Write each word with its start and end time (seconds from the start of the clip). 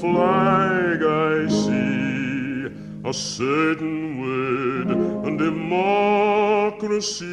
flag 0.00 1.02
I 1.02 1.46
see, 1.48 2.66
a 3.04 3.12
certain 3.12 4.18
word, 4.22 4.88
and 5.26 5.38
democracy. 5.38 7.26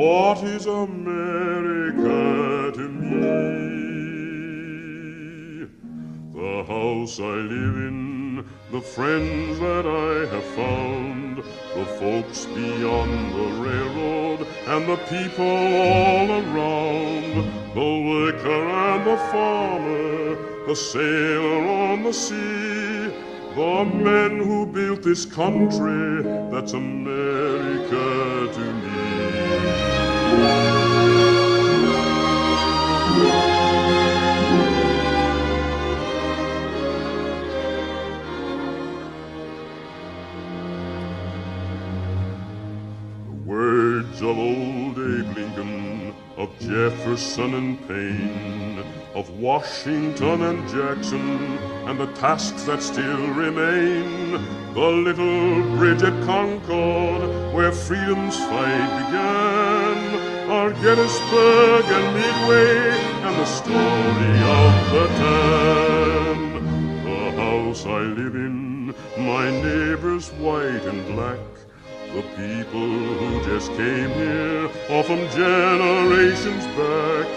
What 0.00 0.42
is 0.44 0.64
America 0.64 2.16
to 2.78 2.88
me? 2.88 3.18
The 6.32 6.64
house 6.64 7.20
I 7.20 7.36
live 7.54 7.76
in, 7.88 8.46
the 8.72 8.80
friends 8.80 9.58
that 9.58 9.86
I 9.86 10.26
have 10.34 10.48
found, 10.56 11.36
the 11.76 11.84
folks 12.00 12.46
beyond 12.46 13.34
the 13.34 13.48
railroad, 13.66 14.46
and 14.66 14.88
the 14.88 14.96
people 15.12 15.44
all 15.44 16.30
around, 16.30 17.67
worker 18.32 18.68
and 18.68 19.06
the 19.06 19.16
farmer, 19.32 20.66
the 20.66 20.76
sailor 20.76 21.66
on 21.66 22.02
the 22.02 22.12
sea, 22.12 23.08
the 23.54 23.84
men 23.84 24.38
who 24.38 24.66
built 24.66 25.02
this 25.02 25.24
country, 25.24 26.22
that's 26.50 26.72
America 26.72 28.52
to 28.52 28.72
me. 28.74 29.87
Washington 49.30 50.42
and 50.42 50.68
Jackson, 50.68 51.58
and 51.86 51.98
the 51.98 52.06
tasks 52.14 52.64
that 52.64 52.82
still 52.82 53.28
remain. 53.28 54.32
The 54.74 54.80
little 54.80 55.62
bridge 55.76 56.02
at 56.02 56.24
Concord, 56.24 57.54
where 57.54 57.72
freedom's 57.72 58.36
fight 58.36 59.06
began, 59.06 60.50
are 60.50 60.70
Gettysburg 60.70 61.84
and 61.84 62.14
Midway, 62.14 62.90
and 63.26 63.36
the 63.36 63.46
story 63.46 64.36
of 64.60 64.72
the 64.92 65.06
tan. 65.18 66.38
The 67.04 67.42
house 67.42 67.84
I 67.86 68.00
live 68.00 68.34
in, 68.34 68.94
my 69.18 69.50
neighbors 69.50 70.30
white 70.32 70.84
and 70.84 71.06
black, 71.14 71.38
the 72.14 72.22
people 72.36 72.88
who 73.18 73.44
just 73.44 73.68
came 73.72 74.10
here, 74.10 74.64
are 74.90 75.02
from 75.02 75.28
generations 75.30 76.64
back. 76.78 77.28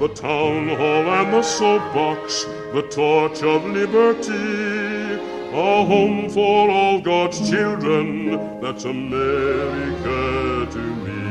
The 0.00 0.08
town 0.08 0.68
hall 0.68 1.06
and 1.18 1.32
the 1.32 1.42
soapbox, 1.42 2.44
the 2.72 2.82
torch 2.90 3.42
of 3.42 3.64
liberty. 3.64 5.20
A 5.52 5.84
home 5.86 6.28
for 6.28 6.70
all 6.70 7.00
God's 7.00 7.48
children, 7.48 8.60
that's 8.60 8.84
America 8.84 10.66
to 10.72 10.78
me. 10.78 11.22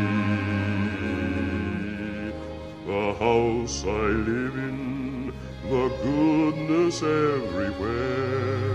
The 2.87 3.13
house 3.19 3.83
I 3.83 4.07
live 4.31 4.55
in, 4.55 5.33
the 5.69 5.89
goodness 6.01 7.03
everywhere. 7.03 8.74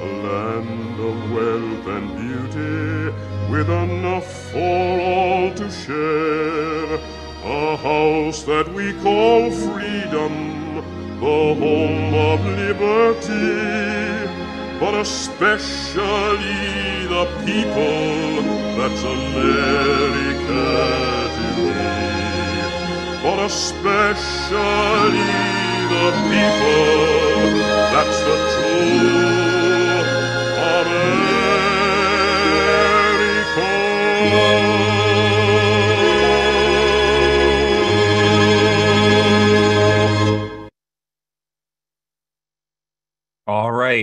A 0.00 0.06
land 0.06 1.00
of 1.00 1.32
wealth 1.32 1.86
and 1.96 2.06
beauty 2.16 3.12
with 3.50 3.68
enough 3.68 4.30
for 4.52 5.00
all 5.00 5.52
to 5.54 5.70
share. 5.70 7.00
A 7.44 7.76
house 7.76 8.44
that 8.44 8.72
we 8.72 8.92
call 9.02 9.50
freedom, 9.50 10.34
the 11.18 11.54
home 11.64 12.14
of 12.14 12.38
liberty, 12.62 14.28
but 14.78 14.94
especially 14.94 15.96
the 17.08 17.26
people 17.44 18.42
that's 18.78 19.02
America. 19.02 20.28
But 23.24 23.38
especially 23.46 24.58
the 25.92 26.06
people 26.30 27.07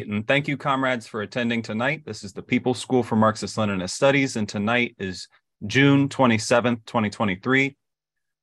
And 0.04 0.28
thank 0.28 0.48
you, 0.48 0.58
comrades, 0.58 1.08
for 1.08 1.22
attending 1.22 1.62
tonight. 1.62 2.04
This 2.06 2.24
is 2.24 2.34
the 2.34 2.42
People's 2.42 2.80
School 2.80 3.02
for 3.02 3.16
Marxist 3.16 3.56
Leninist 3.56 3.92
Studies. 3.92 4.36
And 4.36 4.48
tonight 4.48 4.96
is 5.00 5.30
June 5.66 6.10
27th, 6.10 6.86
2023. 6.86 7.78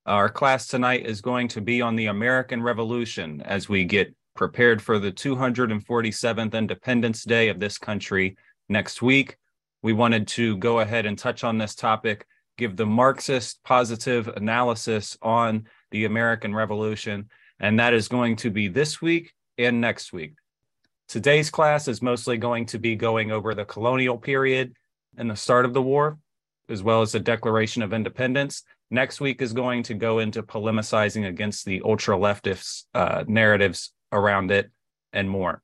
Our 0.06 0.30
class 0.30 0.66
tonight 0.66 1.04
is 1.04 1.20
going 1.20 1.48
to 1.48 1.60
be 1.60 1.82
on 1.82 1.94
the 1.94 2.06
American 2.06 2.62
Revolution 2.62 3.42
as 3.42 3.68
we 3.68 3.84
get 3.84 4.14
prepared 4.34 4.80
for 4.80 4.98
the 4.98 5.12
247th 5.12 6.54
Independence 6.54 7.22
Day 7.24 7.48
of 7.50 7.60
this 7.60 7.76
country 7.76 8.36
next 8.70 9.02
week. 9.02 9.36
We 9.82 9.92
wanted 9.92 10.28
to 10.28 10.56
go 10.56 10.80
ahead 10.80 11.04
and 11.04 11.18
touch 11.18 11.44
on 11.44 11.58
this 11.58 11.74
topic, 11.74 12.26
give 12.56 12.76
the 12.76 12.86
Marxist 12.86 13.62
positive 13.62 14.26
analysis 14.28 15.18
on 15.20 15.66
the 15.90 16.06
American 16.06 16.54
Revolution. 16.54 17.28
And 17.60 17.78
that 17.78 17.92
is 17.92 18.08
going 18.08 18.36
to 18.36 18.50
be 18.50 18.68
this 18.68 19.02
week 19.02 19.34
and 19.58 19.80
next 19.80 20.14
week. 20.14 20.32
Today's 21.12 21.50
class 21.50 21.88
is 21.88 22.00
mostly 22.00 22.38
going 22.38 22.64
to 22.64 22.78
be 22.78 22.96
going 22.96 23.32
over 23.32 23.54
the 23.54 23.66
colonial 23.66 24.16
period 24.16 24.72
and 25.18 25.30
the 25.30 25.36
start 25.36 25.66
of 25.66 25.74
the 25.74 25.82
war, 25.82 26.16
as 26.70 26.82
well 26.82 27.02
as 27.02 27.12
the 27.12 27.20
Declaration 27.20 27.82
of 27.82 27.92
Independence. 27.92 28.62
Next 28.90 29.20
week 29.20 29.42
is 29.42 29.52
going 29.52 29.82
to 29.82 29.92
go 29.92 30.20
into 30.20 30.42
polemicizing 30.42 31.28
against 31.28 31.66
the 31.66 31.82
ultra 31.84 32.16
leftist 32.16 32.84
uh, 32.94 33.24
narratives 33.28 33.92
around 34.10 34.50
it 34.50 34.70
and 35.12 35.28
more. 35.28 35.62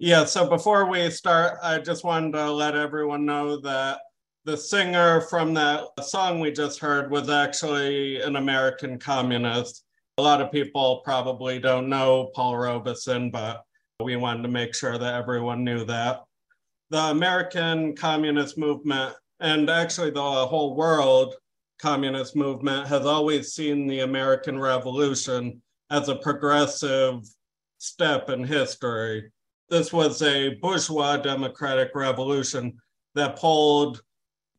Yeah, 0.00 0.24
so 0.24 0.48
before 0.48 0.86
we 0.90 1.08
start, 1.10 1.56
I 1.62 1.78
just 1.78 2.02
wanted 2.02 2.32
to 2.32 2.50
let 2.50 2.74
everyone 2.74 3.26
know 3.26 3.60
that 3.60 4.00
the 4.44 4.56
singer 4.56 5.20
from 5.20 5.54
that 5.54 5.84
song 6.02 6.40
we 6.40 6.50
just 6.50 6.80
heard 6.80 7.12
was 7.12 7.30
actually 7.30 8.20
an 8.22 8.34
American 8.34 8.98
communist. 8.98 9.84
A 10.20 10.28
lot 10.30 10.42
of 10.42 10.52
people 10.52 11.00
probably 11.02 11.58
don't 11.58 11.88
know 11.88 12.30
Paul 12.34 12.58
Robeson, 12.58 13.30
but 13.30 13.64
we 14.00 14.16
wanted 14.16 14.42
to 14.42 14.48
make 14.48 14.74
sure 14.74 14.98
that 14.98 15.14
everyone 15.14 15.64
knew 15.64 15.82
that. 15.86 16.24
The 16.90 17.04
American 17.04 17.96
communist 17.96 18.58
movement, 18.58 19.16
and 19.40 19.70
actually 19.70 20.10
the 20.10 20.20
whole 20.20 20.76
world 20.76 21.36
communist 21.80 22.36
movement, 22.36 22.86
has 22.86 23.06
always 23.06 23.54
seen 23.54 23.86
the 23.86 24.00
American 24.00 24.58
Revolution 24.58 25.62
as 25.88 26.10
a 26.10 26.16
progressive 26.16 27.22
step 27.78 28.28
in 28.28 28.44
history. 28.44 29.32
This 29.70 29.90
was 29.90 30.20
a 30.20 30.50
bourgeois 30.56 31.16
democratic 31.16 31.94
revolution 31.94 32.76
that 33.14 33.38
pulled 33.38 34.02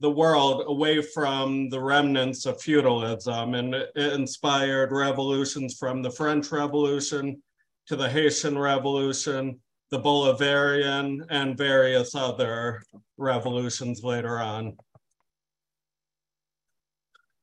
the 0.01 0.09
world 0.09 0.63
away 0.65 0.99
from 0.99 1.69
the 1.69 1.79
remnants 1.79 2.47
of 2.47 2.59
feudalism. 2.59 3.53
And 3.53 3.75
it 3.75 3.95
inspired 3.95 4.91
revolutions 4.91 5.77
from 5.77 6.01
the 6.01 6.09
French 6.09 6.51
Revolution 6.51 7.41
to 7.85 7.95
the 7.95 8.09
Haitian 8.09 8.57
Revolution, 8.57 9.59
the 9.91 9.99
Bolivarian, 9.99 11.25
and 11.29 11.55
various 11.55 12.15
other 12.15 12.81
revolutions 13.17 14.03
later 14.03 14.39
on. 14.39 14.75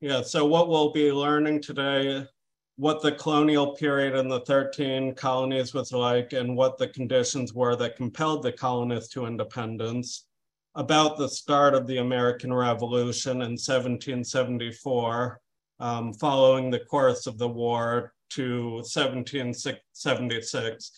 Yeah, 0.01 0.23
so 0.23 0.45
what 0.45 0.69
we'll 0.69 0.93
be 0.93 1.13
learning 1.13 1.63
today, 1.63 2.27
what 2.77 3.03
the 3.03 3.13
colonial 3.13 3.77
period 3.77 4.17
in 4.17 4.29
the 4.29 4.41
13 4.41 5.15
colonies 5.15 5.75
was 5.75 5.93
like 5.93 6.33
and 6.33 6.57
what 6.57 6.77
the 6.77 6.89
conditions 6.89 7.55
were 7.55 7.77
that 7.77 7.97
compelled 7.97 8.43
the 8.43 8.53
colonists 8.53 9.13
to 9.15 9.27
independence 9.27 10.28
about 10.75 11.17
the 11.17 11.29
start 11.29 11.75
of 11.75 11.87
the 11.87 11.99
American 11.99 12.53
Revolution 12.53 13.43
in 13.43 13.53
1774, 13.53 15.41
um, 15.81 16.13
following 16.15 16.71
the 16.71 16.81
course 16.81 17.27
of 17.27 17.39
the 17.39 17.49
war 17.49 18.13
to 18.31 18.75
1776. 18.75 20.93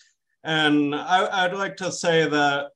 And 0.44 0.94
I, 0.94 1.46
would 1.46 1.58
like 1.58 1.76
to 1.76 1.92
say 1.92 2.28
that 2.28 2.70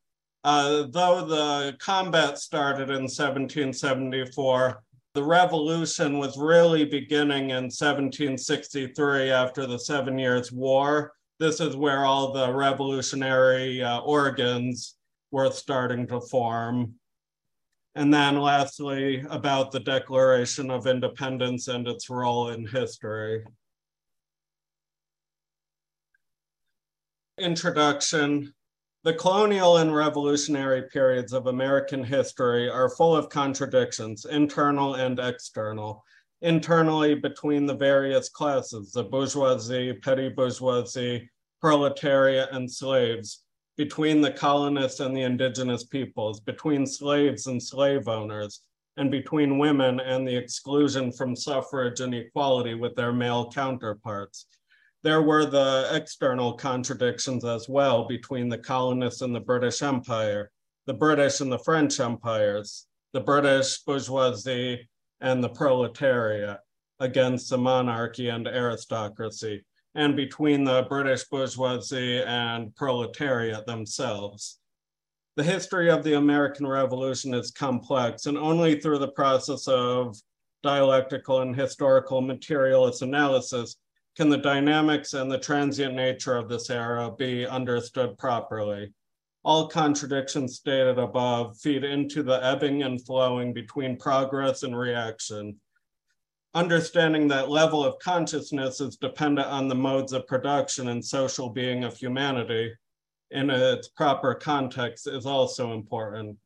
uh, 0.45 0.87
though 0.91 1.25
the 1.25 1.77
combat 1.79 2.39
started 2.39 2.91
in 2.91 3.05
1774, 3.05 4.83
the 5.15 5.23
revolution 5.23 6.19
was 6.19 6.37
really 6.37 6.85
beginning 6.85 7.51
in 7.51 7.65
1763 7.65 9.31
after 9.31 9.67
the 9.67 9.79
Seven 9.79 10.19
Years' 10.19 10.53
War. 10.53 11.13
This 11.39 11.61
is 11.61 11.77
where 11.77 12.05
all 12.05 12.33
the 12.33 12.53
revolutionary 12.53 13.83
uh, 13.83 14.01
organs 14.01 14.97
were 15.35 15.51
starting 15.51 16.07
to 16.07 16.21
form. 16.21 16.95
And 17.97 18.15
then 18.15 18.39
lastly, 18.41 19.25
about 19.29 19.73
the 19.73 19.81
Declaration 19.81 20.71
of 20.71 20.87
Independence 20.87 21.67
and 21.67 21.89
its 21.89 22.09
role 22.09 22.51
in 22.51 22.65
history. 22.65 23.45
Introduction. 27.37 28.55
The 29.03 29.15
colonial 29.15 29.79
and 29.79 29.93
revolutionary 29.93 30.83
periods 30.83 31.33
of 31.33 31.49
American 31.49 32.05
history 32.05 32.71
are 32.71 32.89
full 32.89 33.17
of 33.17 33.29
contradictions, 33.29 34.27
internal 34.27 34.95
and 34.95 35.19
external. 35.19 36.05
Internally, 36.43 37.17
between 37.17 37.67
the 37.67 37.77
various 37.77 38.29
classes, 38.29 38.93
the 38.93 39.03
bourgeoisie, 39.03 39.95
petty 39.95 40.29
bourgeoisie, 40.29 41.29
proletariat, 41.61 42.51
and 42.53 42.71
slaves, 42.71 43.44
between 43.77 44.21
the 44.21 44.31
colonists 44.31 45.01
and 45.01 45.17
the 45.17 45.23
indigenous 45.23 45.85
peoples, 45.85 46.41
between 46.41 46.87
slaves 46.87 47.47
and 47.47 47.63
slave 47.63 48.09
owners, 48.09 48.63
and 48.97 49.11
between 49.11 49.59
women 49.59 49.99
and 50.01 50.27
the 50.27 50.37
exclusion 50.37 51.11
from 51.11 51.35
suffrage 51.35 52.01
and 52.01 52.15
equality 52.15 52.75
with 52.75 52.95
their 52.95 53.13
male 53.13 53.51
counterparts. 53.51 54.47
There 55.03 55.23
were 55.23 55.45
the 55.45 55.91
external 55.93 56.55
contradictions 56.55 57.45
as 57.45 57.69
well 57.69 58.07
between 58.07 58.49
the 58.49 58.59
colonists 58.59 59.21
and 59.21 59.35
the 59.35 59.41
British 59.41 59.83
Empire, 59.83 60.51
the 60.87 60.95
British 60.95 61.41
and 61.41 61.51
the 61.51 61.59
French 61.59 61.99
empires, 61.99 62.87
the 63.13 63.21
British 63.21 63.79
bourgeoisie 63.83 64.89
and 65.21 65.43
the 65.43 65.49
proletariat 65.49 66.59
against 67.01 67.51
the 67.51 67.59
monarchy 67.59 68.29
and 68.29 68.47
aristocracy 68.47 69.65
and 69.95 70.17
between 70.17 70.65
the 70.65 70.87
British 70.89 71.25
bourgeoisie 71.25 72.23
and 72.23 72.75
proletariat 72.75 73.67
themselves. 73.67 74.59
The 75.37 75.45
history 75.45 75.91
of 75.91 76.05
the 76.05 76.15
American 76.15 76.67
Revolution 76.67 77.35
is 77.35 77.51
complex, 77.51 78.27
and 78.27 78.39
only 78.39 78.81
through 78.81 78.99
the 78.99 79.09
process 79.09 79.67
of 79.67 80.17
dialectical 80.63 81.41
and 81.41 81.55
historical 81.55 82.21
materialist 82.21 83.03
analysis 83.03 83.77
can 84.17 84.29
the 84.29 84.39
dynamics 84.39 85.15
and 85.15 85.31
the 85.31 85.39
transient 85.39 85.95
nature 85.95 86.37
of 86.37 86.49
this 86.49 86.71
era 86.71 87.11
be 87.11 87.47
understood 87.47 88.17
properly. 88.17 88.93
All 89.45 89.69
contradictions 89.69 90.57
stated 90.57 90.99
above 90.99 91.59
feed 91.59 91.85
into 91.85 92.23
the 92.23 92.43
ebbing 92.43 92.83
and 92.83 93.05
flowing 93.05 93.53
between 93.53 93.97
progress 93.97 94.63
and 94.63 94.77
reaction, 94.79 95.61
understanding 96.55 97.27
that 97.29 97.51
level 97.51 97.85
of 97.85 97.99
consciousness 97.99 98.81
is 98.81 98.97
dependent 98.97 99.49
on 99.49 99.67
the 99.67 99.75
modes 99.75 100.13
of 100.13 100.27
production 100.27 100.89
and 100.89 101.05
social 101.05 101.49
being 101.49 101.83
of 101.83 101.97
humanity 101.97 102.73
in 103.33 103.51
its 103.51 103.89
proper 103.89 104.35
context 104.35 105.09
is 105.09 105.27
also 105.27 105.73
important. 105.73 106.37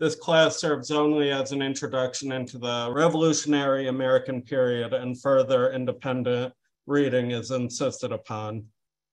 This 0.00 0.14
class 0.14 0.58
serves 0.58 0.90
only 0.90 1.30
as 1.30 1.52
an 1.52 1.60
introduction 1.60 2.32
into 2.32 2.56
the 2.56 2.90
revolutionary 2.90 3.88
American 3.88 4.40
period 4.40 4.94
and 4.94 5.20
further 5.20 5.72
independent 5.72 6.54
reading 6.86 7.32
is 7.32 7.50
insisted 7.50 8.12
upon. 8.12 8.64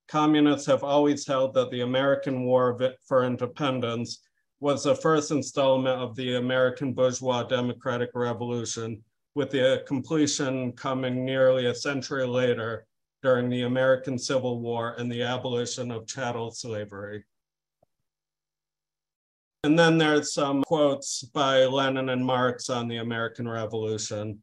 Communists 0.07 0.67
have 0.67 0.83
always 0.83 1.27
held 1.27 1.53
that 1.55 1.71
the 1.71 1.81
American 1.81 2.45
War 2.45 2.79
for 3.05 3.25
Independence 3.25 4.21
was 4.61 4.83
the 4.83 4.95
first 4.95 5.31
installment 5.31 5.99
of 5.99 6.15
the 6.15 6.35
American 6.35 6.93
bourgeois 6.93 7.43
democratic 7.43 8.11
revolution 8.13 9.03
with 9.35 9.51
the 9.51 9.83
completion 9.85 10.71
coming 10.71 11.25
nearly 11.25 11.65
a 11.65 11.75
century 11.75 12.25
later 12.25 12.87
during 13.21 13.49
the 13.49 13.63
American 13.63 14.17
Civil 14.17 14.61
War 14.61 14.95
and 14.97 15.11
the 15.11 15.23
abolition 15.23 15.91
of 15.91 16.07
chattel 16.07 16.51
slavery. 16.51 17.25
And 19.65 19.77
then 19.77 19.97
there's 19.97 20.33
some 20.33 20.63
quotes 20.63 21.23
by 21.23 21.65
Lenin 21.65 22.09
and 22.09 22.25
Marx 22.25 22.69
on 22.69 22.87
the 22.87 22.97
American 22.97 23.47
Revolution. 23.47 24.41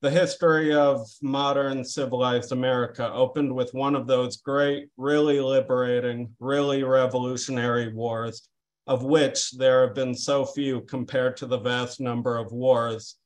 The 0.00 0.10
history 0.10 0.74
of 0.74 1.06
modern 1.22 1.84
civilized 1.84 2.50
America 2.50 3.12
opened 3.12 3.54
with 3.54 3.72
one 3.72 3.94
of 3.94 4.06
those 4.06 4.38
great, 4.38 4.88
really 4.96 5.38
liberating, 5.38 6.34
really 6.40 6.82
revolutionary 6.82 7.92
wars, 7.92 8.48
of 8.86 9.04
which 9.04 9.52
there 9.52 9.86
have 9.86 9.94
been 9.94 10.14
so 10.14 10.44
few 10.44 10.80
compared 10.82 11.36
to 11.36 11.46
the 11.46 11.58
vast 11.58 12.00
number 12.00 12.36
of 12.36 12.50
wars 12.50 13.16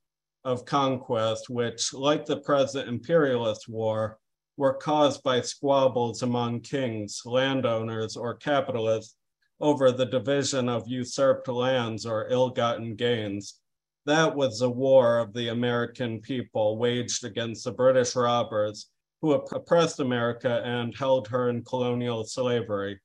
of 0.48 0.64
conquest, 0.64 1.50
which, 1.50 1.92
like 1.92 2.24
the 2.24 2.38
present 2.38 2.88
imperialist 2.88 3.68
war, 3.68 4.18
were 4.56 4.72
caused 4.72 5.22
by 5.22 5.42
squabbles 5.42 6.22
among 6.22 6.60
kings, 6.60 7.20
landowners, 7.26 8.16
or 8.16 8.34
capitalists 8.34 9.14
over 9.60 9.92
the 9.92 10.06
division 10.06 10.66
of 10.66 10.88
usurped 10.88 11.48
lands 11.48 12.06
or 12.06 12.28
ill 12.30 12.48
gotten 12.48 12.96
gains. 12.96 13.60
That 14.06 14.34
was 14.34 14.60
the 14.60 14.70
war 14.70 15.18
of 15.18 15.34
the 15.34 15.48
American 15.48 16.18
people 16.18 16.78
waged 16.78 17.26
against 17.26 17.64
the 17.64 17.72
British 17.72 18.16
robbers 18.16 18.88
who 19.20 19.32
oppressed 19.32 20.00
America 20.00 20.62
and 20.64 20.96
held 20.96 21.28
her 21.28 21.50
in 21.50 21.62
colonial 21.62 22.24
slavery. 22.24 22.98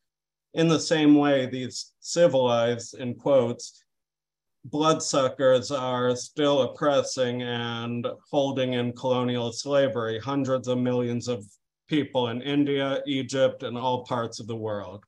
In 0.53 0.69
the 0.69 0.79
same 0.79 1.15
way, 1.15 1.45
these 1.45 1.91
civilized, 1.99 2.93
in 2.93 3.15
quotes, 3.15 3.82
bloodsuckers 4.65 5.71
are 5.71 6.15
still 6.15 6.61
oppressing 6.63 7.41
and 7.41 8.07
holding 8.31 8.73
in 8.73 8.93
colonial 8.93 9.51
slavery 9.51 10.19
hundreds 10.19 10.67
of 10.67 10.77
millions 10.77 11.27
of 11.27 11.45
people 11.87 12.29
in 12.29 12.41
India, 12.41 13.01
Egypt, 13.05 13.63
and 13.63 13.77
all 13.77 14.05
parts 14.05 14.39
of 14.39 14.47
the 14.47 14.55
world. 14.55 15.03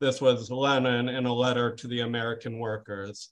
This 0.00 0.20
was 0.20 0.50
Lenin 0.50 1.08
in 1.08 1.26
a 1.26 1.32
letter 1.32 1.74
to 1.74 1.88
the 1.88 2.00
American 2.00 2.58
workers. 2.58 3.30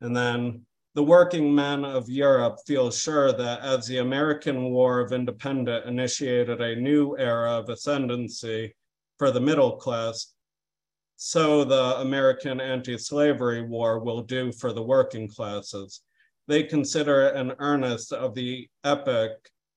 And 0.00 0.16
then 0.16 0.64
the 0.94 1.02
working 1.02 1.54
men 1.54 1.84
of 1.84 2.08
Europe 2.08 2.58
feel 2.66 2.90
sure 2.90 3.32
that 3.32 3.60
as 3.60 3.86
the 3.86 3.98
American 3.98 4.70
War 4.70 5.00
of 5.00 5.12
Independence 5.12 5.86
initiated 5.86 6.60
a 6.60 6.76
new 6.76 7.16
era 7.18 7.52
of 7.52 7.68
ascendancy 7.68 8.74
for 9.18 9.30
the 9.30 9.40
middle 9.40 9.76
class, 9.76 10.34
so 11.22 11.64
the 11.64 12.00
American 12.00 12.62
anti 12.62 12.96
slavery 12.96 13.60
war 13.60 13.98
will 13.98 14.22
do 14.22 14.50
for 14.50 14.72
the 14.72 14.82
working 14.82 15.28
classes. 15.28 16.00
They 16.48 16.62
consider 16.62 17.26
it 17.26 17.36
an 17.36 17.52
earnest 17.58 18.14
of 18.14 18.34
the 18.34 18.66
epic 18.84 19.32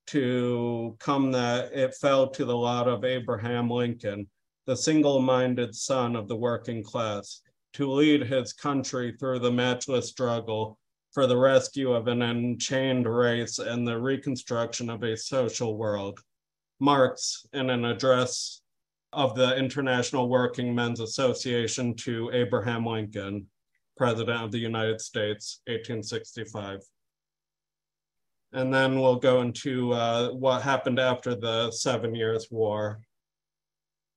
to 0.08 0.96
come 1.02 1.34
that 1.34 1.74
it 1.74 1.96
fell 1.96 2.30
to 2.30 2.46
the 2.46 2.56
lot 2.56 2.88
of 2.88 3.04
Abraham 3.04 3.70
Lincoln, 3.70 4.26
the 4.68 4.78
single 4.78 5.22
minded 5.22 5.76
son 5.76 6.16
of 6.16 6.30
the 6.30 6.36
working 6.38 6.82
class, 6.82 7.42
to 7.74 7.92
lead 7.92 8.24
his 8.24 8.54
country 8.54 9.14
through 9.20 9.40
the 9.40 9.52
matchless 9.52 10.08
struggle 10.08 10.80
for 11.12 11.28
the 11.28 11.38
rescue 11.38 11.92
of 11.92 12.08
an 12.08 12.22
enchained 12.22 13.06
race 13.06 13.60
and 13.60 13.86
the 13.86 14.00
reconstruction 14.00 14.90
of 14.90 15.04
a 15.04 15.18
social 15.18 15.76
world. 15.76 16.18
Marx, 16.80 17.46
in 17.52 17.70
an 17.70 17.84
address 17.84 18.62
of 19.14 19.36
the 19.36 19.56
International 19.56 20.28
Working 20.28 20.74
Men's 20.74 21.00
Association 21.00 21.96
to 21.96 22.30
Abraham 22.34 22.86
Lincoln, 22.86 23.48
President 23.98 24.44
of 24.44 24.52
the 24.52 24.60
United 24.60 25.00
States, 25.02 25.62
1865. 25.68 26.80
And 28.54 28.74
then 28.74 29.00
we'll 29.00 29.16
go 29.16 29.42
into 29.42 29.94
uh, 29.94 30.30
what 30.32 30.62
happened 30.62 31.00
after 31.00 31.36
the 31.36 31.72
Seven 31.72 32.14
Years' 32.14 32.48
War. 32.52 33.02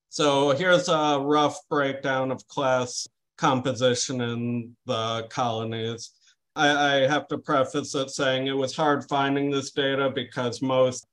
So 0.09 0.51
here's 0.51 0.89
a 0.89 1.19
rough 1.21 1.59
breakdown 1.69 2.31
of 2.31 2.47
class 2.49 3.07
composition 3.37 4.21
in 4.21 4.77
the 4.87 5.27
colonies. 5.31 6.11
I, 6.55 6.71
I 6.71 7.07
have 7.07 7.29
to 7.29 7.39
preface 7.39 7.95
it 7.95 8.11
saying 8.11 8.47
it 8.47 8.57
was 8.57 8.75
hard 8.75 9.09
finding 9.09 9.51
this 9.51 9.73
data 9.73 10.11
because 10.11 10.63
most 10.63 11.07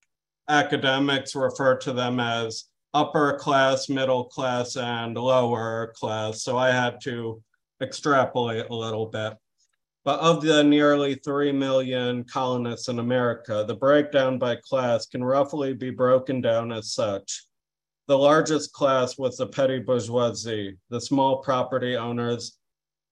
academics 0.47 1.35
refer 1.35 1.77
to 1.77 1.93
them 1.93 2.19
as 2.19 2.65
upper 2.93 3.37
class, 3.37 3.89
middle 3.89 4.25
class, 4.25 4.77
and 4.77 5.15
lower 5.15 5.93
class. 5.95 6.43
So 6.43 6.57
I 6.57 6.71
had 6.71 7.01
to 7.03 7.41
extrapolate 7.81 8.69
a 8.69 8.75
little 8.75 9.07
bit. 9.07 9.33
But 10.05 10.19
of 10.19 10.41
the 10.41 10.63
nearly 10.63 11.15
3 11.15 11.53
million 11.53 12.25
colonists 12.25 12.89
in 12.89 12.99
America, 12.99 13.63
the 13.65 13.75
breakdown 13.75 14.37
by 14.37 14.57
class 14.57 15.05
can 15.05 15.23
roughly 15.23 15.73
be 15.73 15.91
broken 15.91 16.41
down 16.41 16.71
as 16.71 16.91
such. 16.91 17.45
The 18.07 18.17
largest 18.17 18.73
class 18.73 19.17
was 19.17 19.37
the 19.37 19.47
petty 19.47 19.79
bourgeoisie, 19.79 20.77
the 20.89 20.99
small 20.99 21.37
property 21.37 21.95
owners, 21.95 22.57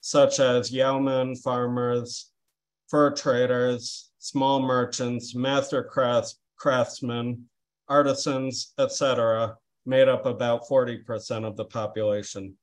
such 0.02 0.42
as 0.42 0.72
yeomen, 0.72 1.36
farmers, 1.38 2.32
fur 2.90 3.12
traders, 3.12 4.12
small 4.20 4.62
merchants, 4.62 5.34
master 5.34 5.82
crafts, 5.82 6.40
craftsmen, 6.58 7.46
artisans, 7.88 8.74
etc., 8.78 9.56
made 9.86 10.08
up 10.08 10.26
about 10.26 10.68
40% 10.68 11.46
of 11.46 11.58
the 11.58 11.66
population. 11.66 12.56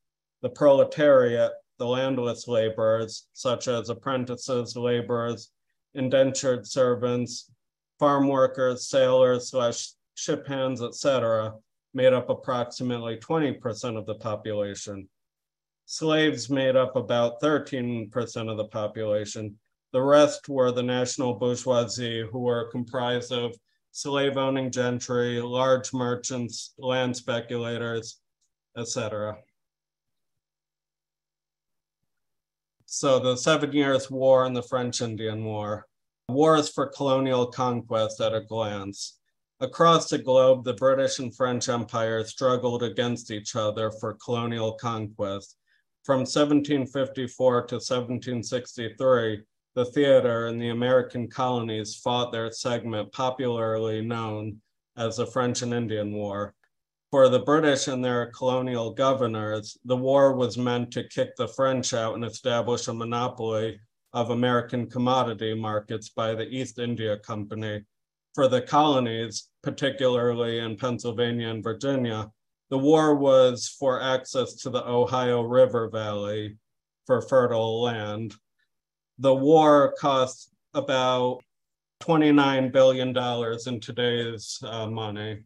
The 0.43 0.51
proletariat, 0.51 1.53
the 1.79 1.87
landless 1.87 2.47
laborers, 2.47 3.27
such 3.33 3.69
as 3.69 3.89
apprentices, 3.89 4.77
laborers, 4.77 5.51
indentured 5.95 6.67
servants, 6.67 7.51
farm 7.99 8.29
workers, 8.29 8.89
sailors, 8.89 9.51
slash 9.51 9.93
ship 10.15 10.47
hands, 10.47 10.83
etc., 10.83 11.55
made 11.95 12.13
up 12.13 12.29
approximately 12.29 13.17
20% 13.17 13.97
of 13.97 14.07
the 14.07 14.15
population. 14.15 15.09
Slaves 15.87 16.51
made 16.51 16.77
up 16.77 16.97
about 16.97 17.41
13% 17.41 18.51
of 18.51 18.57
the 18.57 18.67
population. 18.67 19.59
The 19.93 20.03
rest 20.03 20.49
were 20.49 20.71
the 20.71 20.83
national 20.83 21.35
bourgeoisie, 21.35 22.29
who 22.31 22.41
were 22.41 22.71
comprised 22.71 23.33
of 23.33 23.57
slave 23.93 24.37
owning 24.37 24.71
gentry, 24.71 25.41
large 25.41 25.93
merchants, 25.93 26.75
land 26.79 27.17
speculators, 27.17 28.21
etc. 28.77 29.39
So 32.87 33.19
the 33.19 33.37
Seven 33.37 33.73
Years' 33.73 34.11
War 34.11 34.47
and 34.47 34.57
the 34.57 34.63
French 34.63 35.03
Indian 35.03 35.45
War. 35.45 35.87
Wars 36.29 36.69
for 36.69 36.87
colonial 36.87 37.47
conquest 37.47 38.21
at 38.21 38.35
a 38.35 38.41
glance. 38.41 39.19
Across 39.61 40.11
the 40.11 40.19
globe, 40.19 40.65
the 40.65 40.75
British 40.75 41.19
and 41.19 41.35
French 41.35 41.69
empires 41.69 42.31
struggled 42.31 42.83
against 42.83 43.31
each 43.31 43.57
other 43.57 43.91
for 43.91 44.15
colonial 44.15 44.73
conquest. 44.75 45.57
From 46.05 46.21
1754 46.21 47.53
to 47.67 47.75
1763, 47.75 49.43
the 49.79 49.85
theater 49.85 50.49
in 50.49 50.59
the 50.59 50.71
American 50.71 51.29
colonies 51.29 51.95
fought 51.95 52.33
their 52.33 52.51
segment 52.51 53.13
popularly 53.13 54.01
known 54.01 54.61
as 54.97 55.17
the 55.17 55.27
French 55.27 55.63
and 55.63 55.73
Indian 55.73 56.13
War. 56.13 56.53
For 57.13 57.29
the 57.29 57.39
British 57.39 57.87
and 57.87 58.05
their 58.05 58.27
colonial 58.33 58.93
governors, 58.93 59.79
the 59.85 59.97
war 59.97 60.35
was 60.35 60.59
meant 60.59 60.91
to 60.95 61.09
kick 61.09 61.37
the 61.37 61.47
French 61.47 61.95
out 61.95 62.17
and 62.17 62.25
establish 62.25 62.89
a 62.89 62.93
monopoly 62.93 63.79
of 64.13 64.31
American 64.31 64.91
commodity 64.91 65.55
markets 65.55 66.09
by 66.09 66.35
the 66.35 66.49
East 66.49 66.81
India 66.81 67.17
Company 67.17 67.85
for 68.35 68.49
the 68.49 68.63
colonies, 68.63 69.49
particularly 69.63 70.59
in 70.59 70.77
Pennsylvania 70.77 71.51
and 71.51 71.63
Virginia, 71.63 72.29
the 72.69 72.79
war 72.79 73.15
was 73.15 73.69
for 73.79 74.03
access 74.03 74.55
to 74.55 74.71
the 74.71 74.85
Ohio 74.85 75.43
River 75.43 75.89
Valley 75.89 76.57
for 77.07 77.23
fertile 77.23 77.81
land. 77.81 78.35
The 79.19 79.35
war 79.35 79.95
cost 79.99 80.51
about 80.75 81.41
$29 82.03 82.73
billion 82.73 83.09
in 83.67 83.81
today's 83.81 84.59
uh, 84.63 84.87
money. 84.87 85.41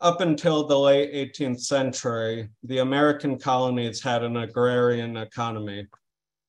Up 0.00 0.20
until 0.20 0.66
the 0.66 0.78
late 0.78 1.12
18th 1.12 1.60
century, 1.60 2.50
the 2.62 2.78
American 2.78 3.38
colonies 3.38 4.00
had 4.00 4.22
an 4.22 4.36
agrarian 4.36 5.16
economy. 5.16 5.86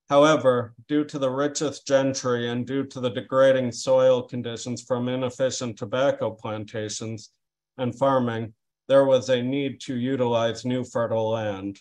However, 0.10 0.76
due 0.88 1.06
to 1.06 1.18
the 1.18 1.30
richest 1.30 1.88
gentry 1.88 2.50
and 2.50 2.68
due 2.68 2.84
to 2.86 3.00
the 3.00 3.10
degrading 3.10 3.72
soil 3.72 4.22
conditions 4.22 4.84
from 4.84 5.08
inefficient 5.08 5.78
tobacco 5.78 6.32
plantations 6.32 7.32
and 7.78 7.98
farming, 7.98 8.54
there 8.88 9.06
was 9.06 9.30
a 9.30 9.42
need 9.42 9.80
to 9.82 9.96
utilize 9.96 10.66
new 10.66 10.84
fertile 10.84 11.30
land. 11.30 11.80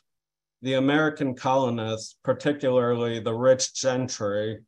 The 0.63 0.75
American 0.75 1.35
colonists, 1.35 2.17
particularly 2.25 3.21
the 3.21 3.35
rich 3.35 3.75
gentry, 3.75 4.59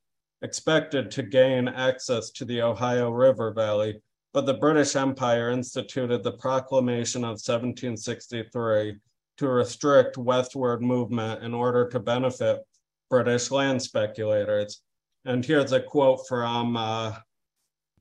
expected 0.43 1.11
to 1.11 1.23
gain 1.23 1.67
access 1.67 2.31
to 2.31 2.45
the 2.45 2.63
Ohio 2.63 3.11
River 3.11 3.53
Valley, 3.53 4.01
but 4.33 4.47
the 4.47 4.55
British 4.55 4.95
Empire 4.95 5.51
instituted 5.51 6.23
the 6.23 6.33
Proclamation 6.33 7.25
of 7.25 7.41
1763 7.41 8.97
to 9.39 9.49
restrict 9.49 10.17
westward 10.17 10.81
movement 10.81 11.43
in 11.43 11.53
order 11.53 11.89
to 11.89 11.99
benefit 11.99 12.61
British 13.09 13.51
land 13.51 13.83
speculators. 13.83 14.83
And 15.25 15.45
here's 15.45 15.73
a 15.73 15.81
quote 15.81 16.21
from 16.29 16.77
uh, 16.77 17.17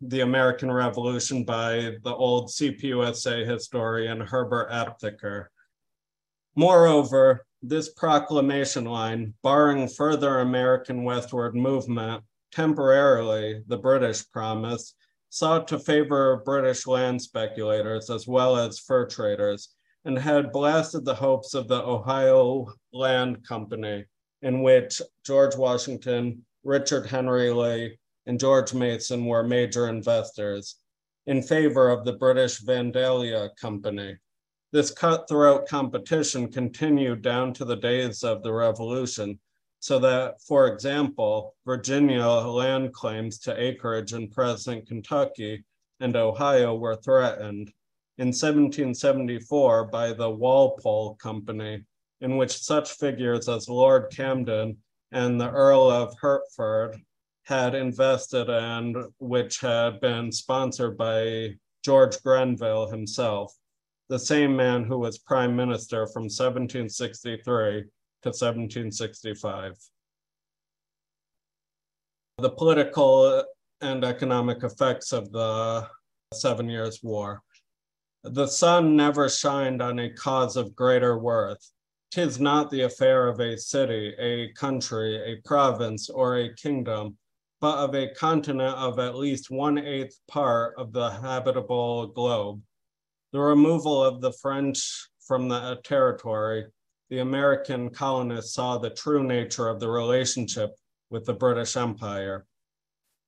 The 0.01 0.21
American 0.21 0.71
Revolution 0.71 1.43
by 1.43 1.95
the 2.03 2.13
old 2.13 2.49
CPUSA 2.49 3.47
historian 3.49 4.21
Herbert 4.21 4.69
Aptheker. 4.69 5.47
Moreover, 6.55 7.45
this 7.61 7.89
proclamation 7.89 8.85
line, 8.85 9.33
barring 9.43 9.87
further 9.87 10.39
American 10.39 11.03
westward 11.03 11.55
movement, 11.55 12.23
temporarily, 12.51 13.63
the 13.67 13.77
British 13.77 14.29
promise, 14.31 14.93
sought 15.29 15.67
to 15.67 15.79
favor 15.79 16.41
British 16.45 16.87
land 16.87 17.21
speculators 17.21 18.09
as 18.09 18.27
well 18.27 18.55
as 18.55 18.79
fur 18.79 19.05
traders, 19.05 19.69
and 20.05 20.17
had 20.17 20.51
blasted 20.51 21.05
the 21.05 21.13
hopes 21.13 21.53
of 21.53 21.67
the 21.67 21.81
Ohio 21.83 22.65
Land 22.93 23.45
Company 23.47 24.05
in 24.41 24.63
which 24.63 25.01
George 25.25 25.55
Washington, 25.55 26.45
Richard 26.63 27.05
Henry 27.05 27.51
Lee, 27.51 27.97
and 28.25 28.39
George 28.39 28.73
Mason 28.73 29.25
were 29.25 29.43
major 29.43 29.89
investors 29.89 30.75
in 31.27 31.41
favor 31.41 31.89
of 31.89 32.05
the 32.05 32.13
British 32.13 32.61
Vandalia 32.61 33.49
Company. 33.59 34.17
This 34.71 34.91
cutthroat 34.91 35.67
competition 35.67 36.51
continued 36.51 37.23
down 37.23 37.53
to 37.55 37.65
the 37.65 37.75
days 37.75 38.23
of 38.23 38.43
the 38.43 38.53
Revolution, 38.53 39.39
so 39.79 39.97
that, 39.97 40.41
for 40.43 40.67
example, 40.67 41.55
Virginia 41.65 42.27
land 42.27 42.93
claims 42.93 43.39
to 43.39 43.59
acreage 43.59 44.13
in 44.13 44.29
present 44.29 44.87
Kentucky 44.87 45.63
and 45.99 46.15
Ohio 46.15 46.75
were 46.75 46.97
threatened 46.97 47.73
in 48.19 48.27
1774 48.27 49.85
by 49.85 50.13
the 50.13 50.29
Walpole 50.29 51.15
Company, 51.15 51.83
in 52.21 52.37
which 52.37 52.61
such 52.61 52.91
figures 52.91 53.49
as 53.49 53.69
Lord 53.69 54.11
Camden 54.11 54.77
and 55.11 55.41
the 55.41 55.49
Earl 55.49 55.89
of 55.89 56.13
Hertford 56.19 56.95
had 57.43 57.73
invested 57.73 58.49
and 58.49 58.95
which 59.17 59.61
had 59.61 59.99
been 59.99 60.31
sponsored 60.31 60.95
by 60.95 61.55
George 61.83 62.21
Grenville 62.21 62.91
himself, 62.91 63.55
the 64.09 64.19
same 64.19 64.55
man 64.55 64.83
who 64.83 64.99
was 64.99 65.17
prime 65.19 65.55
minister 65.55 66.07
from 66.07 66.23
1763 66.23 67.43
to 67.43 68.29
1765. 68.29 69.73
The 72.39 72.49
political 72.49 73.43
and 73.81 74.03
economic 74.03 74.63
effects 74.63 75.13
of 75.13 75.31
the 75.31 75.87
Seven 76.33 76.69
Years' 76.69 76.99
War. 77.01 77.41
The 78.23 78.47
sun 78.47 78.95
never 78.95 79.29
shined 79.29 79.81
on 79.81 79.99
a 79.99 80.09
cause 80.09 80.57
of 80.57 80.75
greater 80.75 81.17
worth 81.17 81.71
Tis 82.11 82.39
not 82.39 82.71
the 82.71 82.81
affair 82.81 83.27
of 83.27 83.39
a 83.39 83.55
city, 83.55 84.15
a 84.17 84.51
country, 84.53 85.15
a 85.31 85.47
province, 85.47 86.09
or 86.09 86.37
a 86.37 86.55
kingdom, 86.55 87.15
but 87.61 87.77
of 87.77 87.93
a 87.93 88.11
continent 88.15 88.75
of 88.77 88.97
at 88.97 89.15
least 89.15 89.51
one 89.51 89.77
eighth 89.77 90.19
part 90.27 90.73
of 90.79 90.91
the 90.91 91.11
habitable 91.11 92.07
globe. 92.07 92.63
The 93.31 93.39
removal 93.39 94.03
of 94.03 94.21
the 94.21 94.33
French 94.33 95.09
from 95.19 95.47
the 95.47 95.79
territory, 95.83 96.65
the 97.09 97.19
American 97.19 97.89
colonists 97.89 98.53
saw 98.53 98.77
the 98.77 98.89
true 98.89 99.23
nature 99.23 99.67
of 99.67 99.79
the 99.79 99.89
relationship 99.89 100.71
with 101.09 101.25
the 101.25 101.33
British 101.33 101.77
Empire. 101.77 102.45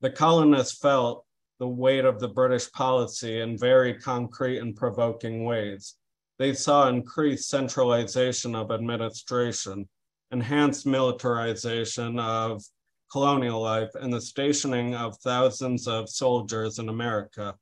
The 0.02 0.12
colonists 0.12 0.80
felt 0.80 1.26
the 1.60 1.68
weight 1.68 2.06
of 2.06 2.20
the 2.20 2.28
British 2.28 2.72
policy 2.72 3.42
in 3.42 3.58
very 3.58 3.94
concrete 3.94 4.58
and 4.58 4.76
provoking 4.76 5.46
ways 5.46 5.96
they 6.42 6.56
saw 6.56 6.88
increased 6.88 7.50
centralization 7.50 8.56
of 8.56 8.72
administration, 8.72 9.88
enhanced 10.32 10.88
militarization 10.88 12.18
of 12.18 12.64
colonial 13.12 13.62
life, 13.62 13.92
and 13.94 14.12
the 14.12 14.20
stationing 14.20 14.96
of 14.96 15.16
thousands 15.20 15.88
of 15.88 16.10
soldiers 16.10 16.80
in 16.80 16.90
America, 16.90 17.54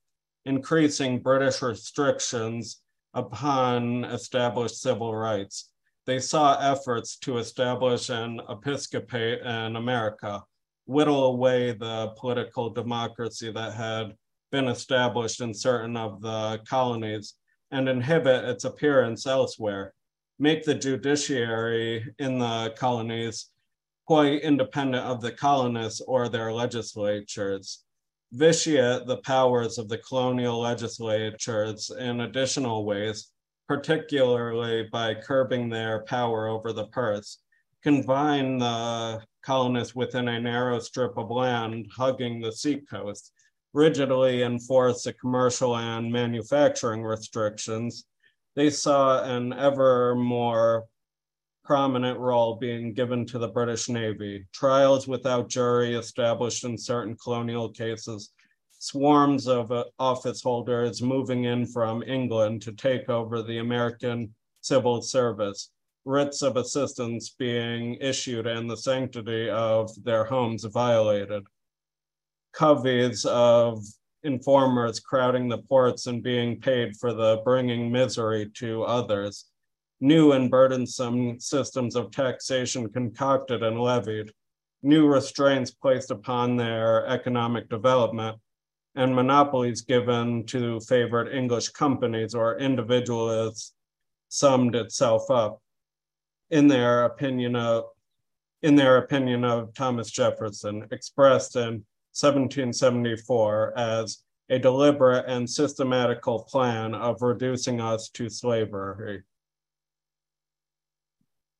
increasing 0.46 1.20
British 1.20 1.62
restrictions 1.62 2.82
upon 3.14 4.06
established 4.06 4.82
civil 4.82 5.16
rights. 5.16 5.72
They 6.06 6.20
saw 6.20 6.60
efforts 6.60 7.18
to 7.20 7.38
establish 7.38 8.10
an 8.10 8.42
episcopate 8.50 9.42
in 9.42 9.76
America, 9.76 10.44
whittle 10.86 11.26
away 11.26 11.74
the 11.74 12.14
political 12.18 12.70
democracy 12.70 13.52
that 13.52 13.74
had 13.74 14.16
been 14.52 14.68
established 14.68 15.42
in 15.42 15.54
certain 15.54 15.96
of 15.96 16.22
the 16.22 16.62
colonies 16.68 17.36
and 17.72 17.88
inhibit 17.88 18.46
its 18.46 18.64
appearance 18.64 19.28
elsewhere, 19.28 19.94
make 20.40 20.64
the 20.64 20.74
judiciary 20.74 22.06
in 22.18 22.40
the 22.40 22.74
colonies 22.78 23.48
quite 24.08 24.42
independent 24.42 25.06
of 25.06 25.22
the 25.22 25.32
colonists 25.32 26.02
or 26.02 26.28
their 26.28 26.52
legislatures, 26.52 27.84
vitiate 28.32 29.06
the 29.06 29.18
powers 29.18 29.78
of 29.78 29.90
the 29.90 29.98
colonial 29.98 30.60
legislatures 30.60 31.90
in 32.00 32.22
additional 32.22 32.86
ways, 32.86 33.32
particularly 33.68 34.88
by 34.92 35.14
curbing 35.14 35.70
their 35.70 36.04
power 36.04 36.48
over 36.48 36.72
the 36.72 36.88
purse, 36.88 37.40
confine 37.84 38.58
the 38.58 39.22
colonists 39.42 39.96
within 39.96 40.28
a 40.28 40.40
narrow 40.40 40.80
strip 40.80 41.18
of 41.18 41.32
land 41.32 41.88
hugging 41.96 42.42
the 42.42 42.52
seacoast, 42.52 43.32
rigidly 43.74 44.44
enforce 44.44 45.04
the 45.04 45.14
commercial 45.14 45.78
and 45.78 46.12
manufacturing 46.12 47.04
restrictions, 47.04 48.06
they 48.56 48.70
saw 48.70 49.24
an 49.24 49.54
ever 49.54 50.16
more 50.16 50.86
prominent 51.70 52.18
role 52.18 52.56
being 52.56 52.94
given 52.94 53.24
to 53.24 53.38
the 53.38 53.48
British 53.48 53.90
Navy. 53.90 54.44
Trials 54.52 55.08
without 55.08 55.50
jury 55.50 55.94
established 55.94 56.64
in 56.64 56.76
certain 56.76 57.16
colonial 57.16 57.70
cases, 57.70 58.32
swarms 58.80 59.48
of 59.48 59.72
uh, 59.72 59.84
office 60.00 60.42
holders 60.42 61.04
moving 61.04 61.44
in 61.44 61.68
from 61.68 62.02
England 62.02 62.64
to 62.64 62.72
take 62.72 63.08
over 63.08 63.44
the 63.44 63.60
American 63.60 64.34
civil 64.62 65.00
service, 65.04 65.70
writs 66.06 66.42
of 66.42 66.58
assistance 66.58 67.36
being 67.38 67.98
issued 68.02 68.48
and 68.48 68.68
the 68.68 68.76
sanctity 68.76 69.48
of 69.52 69.92
their 70.04 70.24
homes 70.24 70.64
violated, 70.64 71.44
coveys 72.52 73.26
of 73.26 73.78
informers 74.24 75.00
crowding 75.00 75.48
the 75.48 75.60
ports 75.60 76.08
and 76.08 76.24
being 76.24 76.60
paid 76.60 76.98
for 76.98 77.14
the 77.14 77.44
bringing 77.46 77.92
misery 77.92 78.50
to 78.56 78.82
others, 78.86 79.49
new 80.02 80.32
and 80.32 80.50
burdensome 80.50 81.40
systems 81.40 81.96
of 81.96 82.12
taxation 82.12 82.90
concocted 82.90 83.64
and 83.64 83.80
levied, 83.80 84.32
new 84.82 85.08
restraints 85.08 85.72
placed 85.72 86.12
upon 86.12 86.56
their 86.56 87.06
economic 87.08 87.70
development, 87.70 88.38
and 88.96 89.16
monopolies 89.16 89.82
given 89.82 90.46
to 90.46 90.80
favored 90.82 91.30
English 91.30 91.70
companies 91.70 92.34
or 92.34 92.58
individualists 92.58 93.74
summed 94.30 94.76
itself 94.76 95.30
up 95.30 95.62
in 96.50 96.68
their 96.68 97.06
opinion 97.06 97.56
of 97.56 97.86
in 98.62 98.76
their 98.76 98.98
opinion 98.98 99.46
of 99.46 99.74
Thomas 99.74 100.12
Jefferson, 100.12 100.86
expressed 100.92 101.56
in 101.56 101.86
1774 102.12 103.78
as 103.78 104.24
a 104.50 104.60
deliberate 104.60 105.26
and 105.28 105.50
systematical 105.50 106.44
plan 106.44 106.94
of 106.94 107.22
reducing 107.22 107.80
us 107.80 108.10
to 108.10 108.30
slavery. 108.30 109.24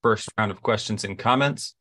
First 0.02 0.30
round 0.38 0.52
of 0.52 0.62
questions 0.62 1.04
and 1.04 1.18
comments. 1.18 1.76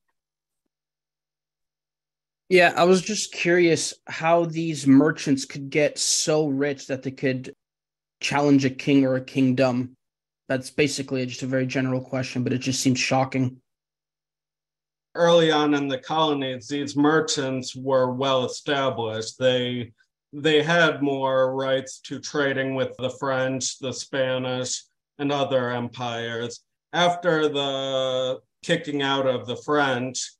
Yeah, 2.48 2.72
I 2.74 2.84
was 2.84 3.02
just 3.02 3.32
curious 3.32 3.94
how 4.06 4.46
these 4.46 4.86
merchants 4.86 5.44
could 5.44 5.68
get 5.68 5.98
so 5.98 6.46
rich 6.46 6.86
that 6.86 7.02
they 7.02 7.10
could 7.10 7.54
challenge 8.20 8.64
a 8.64 8.70
king 8.70 9.04
or 9.04 9.16
a 9.16 9.20
kingdom. 9.20 9.96
That's 10.48 10.70
basically 10.70 11.26
just 11.26 11.42
a 11.42 11.46
very 11.46 11.66
general 11.66 12.00
question, 12.00 12.42
but 12.42 12.54
it 12.54 12.58
just 12.58 12.80
seems 12.80 12.98
shocking. 12.98 13.60
Early 15.14 15.50
on 15.50 15.74
in 15.74 15.88
the 15.88 15.98
colonies, 15.98 16.68
these 16.68 16.96
merchants 16.96 17.76
were 17.76 18.12
well 18.12 18.44
established. 18.46 19.38
They 19.38 19.92
they 20.32 20.62
had 20.62 21.02
more 21.02 21.54
rights 21.54 22.00
to 22.00 22.20
trading 22.20 22.74
with 22.74 22.94
the 22.98 23.10
French, 23.10 23.78
the 23.78 23.92
Spanish, 23.92 24.84
and 25.18 25.32
other 25.32 25.70
empires. 25.70 26.60
After 26.92 27.48
the 27.48 28.40
kicking 28.62 29.02
out 29.02 29.26
of 29.26 29.46
the 29.46 29.56
French, 29.56 30.32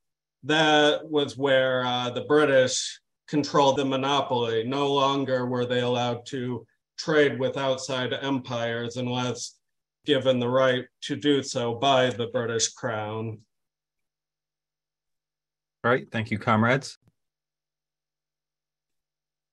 that 0.43 1.07
was 1.09 1.37
where 1.37 1.85
uh, 1.85 2.09
the 2.09 2.21
British 2.21 2.99
controlled 3.27 3.77
the 3.77 3.85
monopoly. 3.85 4.63
No 4.63 4.91
longer 4.91 5.45
were 5.45 5.65
they 5.65 5.81
allowed 5.81 6.25
to 6.27 6.65
trade 6.97 7.39
with 7.39 7.57
outside 7.57 8.13
empires 8.13 8.97
unless 8.97 9.59
given 10.05 10.39
the 10.39 10.49
right 10.49 10.85
to 11.01 11.15
do 11.15 11.43
so 11.43 11.75
by 11.75 12.09
the 12.09 12.27
British 12.27 12.69
Crown. 12.69 13.39
All 15.83 15.91
right, 15.91 16.07
thank 16.11 16.31
you, 16.31 16.39
comrades. 16.39 16.97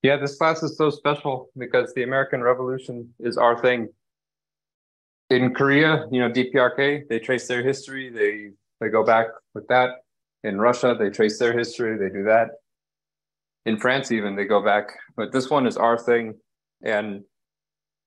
Yeah, 0.02 0.16
this 0.16 0.36
class 0.36 0.62
is 0.62 0.76
so 0.76 0.90
special 0.90 1.50
because 1.56 1.92
the 1.94 2.04
American 2.04 2.42
Revolution 2.42 3.12
is 3.20 3.36
our 3.36 3.60
thing. 3.60 3.88
In 5.30 5.54
Korea, 5.54 6.06
you 6.10 6.20
know, 6.20 6.30
DPRK, 6.30 7.08
they 7.08 7.18
trace 7.18 7.48
their 7.48 7.62
history, 7.62 8.10
they 8.10 8.50
they 8.80 8.90
go 8.90 9.04
back 9.04 9.26
with 9.54 9.66
that 9.68 9.90
in 10.44 10.60
Russia, 10.60 10.94
they 10.98 11.10
trace 11.10 11.38
their 11.38 11.56
history, 11.56 11.98
they 11.98 12.12
do 12.14 12.24
that. 12.24 12.50
In 13.64 13.78
France, 13.78 14.12
even, 14.12 14.36
they 14.36 14.44
go 14.44 14.62
back. 14.62 14.90
But 15.16 15.32
this 15.32 15.50
one 15.50 15.66
is 15.66 15.76
our 15.76 15.98
thing. 15.98 16.34
And 16.84 17.24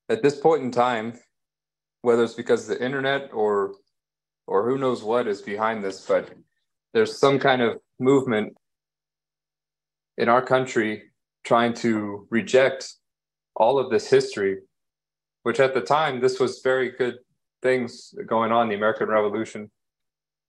at 0.08 0.23
this 0.23 0.39
point 0.39 0.63
in 0.63 0.71
time, 0.71 1.19
whether 2.01 2.23
it's 2.23 2.34
because 2.34 2.65
the 2.65 2.82
internet 2.82 3.29
or 3.34 3.73
or 4.47 4.67
who 4.67 4.77
knows 4.77 5.03
what 5.03 5.27
is 5.27 5.41
behind 5.41 5.84
this, 5.84 6.05
but 6.05 6.29
there's 6.93 7.19
some 7.19 7.38
kind 7.38 7.62
of 7.62 7.77
movement 7.99 8.53
in 10.17 10.27
our 10.27 10.41
country 10.41 11.03
trying 11.43 11.73
to 11.73 12.27
reject 12.32 12.95
all 13.55 13.77
of 13.77 13.91
this 13.91 14.10
history, 14.10 14.58
which 15.43 15.60
at 15.60 15.73
the 15.73 15.82
time 15.82 16.19
this 16.19 16.39
was 16.39 16.62
very 16.63 16.91
good 16.91 17.15
things 17.62 18.13
going 18.25 18.52
on 18.52 18.69
the 18.69 18.75
American 18.75 19.08
Revolution. 19.08 19.69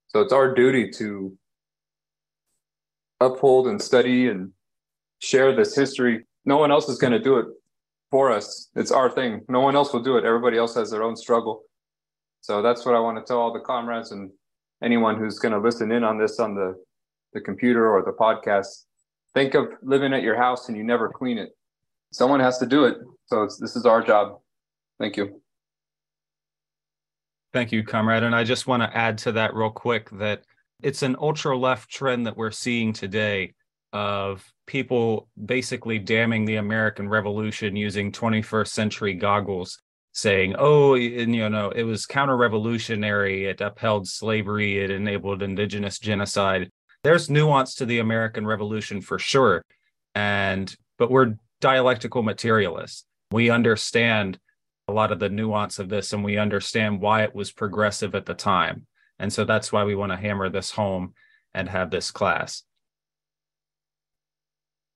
So 0.09 0.20
it's 0.20 0.33
our 0.33 0.55
duty 0.55 0.90
to 0.92 1.37
uphold 3.20 3.68
and 3.68 3.81
study 3.81 4.29
and 4.29 4.53
share 5.20 5.55
this 5.55 5.74
history. 5.74 6.26
No 6.44 6.57
one 6.57 6.70
else 6.70 6.88
is 6.88 6.98
going 6.98 7.12
to 7.12 7.20
do 7.20 7.38
it 7.38 7.46
for 8.11 8.31
us. 8.33 8.70
It's 8.74 8.90
our 8.90 9.11
thing. 9.11 9.42
No 9.48 9.61
one 9.61 9.76
else 9.76 9.92
will 9.92 10.03
do 10.03 10.16
it. 10.16 10.24
Everybody 10.24 10.59
else 10.59 10.74
has 10.74 10.90
their 10.90 11.03
own 11.03 11.16
struggle. 11.16 11.62
So 12.40 12.62
that's 12.62 12.85
what 12.85 12.94
I 12.94 13.00
want 13.00 13.18
to 13.18 13.24
tell 13.24 13.38
all 13.38 13.53
the 13.53 13.61
comrades 13.61 14.12
and 14.12 14.31
anyone 14.83 15.18
who's 15.18 15.38
going 15.38 15.53
to 15.53 15.61
listen 15.61 15.92
in 15.92 16.03
on 16.03 16.18
this 16.18 16.40
on 16.40 16.55
the, 16.55 16.74
the 17.35 17.40
computer 17.40 17.90
or 17.90 18.03
the 18.03 18.12
podcast. 18.12 18.85
Think 19.35 19.55
of 19.55 19.68
living 19.83 20.12
at 20.12 20.22
your 20.22 20.37
house 20.37 20.68
and 20.68 20.76
you 20.76 20.83
never 20.83 21.09
clean 21.09 21.38
it. 21.38 21.50
Someone 22.12 22.40
has 22.40 22.59
to 22.59 22.66
do 22.66 22.87
it. 22.87 22.96
So 23.26 23.46
this 23.61 23.76
is 23.76 23.87
our 23.87 24.03
job. 24.03 24.40
Thank 25.00 25.16
you. 25.16 25.40
Thank 27.52 27.72
you, 27.72 27.82
comrade. 27.82 28.22
And 28.22 28.36
I 28.36 28.44
just 28.44 28.68
want 28.68 28.82
to 28.82 28.96
add 28.96 29.18
to 29.18 29.32
that 29.32 29.54
real 29.54 29.70
quick 29.70 30.10
that 30.10 30.44
it's 30.82 31.02
an 31.02 31.16
ultra 31.18 31.56
left 31.56 31.90
trend 31.90 32.26
that 32.26 32.36
we're 32.36 32.52
seeing 32.52 32.92
today 32.92 33.54
of 33.92 34.46
people 34.66 35.28
basically 35.44 35.98
damning 35.98 36.44
the 36.44 36.56
American 36.56 37.08
Revolution 37.08 37.74
using 37.74 38.12
21st 38.12 38.68
century 38.68 39.14
goggles, 39.14 39.80
saying, 40.12 40.54
"Oh, 40.58 40.94
and, 40.94 41.34
you 41.34 41.48
know, 41.48 41.70
it 41.70 41.82
was 41.82 42.06
counter-revolutionary. 42.06 43.46
It 43.46 43.60
upheld 43.60 44.06
slavery. 44.06 44.78
It 44.78 44.90
enabled 44.90 45.42
indigenous 45.42 45.98
genocide." 45.98 46.70
There's 47.02 47.30
nuance 47.30 47.74
to 47.76 47.86
the 47.86 47.98
American 47.98 48.46
Revolution 48.46 49.00
for 49.00 49.18
sure, 49.18 49.62
and 50.14 50.72
but 50.98 51.10
we're 51.10 51.34
dialectical 51.60 52.22
materialists. 52.22 53.04
We 53.32 53.50
understand 53.50 54.38
a 54.90 54.92
lot 54.92 55.12
of 55.12 55.18
the 55.18 55.29
nuance 55.29 55.79
of 55.79 55.88
this, 55.88 56.12
and 56.12 56.24
we 56.24 56.37
understand 56.37 57.00
why 57.00 57.22
it 57.22 57.35
was 57.35 57.53
progressive 57.53 58.14
at 58.14 58.26
the 58.26 58.35
time. 58.35 58.87
And 59.18 59.33
so 59.33 59.44
that's 59.44 59.70
why 59.70 59.85
we 59.85 59.94
want 59.94 60.12
to 60.12 60.16
hammer 60.16 60.48
this 60.48 60.72
home 60.72 61.14
and 61.55 61.68
have 61.68 61.90
this 61.90 62.11
class. 62.11 62.62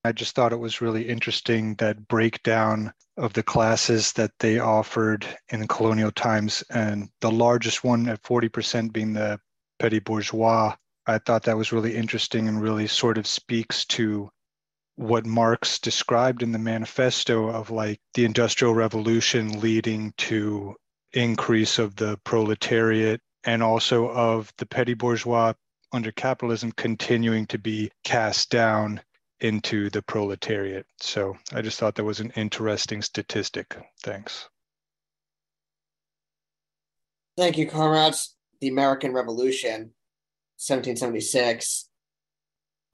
I 0.03 0.11
just 0.11 0.35
thought 0.35 0.53
it 0.53 0.59
was 0.59 0.81
really 0.81 1.07
interesting 1.07 1.75
that 1.75 2.07
breakdown 2.07 2.93
of 3.17 3.33
the 3.33 3.43
classes 3.43 4.13
that 4.13 4.31
they 4.39 4.59
offered 4.59 5.25
in 5.49 5.67
colonial 5.67 6.11
times, 6.11 6.63
and 6.69 7.09
the 7.21 7.31
largest 7.31 7.83
one 7.83 8.07
at 8.07 8.21
40% 8.21 8.91
being 8.91 9.13
the 9.13 9.39
petit 9.79 9.99
bourgeois. 9.99 10.75
I 11.07 11.17
thought 11.19 11.43
that 11.43 11.57
was 11.57 11.71
really 11.71 11.95
interesting 11.95 12.47
and 12.47 12.61
really 12.61 12.87
sort 12.87 13.17
of 13.17 13.25
speaks 13.25 13.85
to 13.85 14.29
what 14.95 15.25
Marx 15.25 15.79
described 15.79 16.41
in 16.41 16.51
the 16.51 16.59
manifesto 16.59 17.49
of 17.49 17.69
like 17.69 17.99
the 18.13 18.25
industrial 18.25 18.73
revolution 18.73 19.59
leading 19.59 20.13
to 20.17 20.75
increase 21.13 21.79
of 21.79 21.95
the 21.95 22.17
proletariat 22.23 23.21
and 23.43 23.61
also 23.61 24.09
of 24.09 24.51
the 24.57 24.65
petty 24.65 24.93
bourgeois 24.93 25.53
under 25.91 26.11
capitalism 26.11 26.71
continuing 26.71 27.45
to 27.47 27.57
be 27.57 27.91
cast 28.03 28.49
down 28.49 29.01
into 29.39 29.89
the 29.89 30.01
proletariat. 30.01 30.85
So 30.99 31.37
I 31.53 31.61
just 31.61 31.79
thought 31.79 31.95
that 31.95 32.03
was 32.03 32.19
an 32.19 32.31
interesting 32.35 33.01
statistic. 33.01 33.77
Thanks. 34.03 34.49
Thank 37.37 37.57
you, 37.57 37.67
comrades. 37.67 38.35
The 38.61 38.69
American 38.69 39.13
Revolution, 39.13 39.91
1776. 40.57 41.89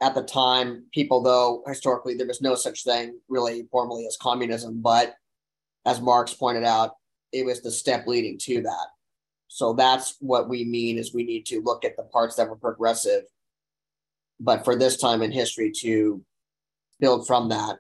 At 0.01 0.15
the 0.15 0.23
time, 0.23 0.85
people, 0.91 1.21
though 1.21 1.63
historically 1.67 2.15
there 2.15 2.27
was 2.27 2.41
no 2.41 2.55
such 2.55 2.83
thing 2.83 3.19
really 3.29 3.67
formally 3.71 4.07
as 4.07 4.17
communism, 4.19 4.81
but 4.81 5.13
as 5.85 6.01
Marx 6.01 6.33
pointed 6.33 6.63
out, 6.63 6.95
it 7.31 7.45
was 7.45 7.61
the 7.61 7.71
step 7.71 8.07
leading 8.07 8.37
to 8.39 8.61
that. 8.63 8.87
So 9.47 9.73
that's 9.73 10.15
what 10.19 10.49
we 10.49 10.63
mean 10.63 10.97
is 10.97 11.13
we 11.13 11.23
need 11.23 11.45
to 11.47 11.61
look 11.61 11.85
at 11.85 11.97
the 11.97 12.03
parts 12.03 12.35
that 12.35 12.49
were 12.49 12.55
progressive, 12.55 13.23
but 14.39 14.65
for 14.65 14.75
this 14.75 14.97
time 14.97 15.21
in 15.21 15.31
history 15.31 15.71
to 15.81 16.23
build 16.99 17.27
from 17.27 17.49
that. 17.49 17.77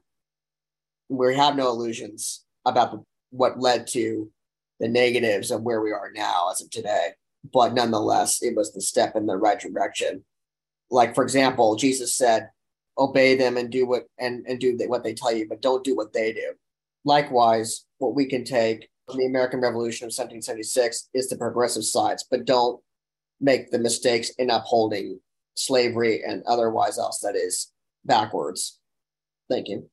We 1.09 1.35
have 1.35 1.55
no 1.55 1.69
illusions 1.69 2.43
about 2.65 3.03
what 3.29 3.59
led 3.59 3.87
to 3.87 4.29
the 4.79 4.87
negatives 4.87 5.51
of 5.51 5.61
where 5.61 5.81
we 5.81 5.91
are 5.91 6.11
now 6.13 6.49
as 6.51 6.61
of 6.61 6.69
today, 6.69 7.09
but 7.53 7.73
nonetheless, 7.73 8.41
it 8.41 8.55
was 8.55 8.73
the 8.73 8.81
step 8.81 9.15
in 9.15 9.25
the 9.25 9.37
right 9.37 9.59
direction. 9.59 10.23
Like 10.91 11.15
for 11.15 11.23
example, 11.23 11.75
Jesus 11.75 12.15
said, 12.15 12.49
"Obey 12.97 13.35
them 13.35 13.57
and 13.57 13.71
do 13.71 13.87
what 13.87 14.03
and 14.19 14.45
and 14.47 14.59
do 14.59 14.77
what 14.87 15.03
they 15.03 15.13
tell 15.13 15.31
you, 15.33 15.47
but 15.47 15.61
don't 15.61 15.83
do 15.83 15.95
what 15.95 16.13
they 16.13 16.33
do." 16.33 16.53
Likewise, 17.05 17.85
what 17.97 18.13
we 18.13 18.25
can 18.25 18.43
take 18.43 18.89
from 19.07 19.17
the 19.17 19.25
American 19.25 19.61
Revolution 19.61 20.05
of 20.05 20.13
1776 20.13 21.09
is 21.13 21.29
the 21.29 21.37
progressive 21.37 21.85
sides, 21.85 22.25
but 22.29 22.45
don't 22.45 22.81
make 23.39 23.71
the 23.71 23.79
mistakes 23.79 24.29
in 24.37 24.49
upholding 24.49 25.19
slavery 25.55 26.23
and 26.23 26.43
otherwise 26.45 26.99
else 26.99 27.19
that 27.19 27.35
is 27.35 27.71
backwards. 28.05 28.79
Thank 29.49 29.67
you. 29.67 29.89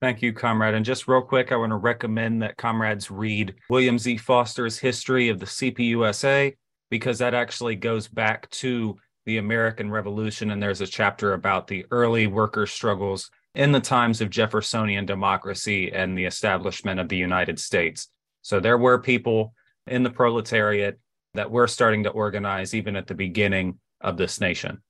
Thank 0.00 0.20
you, 0.20 0.32
comrade. 0.32 0.74
And 0.74 0.84
just 0.84 1.06
real 1.06 1.22
quick, 1.22 1.52
I 1.52 1.56
want 1.56 1.70
to 1.70 1.76
recommend 1.76 2.42
that 2.42 2.56
comrades 2.56 3.10
read 3.10 3.54
William 3.70 3.98
Z. 3.98 4.16
Foster's 4.16 4.76
History 4.76 5.28
of 5.28 5.38
the 5.38 5.46
CPUSA 5.46 6.56
because 6.90 7.20
that 7.20 7.34
actually 7.34 7.76
goes 7.76 8.08
back 8.08 8.50
to 8.50 8.98
the 9.26 9.38
American 9.38 9.90
Revolution. 9.90 10.50
And 10.50 10.62
there's 10.62 10.80
a 10.80 10.86
chapter 10.86 11.34
about 11.34 11.66
the 11.66 11.86
early 11.90 12.26
worker 12.26 12.66
struggles 12.66 13.30
in 13.54 13.72
the 13.72 13.80
times 13.80 14.20
of 14.20 14.30
Jeffersonian 14.30 15.06
democracy 15.06 15.92
and 15.92 16.16
the 16.16 16.24
establishment 16.24 16.98
of 16.98 17.08
the 17.08 17.16
United 17.16 17.58
States. 17.58 18.08
So 18.42 18.60
there 18.60 18.78
were 18.78 18.98
people 18.98 19.54
in 19.86 20.02
the 20.02 20.10
proletariat 20.10 20.98
that 21.34 21.50
were 21.50 21.66
starting 21.66 22.02
to 22.04 22.10
organize 22.10 22.74
even 22.74 22.96
at 22.96 23.06
the 23.06 23.14
beginning 23.14 23.78
of 24.00 24.16
this 24.16 24.40
nation. 24.40 24.82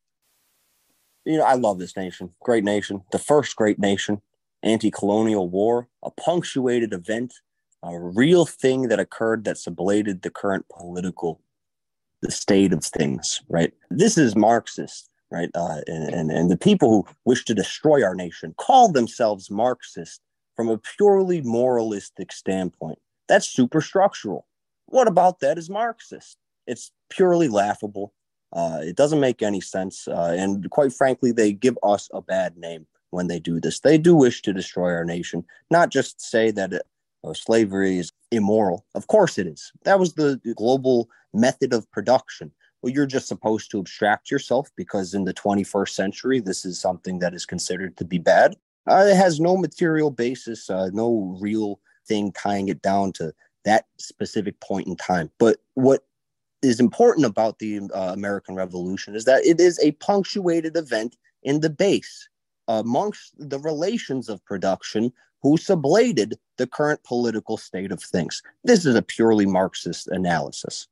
You 1.24 1.38
know, 1.38 1.44
I 1.44 1.54
love 1.54 1.78
this 1.78 1.96
nation. 1.96 2.30
Great 2.40 2.64
nation. 2.64 3.02
The 3.12 3.18
first 3.18 3.54
great 3.56 3.78
nation 3.78 4.20
anti 4.62 4.90
colonial 4.90 5.48
war, 5.48 5.88
a 6.02 6.10
punctuated 6.10 6.92
event, 6.92 7.34
a 7.82 7.98
real 7.98 8.46
thing 8.46 8.88
that 8.88 9.00
occurred 9.00 9.44
that 9.44 9.56
sublated 9.56 10.22
the 10.22 10.30
current 10.30 10.66
political 10.68 11.40
the 12.22 12.30
state 12.30 12.72
of 12.72 12.84
things, 12.84 13.42
right? 13.48 13.72
This 13.90 14.16
is 14.16 14.34
Marxist, 14.34 15.10
right? 15.30 15.50
Uh, 15.54 15.80
and, 15.86 16.14
and, 16.14 16.30
and 16.30 16.50
the 16.50 16.56
people 16.56 16.90
who 16.90 17.14
wish 17.24 17.44
to 17.44 17.54
destroy 17.54 18.02
our 18.02 18.14
nation 18.14 18.54
call 18.56 18.90
themselves 18.90 19.50
Marxist 19.50 20.20
from 20.56 20.68
a 20.68 20.78
purely 20.78 21.42
moralistic 21.42 22.32
standpoint. 22.32 22.98
That's 23.28 23.54
superstructural. 23.54 24.42
What 24.86 25.08
about 25.08 25.40
that 25.40 25.58
is 25.58 25.68
Marxist? 25.68 26.36
It's 26.66 26.92
purely 27.10 27.48
laughable. 27.48 28.12
Uh, 28.52 28.80
it 28.82 28.96
doesn't 28.96 29.20
make 29.20 29.42
any 29.42 29.60
sense. 29.60 30.06
Uh, 30.06 30.34
and 30.38 30.70
quite 30.70 30.92
frankly, 30.92 31.32
they 31.32 31.52
give 31.52 31.78
us 31.82 32.08
a 32.12 32.20
bad 32.20 32.56
name 32.56 32.86
when 33.10 33.26
they 33.26 33.40
do 33.40 33.60
this. 33.60 33.80
They 33.80 33.98
do 33.98 34.14
wish 34.14 34.42
to 34.42 34.52
destroy 34.52 34.92
our 34.92 35.04
nation, 35.04 35.44
not 35.70 35.90
just 35.90 36.20
say 36.20 36.50
that 36.52 36.74
uh, 37.24 37.32
slavery 37.32 37.98
is 37.98 38.12
immoral. 38.32 38.84
Of 38.94 39.06
course 39.06 39.38
it 39.38 39.46
is. 39.46 39.72
That 39.84 39.98
was 39.98 40.14
the 40.14 40.40
global 40.56 41.08
method 41.32 41.72
of 41.72 41.90
production. 41.90 42.50
Well, 42.80 42.92
you're 42.92 43.06
just 43.06 43.28
supposed 43.28 43.70
to 43.70 43.78
abstract 43.78 44.30
yourself 44.30 44.70
because 44.76 45.14
in 45.14 45.24
the 45.24 45.34
21st 45.34 45.90
century, 45.90 46.40
this 46.40 46.64
is 46.64 46.80
something 46.80 47.20
that 47.20 47.34
is 47.34 47.46
considered 47.46 47.96
to 47.98 48.04
be 48.04 48.18
bad. 48.18 48.56
Uh, 48.90 49.06
it 49.08 49.16
has 49.16 49.38
no 49.38 49.56
material 49.56 50.10
basis, 50.10 50.68
uh, 50.68 50.90
no 50.92 51.38
real 51.40 51.78
thing 52.08 52.32
tying 52.32 52.68
it 52.68 52.82
down 52.82 53.12
to 53.12 53.32
that 53.64 53.86
specific 53.98 54.58
point 54.60 54.88
in 54.88 54.96
time. 54.96 55.30
But 55.38 55.58
what 55.74 56.04
is 56.62 56.80
important 56.80 57.26
about 57.26 57.60
the 57.60 57.82
uh, 57.94 58.12
American 58.12 58.56
Revolution 58.56 59.14
is 59.14 59.24
that 59.24 59.44
it 59.44 59.60
is 59.60 59.78
a 59.80 59.92
punctuated 59.92 60.76
event 60.76 61.16
in 61.44 61.60
the 61.60 61.70
base 61.70 62.28
amongst 62.68 63.34
the 63.38 63.58
relations 63.58 64.28
of 64.28 64.44
production 64.44 65.12
who 65.42 65.56
sublated 65.56 66.34
the 66.56 66.66
current 66.66 67.02
political 67.04 67.56
state 67.56 67.90
of 67.92 68.02
things. 68.02 68.42
This 68.64 68.86
is 68.86 68.94
a 68.94 69.02
purely 69.02 69.46
Marxist 69.46 70.08
analysis. 70.08 70.86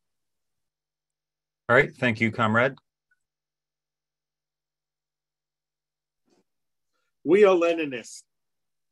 All 1.68 1.76
right. 1.76 1.94
Thank 1.94 2.20
you, 2.20 2.32
comrade. 2.32 2.74
We 7.22 7.44
are 7.44 7.54
Leninists. 7.54 8.22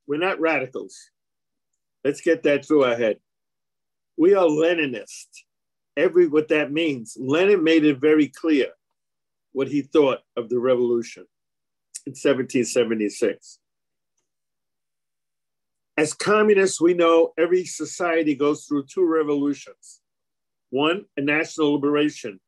We're 0.07 0.21
not 0.21 0.40
radicals. 0.40 0.97
Let's 2.05 2.21
get 2.21 2.44
that 2.44 2.64
through 2.64 2.85
our 2.85 2.97
head. 2.97 3.16
We 4.16 4.35
are 4.35 4.47
Leninists. 4.47 5.42
Every 5.97 6.29
what 6.29 6.49
that 6.49 6.71
means. 6.71 7.16
Lenin 7.18 7.64
made 7.64 7.85
it 7.85 8.01
very 8.01 8.29
clear 8.29 8.68
what 9.53 9.66
he 9.66 9.83
thought 9.83 10.21
of 10.37 10.49
the 10.49 10.59
revolution 10.61 11.25
in 12.07 12.12
1776. 12.12 13.59
As 15.98 16.14
communists, 16.14 16.80
we 16.80 16.94
know 16.94 17.32
every 17.37 17.64
society 17.64 18.37
goes 18.37 18.64
through 18.64 18.84
two 18.87 19.04
revolutions. 19.04 20.00
One, 20.70 21.06
a 21.16 21.20
national 21.20 21.74
liberation 21.74 22.38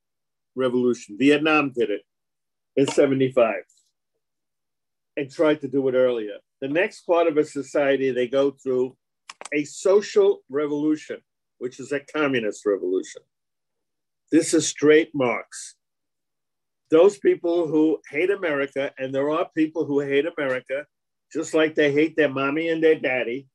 revolution. 0.55 1.17
Vietnam 1.19 1.73
did 1.77 1.91
it 1.91 2.03
in 2.77 2.87
75 2.87 3.57
and 5.17 5.29
tried 5.29 5.61
to 5.63 5.69
do 5.69 5.89
it 5.89 5.97
earlier. 5.97 6.37
The 6.61 6.69
next 6.69 7.01
part 7.01 7.27
of 7.27 7.39
a 7.39 7.45
society, 7.45 8.13
they 8.13 8.29
go 8.29 8.53
through 8.53 8.97
a 9.53 9.65
social 9.65 10.43
revolution, 10.49 11.19
which 11.59 11.81
is 11.81 11.91
a 11.91 11.99
communist 11.99 12.65
revolution. 12.65 13.23
This 14.31 14.55
is 14.55 14.69
straight 14.69 15.11
Marx 15.13 15.75
those 16.91 17.19
people 17.19 17.69
who 17.69 18.01
hate 18.11 18.31
America, 18.31 18.93
and 18.99 19.15
there 19.15 19.31
are 19.31 19.49
people 19.57 19.85
who 19.85 20.01
hate 20.01 20.27
America, 20.37 20.85
just 21.33 21.55
like 21.55 21.75
they 21.75 21.93
hate 21.93 22.17
their 22.17 22.29
mommy 22.29 22.69
and 22.69 22.83
their 22.83 22.99
daddy, 22.99 23.47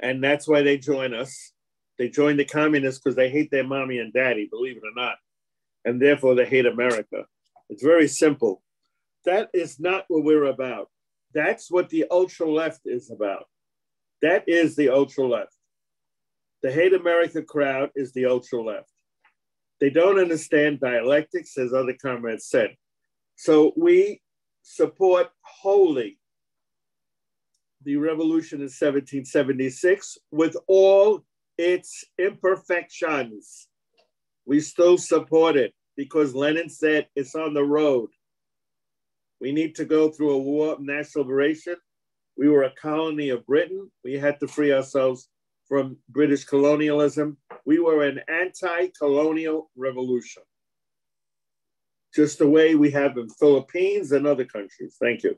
and 0.00 0.22
that's 0.22 0.48
why 0.48 0.62
they 0.62 0.78
join 0.78 1.14
us. 1.14 1.52
They 1.98 2.08
join 2.08 2.36
the 2.36 2.44
communists 2.44 3.00
because 3.00 3.16
they 3.16 3.30
hate 3.30 3.50
their 3.50 3.66
mommy 3.66 3.98
and 3.98 4.12
daddy, 4.12 4.48
believe 4.50 4.76
it 4.76 4.82
or 4.82 4.94
not, 4.94 5.16
and 5.84 6.00
therefore 6.00 6.34
they 6.34 6.46
hate 6.46 6.66
America. 6.66 7.24
It's 7.68 7.82
very 7.82 8.08
simple. 8.08 8.62
That 9.24 9.50
is 9.54 9.78
not 9.78 10.04
what 10.08 10.24
we're 10.24 10.46
about. 10.46 10.88
That's 11.34 11.70
what 11.70 11.88
the 11.88 12.06
ultra 12.10 12.50
left 12.50 12.80
is 12.84 13.10
about. 13.10 13.44
That 14.20 14.44
is 14.48 14.76
the 14.76 14.88
ultra 14.88 15.26
left. 15.26 15.54
The 16.62 16.72
hate 16.72 16.92
America 16.92 17.42
crowd 17.42 17.90
is 17.94 18.12
the 18.12 18.26
ultra 18.26 18.62
left. 18.62 18.90
They 19.80 19.90
don't 19.90 20.20
understand 20.20 20.80
dialectics, 20.80 21.58
as 21.58 21.72
other 21.72 21.94
comrades 22.00 22.46
said. 22.46 22.76
So 23.36 23.72
we 23.76 24.20
support 24.62 25.30
wholly 25.40 26.18
the 27.84 27.96
revolution 27.96 28.58
in 28.58 28.64
1776 28.64 30.18
with 30.30 30.56
all 30.66 31.24
its 31.58 32.04
imperfections. 32.18 33.68
We 34.46 34.60
still 34.60 34.98
support 34.98 35.56
it 35.56 35.72
because 35.96 36.34
Lenin 36.34 36.68
said 36.68 37.08
it's 37.14 37.34
on 37.34 37.54
the 37.54 37.64
road. 37.64 38.10
We 39.40 39.52
need 39.52 39.74
to 39.76 39.84
go 39.84 40.10
through 40.10 40.30
a 40.32 40.38
war 40.38 40.72
of 40.72 40.80
national 40.80 41.24
liberation. 41.24 41.76
We 42.36 42.48
were 42.48 42.64
a 42.64 42.74
colony 42.80 43.28
of 43.30 43.46
Britain. 43.46 43.90
We 44.04 44.14
had 44.14 44.40
to 44.40 44.48
free 44.48 44.72
ourselves 44.72 45.28
from 45.68 45.96
British 46.08 46.44
colonialism. 46.44 47.36
We 47.64 47.78
were 47.78 48.04
an 48.04 48.20
anti 48.28 48.88
colonial 48.98 49.70
revolution, 49.76 50.42
just 52.14 52.38
the 52.38 52.48
way 52.48 52.74
we 52.74 52.90
have 52.92 53.16
in 53.18 53.28
Philippines 53.30 54.12
and 54.12 54.26
other 54.26 54.44
countries. 54.44 54.96
Thank 55.00 55.22
you. 55.22 55.36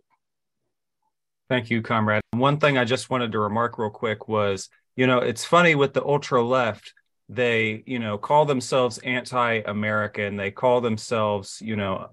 Thank 1.48 1.70
you, 1.70 1.82
comrade. 1.82 2.22
One 2.32 2.58
thing 2.58 2.78
I 2.78 2.84
just 2.84 3.10
wanted 3.10 3.32
to 3.32 3.38
remark 3.38 3.78
real 3.78 3.90
quick 3.90 4.28
was, 4.28 4.68
you 4.96 5.06
know, 5.06 5.18
it's 5.18 5.44
funny 5.44 5.74
with 5.74 5.92
the 5.92 6.04
ultra 6.04 6.42
left, 6.42 6.94
they, 7.28 7.82
you 7.86 7.98
know, 7.98 8.16
call 8.16 8.46
themselves 8.46 8.98
anti 8.98 9.62
American. 9.66 10.36
They 10.36 10.50
call 10.50 10.80
themselves, 10.80 11.60
you 11.60 11.76
know, 11.76 12.08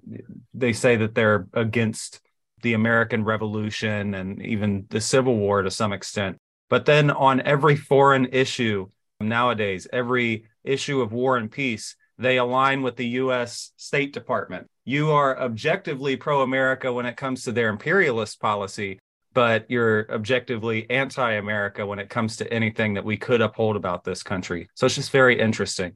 they 0.54 0.74
say 0.74 0.98
that 0.98 1.16
they're 1.16 1.48
against 1.54 2.22
the 2.62 2.74
American 2.74 3.24
Revolution 3.24 4.14
and 4.14 4.42
even 4.46 4.86
the 4.90 5.02
Civil 5.02 5.38
War 5.38 5.62
to 5.62 5.72
some 5.72 5.94
extent. 5.94 6.38
But 6.70 6.86
then 6.86 7.10
on 7.10 7.42
every 7.42 7.76
foreign 7.76 8.28
issue 8.28 8.90
nowadays, 9.20 9.88
every 9.92 10.46
issue 10.64 11.02
of 11.02 11.12
war 11.12 11.38
and 11.38 11.52
peace, 11.52 11.96
they 12.18 12.38
align 12.38 12.82
with 12.82 12.98
the 12.98 13.08
US 13.08 13.72
State 13.78 14.14
Department. 14.14 14.70
You 14.86 15.12
are 15.12 15.40
objectively 15.40 16.18
pro 16.18 16.42
America 16.42 16.92
when 16.94 17.06
it 17.06 17.18
comes 17.18 17.44
to 17.44 17.52
their 17.52 17.70
imperialist 17.70 18.40
policy, 18.40 19.00
but 19.34 19.70
you're 19.70 20.12
objectively 20.12 20.90
anti 20.90 21.34
America 21.34 21.86
when 21.86 22.00
it 22.00 22.10
comes 22.10 22.38
to 22.38 22.54
anything 22.54 22.96
that 22.96 23.06
we 23.06 23.18
could 23.18 23.42
uphold 23.42 23.76
about 23.76 24.04
this 24.04 24.24
country. 24.24 24.70
So 24.76 24.86
it's 24.86 24.96
just 24.96 25.12
very 25.12 25.40
interesting. 25.40 25.96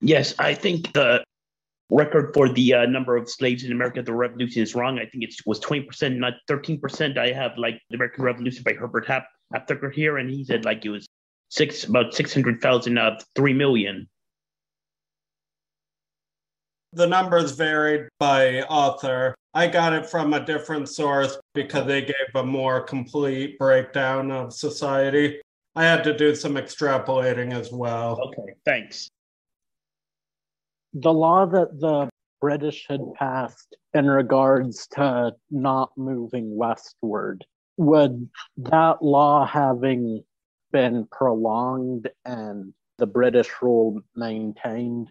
Yes, 0.00 0.34
I 0.38 0.54
think 0.54 0.92
the 0.92 1.22
record 1.90 2.32
for 2.32 2.48
the 2.48 2.74
uh, 2.74 2.86
number 2.86 3.16
of 3.16 3.28
slaves 3.28 3.64
in 3.64 3.72
America 3.72 4.02
the 4.02 4.14
Revolution 4.14 4.62
is 4.62 4.74
wrong. 4.74 4.98
I 4.98 5.06
think 5.06 5.24
it 5.24 5.34
was 5.44 5.60
20%, 5.60 6.16
not 6.16 6.34
13%. 6.48 7.18
I 7.18 7.32
have 7.32 7.52
like 7.58 7.80
the 7.90 7.96
American 7.96 8.24
Revolution 8.24 8.62
by 8.62 8.72
Herbert 8.72 9.06
Hap, 9.06 9.26
Haptucker 9.54 9.92
here, 9.92 10.16
and 10.16 10.30
he 10.30 10.44
said 10.44 10.64
like 10.64 10.84
it 10.84 10.90
was 10.90 11.06
six 11.50 11.84
about 11.84 12.14
600,000 12.14 12.98
of 12.98 13.22
3 13.34 13.52
million. 13.52 14.08
The 16.92 17.06
numbers 17.06 17.52
varied 17.52 18.08
by 18.18 18.62
author. 18.62 19.34
I 19.52 19.66
got 19.66 19.92
it 19.92 20.06
from 20.06 20.32
a 20.32 20.44
different 20.44 20.88
source 20.88 21.38
because 21.54 21.86
they 21.86 22.02
gave 22.02 22.34
a 22.34 22.44
more 22.44 22.82
complete 22.82 23.58
breakdown 23.58 24.30
of 24.30 24.52
society. 24.52 25.40
I 25.74 25.84
had 25.84 26.04
to 26.04 26.16
do 26.16 26.34
some 26.34 26.54
extrapolating 26.54 27.52
as 27.52 27.72
well. 27.72 28.20
Okay, 28.20 28.54
thanks 28.64 29.10
the 30.94 31.12
law 31.12 31.46
that 31.46 31.78
the 31.80 32.08
British 32.40 32.86
had 32.88 33.00
passed 33.14 33.76
in 33.94 34.06
regards 34.08 34.86
to 34.88 35.34
not 35.50 35.90
moving 35.96 36.56
westward, 36.56 37.44
would 37.76 38.28
that 38.56 39.02
law 39.02 39.44
having 39.44 40.24
been 40.72 41.06
prolonged 41.10 42.08
and 42.24 42.72
the 42.98 43.06
British 43.06 43.48
rule 43.60 44.00
maintained, 44.16 45.10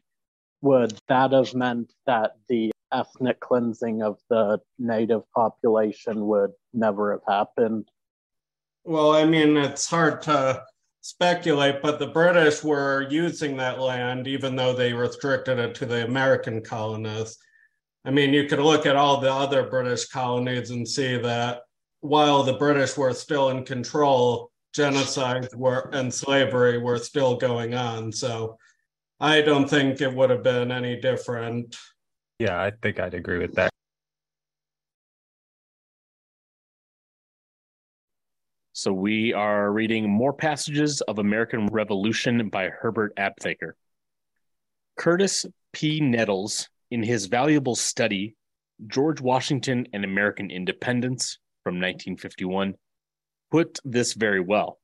would 0.61 0.97
that 1.07 1.31
have 1.31 1.53
meant 1.53 1.93
that 2.05 2.37
the 2.47 2.71
ethnic 2.91 3.39
cleansing 3.39 4.01
of 4.01 4.19
the 4.29 4.59
native 4.77 5.21
population 5.35 6.25
would 6.27 6.51
never 6.73 7.11
have 7.11 7.21
happened. 7.27 7.89
Well, 8.83 9.11
I 9.11 9.25
mean, 9.25 9.57
it's 9.57 9.89
hard 9.89 10.21
to 10.23 10.63
speculate, 11.01 11.81
but 11.81 11.99
the 11.99 12.07
British 12.07 12.63
were 12.63 13.07
using 13.09 13.57
that 13.57 13.79
land 13.79 14.27
even 14.27 14.55
though 14.55 14.73
they 14.73 14.93
restricted 14.93 15.59
it 15.59 15.75
to 15.75 15.85
the 15.85 16.05
American 16.05 16.61
colonists. 16.61 17.41
I 18.05 18.11
mean, 18.11 18.33
you 18.33 18.45
could 18.45 18.59
look 18.59 18.85
at 18.85 18.95
all 18.95 19.19
the 19.19 19.31
other 19.31 19.69
British 19.69 20.07
colonies 20.07 20.71
and 20.71 20.87
see 20.87 21.17
that 21.17 21.61
while 22.01 22.43
the 22.43 22.53
British 22.53 22.97
were 22.97 23.13
still 23.13 23.49
in 23.49 23.65
control, 23.65 24.51
genocides 24.75 25.53
were 25.55 25.89
and 25.93 26.13
slavery 26.13 26.77
were 26.77 26.97
still 26.97 27.35
going 27.35 27.73
on. 27.73 28.11
So 28.11 28.57
I 29.19 29.41
don't 29.41 29.69
think 29.69 29.99
it 29.99 30.13
would 30.13 30.29
have 30.29 30.43
been 30.43 30.71
any 30.71 30.99
different. 30.99 31.75
Yeah, 32.39 32.57
I 32.57 32.71
think 32.71 33.01
I'd 33.01 33.13
agree 33.13 33.37
with 33.37 33.55
that. 33.55 33.69
So 38.71 38.93
we 38.93 39.33
are 39.33 39.73
reading 39.73 40.09
more 40.09 40.31
passages 40.31 41.01
of 41.01 41.19
American 41.19 41.67
Revolution 41.67 42.47
by 42.47 42.69
Herbert 42.69 43.13
Aptheker. 43.17 43.73
Curtis 44.97 45.45
P. 45.73 45.99
Nettels, 45.99 46.69
in 46.89 47.03
his 47.03 47.25
valuable 47.25 47.75
study, 47.75 48.37
George 48.87 49.19
Washington 49.19 49.85
and 49.91 50.05
American 50.05 50.49
Independence 50.49 51.39
from 51.65 51.75
1951, 51.75 52.73
put 53.51 53.79
this 53.83 54.13
very 54.13 54.39
well. 54.39 54.79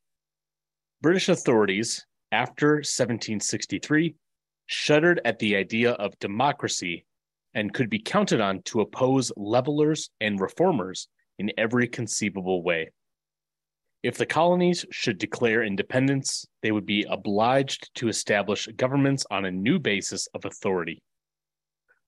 British 1.01 1.29
authorities, 1.29 2.05
after 2.33 2.75
1763, 2.75 4.15
shuddered 4.65 5.21
at 5.23 5.39
the 5.39 5.55
idea 5.55 5.91
of 5.93 6.19
democracy 6.19 7.05
and 7.55 7.73
could 7.73 7.89
be 7.89 7.99
counted 7.99 8.41
on 8.41 8.61
to 8.63 8.81
oppose 8.81 9.31
levelers 9.35 10.09
and 10.21 10.39
reformers 10.39 11.07
in 11.39 11.51
every 11.57 11.87
conceivable 11.87 12.61
way. 12.61 12.91
If 14.03 14.17
the 14.17 14.25
colonies 14.27 14.85
should 14.91 15.17
declare 15.17 15.63
independence, 15.63 16.45
they 16.61 16.71
would 16.71 16.85
be 16.85 17.07
obliged 17.09 17.89
to 17.95 18.07
establish 18.07 18.67
governments 18.75 19.25
on 19.31 19.45
a 19.45 19.51
new 19.51 19.79
basis 19.79 20.27
of 20.35 20.45
authority. 20.45 21.01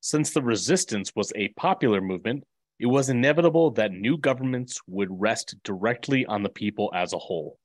Since 0.02 0.32
the 0.32 0.44
resistance 0.44 1.12
was 1.16 1.34
a 1.36 1.48
popular 1.58 2.02
movement, 2.02 2.44
it 2.80 2.86
was 2.86 3.10
inevitable 3.10 3.72
that 3.72 3.92
new 3.92 4.18
governments 4.18 4.80
would 4.86 5.10
rest 5.10 5.56
directly 5.64 6.24
on 6.28 6.44
the 6.44 6.50
people 6.50 6.92
as 6.94 7.14
a 7.14 7.18
whole. 7.18 7.58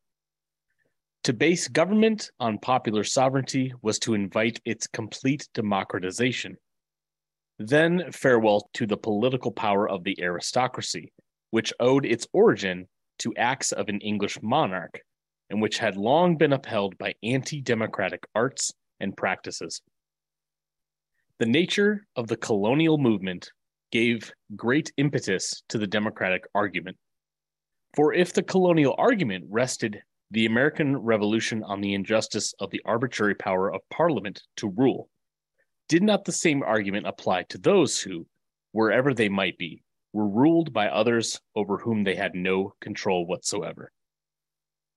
To 1.25 1.35
base 1.35 1.69
government 1.69 2.31
on 2.41 2.59
popular 2.59 3.05
sovereignty 3.05 3.75
was 3.83 3.99
to 4.01 4.15
invite 4.15 4.61
its 4.65 4.87
complete 4.87 5.47
democratization. 5.53 6.57
Then 7.59 8.11
farewell 8.13 8.69
to 8.75 8.87
the 8.87 8.97
political 8.97 9.53
power 9.53 9.89
of 9.89 10.05
the 10.05 10.21
aristocracy, 10.21 11.13
which 11.51 11.73
owed 11.79 12.05
its 12.05 12.27
origin 12.33 12.89
to 13.19 13.35
acts 13.37 13.73
of 13.73 13.89
an 13.89 14.01
English 14.01 14.39
monarch, 14.43 15.01
and 15.51 15.61
which 15.61 15.79
had 15.79 15.97
long 15.97 16.37
been 16.37 16.53
upheld 16.53 16.97
by 16.99 17.15
anti 17.23 17.61
democratic 17.61 18.25
arts 18.35 18.73
and 19.01 19.17
practices. 19.17 19.83
The 21.39 21.47
nature 21.47 22.07
of 22.17 22.29
the 22.29 22.37
colonial 22.37 22.99
movement 22.99 23.51
gave 23.91 24.33
great 24.57 24.91
impetus 24.97 25.63
to 25.69 25.79
the 25.79 25.87
democratic 25.87 26.45
argument. 26.55 26.97
For 27.95 28.15
if 28.15 28.33
the 28.33 28.43
colonial 28.43 28.95
argument 28.97 29.45
rested 29.51 30.03
the 30.31 30.47
American 30.47 30.97
Revolution 30.97 31.63
on 31.63 31.81
the 31.83 31.93
injustice 31.93 32.55
of 32.59 32.71
the 32.71 32.81
arbitrary 32.87 33.35
power 33.35 33.73
of 33.73 33.83
Parliament 33.91 34.43
to 34.57 34.69
rule, 34.69 35.11
did 35.93 36.03
not 36.03 36.25
the 36.25 36.33
same 36.33 36.63
argument 36.63 37.07
apply 37.07 37.43
to 37.43 37.59
those 37.59 38.01
who, 38.01 38.27
wherever 38.71 39.13
they 39.13 39.29
might 39.29 39.59
be, 39.59 39.83
were 40.15 40.27
ruled 40.27 40.73
by 40.73 40.89
others 40.89 41.39
over 41.55 41.77
whom 41.77 42.03
they 42.03 42.15
had 42.15 42.35
no 42.35 42.73
control 42.81 43.27
whatsoever. 43.27 43.93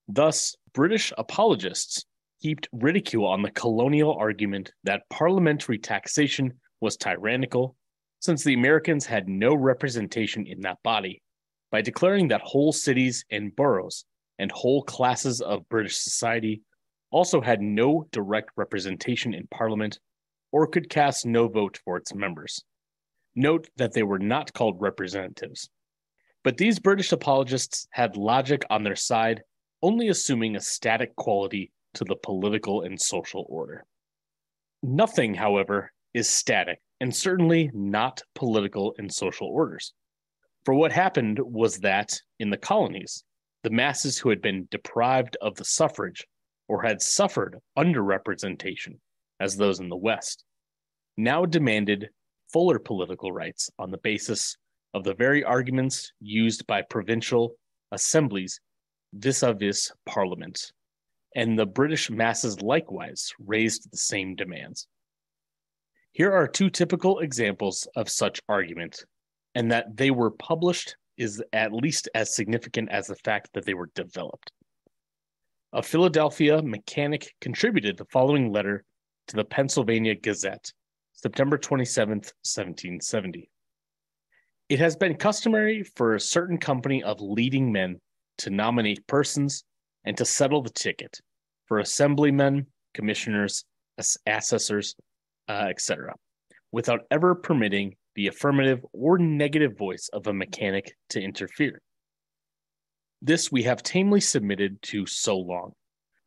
Thus, 0.08 0.56
British 0.74 1.12
apologists 1.18 2.06
heaped 2.38 2.70
ridicule 2.72 3.28
on 3.28 3.42
the 3.42 3.52
colonial 3.52 4.14
argument 4.14 4.72
that 4.86 5.02
parliamentary 5.10 5.80
taxation 5.80 6.54
was 6.80 6.96
tyrannical, 6.96 7.76
since 8.22 8.46
the 8.46 8.54
Americans 8.54 9.06
had 9.06 9.28
no 9.28 9.54
representation 9.54 10.48
in 10.48 10.62
that 10.62 10.82
body, 10.82 11.22
by 11.72 11.82
declaring 11.82 12.30
that 12.30 12.40
whole 12.40 12.72
cities 12.72 13.26
and 13.30 13.54
boroughs 13.54 14.06
and 14.40 14.50
whole 14.50 14.82
classes 14.82 15.42
of 15.42 15.68
British 15.68 15.98
society 15.98 16.62
also 17.12 17.42
had 17.42 17.60
no 17.60 18.08
direct 18.14 18.52
representation 18.56 19.34
in 19.34 19.46
Parliament 19.48 20.00
or 20.56 20.65
could 20.65 20.89
cast 20.89 21.26
no 21.26 21.50
vote 21.50 21.82
for 21.84 21.98
its 21.98 22.15
members. 22.15 22.63
Note 23.36 23.68
that 23.76 23.91
they 23.91 24.04
were 24.04 24.18
not 24.18 24.54
called 24.54 24.80
representatives. 24.80 25.70
But 26.46 26.56
these 26.56 26.80
British 26.80 27.12
apologists 27.12 27.89
had 27.91 28.15
logic 28.15 28.63
on 28.70 28.82
their 28.82 28.96
side, 28.96 29.41
only 29.82 30.08
assuming 30.08 30.56
a 30.56 30.62
static 30.62 31.13
quality 31.18 31.74
to 31.96 32.06
the 32.06 32.15
political 32.15 32.84
and 32.84 32.98
social 33.02 33.46
order. 33.50 33.84
Nothing, 34.82 35.34
however, 35.34 35.91
is 36.13 36.30
static, 36.30 36.80
and 37.02 37.13
certainly 37.13 37.70
not 37.74 38.22
political 38.34 38.96
and 38.98 39.13
social 39.13 39.50
orders. 39.50 39.94
For 40.63 40.74
what 40.74 40.94
happened 40.94 41.38
was 41.38 41.80
that, 41.80 42.18
in 42.39 42.50
the 42.50 42.56
colonies, 42.56 43.26
the 43.63 43.72
masses 43.72 44.18
who 44.18 44.30
had 44.30 44.41
been 44.41 44.70
deprived 44.72 45.36
of 45.41 45.56
the 45.56 45.65
suffrage 45.65 46.26
or 46.70 46.82
had 46.82 47.02
suffered 47.02 47.58
underrepresentation, 47.78 49.00
as 49.39 49.56
those 49.56 49.80
in 49.80 49.89
the 49.89 49.95
West, 49.95 50.43
now 51.17 51.45
demanded 51.45 52.10
fuller 52.52 52.80
political 52.80 53.32
rights 53.32 53.69
on 53.80 53.91
the 53.91 53.98
basis 53.98 54.58
of 54.93 55.04
the 55.04 55.13
very 55.13 55.43
arguments 55.43 56.12
used 56.19 56.65
by 56.67 56.82
provincial 56.82 57.56
assemblies 57.91 58.60
vis 59.13 59.43
a 59.43 59.54
vis 59.54 59.91
parliament. 60.06 60.71
And 61.36 61.60
the 61.60 61.65
British 61.65 62.10
masses 62.10 62.62
likewise 62.62 63.34
raised 63.45 63.91
the 63.91 63.98
same 63.98 64.36
demands. 64.36 64.88
Here 66.13 66.32
are 66.32 66.48
two 66.48 66.69
typical 66.69 67.19
examples 67.19 67.88
of 67.98 68.10
such 68.10 68.39
argument, 68.48 69.04
and 69.54 69.69
that 69.71 69.98
they 69.98 70.12
were 70.12 70.32
published 70.32 70.95
is 71.17 71.43
at 71.52 71.74
least 71.74 72.08
as 72.15 72.34
significant 72.34 72.89
as 72.89 73.08
the 73.08 73.15
fact 73.17 73.50
that 73.54 73.65
they 73.65 73.74
were 73.74 73.89
developed. 73.95 74.52
A 75.74 75.84
Philadelphia 75.84 76.62
mechanic 76.62 77.34
contributed 77.41 77.98
the 77.98 78.06
following 78.06 78.52
letter 78.52 78.86
to 79.28 79.36
the 79.36 79.46
Pennsylvania 79.46 80.16
Gazette 80.16 80.72
September 81.16 81.58
27th, 81.58 82.34
1770. 82.44 83.50
It 84.70 84.80
has 84.80 84.96
been 84.96 85.16
customary 85.16 85.84
for 85.84 86.14
a 86.14 86.20
certain 86.20 86.58
company 86.58 87.02
of 87.04 87.22
leading 87.22 87.72
men 87.72 88.00
to 88.40 88.50
nominate 88.50 89.08
persons 89.08 89.64
and 90.04 90.18
to 90.18 90.26
settle 90.26 90.62
the 90.62 90.70
ticket 90.70 91.20
for 91.66 91.80
assemblymen, 91.80 92.68
commissioners, 92.94 93.66
assessors, 94.28 94.96
uh, 95.48 95.68
etc., 95.70 96.14
without 96.72 97.02
ever 97.10 97.34
permitting 97.34 97.96
the 98.16 98.28
affirmative 98.28 98.86
or 98.92 99.18
negative 99.18 99.78
voice 99.78 100.10
of 100.14 100.28
a 100.28 100.34
mechanic 100.34 100.96
to 101.10 101.22
interfere. 101.22 101.82
This 103.22 103.52
we 103.52 103.64
have 103.64 103.82
tamely 103.82 104.22
submitted 104.22 104.82
to 104.84 105.06
so 105.06 105.38
long 105.38 105.74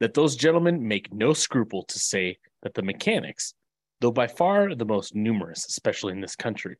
that 0.01 0.15
those 0.15 0.37
gentlemen 0.37 0.87
make 0.87 1.13
no 1.13 1.33
scruple 1.33 1.85
to 1.85 1.99
say 1.99 2.39
that 2.62 2.75
the 2.75 2.83
mechanics, 2.83 3.55
though 4.01 4.12
by 4.12 4.27
far 4.27 4.75
the 4.75 4.85
most 4.85 5.14
numerous, 5.14 5.66
especially 5.66 6.12
in 6.12 6.21
this 6.21 6.37
country, 6.37 6.77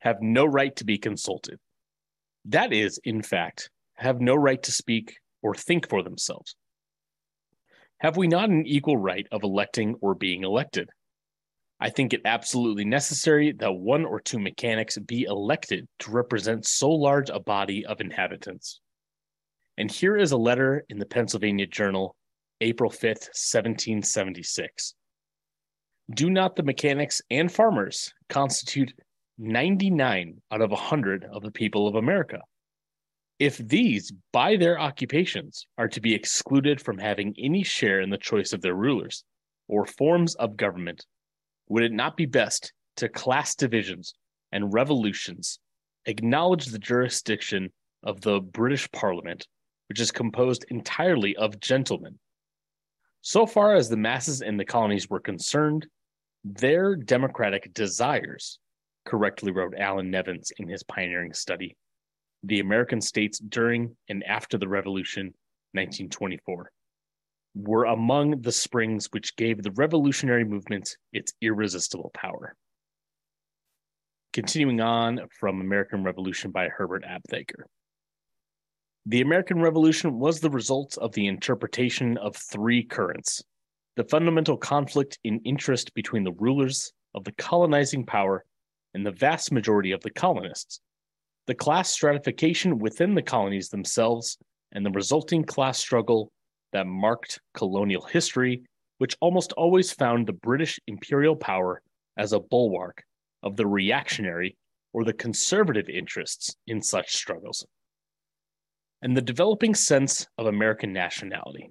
have 0.00 0.20
no 0.20 0.44
right 0.44 0.74
to 0.76 0.84
be 0.84 0.98
consulted. 0.98 1.58
That 2.44 2.72
is, 2.72 3.00
in 3.04 3.22
fact, 3.22 3.70
have 3.96 4.20
no 4.20 4.34
right 4.34 4.62
to 4.62 4.72
speak 4.72 5.18
or 5.42 5.54
think 5.54 5.88
for 5.88 6.02
themselves. 6.02 6.54
Have 7.98 8.16
we 8.16 8.28
not 8.28 8.48
an 8.48 8.64
equal 8.66 8.96
right 8.96 9.26
of 9.32 9.42
electing 9.42 9.96
or 10.00 10.14
being 10.14 10.44
elected? 10.44 10.88
I 11.80 11.90
think 11.90 12.12
it 12.12 12.22
absolutely 12.24 12.84
necessary 12.84 13.52
that 13.52 13.72
one 13.72 14.04
or 14.04 14.20
two 14.20 14.38
mechanics 14.38 14.98
be 14.98 15.24
elected 15.24 15.86
to 16.00 16.10
represent 16.10 16.66
so 16.66 16.90
large 16.90 17.30
a 17.30 17.40
body 17.40 17.86
of 17.86 18.00
inhabitants. 18.00 18.80
And 19.76 19.90
here 19.90 20.16
is 20.16 20.32
a 20.32 20.36
letter 20.36 20.84
in 20.88 20.98
the 20.98 21.06
Pennsylvania 21.06 21.66
Journal, 21.66 22.16
April 22.60 22.90
5th, 22.90 23.30
1776 23.34 24.94
do 26.14 26.30
not 26.30 26.56
the 26.56 26.62
mechanics 26.62 27.20
and 27.30 27.52
farmers 27.52 28.14
constitute 28.30 28.94
99 29.36 30.40
out 30.50 30.62
of 30.62 30.70
100 30.70 31.26
of 31.30 31.42
the 31.42 31.50
people 31.50 31.86
of 31.86 31.96
America? 31.96 32.40
If 33.38 33.58
these, 33.58 34.10
by 34.32 34.56
their 34.56 34.80
occupations, 34.80 35.66
are 35.76 35.88
to 35.88 36.00
be 36.00 36.14
excluded 36.14 36.80
from 36.80 36.96
having 36.96 37.34
any 37.38 37.62
share 37.62 38.00
in 38.00 38.08
the 38.08 38.16
choice 38.16 38.54
of 38.54 38.62
their 38.62 38.74
rulers 38.74 39.22
or 39.68 39.84
forms 39.84 40.34
of 40.36 40.56
government, 40.56 41.04
would 41.68 41.82
it 41.82 41.92
not 41.92 42.16
be 42.16 42.26
best 42.26 42.72
to 42.96 43.08
class 43.10 43.54
divisions 43.54 44.14
and 44.50 44.72
revolutions 44.72 45.60
acknowledge 46.06 46.66
the 46.66 46.78
jurisdiction 46.78 47.70
of 48.02 48.22
the 48.22 48.40
British 48.40 48.90
Parliament, 48.92 49.46
which 49.90 50.00
is 50.00 50.10
composed 50.10 50.64
entirely 50.70 51.36
of 51.36 51.60
gentlemen? 51.60 52.18
So 53.22 53.46
far 53.46 53.74
as 53.74 53.88
the 53.88 53.96
masses 53.96 54.42
in 54.42 54.56
the 54.56 54.64
colonies 54.64 55.08
were 55.10 55.20
concerned, 55.20 55.86
their 56.44 56.96
democratic 56.96 57.72
desires 57.74 58.58
correctly 59.04 59.52
wrote 59.52 59.74
Allan 59.76 60.10
Nevins 60.10 60.52
in 60.58 60.68
his 60.68 60.82
pioneering 60.82 61.32
study, 61.32 61.76
The 62.44 62.60
American 62.60 63.00
States 63.00 63.38
During 63.38 63.96
and 64.08 64.22
After 64.24 64.58
the 64.58 64.68
Revolution, 64.68 65.26
1924, 65.72 66.70
were 67.54 67.84
among 67.84 68.42
the 68.42 68.52
springs 68.52 69.08
which 69.10 69.36
gave 69.36 69.62
the 69.62 69.72
revolutionary 69.72 70.44
movement 70.44 70.96
its 71.12 71.32
irresistible 71.40 72.10
power. 72.14 72.54
Continuing 74.32 74.80
on 74.80 75.20
from 75.40 75.60
American 75.60 76.04
Revolution 76.04 76.50
by 76.50 76.68
Herbert 76.68 77.04
Aptheker. 77.04 77.64
The 79.10 79.22
American 79.22 79.62
Revolution 79.62 80.18
was 80.18 80.38
the 80.38 80.50
result 80.50 80.98
of 80.98 81.12
the 81.12 81.28
interpretation 81.28 82.18
of 82.18 82.36
three 82.36 82.82
currents 82.82 83.42
the 83.96 84.04
fundamental 84.04 84.58
conflict 84.58 85.18
in 85.24 85.40
interest 85.46 85.94
between 85.94 86.24
the 86.24 86.32
rulers 86.32 86.92
of 87.14 87.24
the 87.24 87.32
colonizing 87.32 88.04
power 88.04 88.44
and 88.92 89.06
the 89.06 89.12
vast 89.12 89.50
majority 89.50 89.92
of 89.92 90.02
the 90.02 90.10
colonists, 90.10 90.82
the 91.46 91.54
class 91.54 91.88
stratification 91.88 92.78
within 92.78 93.14
the 93.14 93.22
colonies 93.22 93.70
themselves, 93.70 94.36
and 94.72 94.84
the 94.84 94.90
resulting 94.90 95.42
class 95.42 95.78
struggle 95.78 96.30
that 96.74 96.86
marked 96.86 97.40
colonial 97.54 98.02
history, 98.02 98.62
which 98.98 99.16
almost 99.22 99.52
always 99.52 99.90
found 99.90 100.26
the 100.26 100.34
British 100.34 100.78
imperial 100.86 101.34
power 101.34 101.80
as 102.18 102.34
a 102.34 102.40
bulwark 102.40 103.02
of 103.42 103.56
the 103.56 103.66
reactionary 103.66 104.58
or 104.92 105.02
the 105.02 105.14
conservative 105.14 105.88
interests 105.88 106.54
in 106.66 106.82
such 106.82 107.16
struggles, 107.16 107.66
and 109.02 109.16
the 109.16 109.22
developing 109.22 109.74
sense 109.74 110.26
of 110.38 110.46
American 110.46 110.92
nationality. 110.92 111.70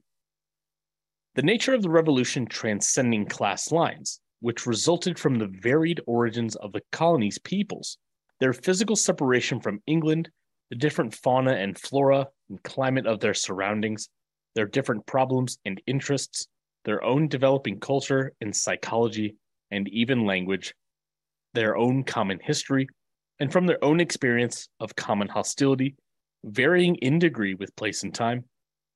The 1.35 1.41
nature 1.43 1.73
of 1.73 1.83
the 1.83 1.89
revolution 1.89 2.45
transcending 2.45 3.25
class 3.25 3.71
lines, 3.71 4.19
which 4.39 4.65
resulted 4.65 5.19
from 5.19 5.35
the 5.35 5.47
varied 5.61 6.01
origins 6.07 6.55
of 6.55 6.71
the 6.71 6.81
colony's 6.91 7.37
peoples, 7.39 7.97
their 8.39 8.53
physical 8.53 8.95
separation 8.95 9.59
from 9.59 9.81
England, 9.87 10.29
the 10.69 10.75
different 10.75 11.13
fauna 11.13 11.53
and 11.53 11.77
flora 11.77 12.27
and 12.49 12.61
climate 12.63 13.07
of 13.07 13.19
their 13.19 13.33
surroundings, 13.33 14.09
their 14.55 14.65
different 14.65 15.05
problems 15.05 15.57
and 15.65 15.81
interests, 15.87 16.47
their 16.85 17.03
own 17.03 17.27
developing 17.27 17.79
culture 17.79 18.33
and 18.41 18.55
psychology, 18.55 19.35
and 19.71 19.87
even 19.89 20.25
language, 20.25 20.73
their 21.53 21.75
own 21.75 22.03
common 22.03 22.39
history, 22.41 22.87
and 23.39 23.51
from 23.51 23.65
their 23.65 23.83
own 23.83 23.99
experience 23.99 24.69
of 24.79 24.95
common 24.95 25.27
hostility, 25.27 25.95
varying 26.43 26.95
in 26.95 27.19
degree 27.19 27.55
with 27.55 27.75
place 27.75 28.03
and 28.03 28.13
time, 28.13 28.45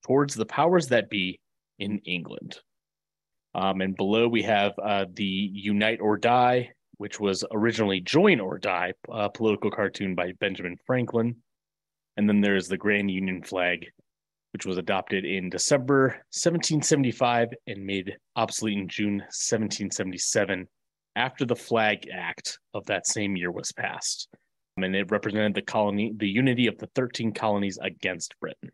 towards 0.06 0.36
the 0.36 0.46
powers 0.46 0.88
that 0.88 1.10
be 1.10 1.40
in 1.80 2.00
England. 2.00 2.60
Um, 3.54 3.82
and 3.82 3.96
below 3.96 4.28
we 4.28 4.44
have 4.44 4.74
uh, 4.82 5.06
the 5.14 5.24
Unite 5.24 6.00
or 6.02 6.18
Die, 6.18 6.72
which 6.98 7.20
was 7.20 7.44
originally 7.52 8.00
Join 8.00 8.40
or 8.40 8.58
Die, 8.58 8.94
a 9.10 9.30
political 9.30 9.72
cartoon 9.72 10.16
by 10.16 10.34
Benjamin 10.40 10.78
Franklin. 10.86 11.36
And 12.18 12.30
then 12.30 12.42
there's 12.42 12.68
the 12.68 12.78
Grand 12.78 13.10
Union 13.10 13.42
flag, 13.42 13.88
which 14.54 14.66
was 14.66 14.78
adopted 14.78 15.26
in 15.26 15.50
December 15.50 16.10
1775 16.32 17.50
and 17.68 17.86
made 17.86 18.16
obsolete 18.36 18.78
in 18.78 18.88
June 18.88 19.18
1777 19.20 20.68
after 21.16 21.46
the 21.46 21.56
Flag 21.56 22.08
Act 22.14 22.60
of 22.74 22.86
that 22.86 23.08
same 23.08 23.36
year 23.36 23.52
was 23.52 23.72
passed. 23.72 24.30
And 24.78 24.96
it 24.96 25.12
represented 25.12 25.54
the 25.54 25.62
colony, 25.62 26.14
the 26.16 26.28
unity 26.28 26.68
of 26.68 26.78
the 26.78 26.88
13 26.96 27.34
colonies 27.34 27.78
against 27.82 28.40
Britain. 28.40 28.72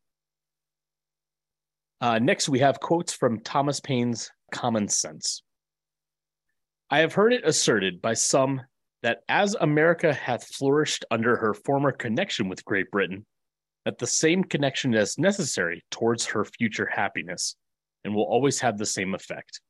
Uh, 1.99 2.19
next, 2.19 2.47
we 2.47 2.59
have 2.59 2.79
quotes 2.79 3.13
from 3.13 3.39
Thomas 3.39 3.79
Paine's 3.79 4.29
Common 4.51 4.87
Sense. 4.87 5.41
I 6.89 6.99
have 6.99 7.13
heard 7.13 7.33
it 7.33 7.45
asserted 7.45 8.01
by 8.01 8.13
some 8.13 8.61
that 9.03 9.19
as 9.27 9.55
America 9.55 10.13
hath 10.13 10.47
flourished 10.47 11.05
under 11.11 11.35
her 11.35 11.53
former 11.53 11.91
connection 11.91 12.47
with 12.47 12.63
Great 12.65 12.89
Britain, 12.91 13.25
that 13.85 13.97
the 13.97 14.07
same 14.07 14.43
connection 14.43 14.93
is 14.93 15.17
necessary 15.17 15.83
towards 15.91 16.25
her 16.25 16.45
future 16.45 16.89
happiness 16.91 17.55
and 18.03 18.13
will 18.13 18.23
always 18.23 18.59
have 18.59 18.77
the 18.77 18.85
same 18.85 19.13
effect. 19.13 19.61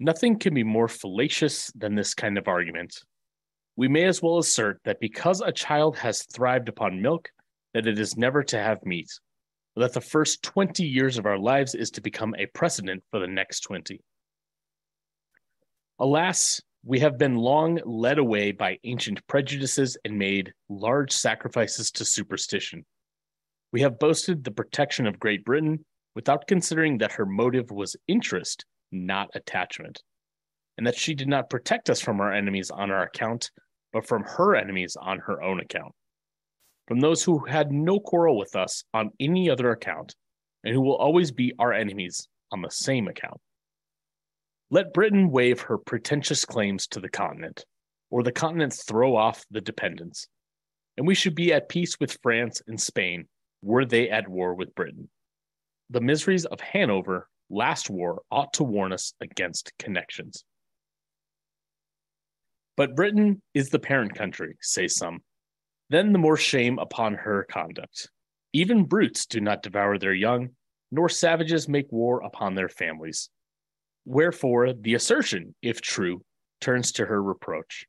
Nothing 0.00 0.38
can 0.38 0.54
be 0.54 0.64
more 0.64 0.88
fallacious 0.88 1.72
than 1.74 1.94
this 1.94 2.14
kind 2.14 2.38
of 2.38 2.46
argument. 2.46 2.98
We 3.78 3.86
may 3.86 4.06
as 4.06 4.20
well 4.20 4.38
assert 4.38 4.80
that 4.84 4.98
because 4.98 5.40
a 5.40 5.52
child 5.52 5.96
has 5.98 6.24
thrived 6.24 6.68
upon 6.68 7.00
milk, 7.00 7.30
that 7.74 7.86
it 7.86 8.00
is 8.00 8.16
never 8.16 8.42
to 8.42 8.58
have 8.58 8.84
meat, 8.84 9.08
that 9.76 9.92
the 9.92 10.00
first 10.00 10.42
20 10.42 10.84
years 10.84 11.16
of 11.16 11.26
our 11.26 11.38
lives 11.38 11.76
is 11.76 11.92
to 11.92 12.00
become 12.00 12.34
a 12.36 12.46
precedent 12.46 13.04
for 13.12 13.20
the 13.20 13.28
next 13.28 13.60
20. 13.60 14.00
Alas, 16.00 16.60
we 16.84 16.98
have 16.98 17.18
been 17.18 17.36
long 17.36 17.78
led 17.84 18.18
away 18.18 18.50
by 18.50 18.80
ancient 18.82 19.24
prejudices 19.28 19.96
and 20.04 20.18
made 20.18 20.52
large 20.68 21.12
sacrifices 21.12 21.92
to 21.92 22.04
superstition. 22.04 22.84
We 23.72 23.82
have 23.82 24.00
boasted 24.00 24.42
the 24.42 24.50
protection 24.50 25.06
of 25.06 25.20
Great 25.20 25.44
Britain 25.44 25.84
without 26.16 26.48
considering 26.48 26.98
that 26.98 27.12
her 27.12 27.26
motive 27.26 27.70
was 27.70 27.94
interest, 28.08 28.64
not 28.90 29.30
attachment, 29.34 30.02
and 30.78 30.84
that 30.84 30.96
she 30.96 31.14
did 31.14 31.28
not 31.28 31.48
protect 31.48 31.88
us 31.88 32.00
from 32.00 32.20
our 32.20 32.32
enemies 32.32 32.72
on 32.72 32.90
our 32.90 33.04
account, 33.04 33.52
but 33.92 34.06
from 34.06 34.22
her 34.22 34.54
enemies 34.54 34.96
on 35.00 35.18
her 35.20 35.42
own 35.42 35.60
account 35.60 35.92
from 36.88 37.00
those 37.00 37.22
who 37.22 37.44
had 37.44 37.70
no 37.70 38.00
quarrel 38.00 38.36
with 38.38 38.56
us 38.56 38.82
on 38.94 39.10
any 39.20 39.50
other 39.50 39.70
account, 39.70 40.16
and 40.64 40.74
who 40.74 40.80
will 40.80 40.96
always 40.96 41.30
be 41.30 41.52
our 41.58 41.72
enemies 41.72 42.26
on 42.50 42.62
the 42.62 42.70
same 42.70 43.06
account. 43.06 43.38
Let 44.70 44.94
Britain 44.94 45.30
waive 45.30 45.60
her 45.60 45.76
pretentious 45.76 46.46
claims 46.46 46.86
to 46.88 47.00
the 47.00 47.10
continent, 47.10 47.64
or 48.10 48.22
the 48.22 48.32
continent 48.32 48.72
throw 48.72 49.14
off 49.16 49.44
the 49.50 49.60
dependence, 49.60 50.28
and 50.96 51.06
we 51.06 51.14
should 51.14 51.34
be 51.34 51.52
at 51.52 51.68
peace 51.68 52.00
with 52.00 52.18
France 52.22 52.62
and 52.66 52.80
Spain 52.80 53.28
were 53.62 53.84
they 53.84 54.08
at 54.08 54.26
war 54.26 54.54
with 54.54 54.74
Britain. 54.74 55.10
The 55.90 56.00
miseries 56.00 56.46
of 56.46 56.60
Hanover 56.60 57.28
last 57.50 57.90
war 57.90 58.22
ought 58.30 58.54
to 58.54 58.64
warn 58.64 58.92
us 58.94 59.12
against 59.20 59.72
connections. 59.78 60.42
But 62.78 62.94
Britain 62.94 63.42
is 63.54 63.70
the 63.70 63.80
parent 63.80 64.14
country, 64.14 64.56
say 64.60 64.86
some, 64.86 65.18
then 65.90 66.12
the 66.12 66.18
more 66.20 66.36
shame 66.36 66.78
upon 66.78 67.14
her 67.14 67.44
conduct. 67.50 68.08
Even 68.52 68.84
brutes 68.84 69.26
do 69.26 69.40
not 69.40 69.64
devour 69.64 69.98
their 69.98 70.14
young, 70.14 70.50
nor 70.92 71.08
savages 71.08 71.68
make 71.68 71.90
war 71.90 72.22
upon 72.22 72.54
their 72.54 72.68
families. 72.68 73.30
Wherefore, 74.04 74.72
the 74.72 74.94
assertion, 74.94 75.56
if 75.60 75.80
true, 75.80 76.22
turns 76.60 76.92
to 76.92 77.06
her 77.06 77.20
reproach. 77.20 77.84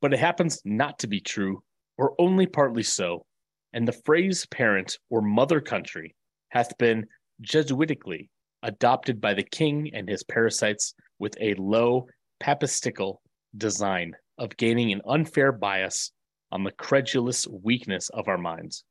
But 0.00 0.14
it 0.14 0.20
happens 0.20 0.62
not 0.64 1.00
to 1.00 1.08
be 1.08 1.20
true, 1.20 1.64
or 1.96 2.14
only 2.20 2.46
partly 2.46 2.84
so, 2.84 3.26
and 3.72 3.86
the 3.86 4.00
phrase 4.06 4.46
parent 4.46 4.96
or 5.10 5.22
mother 5.22 5.60
country 5.60 6.14
hath 6.50 6.78
been 6.78 7.04
Jesuitically 7.42 8.28
adopted 8.62 9.20
by 9.20 9.34
the 9.34 9.42
king 9.42 9.90
and 9.92 10.08
his 10.08 10.22
parasites 10.22 10.94
with 11.18 11.36
a 11.40 11.54
low 11.54 12.06
papistical 12.40 13.16
design 13.56 14.14
of 14.38 14.56
gaining 14.56 14.92
an 14.92 15.02
unfair 15.06 15.52
bias 15.52 16.12
on 16.50 16.64
the 16.64 16.72
credulous 16.72 17.46
weakness 17.46 18.08
of 18.10 18.28
our 18.28 18.38
minds. 18.38 18.84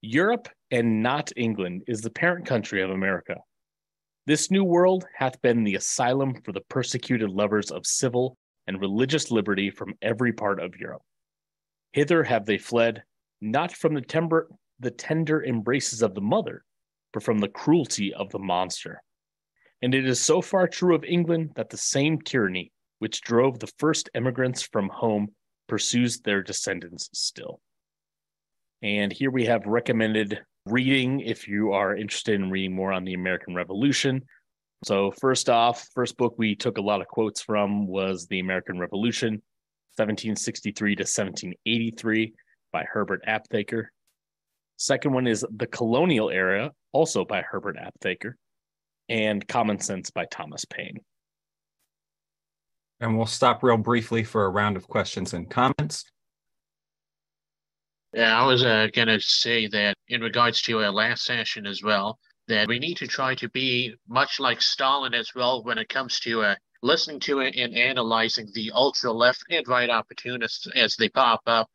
Europe 0.00 0.48
and 0.70 1.02
not 1.02 1.32
England 1.36 1.82
is 1.86 2.00
the 2.00 2.10
parent 2.10 2.46
country 2.46 2.82
of 2.82 2.90
America. 2.90 3.36
This 4.26 4.50
new 4.50 4.64
world 4.64 5.06
hath 5.14 5.40
been 5.42 5.64
the 5.64 5.76
asylum 5.76 6.34
for 6.42 6.52
the 6.52 6.60
persecuted 6.68 7.30
lovers 7.30 7.70
of 7.70 7.86
civil 7.86 8.36
and 8.66 8.80
religious 8.80 9.30
liberty 9.30 9.70
from 9.70 9.94
every 10.02 10.32
part 10.32 10.60
of 10.60 10.76
Europe. 10.78 11.02
Hither 11.92 12.24
have 12.24 12.44
they 12.44 12.58
fled, 12.58 13.02
not 13.40 13.72
from 13.72 13.94
the, 13.94 14.00
temper, 14.00 14.48
the 14.80 14.90
tender 14.90 15.44
embraces 15.44 16.02
of 16.02 16.14
the 16.14 16.20
mother, 16.20 16.64
but 17.12 17.22
from 17.22 17.38
the 17.38 17.48
cruelty 17.48 18.12
of 18.12 18.30
the 18.30 18.38
monster. 18.38 19.02
And 19.82 19.94
it 19.94 20.06
is 20.06 20.20
so 20.20 20.42
far 20.42 20.66
true 20.66 20.94
of 20.94 21.04
England 21.04 21.52
that 21.54 21.70
the 21.70 21.76
same 21.76 22.20
tyranny 22.20 22.72
which 22.98 23.20
drove 23.20 23.58
the 23.58 23.70
first 23.78 24.08
emigrants 24.14 24.62
from 24.62 24.88
home 24.88 25.28
pursues 25.68 26.20
their 26.20 26.42
descendants 26.42 27.10
still. 27.12 27.60
And 28.82 29.12
here 29.12 29.30
we 29.30 29.46
have 29.46 29.66
recommended 29.66 30.40
reading 30.66 31.20
if 31.20 31.48
you 31.48 31.72
are 31.72 31.96
interested 31.96 32.34
in 32.34 32.50
reading 32.50 32.74
more 32.74 32.92
on 32.92 33.04
the 33.04 33.14
American 33.14 33.54
Revolution. 33.54 34.22
So, 34.84 35.10
first 35.10 35.48
off, 35.48 35.86
first 35.94 36.16
book 36.16 36.34
we 36.36 36.54
took 36.54 36.78
a 36.78 36.82
lot 36.82 37.00
of 37.00 37.08
quotes 37.08 37.40
from 37.40 37.86
was 37.86 38.26
The 38.26 38.40
American 38.40 38.78
Revolution, 38.78 39.34
1763 39.96 40.96
to 40.96 41.02
1783 41.02 42.34
by 42.72 42.84
Herbert 42.84 43.24
Aptheker. 43.26 43.86
Second 44.76 45.14
one 45.14 45.26
is 45.26 45.46
The 45.56 45.66
Colonial 45.66 46.28
Era, 46.28 46.72
also 46.92 47.24
by 47.24 47.40
Herbert 47.40 47.78
Aptheker, 47.78 48.34
and 49.08 49.46
Common 49.48 49.78
Sense 49.78 50.10
by 50.10 50.26
Thomas 50.26 50.66
Paine. 50.66 51.00
And 53.00 53.16
we'll 53.16 53.26
stop 53.26 53.62
real 53.62 53.76
briefly 53.76 54.24
for 54.24 54.46
a 54.46 54.50
round 54.50 54.76
of 54.76 54.88
questions 54.88 55.34
and 55.34 55.50
comments. 55.50 56.04
Yeah, 58.14 58.40
I 58.40 58.46
was 58.46 58.64
uh, 58.64 58.86
going 58.94 59.08
to 59.08 59.20
say 59.20 59.66
that 59.66 59.94
in 60.08 60.22
regards 60.22 60.62
to 60.62 60.82
our 60.82 60.90
last 60.90 61.24
session 61.24 61.66
as 61.66 61.82
well, 61.82 62.18
that 62.48 62.68
we 62.68 62.78
need 62.78 62.96
to 62.98 63.06
try 63.06 63.34
to 63.34 63.48
be 63.50 63.94
much 64.08 64.40
like 64.40 64.62
Stalin 64.62 65.12
as 65.12 65.34
well 65.34 65.62
when 65.64 65.76
it 65.78 65.88
comes 65.88 66.20
to 66.20 66.42
uh, 66.42 66.54
listening 66.82 67.20
to 67.20 67.40
it 67.40 67.56
and 67.56 67.76
analyzing 67.76 68.48
the 68.54 68.70
ultra 68.72 69.12
left 69.12 69.44
and 69.50 69.66
right 69.68 69.90
opportunists 69.90 70.66
as 70.74 70.96
they 70.96 71.08
pop 71.08 71.42
up. 71.46 71.68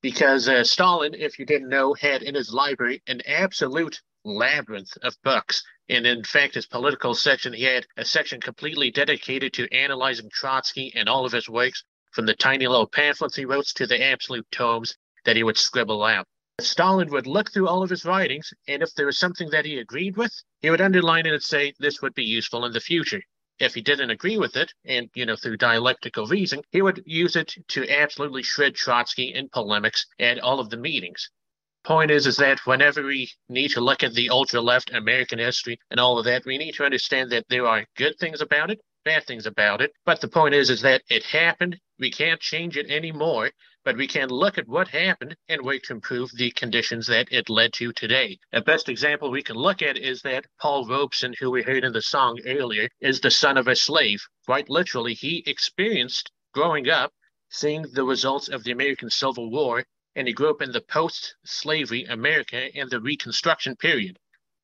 Because 0.00 0.48
uh, 0.48 0.62
Stalin, 0.62 1.14
if 1.14 1.38
you 1.38 1.46
didn't 1.46 1.68
know, 1.68 1.94
had 1.94 2.22
in 2.22 2.34
his 2.34 2.52
library 2.52 3.02
an 3.08 3.20
absolute 3.26 4.00
labyrinth 4.24 4.92
of 5.02 5.16
books. 5.24 5.64
And 5.90 6.06
in 6.06 6.22
fact, 6.22 6.54
his 6.54 6.66
political 6.66 7.14
section, 7.14 7.54
he 7.54 7.64
had 7.64 7.86
a 7.96 8.04
section 8.04 8.40
completely 8.40 8.90
dedicated 8.90 9.54
to 9.54 9.74
analyzing 9.74 10.28
Trotsky 10.28 10.92
and 10.94 11.08
all 11.08 11.24
of 11.24 11.32
his 11.32 11.48
works, 11.48 11.82
from 12.12 12.26
the 12.26 12.34
tiny 12.34 12.66
little 12.66 12.86
pamphlets 12.86 13.36
he 13.36 13.46
wrote 13.46 13.66
to 13.68 13.86
the 13.86 14.02
absolute 14.02 14.50
tomes 14.50 14.96
that 15.24 15.36
he 15.36 15.42
would 15.42 15.56
scribble 15.56 16.04
out. 16.04 16.26
Stalin 16.60 17.08
would 17.10 17.26
look 17.26 17.52
through 17.52 17.68
all 17.68 17.82
of 17.82 17.90
his 17.90 18.04
writings, 18.04 18.52
and 18.66 18.82
if 18.82 18.92
there 18.94 19.06
was 19.06 19.18
something 19.18 19.48
that 19.50 19.64
he 19.64 19.78
agreed 19.78 20.16
with, 20.16 20.42
he 20.60 20.68
would 20.68 20.80
underline 20.80 21.24
it 21.24 21.32
and 21.32 21.42
say, 21.42 21.72
This 21.78 22.02
would 22.02 22.14
be 22.14 22.24
useful 22.24 22.64
in 22.64 22.72
the 22.72 22.80
future. 22.80 23.22
If 23.58 23.74
he 23.74 23.80
didn't 23.80 24.10
agree 24.10 24.36
with 24.36 24.56
it, 24.56 24.74
and 24.84 25.08
you 25.14 25.24
know, 25.24 25.36
through 25.36 25.56
dialectical 25.56 26.26
reason, 26.26 26.62
he 26.70 26.82
would 26.82 27.02
use 27.06 27.34
it 27.34 27.54
to 27.68 27.88
absolutely 27.88 28.42
shred 28.42 28.74
Trotsky 28.74 29.32
in 29.32 29.48
polemics 29.48 30.04
at 30.18 30.38
all 30.38 30.60
of 30.60 30.68
the 30.70 30.76
meetings. 30.76 31.30
The 31.88 31.94
point 31.94 32.10
is, 32.10 32.26
is 32.26 32.36
that 32.36 32.66
whenever 32.66 33.02
we 33.02 33.30
need 33.48 33.70
to 33.70 33.80
look 33.80 34.02
at 34.02 34.12
the 34.12 34.28
ultra 34.28 34.60
left 34.60 34.92
American 34.92 35.38
history 35.38 35.80
and 35.90 35.98
all 35.98 36.18
of 36.18 36.26
that, 36.26 36.44
we 36.44 36.58
need 36.58 36.74
to 36.74 36.84
understand 36.84 37.32
that 37.32 37.48
there 37.48 37.66
are 37.66 37.86
good 37.96 38.18
things 38.18 38.42
about 38.42 38.70
it, 38.70 38.82
bad 39.06 39.26
things 39.26 39.46
about 39.46 39.80
it. 39.80 39.92
But 40.04 40.20
the 40.20 40.28
point 40.28 40.54
is, 40.54 40.68
is 40.68 40.82
that 40.82 41.00
it 41.08 41.24
happened. 41.24 41.80
We 41.98 42.10
can't 42.10 42.42
change 42.42 42.76
it 42.76 42.90
anymore, 42.90 43.52
but 43.86 43.96
we 43.96 44.06
can 44.06 44.28
look 44.28 44.58
at 44.58 44.68
what 44.68 44.88
happened 44.88 45.34
and 45.48 45.62
work 45.62 45.84
to 45.84 45.94
improve 45.94 46.30
the 46.32 46.50
conditions 46.50 47.06
that 47.06 47.32
it 47.32 47.48
led 47.48 47.72
to 47.72 47.90
today. 47.94 48.38
The 48.52 48.60
best 48.60 48.90
example 48.90 49.30
we 49.30 49.42
can 49.42 49.56
look 49.56 49.80
at 49.80 49.96
is 49.96 50.20
that 50.20 50.44
Paul 50.60 50.86
Robeson, 50.86 51.32
who 51.40 51.50
we 51.50 51.62
heard 51.62 51.84
in 51.84 51.94
the 51.94 52.02
song 52.02 52.38
earlier, 52.44 52.90
is 53.00 53.22
the 53.22 53.30
son 53.30 53.56
of 53.56 53.66
a 53.66 53.74
slave. 53.74 54.22
Quite 54.44 54.68
literally, 54.68 55.14
he 55.14 55.42
experienced 55.46 56.30
growing 56.52 56.90
up 56.90 57.14
seeing 57.48 57.86
the 57.94 58.04
results 58.04 58.48
of 58.48 58.62
the 58.64 58.72
American 58.72 59.08
Civil 59.08 59.50
War, 59.50 59.86
and 60.18 60.28
he 60.28 60.34
grew 60.34 60.50
up 60.50 60.60
in 60.60 60.72
the 60.72 60.82
post 60.82 61.36
slavery 61.44 62.04
America 62.04 62.68
and 62.74 62.90
the 62.90 63.00
Reconstruction 63.00 63.76
period. 63.76 64.18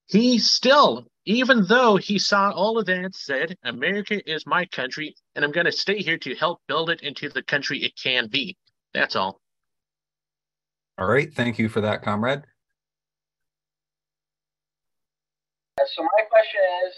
He 0.07 0.39
still 0.39 1.07
even 1.27 1.65
though 1.65 1.97
he 1.97 2.19
saw 2.19 2.51
all 2.51 2.79
of 2.79 2.87
that, 2.87 3.15
said, 3.15 3.57
America 3.65 4.21
is 4.31 4.47
my 4.47 4.67
country, 4.67 5.17
and 5.35 5.45
I'm 5.45 5.53
going 5.53 5.65
to 5.67 5.73
stay 5.73 6.01
here 6.01 6.19
to 6.19 6.35
help 6.35 6.61
build 6.69 6.91
it 6.91 7.01
into 7.01 7.31
the 7.31 7.43
country 7.43 7.83
it 7.83 7.97
can 7.97 8.29
be. 8.29 8.57
That's 8.93 9.17
all. 9.17 9.41
All 10.99 11.07
right. 11.07 11.33
Thank 11.33 11.59
you 11.59 11.69
for 11.69 11.81
that, 11.81 12.03
comrade. 12.03 12.43
Uh, 15.81 15.85
so, 15.91 16.03
my 16.03 16.23
question 16.29 16.61
is 16.87 16.95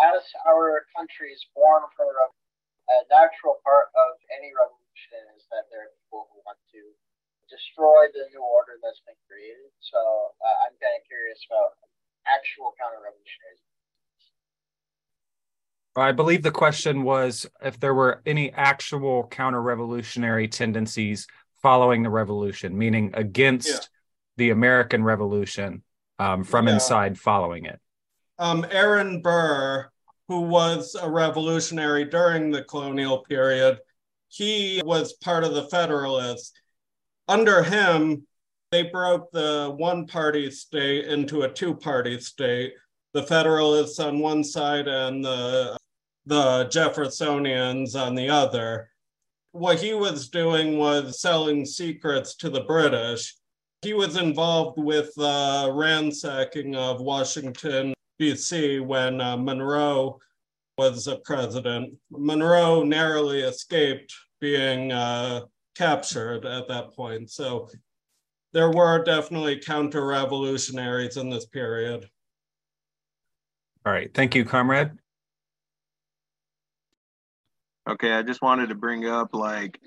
as 0.00 0.22
our 0.48 0.86
country 0.96 1.30
is 1.30 1.44
born 1.54 1.82
from 1.94 2.08
uh, 2.08 2.18
a, 2.18 2.26
a 2.94 2.98
natural 3.12 3.60
part 3.62 3.92
of 3.94 4.16
any 4.32 4.50
revolution 4.56 5.22
is 5.36 5.44
that 5.52 5.70
there 5.70 5.86
are 5.86 5.92
people 6.02 6.26
who 6.32 6.40
want 6.42 6.58
to 6.72 6.80
destroy 7.48 8.12
the 8.12 8.28
new 8.30 8.44
order 8.44 8.76
that's 8.84 9.00
been 9.08 9.18
created. 9.28 9.72
So, 9.80 9.98
uh, 9.98 10.56
I'm 10.68 10.76
kind 10.78 10.94
of 10.96 11.02
curious 11.08 11.40
about 11.48 11.76
actual 12.28 12.74
counter-revolutionaries? 12.78 13.62
I 15.96 16.12
believe 16.12 16.42
the 16.42 16.52
question 16.52 17.02
was 17.02 17.46
if 17.62 17.80
there 17.80 17.94
were 17.94 18.22
any 18.24 18.52
actual 18.52 19.26
counter-revolutionary 19.26 20.46
tendencies 20.48 21.26
following 21.60 22.02
the 22.02 22.10
revolution, 22.10 22.78
meaning 22.78 23.10
against 23.14 23.68
yeah. 23.68 23.78
the 24.36 24.50
American 24.50 25.02
Revolution 25.02 25.82
um, 26.20 26.44
from 26.44 26.68
yeah. 26.68 26.74
inside 26.74 27.18
following 27.18 27.64
it. 27.64 27.80
Um, 28.38 28.64
Aaron 28.70 29.22
Burr, 29.22 29.90
who 30.28 30.42
was 30.42 30.94
a 31.00 31.10
revolutionary 31.10 32.04
during 32.04 32.50
the 32.50 32.62
colonial 32.62 33.24
period, 33.24 33.78
he 34.28 34.80
was 34.84 35.14
part 35.14 35.42
of 35.42 35.54
the 35.54 35.64
Federalists. 35.64 36.52
Under 37.28 37.62
him, 37.62 38.26
they 38.72 38.84
broke 38.84 39.30
the 39.30 39.74
one 39.76 40.06
party 40.06 40.50
state 40.50 41.06
into 41.06 41.42
a 41.42 41.52
two 41.52 41.74
party 41.74 42.18
state 42.20 42.72
the 43.14 43.22
Federalists 43.22 43.98
on 43.98 44.18
one 44.18 44.44
side 44.44 44.86
and 44.86 45.24
the, 45.24 45.76
the 46.26 46.68
Jeffersonians 46.70 47.94
on 47.96 48.14
the 48.14 48.28
other. 48.28 48.90
What 49.52 49.80
he 49.80 49.94
was 49.94 50.28
doing 50.28 50.78
was 50.78 51.20
selling 51.20 51.64
secrets 51.64 52.36
to 52.36 52.50
the 52.50 52.60
British. 52.60 53.34
He 53.82 53.94
was 53.94 54.16
involved 54.16 54.78
with 54.78 55.14
the 55.14 55.70
ransacking 55.72 56.76
of 56.76 57.00
Washington, 57.00 57.94
D.C., 58.18 58.80
when 58.80 59.20
uh, 59.20 59.36
Monroe 59.36 60.18
was 60.76 61.06
a 61.06 61.16
president. 61.16 61.94
Monroe 62.10 62.82
narrowly 62.82 63.40
escaped 63.40 64.14
being 64.40 64.92
uh, 64.92 65.40
captured 65.78 66.44
at 66.44 66.68
that 66.68 66.92
point. 66.94 67.30
So 67.30 67.70
there 68.52 68.70
were 68.70 69.04
definitely 69.04 69.60
counter 69.60 70.04
revolutionaries 70.04 71.16
in 71.16 71.30
this 71.30 71.46
period. 71.46 72.10
All 73.86 73.92
right. 73.92 74.12
Thank 74.12 74.34
you, 74.34 74.44
comrade. 74.44 74.90
Okay. 77.88 78.12
I 78.12 78.22
just 78.22 78.42
wanted 78.42 78.68
to 78.70 78.74
bring 78.74 79.06
up 79.06 79.32
like, 79.32 79.80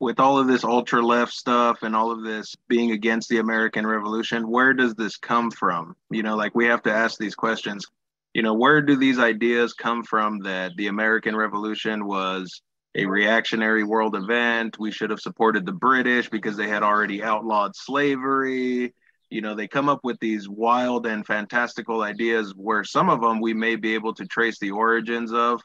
with 0.00 0.18
all 0.18 0.38
of 0.38 0.46
this 0.46 0.64
ultra 0.64 1.02
left 1.02 1.32
stuff 1.32 1.82
and 1.82 1.94
all 1.94 2.10
of 2.10 2.24
this 2.24 2.56
being 2.68 2.92
against 2.92 3.28
the 3.28 3.36
American 3.36 3.86
Revolution, 3.86 4.48
where 4.48 4.72
does 4.72 4.94
this 4.94 5.18
come 5.18 5.50
from? 5.50 5.94
You 6.10 6.22
know, 6.22 6.36
like 6.36 6.54
we 6.54 6.64
have 6.66 6.82
to 6.84 6.92
ask 6.92 7.18
these 7.18 7.34
questions. 7.34 7.86
You 8.32 8.42
know, 8.42 8.54
where 8.54 8.80
do 8.80 8.96
these 8.96 9.18
ideas 9.18 9.74
come 9.74 10.02
from 10.02 10.38
that 10.40 10.74
the 10.76 10.86
American 10.86 11.36
Revolution 11.36 12.06
was 12.06 12.62
a 12.94 13.06
reactionary 13.06 13.84
world 13.84 14.16
event. 14.16 14.78
We 14.78 14.90
should 14.90 15.10
have 15.10 15.20
supported 15.20 15.64
the 15.64 15.72
British 15.72 16.28
because 16.28 16.56
they 16.56 16.68
had 16.68 16.82
already 16.82 17.22
outlawed 17.22 17.76
slavery. 17.76 18.94
You 19.30 19.40
know, 19.40 19.54
they 19.54 19.68
come 19.68 19.88
up 19.88 20.00
with 20.02 20.18
these 20.18 20.48
wild 20.48 21.06
and 21.06 21.24
fantastical 21.24 22.02
ideas 22.02 22.52
where 22.56 22.82
some 22.82 23.08
of 23.08 23.20
them 23.20 23.40
we 23.40 23.54
may 23.54 23.76
be 23.76 23.94
able 23.94 24.14
to 24.14 24.26
trace 24.26 24.58
the 24.58 24.72
origins 24.72 25.32
of. 25.32 25.60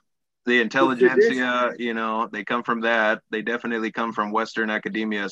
The 0.45 0.61
intelligentsia, 0.61 1.73
you 1.79 1.95
know, 1.95 2.29
they 2.31 2.43
come 2.43 2.61
from 2.61 2.81
that. 2.81 3.21
They 3.31 3.41
definitely 3.41 3.91
come 3.91 4.13
from 4.13 4.31
Western 4.31 4.69
academia. 4.69 5.29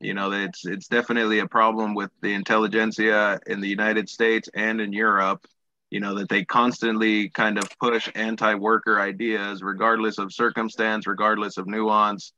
You 0.00 0.14
know, 0.14 0.32
it's 0.32 0.64
it's 0.64 0.88
definitely 0.88 1.40
a 1.40 1.46
problem 1.46 1.94
with 1.94 2.10
the 2.22 2.32
intelligentsia 2.32 3.40
in 3.46 3.60
the 3.60 3.68
United 3.68 4.08
States 4.08 4.48
and 4.54 4.80
in 4.80 4.94
Europe 4.94 5.46
you 5.94 6.00
know 6.00 6.16
that 6.16 6.28
they 6.28 6.44
constantly 6.44 7.28
kind 7.28 7.56
of 7.56 7.68
push 7.78 8.10
anti-worker 8.16 9.00
ideas 9.00 9.62
regardless 9.62 10.18
of 10.18 10.32
circumstance 10.32 11.06
regardless 11.06 11.56
of 11.56 11.68
nuance. 11.68 12.32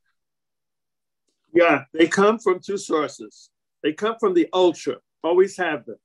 Yeah 1.55 1.85
they 1.91 2.07
come 2.07 2.37
from 2.37 2.59
two 2.59 2.77
sources. 2.77 3.49
They 3.81 3.93
come 3.93 4.15
from 4.19 4.35
the 4.35 4.47
ultra 4.53 4.97
always 5.23 5.57
have 5.57 5.85
them 5.85 5.97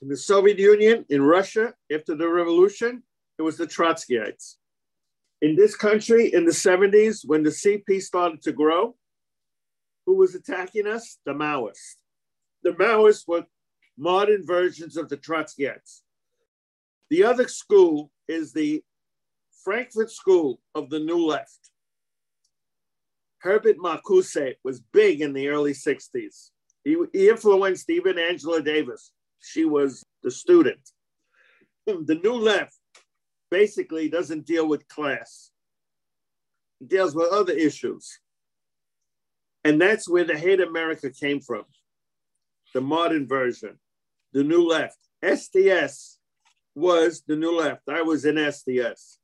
in 0.00 0.08
the 0.08 0.16
soviet 0.16 0.58
union 0.58 1.04
in 1.10 1.22
russia 1.22 1.74
after 1.92 2.16
the 2.16 2.26
revolution 2.26 3.02
it 3.38 3.42
was 3.42 3.58
the 3.58 3.66
trotskyites. 3.66 4.54
In 5.42 5.54
this 5.56 5.76
country 5.76 6.32
in 6.32 6.46
the 6.46 6.52
70s 6.52 7.20
when 7.26 7.42
the 7.42 7.50
cp 7.50 8.00
started 8.00 8.40
to 8.44 8.52
grow 8.52 8.96
who 10.06 10.16
was 10.16 10.34
attacking 10.34 10.86
us? 10.86 11.18
The 11.26 11.32
maoists. 11.32 11.96
The 12.62 12.70
maoists 12.70 13.28
were 13.28 13.44
modern 13.98 14.44
versions 14.46 14.96
of 14.96 15.10
the 15.10 15.18
trotskyites 15.18 16.00
the 17.10 17.24
other 17.24 17.48
school 17.48 18.10
is 18.28 18.52
the 18.52 18.82
Frankfurt 19.62 20.10
School 20.10 20.60
of 20.74 20.90
the 20.90 21.00
New 21.00 21.24
Left. 21.26 21.70
Herbert 23.38 23.76
Marcuse 23.78 24.54
was 24.64 24.80
big 24.92 25.20
in 25.20 25.32
the 25.32 25.48
early 25.48 25.72
60s. 25.72 26.50
He, 26.82 26.96
he 27.12 27.28
influenced 27.28 27.90
even 27.90 28.18
Angela 28.18 28.62
Davis. 28.62 29.12
She 29.40 29.64
was 29.64 30.02
the 30.22 30.30
student. 30.30 30.80
The 31.86 32.20
New 32.22 32.34
Left 32.34 32.74
basically 33.50 34.08
doesn't 34.08 34.46
deal 34.46 34.66
with 34.66 34.88
class, 34.88 35.50
it 36.80 36.88
deals 36.88 37.14
with 37.14 37.32
other 37.32 37.52
issues. 37.52 38.18
And 39.62 39.80
that's 39.80 40.08
where 40.08 40.24
the 40.24 40.36
Hate 40.36 40.60
America 40.60 41.10
came 41.10 41.40
from, 41.40 41.64
the 42.74 42.80
modern 42.80 43.26
version, 43.26 43.78
the 44.32 44.44
New 44.44 44.66
Left. 44.66 44.98
SDS 45.22 46.16
was 46.74 47.22
the 47.26 47.36
New 47.36 47.58
Left. 47.58 47.82
I 47.88 48.02
was 48.02 48.24
in 48.24 48.36
SDS. 48.36 49.16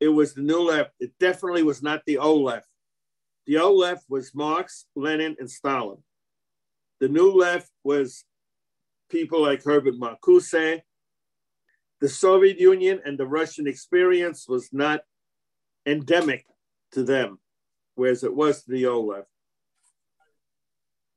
It 0.00 0.08
was 0.08 0.34
the 0.34 0.42
New 0.42 0.60
Left. 0.60 0.92
It 0.98 1.12
definitely 1.20 1.62
was 1.62 1.82
not 1.82 2.02
the 2.06 2.18
old 2.18 2.42
left. 2.42 2.68
The 3.46 3.58
old 3.58 3.78
left 3.78 4.04
was 4.08 4.34
Marx, 4.34 4.86
Lenin, 4.94 5.36
and 5.38 5.50
Stalin. 5.50 6.02
The 7.00 7.08
New 7.08 7.32
Left 7.32 7.70
was 7.84 8.24
people 9.10 9.42
like 9.42 9.64
Herbert 9.64 9.94
Marcuse. 9.94 10.80
The 12.00 12.08
Soviet 12.08 12.58
Union 12.58 13.00
and 13.04 13.18
the 13.18 13.26
Russian 13.26 13.66
experience 13.66 14.46
was 14.48 14.70
not 14.72 15.00
endemic 15.84 16.46
to 16.92 17.02
them, 17.02 17.38
whereas 17.94 18.24
it 18.24 18.34
was 18.34 18.62
to 18.64 18.70
the 18.70 18.86
old 18.86 19.08
left. 19.08 19.28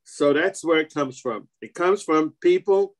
So 0.03 0.33
that's 0.33 0.63
where 0.63 0.79
it 0.79 0.93
comes 0.93 1.19
from. 1.19 1.47
It 1.61 1.73
comes 1.73 2.03
from 2.03 2.33
people 2.41 2.95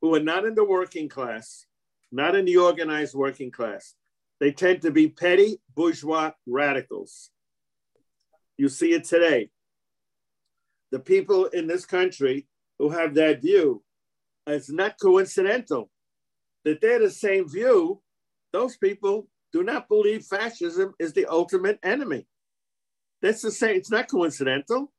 who 0.00 0.14
are 0.14 0.20
not 0.20 0.44
in 0.44 0.54
the 0.54 0.64
working 0.64 1.08
class, 1.08 1.66
not 2.10 2.34
in 2.34 2.44
the 2.44 2.56
organized 2.56 3.14
working 3.14 3.50
class. 3.50 3.94
They 4.40 4.52
tend 4.52 4.82
to 4.82 4.90
be 4.90 5.08
petty 5.08 5.60
bourgeois 5.74 6.32
radicals. 6.46 7.30
You 8.56 8.68
see 8.68 8.92
it 8.92 9.04
today. 9.04 9.50
The 10.90 10.98
people 10.98 11.46
in 11.46 11.66
this 11.66 11.84
country 11.84 12.46
who 12.78 12.90
have 12.90 13.14
that 13.14 13.42
view, 13.42 13.82
it's 14.46 14.70
not 14.70 14.98
coincidental 15.00 15.90
that 16.64 16.80
they're 16.80 16.98
the 16.98 17.10
same 17.10 17.48
view. 17.48 18.00
Those 18.52 18.76
people 18.76 19.28
do 19.52 19.62
not 19.62 19.88
believe 19.88 20.24
fascism 20.24 20.94
is 20.98 21.12
the 21.12 21.26
ultimate 21.26 21.78
enemy. 21.82 22.26
That's 23.20 23.42
the 23.42 23.50
same, 23.50 23.76
it's 23.76 23.90
not 23.90 24.08
coincidental. 24.08 24.92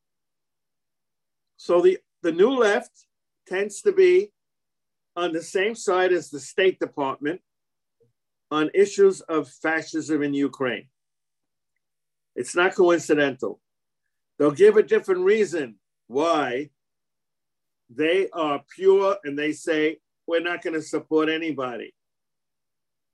So 1.57 1.81
the, 1.81 1.97
the 2.21 2.31
new 2.31 2.51
left 2.51 2.91
tends 3.47 3.81
to 3.81 3.91
be 3.91 4.31
on 5.19 5.33
the 5.33 5.43
same 5.43 5.75
side 5.75 6.13
as 6.13 6.29
the 6.29 6.39
State 6.39 6.79
Department 6.79 7.41
on 8.51 8.71
issues 8.73 9.19
of 9.21 9.49
fascism 9.49 10.23
in 10.23 10.33
Ukraine. 10.33 10.87
It's 12.37 12.55
not 12.55 12.73
coincidental. 12.73 13.59
They'll 14.37 14.51
give 14.51 14.77
a 14.77 14.83
different 14.83 15.25
reason 15.25 15.75
why 16.07 16.69
they 17.89 18.29
are 18.31 18.63
pure 18.73 19.17
and 19.25 19.37
they 19.37 19.51
say, 19.51 19.97
we're 20.25 20.39
not 20.39 20.61
going 20.61 20.75
to 20.75 20.81
support 20.81 21.27
anybody. 21.27 21.93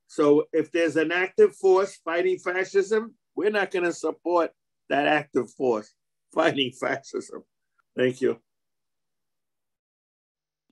So 0.06 0.44
if 0.52 0.70
there's 0.70 0.96
an 0.96 1.10
active 1.10 1.56
force 1.56 1.96
fighting 2.04 2.38
fascism, 2.38 3.14
we're 3.34 3.50
not 3.50 3.72
going 3.72 3.84
to 3.84 3.92
support 3.92 4.52
that 4.90 5.08
active 5.08 5.50
force 5.50 5.92
fighting 6.32 6.70
fascism. 6.80 7.42
Thank 7.96 8.20
you. 8.20 8.38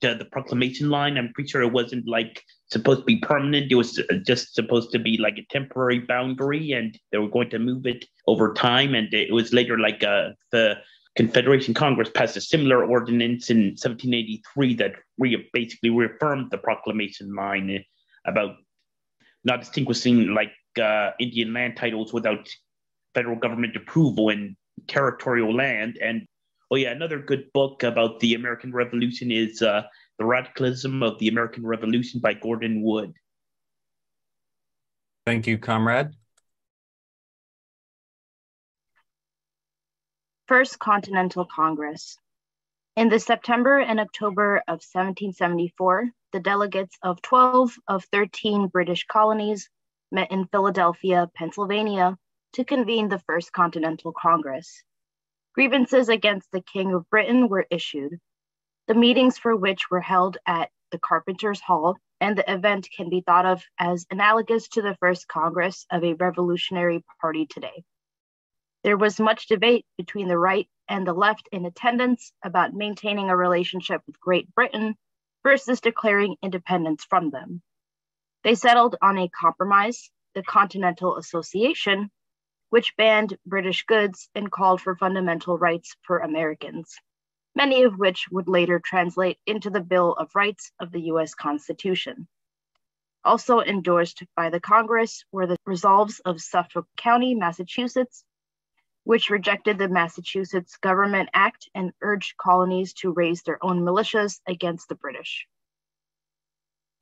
The, 0.01 0.15
the 0.15 0.25
proclamation 0.25 0.89
line, 0.89 1.17
I'm 1.17 1.31
pretty 1.33 1.49
sure 1.49 1.61
it 1.61 1.71
wasn't 1.71 2.07
like 2.07 2.43
supposed 2.67 2.99
to 3.01 3.05
be 3.05 3.19
permanent. 3.19 3.71
It 3.71 3.75
was 3.75 4.01
just 4.25 4.53
supposed 4.53 4.91
to 4.91 4.99
be 4.99 5.17
like 5.17 5.37
a 5.37 5.45
temporary 5.49 5.99
boundary, 5.99 6.73
and 6.73 6.97
they 7.11 7.17
were 7.17 7.29
going 7.29 7.49
to 7.51 7.59
move 7.59 7.85
it 7.85 8.05
over 8.27 8.53
time. 8.53 8.93
And 8.93 9.13
it 9.13 9.31
was 9.31 9.53
later 9.53 9.79
like 9.79 10.03
uh, 10.03 10.31
the 10.51 10.75
Confederation 11.15 11.73
Congress 11.73 12.09
passed 12.13 12.35
a 12.35 12.41
similar 12.41 12.85
ordinance 12.85 13.49
in 13.49 13.69
1783 13.77 14.75
that 14.75 14.95
re- 15.17 15.49
basically 15.53 15.89
reaffirmed 15.89 16.51
the 16.51 16.57
proclamation 16.57 17.33
line 17.33 17.83
about 18.25 18.57
not 19.45 19.61
distinguishing 19.61 20.33
like 20.33 20.51
uh, 20.81 21.11
Indian 21.19 21.53
land 21.53 21.77
titles 21.77 22.11
without 22.11 22.49
federal 23.13 23.37
government 23.37 23.75
approval 23.77 24.29
in 24.29 24.57
territorial 24.87 25.55
land. 25.55 25.97
And 26.01 26.27
oh 26.75 26.77
yeah, 26.77 26.91
another 26.91 27.19
good 27.19 27.53
book 27.53 27.83
about 27.83 28.19
the 28.19 28.33
American 28.33 28.73
Revolution 28.73 29.31
is 29.31 29.61
uh, 29.61 29.83
The 30.19 30.25
Radicalism 30.25 31.03
of 31.03 31.17
the 31.19 31.29
American 31.29 31.65
Revolution 31.65 32.19
by 32.19 32.33
Gordon 32.33 32.81
Wood. 32.83 33.13
Thank 35.25 35.47
you, 35.47 35.57
comrade. 35.57 36.09
First 40.49 40.77
Continental 40.77 41.45
Congress. 41.45 42.17
In 42.97 43.07
the 43.07 43.19
September 43.19 43.79
and 43.79 44.01
October 44.01 44.57
of 44.67 44.83
1774, 44.83 46.09
the 46.33 46.41
delegates 46.41 46.97
of 47.01 47.21
12 47.21 47.73
of 47.87 48.03
13 48.11 48.67
British 48.67 49.05
colonies 49.05 49.69
met 50.11 50.29
in 50.29 50.45
Philadelphia, 50.47 51.31
Pennsylvania, 51.35 52.17
to 52.51 52.65
convene 52.65 53.07
the 53.07 53.19
First 53.19 53.53
Continental 53.53 54.11
Congress. 54.11 54.83
Grievances 55.55 56.09
against 56.09 56.51
the 56.51 56.59
King 56.59 56.93
of 56.93 57.09
Britain 57.09 57.47
were 57.47 57.65
issued, 57.71 58.19
the 58.87 58.93
meetings 58.93 59.37
for 59.37 59.55
which 59.55 59.89
were 59.89 60.01
held 60.01 60.37
at 60.45 60.69
the 60.91 60.99
Carpenter's 60.99 61.61
Hall, 61.61 61.95
and 62.19 62.37
the 62.37 62.53
event 62.53 62.89
can 62.93 63.09
be 63.09 63.21
thought 63.21 63.45
of 63.45 63.63
as 63.79 64.05
analogous 64.11 64.67
to 64.67 64.81
the 64.81 64.97
First 64.99 65.29
Congress 65.29 65.85
of 65.89 66.03
a 66.03 66.13
Revolutionary 66.15 67.05
Party 67.21 67.45
today. 67.45 67.85
There 68.83 68.97
was 68.97 69.17
much 69.17 69.47
debate 69.47 69.85
between 69.97 70.27
the 70.27 70.37
right 70.37 70.67
and 70.89 71.07
the 71.07 71.13
left 71.13 71.47
in 71.53 71.65
attendance 71.65 72.33
about 72.43 72.73
maintaining 72.73 73.29
a 73.29 73.37
relationship 73.37 74.01
with 74.05 74.19
Great 74.19 74.53
Britain 74.53 74.95
versus 75.41 75.79
declaring 75.79 76.35
independence 76.43 77.05
from 77.05 77.29
them. 77.29 77.61
They 78.43 78.55
settled 78.55 78.97
on 79.01 79.17
a 79.17 79.29
compromise, 79.29 80.11
the 80.33 80.43
Continental 80.43 81.15
Association, 81.15 82.11
which 82.75 82.97
banned 82.97 83.37
British 83.45 83.85
goods 83.85 84.27
and 84.35 84.51
called 84.51 84.81
for 84.81 84.97
fundamental 84.97 85.57
rights 85.57 85.95
for 86.01 86.19
Americans, 86.19 86.97
many 87.55 87.83
of 87.83 87.97
which 87.97 88.27
would 88.31 88.49
later 88.49 88.81
translate 88.83 89.37
into 89.45 89.69
the 89.69 89.79
Bill 89.79 90.11
of 90.11 90.35
Rights 90.35 90.73
of 90.81 90.91
the 90.91 91.03
US 91.03 91.33
Constitution. 91.35 92.27
Also 93.23 93.61
endorsed 93.61 94.23
by 94.35 94.49
the 94.49 94.59
Congress 94.59 95.23
were 95.31 95.47
the 95.47 95.55
resolves 95.65 96.19
of 96.25 96.41
Suffolk 96.41 96.85
County, 96.97 97.33
Massachusetts, 97.33 98.25
which 99.05 99.29
rejected 99.29 99.77
the 99.77 99.87
Massachusetts 99.87 100.75
Government 100.75 101.29
Act 101.33 101.69
and 101.73 101.93
urged 102.01 102.35
colonies 102.35 102.91
to 102.95 103.13
raise 103.13 103.41
their 103.43 103.63
own 103.63 103.85
militias 103.85 104.41
against 104.47 104.89
the 104.89 104.95
British. 104.95 105.47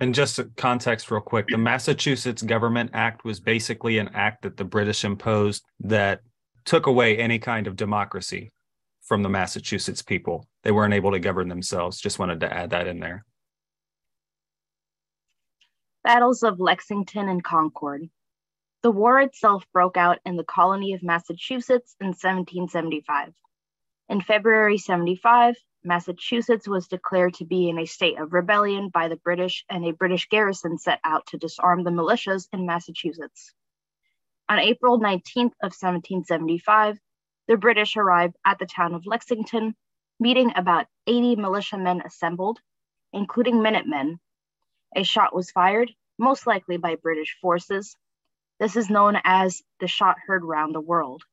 And 0.04 0.14
just 0.14 0.38
context, 0.58 1.10
real 1.10 1.22
quick 1.22 1.48
the 1.48 1.58
Massachusetts 1.58 2.42
Government 2.42 2.90
Act 2.94 3.24
was 3.24 3.40
basically 3.40 4.00
an 4.00 4.10
act 4.14 4.42
that 4.42 4.58
the 4.58 4.66
British 4.66 5.06
imposed 5.06 5.64
that 5.80 6.20
took 6.66 6.88
away 6.88 7.18
any 7.18 7.40
kind 7.40 7.68
of 7.68 7.78
democracy 7.78 8.52
from 9.04 9.24
the 9.24 9.30
Massachusetts 9.30 10.02
people. 10.02 10.46
They 10.64 10.74
weren't 10.74 10.94
able 10.94 11.12
to 11.12 11.22
govern 11.22 11.48
themselves. 11.48 12.02
Just 12.02 12.20
wanted 12.20 12.42
to 12.42 12.54
add 12.54 12.72
that 12.72 12.86
in 12.86 13.00
there. 13.00 13.24
Battles 16.04 16.44
of 16.44 16.60
Lexington 16.60 17.30
and 17.30 17.42
Concord. 17.42 18.10
The 18.82 18.92
war 18.92 19.22
itself 19.22 19.66
broke 19.72 19.96
out 19.96 20.20
in 20.26 20.36
the 20.36 20.44
colony 20.44 20.92
of 20.96 21.02
Massachusetts 21.02 21.96
in 22.02 22.08
1775. 22.08 23.32
In 24.10 24.20
February 24.20 24.80
75, 24.80 25.56
Massachusetts 25.84 26.68
was 26.68 26.88
declared 26.88 27.34
to 27.36 27.46
be 27.46 27.70
in 27.70 27.78
a 27.78 27.86
state 27.86 28.20
of 28.20 28.34
rebellion 28.34 28.90
by 28.90 29.08
the 29.08 29.18
British, 29.18 29.66
and 29.70 29.86
a 29.86 29.92
British 29.94 30.28
garrison 30.30 30.78
set 30.78 31.00
out 31.04 31.26
to 31.28 31.38
disarm 31.38 31.84
the 31.84 31.92
militias 31.92 32.48
in 32.54 32.66
Massachusetts. 32.66 33.54
On 34.50 34.60
April 34.60 35.00
19th 35.00 35.54
of 35.62 35.74
1775, 35.74 36.98
the 37.48 37.58
British 37.58 37.98
arrived 37.98 38.36
at 38.46 38.60
the 38.60 38.66
town 38.66 38.94
of 38.94 39.06
Lexington, 39.06 39.76
meeting 40.20 40.52
about 40.56 40.88
80 41.08 41.36
militiamen 41.38 42.02
assembled, 42.02 42.60
including 43.12 43.62
Minutemen. 43.62 44.20
A 44.96 45.04
shot 45.04 45.36
was 45.36 45.52
fired, 45.52 45.92
most 46.18 46.48
likely 46.48 46.78
by 46.78 46.96
British 46.96 47.38
forces, 47.42 47.96
this 48.60 48.76
is 48.76 48.90
known 48.90 49.20
as 49.24 49.62
the 49.80 49.88
shot 49.88 50.18
heard 50.26 50.44
round 50.44 50.74
the 50.74 50.82
world. 50.82 51.24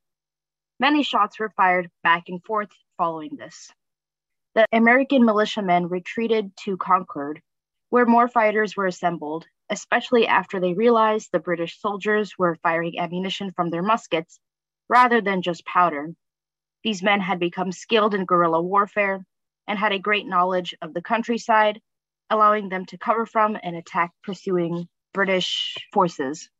Many 0.80 1.02
shots 1.02 1.38
were 1.38 1.50
fired 1.50 1.90
back 2.02 2.24
and 2.28 2.42
forth 2.42 2.70
following 2.96 3.36
this. 3.36 3.70
The 4.52 4.66
American 4.72 5.24
militiamen 5.24 5.86
retreated 5.86 6.56
to 6.64 6.76
Concord, 6.76 7.40
where 7.90 8.04
more 8.04 8.26
fighters 8.26 8.76
were 8.76 8.86
assembled, 8.86 9.46
especially 9.68 10.26
after 10.26 10.58
they 10.58 10.74
realized 10.74 11.28
the 11.30 11.38
British 11.38 11.78
soldiers 11.80 12.36
were 12.36 12.56
firing 12.56 12.98
ammunition 12.98 13.52
from 13.52 13.70
their 13.70 13.82
muskets 13.82 14.40
rather 14.88 15.20
than 15.20 15.42
just 15.42 15.64
powder. 15.64 16.08
These 16.82 17.00
men 17.00 17.20
had 17.20 17.38
become 17.38 17.70
skilled 17.70 18.12
in 18.12 18.24
guerrilla 18.24 18.60
warfare 18.60 19.24
and 19.68 19.78
had 19.78 19.92
a 19.92 20.00
great 20.00 20.26
knowledge 20.26 20.74
of 20.82 20.94
the 20.94 21.02
countryside, 21.02 21.80
allowing 22.28 22.68
them 22.68 22.86
to 22.86 22.98
cover 22.98 23.26
from 23.26 23.56
and 23.62 23.76
attack 23.76 24.10
pursuing 24.24 24.88
British 25.14 25.76
forces. 25.92 26.50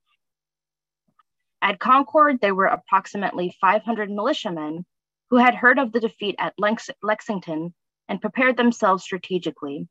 At 1.61 1.81
Concord, 1.81 2.41
there 2.41 2.55
were 2.55 2.67
approximately 2.67 3.57
500 3.61 4.11
militiamen 4.11 4.87
who 5.31 5.39
had 5.39 5.57
heard 5.57 5.81
of 5.81 5.91
the 5.91 6.01
defeat 6.01 6.37
at 6.39 6.55
Lex- 6.57 6.91
Lexington 7.03 7.75
and 8.11 8.21
prepared 8.21 8.59
themselves 8.59 9.03
strategically. 9.03 9.89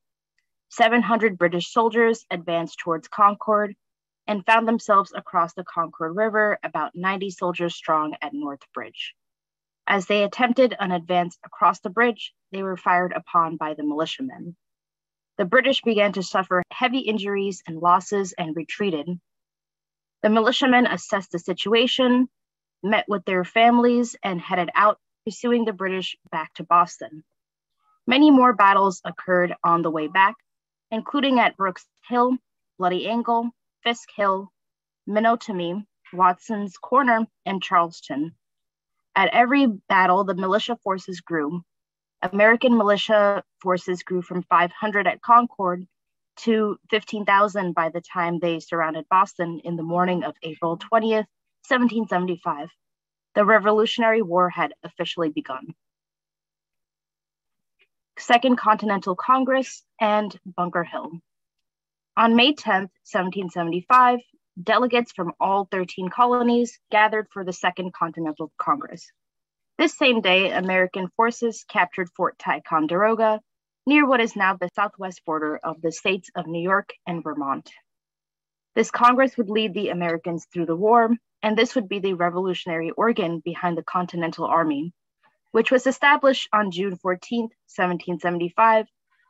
700 0.70 1.40
British 1.40 1.74
soldiers 1.74 2.26
advanced 2.30 2.78
towards 2.78 3.08
Concord 3.08 3.76
and 4.28 4.46
found 4.46 4.68
themselves 4.68 5.12
across 5.16 5.54
the 5.54 5.64
Concord 5.64 6.16
River, 6.16 6.60
about 6.64 6.92
90 6.94 7.32
soldiers 7.32 7.74
strong 7.74 8.16
at 8.22 8.34
North 8.34 8.62
Bridge. 8.76 9.16
As 9.88 10.06
they 10.06 10.24
attempted 10.24 10.76
an 10.80 10.92
advance 10.92 11.40
across 11.44 11.80
the 11.80 11.90
bridge, 11.90 12.36
they 12.52 12.62
were 12.62 12.78
fired 12.78 13.14
upon 13.14 13.58
by 13.58 13.74
the 13.74 13.84
militiamen. 13.84 14.56
The 15.40 15.46
British 15.46 15.82
began 15.82 16.14
to 16.14 16.22
suffer 16.22 16.62
heavy 16.70 17.00
injuries 17.00 17.64
and 17.66 17.80
losses 17.80 18.34
and 18.34 18.56
retreated, 18.56 19.20
the 20.22 20.30
militiamen 20.30 20.86
assessed 20.86 21.32
the 21.32 21.40
situation, 21.40 22.28
met 22.84 23.06
with 23.08 23.24
their 23.24 23.46
families, 23.46 24.18
and 24.22 24.42
headed 24.42 24.70
out, 24.76 25.00
pursuing 25.24 25.64
the 25.64 25.74
British 25.74 26.18
back 26.30 26.54
to 26.56 26.64
Boston. 26.64 27.24
Many 28.10 28.32
more 28.32 28.54
battles 28.54 29.02
occurred 29.06 29.54
on 29.64 29.84
the 29.84 29.92
way 29.92 30.08
back, 30.08 30.34
including 30.90 31.38
at 31.40 31.56
Brooks 31.56 31.86
Hill, 32.08 32.38
Bloody 32.80 33.08
Angle, 33.08 33.52
Fisk 33.84 34.10
Hill, 34.16 34.50
Menotomy, 35.08 35.86
Watson's 36.12 36.76
Corner, 36.80 37.28
and 37.46 37.62
Charlestown. 37.62 38.32
At 39.16 39.32
every 39.32 39.68
battle, 39.68 40.24
the 40.24 40.34
militia 40.34 40.76
forces 40.84 41.22
grew. 41.22 41.62
American 42.24 42.76
militia 42.76 43.44
forces 43.62 44.02
grew 44.02 44.24
from 44.24 44.42
500 44.42 45.06
at 45.06 45.22
Concord 45.22 45.86
to 46.38 46.80
15,000 46.90 47.76
by 47.76 47.90
the 47.90 48.02
time 48.02 48.40
they 48.40 48.60
surrounded 48.60 49.06
Boston 49.12 49.62
in 49.64 49.76
the 49.76 49.84
morning 49.84 50.24
of 50.24 50.34
April 50.42 50.80
20th, 50.80 51.28
1775. 51.68 52.70
The 53.36 53.46
Revolutionary 53.46 54.24
War 54.24 54.50
had 54.50 54.74
officially 54.84 55.30
begun. 55.30 55.76
Second 58.20 58.58
Continental 58.58 59.16
Congress 59.16 59.82
and 60.00 60.38
Bunker 60.46 60.84
Hill. 60.84 61.12
On 62.18 62.36
May 62.36 62.54
10, 62.54 62.74
1775, 62.82 64.20
delegates 64.62 65.14
from 65.14 65.32
all 65.40 65.70
13 65.72 66.10
colonies 66.10 66.78
gathered 66.92 67.28
for 67.32 67.46
the 67.46 67.54
Second 67.54 67.94
Continental 67.94 68.52
Congress. 68.58 69.10
This 69.78 69.98
same 69.98 70.20
day, 70.20 70.52
American 70.52 71.08
forces 71.16 71.64
captured 71.70 72.10
Fort 72.18 72.38
Ticonderoga 72.38 73.40
near 73.88 74.06
what 74.06 74.20
is 74.20 74.36
now 74.36 74.56
the 74.56 74.70
southwest 74.76 75.22
border 75.26 75.58
of 75.58 75.82
the 75.82 75.94
states 75.94 76.30
of 76.36 76.46
New 76.46 76.62
York 76.62 76.90
and 77.08 77.24
Vermont. 77.24 77.72
This 78.76 78.92
Congress 78.92 79.38
would 79.38 79.50
lead 79.50 79.74
the 79.74 79.90
Americans 79.90 80.46
through 80.52 80.66
the 80.66 80.76
war, 80.76 81.10
and 81.42 81.58
this 81.58 81.76
would 81.76 81.88
be 81.88 82.00
the 82.00 82.14
revolutionary 82.14 82.92
organ 82.92 83.40
behind 83.40 83.78
the 83.78 83.84
Continental 83.84 84.46
Army, 84.46 84.92
which 85.52 85.72
was 85.72 85.88
established 85.88 86.48
on 86.54 86.72
June 86.72 86.96
14, 86.96 87.42
1775, 87.42 88.86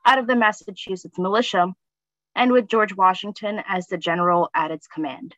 out 0.06 0.18
of 0.18 0.28
the 0.28 0.36
Massachusetts 0.36 1.18
militia, 1.18 1.74
and 2.36 2.52
with 2.52 2.68
George 2.68 2.96
Washington 2.96 3.62
as 3.68 3.88
the 3.88 3.98
general 3.98 4.50
at 4.54 4.72
its 4.72 4.88
command. 4.88 5.36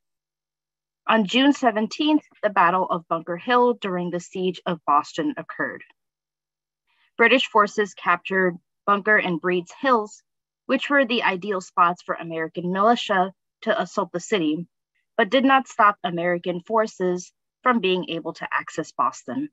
On 1.08 1.26
June 1.26 1.52
17th, 1.52 2.24
the 2.44 2.50
Battle 2.50 2.86
of 2.86 3.08
Bunker 3.08 3.38
Hill 3.38 3.74
during 3.74 4.12
the 4.12 4.20
siege 4.20 4.62
of 4.66 4.80
Boston 4.86 5.34
occurred. 5.36 5.84
British 7.18 7.48
forces 7.48 7.94
captured 7.94 8.58
Bunker 8.86 9.18
and 9.18 9.42
Breed's 9.42 9.74
Hills, 9.82 10.24
which 10.68 10.90
were 10.90 11.06
the 11.06 11.24
ideal 11.24 11.62
spots 11.62 12.02
for 12.02 12.16
American 12.16 12.72
militia 12.72 13.34
to 13.62 13.82
assault 13.82 14.12
the 14.12 14.20
city, 14.20 14.68
but 15.18 15.30
did 15.30 15.44
not 15.44 15.68
stop 15.68 15.98
American 16.04 16.62
forces 16.62 17.32
from 17.64 17.80
being 17.80 18.10
able 18.10 18.34
to 18.34 18.48
access 18.52 18.92
Boston. 18.92 19.50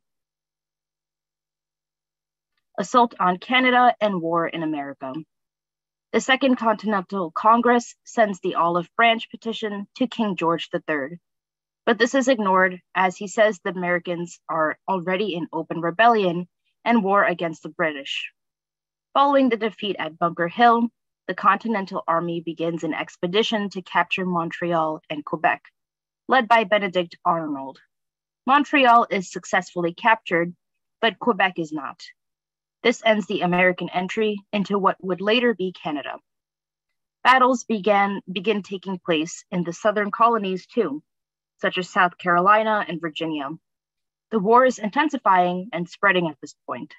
Assault 2.78 3.14
on 3.18 3.38
Canada 3.38 3.92
and 4.00 4.22
War 4.22 4.46
in 4.46 4.62
America. 4.62 5.12
The 6.12 6.20
Second 6.20 6.58
Continental 6.58 7.32
Congress 7.32 7.96
sends 8.04 8.38
the 8.38 8.54
Olive 8.54 8.88
Branch 8.96 9.28
petition 9.30 9.88
to 9.96 10.06
King 10.06 10.36
George 10.36 10.70
III. 10.72 11.18
But 11.84 11.98
this 11.98 12.14
is 12.14 12.28
ignored 12.28 12.80
as 12.94 13.16
he 13.16 13.26
says 13.26 13.58
the 13.58 13.70
Americans 13.70 14.38
are 14.48 14.78
already 14.88 15.34
in 15.34 15.48
open 15.52 15.80
rebellion 15.80 16.46
and 16.84 17.02
war 17.02 17.24
against 17.24 17.64
the 17.64 17.68
British. 17.68 18.30
Following 19.12 19.48
the 19.48 19.56
defeat 19.56 19.96
at 19.98 20.16
Bunker 20.16 20.46
Hill, 20.46 20.88
the 21.26 21.34
Continental 21.34 22.04
Army 22.06 22.40
begins 22.40 22.84
an 22.84 22.94
expedition 22.94 23.70
to 23.70 23.82
capture 23.82 24.24
Montreal 24.24 25.00
and 25.10 25.24
Quebec, 25.24 25.64
led 26.28 26.46
by 26.46 26.62
Benedict 26.62 27.16
Arnold. 27.24 27.80
Montreal 28.46 29.08
is 29.10 29.32
successfully 29.32 29.94
captured, 29.94 30.54
but 31.00 31.18
Quebec 31.18 31.58
is 31.58 31.72
not. 31.72 32.00
This 32.82 33.02
ends 33.04 33.26
the 33.26 33.40
American 33.40 33.88
entry 33.88 34.38
into 34.52 34.78
what 34.78 35.02
would 35.02 35.20
later 35.20 35.54
be 35.54 35.72
Canada. 35.72 36.18
Battles 37.24 37.64
began 37.64 38.20
begin 38.30 38.62
taking 38.62 38.98
place 38.98 39.44
in 39.50 39.64
the 39.64 39.72
southern 39.72 40.10
colonies 40.10 40.66
too, 40.66 41.02
such 41.60 41.76
as 41.76 41.90
South 41.90 42.16
Carolina 42.16 42.84
and 42.86 43.00
Virginia. 43.00 43.50
The 44.30 44.38
war 44.38 44.64
is 44.64 44.78
intensifying 44.78 45.70
and 45.72 45.88
spreading 45.88 46.28
at 46.28 46.36
this 46.40 46.54
point. 46.66 46.94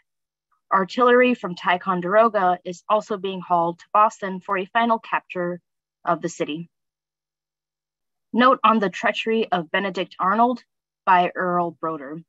Artillery 0.72 1.34
from 1.34 1.56
Ticonderoga 1.56 2.60
is 2.66 2.84
also 2.90 3.18
being 3.18 3.42
hauled 3.42 3.80
to 3.80 3.86
Boston 3.94 4.40
for 4.42 4.58
a 4.58 4.66
final 4.66 5.00
capture 5.00 5.62
of 6.04 6.22
the 6.22 6.30
city. 6.30 6.70
Note 8.34 8.60
on 8.64 8.80
the 8.80 8.90
treachery 8.90 9.52
of 9.52 9.72
Benedict 9.72 10.16
Arnold 10.20 10.64
by 11.06 11.32
Earl 11.34 11.72
Browder. 11.82 12.24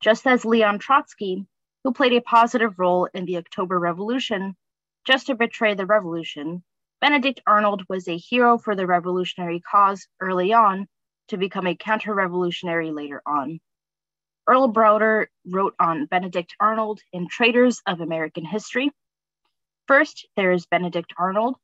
Just 0.00 0.26
as 0.26 0.44
Leon 0.44 0.80
Trotsky, 0.80 1.46
who 1.84 1.92
played 1.92 2.12
a 2.12 2.20
positive 2.20 2.78
role 2.78 3.08
in 3.14 3.24
the 3.24 3.38
October 3.38 3.78
Revolution, 3.78 4.56
just 5.06 5.26
to 5.26 5.34
betray 5.34 5.74
the 5.74 5.86
revolution, 5.86 6.62
Benedict 7.00 7.40
Arnold 7.46 7.82
was 7.88 8.06
a 8.06 8.16
hero 8.16 8.58
for 8.58 8.76
the 8.76 8.86
revolutionary 8.86 9.60
cause 9.60 10.06
early 10.20 10.52
on 10.52 10.86
to 11.28 11.38
become 11.38 11.66
a 11.66 11.74
counter 11.74 12.14
revolutionary 12.14 12.90
later 12.90 13.22
on. 13.24 13.60
Earl 14.46 14.72
Browder 14.72 15.26
wrote 15.46 15.74
on 15.78 16.06
Benedict 16.06 16.54
Arnold 16.60 17.00
in 17.12 17.28
Traitors 17.28 17.80
of 17.86 18.00
American 18.00 18.44
History. 18.44 18.90
First, 19.86 20.26
there 20.36 20.52
is 20.52 20.66
Benedict 20.66 21.14
Arnold, 21.16 21.56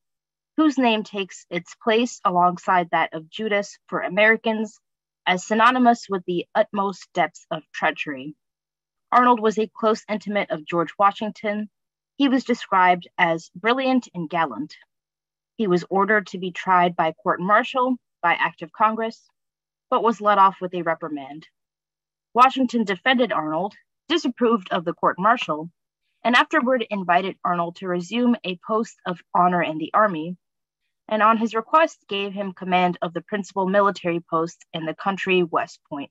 whose 0.56 0.78
name 0.78 1.02
takes 1.02 1.44
its 1.50 1.74
place 1.82 2.20
alongside 2.24 2.88
that 2.90 3.12
of 3.12 3.28
Judas 3.28 3.78
for 3.88 4.00
Americans 4.00 4.78
as 5.26 5.46
synonymous 5.46 6.06
with 6.08 6.24
the 6.26 6.46
utmost 6.54 7.08
depths 7.12 7.44
of 7.50 7.62
treachery. 7.74 8.34
Arnold 9.12 9.40
was 9.40 9.56
a 9.58 9.68
close 9.68 10.04
intimate 10.08 10.50
of 10.50 10.64
George 10.64 10.92
Washington. 10.98 11.70
He 12.16 12.28
was 12.28 12.44
described 12.44 13.08
as 13.16 13.50
brilliant 13.54 14.08
and 14.14 14.28
gallant. 14.28 14.76
He 15.56 15.68
was 15.68 15.84
ordered 15.88 16.26
to 16.28 16.38
be 16.38 16.50
tried 16.50 16.96
by 16.96 17.12
court 17.12 17.40
martial 17.40 17.96
by 18.20 18.34
act 18.34 18.62
of 18.62 18.72
Congress, 18.72 19.30
but 19.90 20.02
was 20.02 20.20
let 20.20 20.38
off 20.38 20.60
with 20.60 20.74
a 20.74 20.82
reprimand. 20.82 21.46
Washington 22.34 22.84
defended 22.84 23.32
Arnold, 23.32 23.74
disapproved 24.08 24.68
of 24.72 24.84
the 24.84 24.92
court 24.92 25.18
martial, 25.18 25.70
and 26.24 26.34
afterward 26.34 26.84
invited 26.90 27.38
Arnold 27.44 27.76
to 27.76 27.88
resume 27.88 28.36
a 28.42 28.58
post 28.66 28.98
of 29.06 29.22
honor 29.32 29.62
in 29.62 29.78
the 29.78 29.94
army, 29.94 30.36
and 31.08 31.22
on 31.22 31.38
his 31.38 31.54
request 31.54 32.04
gave 32.08 32.32
him 32.32 32.52
command 32.52 32.98
of 33.00 33.14
the 33.14 33.22
principal 33.22 33.68
military 33.68 34.20
post 34.20 34.66
in 34.72 34.84
the 34.84 34.94
country 34.94 35.44
West 35.44 35.80
Point. 35.88 36.10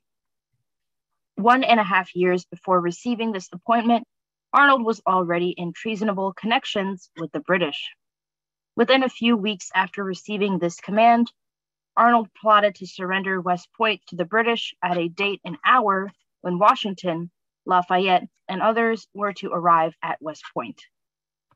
One 1.35 1.65
and 1.65 1.81
a 1.81 1.83
half 1.83 2.15
years 2.15 2.45
before 2.45 2.79
receiving 2.79 3.31
this 3.33 3.49
appointment, 3.51 4.07
Arnold 4.53 4.85
was 4.85 5.01
already 5.05 5.49
in 5.49 5.73
treasonable 5.73 6.31
connections 6.31 7.09
with 7.17 7.31
the 7.33 7.41
British. 7.41 7.91
Within 8.77 9.03
a 9.03 9.09
few 9.09 9.35
weeks 9.35 9.69
after 9.75 10.01
receiving 10.01 10.59
this 10.59 10.79
command, 10.79 11.29
Arnold 11.97 12.29
plotted 12.41 12.75
to 12.75 12.87
surrender 12.87 13.41
West 13.41 13.67
Point 13.75 14.01
to 14.07 14.15
the 14.15 14.23
British 14.23 14.73
at 14.81 14.97
a 14.97 15.09
date 15.09 15.41
and 15.43 15.57
hour 15.65 16.09
when 16.39 16.57
Washington, 16.57 17.29
Lafayette, 17.65 18.27
and 18.47 18.61
others 18.61 19.07
were 19.13 19.33
to 19.33 19.51
arrive 19.51 19.93
at 20.01 20.21
West 20.21 20.45
Point. 20.53 20.81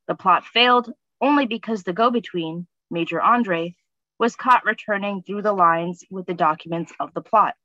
The 0.07 0.15
plot 0.15 0.43
failed 0.45 0.91
only 1.21 1.45
because 1.45 1.83
the 1.83 1.93
go 1.93 2.11
between, 2.11 2.67
Major 2.91 3.21
Andre, 3.21 3.75
was 4.17 4.35
caught 4.35 4.65
returning 4.65 5.23
through 5.23 5.43
the 5.43 5.53
lines 5.53 6.03
with 6.11 6.25
the 6.25 6.33
documents 6.33 6.91
of 6.99 7.13
the 7.13 7.21
plot. 7.21 7.55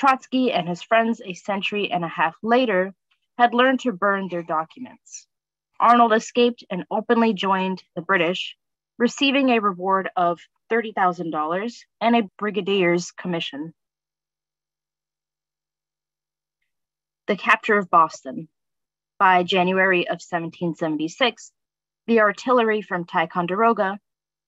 Trotsky 0.00 0.50
and 0.50 0.66
his 0.66 0.80
friends, 0.80 1.20
a 1.22 1.34
century 1.34 1.92
and 1.92 2.02
a 2.02 2.08
half 2.08 2.34
later, 2.42 2.94
had 3.36 3.52
learned 3.52 3.80
to 3.80 3.92
burn 3.92 4.28
their 4.28 4.42
documents. 4.42 5.26
Arnold 5.78 6.14
escaped 6.14 6.64
and 6.70 6.86
openly 6.90 7.34
joined 7.34 7.84
the 7.94 8.00
British, 8.00 8.56
receiving 8.96 9.50
a 9.50 9.60
reward 9.60 10.08
of 10.16 10.40
$30,000 10.70 11.82
and 12.00 12.16
a 12.16 12.22
brigadier's 12.38 13.10
commission. 13.10 13.74
The 17.26 17.36
capture 17.36 17.76
of 17.76 17.90
Boston. 17.90 18.48
By 19.18 19.42
January 19.42 20.08
of 20.08 20.22
1776, 20.22 21.52
the 22.06 22.20
artillery 22.20 22.80
from 22.80 23.04
Ticonderoga, 23.04 23.98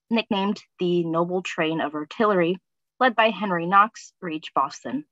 nicknamed 0.08 0.62
the 0.78 1.04
Noble 1.04 1.42
Train 1.42 1.82
of 1.82 1.94
Artillery, 1.94 2.56
led 2.98 3.14
by 3.14 3.28
Henry 3.28 3.66
Knox, 3.66 4.14
reached 4.22 4.54
Boston. 4.54 5.04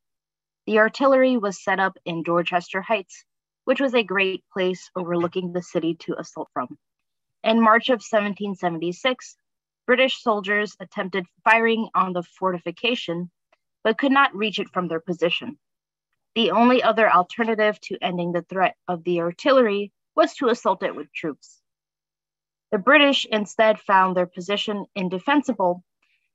The 0.71 0.79
artillery 0.79 1.37
was 1.37 1.61
set 1.61 1.81
up 1.81 1.99
in 2.05 2.23
Dorchester 2.23 2.81
Heights, 2.81 3.25
which 3.65 3.81
was 3.81 3.93
a 3.93 4.05
great 4.05 4.45
place 4.53 4.89
overlooking 4.95 5.51
the 5.51 5.65
city 5.65 5.97
to 6.03 6.15
assault 6.17 6.49
from. 6.53 6.79
In 7.43 7.61
March 7.61 7.89
of 7.89 7.95
1776, 7.95 9.37
British 9.85 10.23
soldiers 10.23 10.77
attempted 10.79 11.27
firing 11.43 11.89
on 11.93 12.13
the 12.13 12.23
fortification, 12.23 13.33
but 13.83 13.99
could 13.99 14.13
not 14.13 14.33
reach 14.33 14.61
it 14.61 14.69
from 14.69 14.87
their 14.87 15.01
position. 15.01 15.59
The 16.37 16.53
only 16.53 16.85
other 16.85 17.11
alternative 17.11 17.81
to 17.81 17.99
ending 18.01 18.31
the 18.31 18.43
threat 18.43 18.77
of 18.87 19.03
the 19.03 19.23
artillery 19.23 19.91
was 20.15 20.37
to 20.37 20.51
assault 20.51 20.85
it 20.85 20.95
with 20.95 21.13
troops. 21.13 21.61
The 22.71 22.79
British 22.79 23.27
instead 23.27 23.81
found 23.81 24.17
their 24.17 24.27
position 24.27 24.87
indefensible 24.95 25.83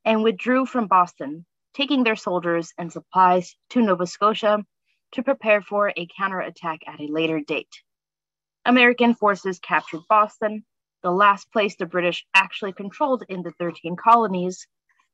and 0.03 0.23
withdrew 0.23 0.65
from 0.65 0.88
Boston, 0.88 1.45
taking 1.76 2.03
their 2.03 2.15
soldiers 2.15 2.73
and 2.78 2.91
supplies 2.91 3.55
to 3.69 3.82
Nova 3.82 4.07
Scotia 4.07 4.63
to 5.11 5.23
prepare 5.23 5.61
for 5.61 5.93
a 5.95 6.07
counterattack 6.17 6.80
at 6.88 6.99
a 6.99 7.11
later 7.11 7.39
date. 7.39 7.82
American 8.65 9.13
forces 9.13 9.59
captured 9.59 10.01
Boston 10.09 10.65
the 11.05 11.11
last 11.11 11.51
place 11.51 11.76
the 11.76 11.86
British 11.86 12.26
actually 12.34 12.73
controlled 12.73 13.23
in 13.30 13.43
the 13.43 13.51
13 13.59 13.95
colonies, 13.95 14.65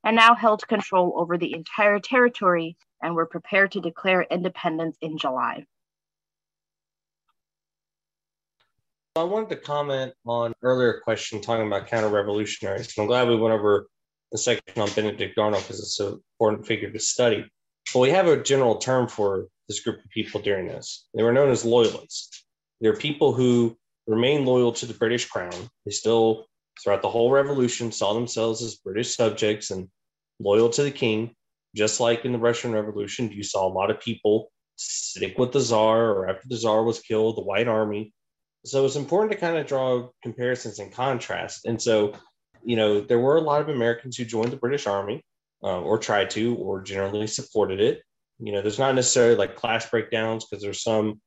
and 0.05 0.16
now 0.16 0.34
held 0.34 0.66
control 0.66 1.14
over 1.18 1.38
the 1.38 1.53
entire 1.53 1.99
territory 1.99 2.78
and 3.03 3.14
were 3.14 3.26
prepared 3.26 3.74
to 3.74 3.82
declare 3.82 4.22
independence 4.22 4.95
in 5.01 5.18
July. 5.18 5.66
I 9.18 9.24
wanted 9.24 9.49
to 9.49 9.57
comment 9.57 10.14
on 10.26 10.53
earlier 10.62 11.01
question 11.03 11.41
talking 11.41 11.68
about 11.68 11.88
counter 11.88 12.07
revolutionaries. 12.07 12.97
I'm 12.97 13.05
glad 13.05 13.28
we 13.28 13.36
went 13.36 13.53
over 13.53 13.88
the 14.32 14.38
section 14.38 14.82
on 14.82 14.90
Benedict 14.96 15.38
Arnold 15.38 15.64
because 15.64 15.80
it's 15.80 16.00
an 16.00 16.22
important 16.34 16.66
figure 16.66 16.90
to 16.90 17.00
study. 17.00 17.46
But 17.94 18.00
we 18.00 18.10
have 18.12 18.28
a 18.28 18.42
general 18.42 18.76
term 18.78 19.08
for 19.08 19.48
this 19.68 19.82
group 19.82 20.04
of 20.04 20.10
people 20.12 20.42
during 20.42 20.68
this. 20.68 21.08
They 21.14 21.24
were 21.24 21.34
known 21.34 21.50
as 21.50 21.66
loyalists. 21.66 22.46
They're 22.80 22.96
people 22.96 23.34
who 23.34 23.78
remain 24.08 24.46
loyal 24.46 24.72
to 24.74 24.86
the 24.86 24.94
British 24.94 25.28
crown. 25.28 25.54
They 25.86 25.92
still, 25.92 26.46
throughout 26.82 27.02
the 27.02 27.10
whole 27.10 27.32
revolution, 27.32 27.92
saw 27.92 28.14
themselves 28.14 28.62
as 28.62 28.76
British 28.76 29.16
subjects 29.16 29.72
and 29.72 29.90
loyal 30.40 30.70
to 30.70 30.84
the 30.84 30.92
king. 30.92 31.36
Just 31.76 32.00
like 32.00 32.26
in 32.26 32.32
the 32.32 32.40
Russian 32.40 32.74
Revolution, 32.74 33.32
you 33.32 33.44
saw 33.44 33.68
a 33.68 33.72
lot 33.72 33.92
of 33.92 34.00
people 34.00 34.52
stick 34.76 35.38
with 35.38 35.52
the 35.52 35.62
czar, 35.62 36.12
or 36.12 36.30
after 36.30 36.48
the 36.48 36.58
czar 36.58 36.84
was 36.84 37.00
killed, 37.00 37.38
the 37.38 37.44
White 37.44 37.68
Army 37.68 38.14
so 38.66 38.86
it's 38.86 38.96
important 38.96 39.32
to 39.32 39.38
kind 39.38 39.58
of 39.58 39.66
draw 39.66 40.10
comparisons 40.22 40.80
and 40.80 40.92
contrast. 40.92 41.66
And 41.66 41.82
so, 41.82 42.14
you 42.64 42.76
know, 42.76 43.01
there 43.01 43.20
were 43.20 43.38
a 43.38 43.41
lot 43.41 43.62
of 43.62 43.70
Americans 43.70 44.18
who 44.18 44.26
joined 44.26 44.51
the 44.51 44.57
British 44.57 44.88
Army 44.88 45.24
uh, 45.64 45.82
or 45.82 45.97
tried 45.97 46.30
to, 46.32 46.55
or 46.55 46.82
generally 46.82 47.28
supported 47.28 47.80
it. 47.80 48.01
You 48.39 48.51
know, 48.51 48.62
there's 48.62 48.80
not 48.80 48.95
necessarily 48.95 49.36
like 49.36 49.55
class 49.55 49.89
breakdowns 49.89 50.45
because 50.45 50.64
there's 50.64 50.84
some 50.84 51.22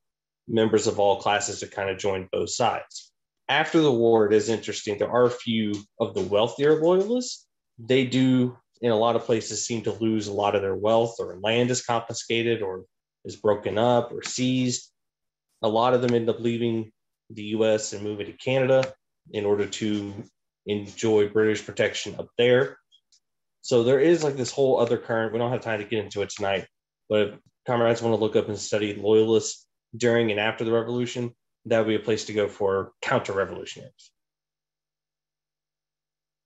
members 0.47 0.87
of 0.87 0.99
all 0.99 1.21
classes 1.21 1.59
that 1.59 1.71
kind 1.71 1.89
of 1.89 1.97
joined 1.97 2.29
both 2.31 2.49
sides. 2.49 3.11
After 3.47 3.79
the 3.79 3.91
war, 3.91 4.25
it 4.25 4.33
is 4.33 4.49
interesting. 4.49 4.97
There 4.97 5.11
are 5.11 5.25
a 5.25 5.31
few 5.31 5.73
of 5.99 6.13
the 6.13 6.21
wealthier 6.21 6.81
loyalists. 6.81 7.45
They 7.77 8.05
do, 8.05 8.57
in 8.81 8.91
a 8.91 8.97
lot 8.97 9.15
of 9.15 9.25
places, 9.25 9.65
seem 9.65 9.83
to 9.83 9.93
lose 9.93 10.27
a 10.27 10.33
lot 10.33 10.55
of 10.55 10.61
their 10.61 10.75
wealth, 10.75 11.15
or 11.19 11.39
land 11.41 11.71
is 11.71 11.85
confiscated, 11.85 12.61
or 12.61 12.85
is 13.23 13.35
broken 13.35 13.77
up, 13.77 14.11
or 14.11 14.23
seized. 14.23 14.91
A 15.61 15.69
lot 15.69 15.93
of 15.93 16.01
them 16.01 16.13
end 16.13 16.29
up 16.29 16.39
leaving 16.39 16.91
the 17.29 17.43
US 17.43 17.93
and 17.93 18.03
moving 18.03 18.25
to 18.25 18.33
Canada 18.33 18.93
in 19.31 19.45
order 19.45 19.65
to 19.65 20.23
enjoy 20.65 21.29
British 21.29 21.65
protection 21.65 22.15
up 22.17 22.29
there. 22.37 22.77
So 23.61 23.83
there 23.83 23.99
is 23.99 24.23
like 24.23 24.35
this 24.35 24.51
whole 24.51 24.79
other 24.79 24.97
current. 24.97 25.33
We 25.33 25.39
don't 25.39 25.51
have 25.51 25.61
time 25.61 25.79
to 25.79 25.85
get 25.85 26.03
into 26.03 26.21
it 26.21 26.29
tonight, 26.29 26.67
but 27.09 27.21
if 27.21 27.35
comrades 27.65 28.01
want 28.01 28.15
to 28.15 28.21
look 28.21 28.35
up 28.35 28.47
and 28.47 28.57
study 28.57 28.93
loyalists 28.93 29.65
during 29.95 30.31
and 30.31 30.39
after 30.39 30.63
the 30.63 30.71
revolution, 30.71 31.33
that 31.65 31.79
would 31.79 31.87
be 31.87 31.95
a 31.95 31.99
place 31.99 32.25
to 32.25 32.33
go 32.33 32.47
for 32.47 32.91
counter 33.01 33.33
revolutionaries. 33.33 34.11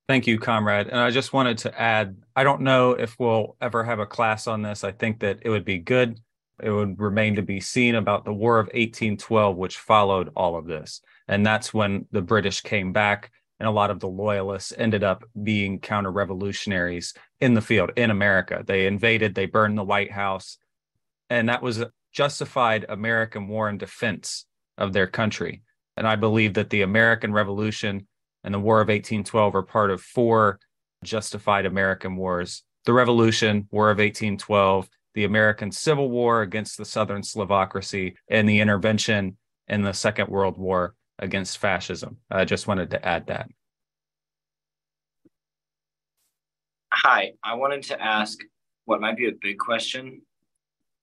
Thank 0.07 0.27
you, 0.27 0.39
comrade. 0.39 0.87
And 0.87 0.99
I 0.99 1.11
just 1.11 1.33
wanted 1.33 1.59
to 1.59 1.79
add 1.79 2.17
I 2.35 2.43
don't 2.43 2.61
know 2.61 2.91
if 2.91 3.19
we'll 3.19 3.57
ever 3.61 3.83
have 3.83 3.99
a 3.99 4.07
class 4.07 4.47
on 4.47 4.61
this. 4.61 4.83
I 4.83 4.91
think 4.91 5.19
that 5.19 5.39
it 5.41 5.49
would 5.49 5.65
be 5.65 5.77
good 5.77 6.19
it 6.61 6.71
would 6.71 6.99
remain 6.99 7.35
to 7.35 7.41
be 7.41 7.59
seen 7.59 7.95
about 7.95 8.25
the 8.25 8.33
War 8.33 8.59
of 8.59 8.67
1812, 8.67 9.55
which 9.55 9.77
followed 9.77 10.29
all 10.35 10.57
of 10.57 10.65
this. 10.65 11.01
And 11.27 11.45
that's 11.45 11.73
when 11.73 12.05
the 12.11 12.21
British 12.21 12.61
came 12.61 12.91
back, 12.91 13.31
and 13.59 13.67
a 13.67 13.71
lot 13.71 13.91
of 13.91 13.99
the 13.99 14.07
loyalists 14.07 14.73
ended 14.77 15.03
up 15.03 15.23
being 15.43 15.79
counter 15.79 16.11
revolutionaries 16.11 17.13
in 17.39 17.53
the 17.53 17.61
field 17.61 17.91
in 17.95 18.09
America. 18.11 18.63
They 18.65 18.87
invaded, 18.87 19.35
they 19.35 19.45
burned 19.45 19.77
the 19.77 19.83
White 19.83 20.11
House, 20.11 20.57
and 21.29 21.49
that 21.49 21.61
was 21.61 21.79
a 21.79 21.91
justified 22.13 22.85
American 22.89 23.47
war 23.47 23.69
in 23.69 23.77
defense 23.77 24.45
of 24.77 24.93
their 24.93 25.07
country. 25.07 25.61
And 25.97 26.07
I 26.07 26.15
believe 26.15 26.53
that 26.53 26.69
the 26.69 26.81
American 26.81 27.33
Revolution 27.33 28.07
and 28.43 28.53
the 28.53 28.59
War 28.59 28.81
of 28.81 28.87
1812 28.87 29.55
are 29.55 29.63
part 29.63 29.91
of 29.91 30.01
four 30.01 30.59
justified 31.03 31.65
American 31.65 32.15
wars 32.15 32.63
the 32.85 32.93
Revolution, 32.93 33.67
War 33.71 33.91
of 33.91 33.97
1812, 33.97 34.89
the 35.13 35.25
American 35.25 35.71
Civil 35.71 36.09
War 36.09 36.41
against 36.41 36.77
the 36.77 36.85
Southern 36.85 37.21
Slavocracy, 37.21 38.15
and 38.29 38.47
the 38.47 38.61
intervention 38.61 39.37
in 39.67 39.83
the 39.83 39.93
Second 39.93 40.29
World 40.29 40.57
War 40.57 40.95
against 41.19 41.57
fascism. 41.57 42.17
I 42.31 42.45
just 42.45 42.67
wanted 42.67 42.89
to 42.91 43.05
add 43.05 43.27
that. 43.27 43.49
Hi, 46.91 47.33
I 47.43 47.53
wanted 47.53 47.83
to 47.83 48.01
ask 48.01 48.39
what 48.85 49.01
might 49.01 49.17
be 49.17 49.27
a 49.27 49.33
big 49.41 49.59
question. 49.59 50.21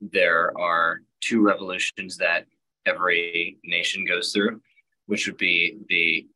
There 0.00 0.52
are 0.58 1.00
two 1.20 1.40
revolutions 1.40 2.16
that 2.18 2.46
every 2.86 3.58
nation 3.64 4.04
goes 4.04 4.32
through, 4.32 4.60
which 5.06 5.26
would 5.26 5.38
be 5.38 5.78
the 5.88 6.26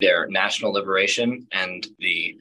their 0.00 0.26
national 0.28 0.72
liberation 0.72 1.46
and 1.52 1.86
the 1.98 2.36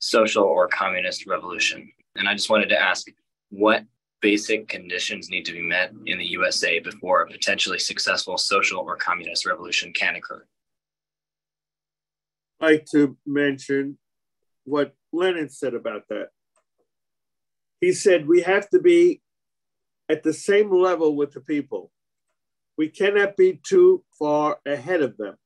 social 0.00 0.42
or 0.42 0.66
communist 0.68 1.26
revolution. 1.26 1.90
And 2.16 2.28
I 2.28 2.34
just 2.34 2.50
wanted 2.50 2.68
to 2.70 2.80
ask 2.80 3.06
what 3.50 3.84
basic 4.20 4.68
conditions 4.68 5.28
need 5.30 5.44
to 5.44 5.52
be 5.52 5.62
met 5.62 5.92
in 6.06 6.18
the 6.18 6.26
USA 6.26 6.78
before 6.80 7.22
a 7.22 7.26
potentially 7.26 7.78
successful 7.78 8.38
social 8.38 8.80
or 8.80 8.96
communist 8.96 9.46
revolution 9.46 9.92
can 9.92 10.16
occur. 10.16 10.44
I'd 12.60 12.66
like 12.66 12.86
to 12.92 13.16
mention 13.26 13.98
what 14.64 14.94
Lenin 15.12 15.50
said 15.50 15.74
about 15.74 16.08
that. 16.08 16.28
He 17.80 17.92
said 17.92 18.26
we 18.26 18.42
have 18.42 18.68
to 18.70 18.80
be 18.80 19.20
at 20.08 20.22
the 20.22 20.32
same 20.32 20.70
level 20.72 21.14
with 21.14 21.32
the 21.32 21.40
people. 21.40 21.90
We 22.78 22.88
cannot 22.88 23.36
be 23.36 23.60
too 23.62 24.04
far 24.18 24.58
ahead 24.66 25.02
of 25.02 25.16
them. 25.16 25.36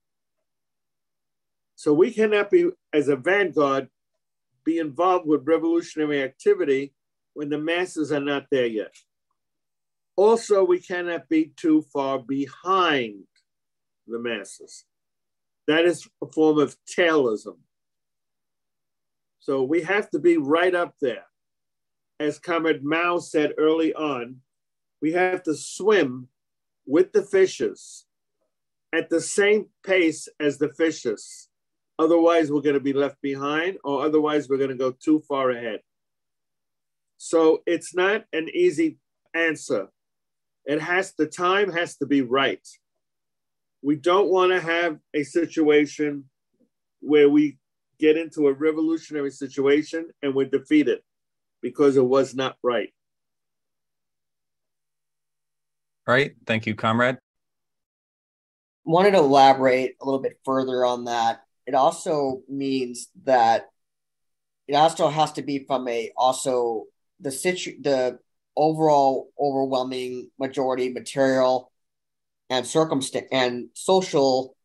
So 1.77 1.93
we 1.93 2.13
cannot 2.13 2.51
be, 2.51 2.71
as 2.93 3.09
a 3.09 3.17
vanguard, 3.17 3.89
be 4.65 4.79
involved 4.79 5.27
with 5.27 5.47
revolutionary 5.47 6.23
activity 6.23 6.93
when 7.35 7.49
the 7.49 7.59
masses 7.59 8.13
are 8.13 8.21
not 8.21 8.47
there 8.51 8.67
yet. 8.67 8.95
Also, 10.17 10.65
we 10.65 10.81
cannot 10.81 11.29
be 11.29 11.53
too 11.57 11.83
far 11.93 12.19
behind 12.19 13.25
the 14.07 14.19
masses. 14.19 14.85
That 15.67 15.85
is 15.85 16.09
a 16.23 16.27
form 16.27 16.59
of 16.59 16.77
tailism. 16.85 17.57
So 19.39 19.63
we 19.63 19.83
have 19.83 20.11
to 20.11 20.19
be 20.19 20.37
right 20.37 20.75
up 20.75 20.95
there. 21.01 21.25
As 22.19 22.39
Comrade 22.39 22.85
Mao 22.85 23.19
said 23.19 23.55
early 23.57 23.95
on, 23.95 24.37
we 25.01 25.13
have 25.13 25.43
to 25.45 25.55
swim 25.55 26.29
with 26.87 27.13
the 27.13 27.23
fishes 27.23 28.05
at 28.93 29.09
the 29.09 29.21
same 29.21 29.67
pace 29.87 30.29
as 30.39 30.59
the 30.59 30.69
fishes. 30.69 31.49
Otherwise, 31.99 32.51
we're 32.51 32.61
going 32.61 32.75
to 32.75 32.81
be 32.81 32.93
left 32.93 33.21
behind, 33.23 33.79
or 33.85 34.05
otherwise, 34.05 34.49
we're 34.49 34.59
going 34.59 34.71
to 34.71 34.77
go 34.77 34.93
too 34.93 35.23
far 35.29 35.51
ahead. 35.51 35.81
So 37.23 37.63
it's 37.67 37.95
not 37.95 38.25
an 38.33 38.49
easy 38.49 38.97
answer. 39.35 39.89
It 40.65 40.81
has 40.81 41.13
the 41.13 41.27
time 41.27 41.71
has 41.71 41.97
to 41.97 42.07
be 42.07 42.23
right. 42.23 42.67
We 43.83 43.97
don't 43.97 44.31
want 44.31 44.53
to 44.53 44.61
have 44.61 44.97
a 45.13 45.23
situation 45.23 46.25
where 47.01 47.29
we 47.29 47.59
get 47.99 48.17
into 48.17 48.49
a 48.49 48.55
revolutionary 48.55 49.31
situation 49.33 50.09
and 50.23 50.35
we're 50.35 50.49
defeated 50.49 51.01
because 51.61 51.99
it 51.99 52.05
was 52.05 52.35
not 52.35 52.57
right. 52.63 52.89
All 56.09 56.15
right. 56.15 56.35
Thank 56.47 56.65
you, 56.65 56.75
comrade. 56.75 57.19
Wanted 58.87 59.11
to 59.11 59.19
elaborate 59.19 59.97
a 60.01 60.07
little 60.07 60.23
bit 60.23 60.41
further 60.47 60.87
on 60.87 61.05
that. 61.05 61.43
It 61.67 61.75
also 61.75 62.41
means 62.49 63.09
that 63.25 63.67
it 64.67 64.75
also 64.75 65.09
has 65.09 65.33
to 65.33 65.43
be 65.43 65.67
from 65.67 65.87
a 65.87 66.13
also 66.17 66.87
the 67.21 67.31
situ 67.31 67.81
the 67.81 68.19
overall 68.57 69.31
overwhelming 69.39 70.31
majority 70.39 70.91
material 70.91 71.71
and 72.49 72.67
circumstance 72.67 73.27
and 73.31 73.69
social 73.75 74.57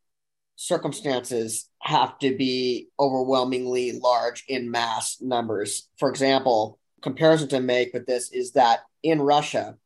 circumstances 0.56 1.70
have 1.82 2.18
to 2.20 2.36
be 2.36 2.88
overwhelmingly 3.00 4.00
large 4.00 4.44
in 4.48 4.72
mass 4.72 5.18
numbers. 5.22 5.88
For 5.98 6.10
example, 6.10 6.80
comparison 7.02 7.50
to 7.50 7.60
make 7.60 7.94
with 7.94 8.08
this 8.08 8.32
is 8.32 8.54
that 8.54 8.80
in 9.04 9.22
Russia, 9.22 9.78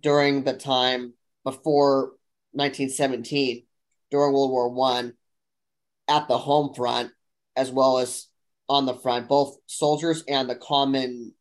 during 0.00 0.44
the 0.44 0.52
time 0.52 1.14
before 1.42 2.12
1917, 2.52 3.64
during 4.10 4.32
World 4.32 4.50
War 4.50 4.68
One, 4.68 5.14
at 6.06 6.28
the 6.28 6.38
home 6.38 6.74
front 6.74 7.10
as 7.56 7.70
well 7.70 7.98
as 7.98 8.28
on 8.68 8.86
the 8.86 8.94
front, 8.94 9.28
both 9.28 9.56
soldiers 9.66 10.22
and 10.28 10.48
the 10.48 10.54
common 10.54 11.34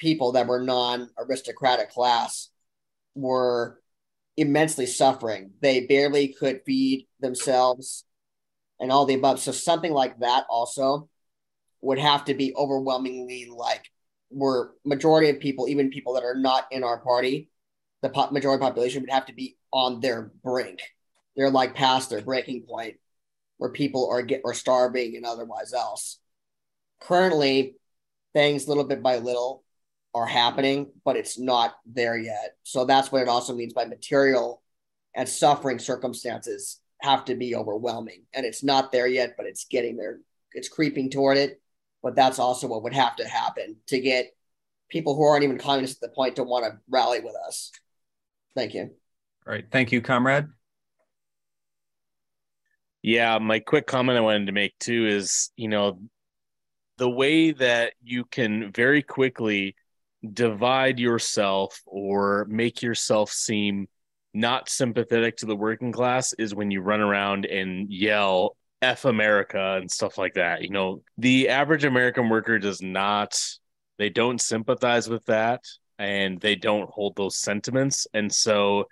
people 0.00 0.32
that 0.32 0.48
were 0.48 0.60
non 0.60 1.08
aristocratic 1.18 1.90
class 1.90 2.48
were 3.14 3.80
immensely 4.36 4.86
suffering. 4.86 5.52
They 5.60 5.86
barely 5.86 6.28
could 6.28 6.62
feed 6.64 7.06
themselves 7.20 8.04
and 8.80 8.90
all 8.90 9.04
the 9.04 9.14
above. 9.14 9.38
So 9.38 9.52
something 9.52 9.92
like 9.92 10.18
that 10.20 10.46
also 10.48 11.08
would 11.82 11.98
have 11.98 12.24
to 12.24 12.34
be 12.34 12.54
overwhelmingly 12.56 13.48
like 13.54 13.84
were 14.30 14.74
majority 14.84 15.28
of 15.28 15.40
people, 15.40 15.68
even 15.68 15.90
people 15.90 16.14
that 16.14 16.24
are 16.24 16.34
not 16.34 16.66
in 16.70 16.82
our 16.82 16.98
party, 16.98 17.50
the 18.02 18.08
po- 18.08 18.30
majority 18.30 18.60
population 18.62 19.02
would 19.02 19.10
have 19.10 19.26
to 19.26 19.34
be 19.34 19.56
on 19.72 20.00
their 20.00 20.32
brink. 20.42 20.80
They're 21.36 21.50
like 21.50 21.74
past 21.74 22.10
their 22.10 22.22
breaking 22.22 22.62
point 22.62 22.96
where 23.58 23.70
people 23.70 24.08
are 24.10 24.22
get 24.22 24.40
are 24.44 24.54
starving 24.54 25.16
and 25.16 25.26
otherwise 25.26 25.74
else. 25.74 26.18
Currently, 27.00 27.74
things 28.32 28.68
little 28.68 28.84
bit 28.84 29.02
by 29.02 29.18
little 29.18 29.64
are 30.14 30.26
happening, 30.26 30.90
but 31.04 31.16
it's 31.16 31.38
not 31.38 31.74
there 31.86 32.16
yet. 32.16 32.56
So 32.62 32.84
that's 32.84 33.12
what 33.12 33.22
it 33.22 33.28
also 33.28 33.54
means 33.54 33.72
by 33.72 33.84
material 33.84 34.62
and 35.14 35.28
suffering 35.28 35.78
circumstances 35.78 36.80
have 37.00 37.24
to 37.26 37.34
be 37.34 37.54
overwhelming. 37.54 38.24
And 38.34 38.44
it's 38.44 38.62
not 38.62 38.92
there 38.92 39.06
yet, 39.06 39.34
but 39.36 39.46
it's 39.46 39.64
getting 39.64 39.96
there. 39.96 40.20
It's 40.52 40.68
creeping 40.68 41.10
toward 41.10 41.36
it. 41.36 41.60
But 42.02 42.16
that's 42.16 42.38
also 42.38 42.66
what 42.66 42.82
would 42.82 42.94
have 42.94 43.16
to 43.16 43.28
happen 43.28 43.76
to 43.88 44.00
get 44.00 44.34
people 44.88 45.14
who 45.14 45.22
aren't 45.22 45.44
even 45.44 45.58
communists 45.58 46.02
at 46.02 46.08
the 46.10 46.14
point 46.14 46.36
to 46.36 46.44
want 46.44 46.64
to 46.64 46.78
rally 46.88 47.20
with 47.20 47.34
us. 47.46 47.70
Thank 48.56 48.74
you. 48.74 48.90
All 49.46 49.52
right. 49.52 49.64
Thank 49.70 49.92
you, 49.92 50.00
comrade. 50.00 50.46
Yeah, 53.02 53.38
my 53.38 53.60
quick 53.60 53.86
comment 53.86 54.18
I 54.18 54.22
wanted 54.22 54.46
to 54.46 54.52
make 54.52 54.78
too 54.78 55.06
is, 55.06 55.50
you 55.56 55.68
know, 55.68 56.00
the 56.98 57.08
way 57.08 57.52
that 57.52 57.94
you 58.02 58.24
can 58.24 58.72
very 58.72 59.02
quickly 59.02 59.74
divide 60.28 60.98
yourself 60.98 61.80
or 61.86 62.46
make 62.48 62.82
yourself 62.82 63.30
seem 63.30 63.88
not 64.32 64.68
sympathetic 64.68 65.38
to 65.38 65.46
the 65.46 65.56
working 65.56 65.92
class 65.92 66.32
is 66.34 66.54
when 66.54 66.70
you 66.70 66.80
run 66.80 67.00
around 67.00 67.46
and 67.46 67.90
yell 67.90 68.56
F 68.82 69.04
America 69.04 69.78
and 69.80 69.90
stuff 69.90 70.18
like 70.18 70.34
that. 70.34 70.62
You 70.62 70.70
know, 70.70 71.02
the 71.18 71.48
average 71.48 71.84
American 71.84 72.28
worker 72.28 72.58
does 72.58 72.80
not, 72.80 73.40
they 73.98 74.08
don't 74.08 74.40
sympathize 74.40 75.08
with 75.08 75.24
that 75.26 75.64
and 75.98 76.40
they 76.40 76.54
don't 76.54 76.88
hold 76.90 77.16
those 77.16 77.36
sentiments. 77.36 78.06
And 78.14 78.32
so 78.32 78.86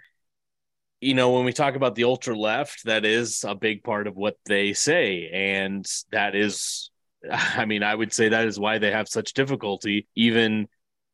you 1.00 1.14
know, 1.14 1.30
when 1.30 1.44
we 1.44 1.52
talk 1.52 1.74
about 1.74 1.94
the 1.94 2.04
ultra 2.04 2.36
left, 2.36 2.84
that 2.84 3.04
is 3.04 3.44
a 3.46 3.54
big 3.54 3.84
part 3.84 4.06
of 4.06 4.16
what 4.16 4.36
they 4.46 4.72
say. 4.72 5.30
And 5.32 5.86
that 6.10 6.34
is, 6.34 6.90
I 7.30 7.64
mean, 7.64 7.82
I 7.82 7.94
would 7.94 8.12
say 8.12 8.28
that 8.28 8.46
is 8.46 8.58
why 8.58 8.78
they 8.78 8.90
have 8.90 9.08
such 9.08 9.32
difficulty 9.32 10.08
even 10.14 10.68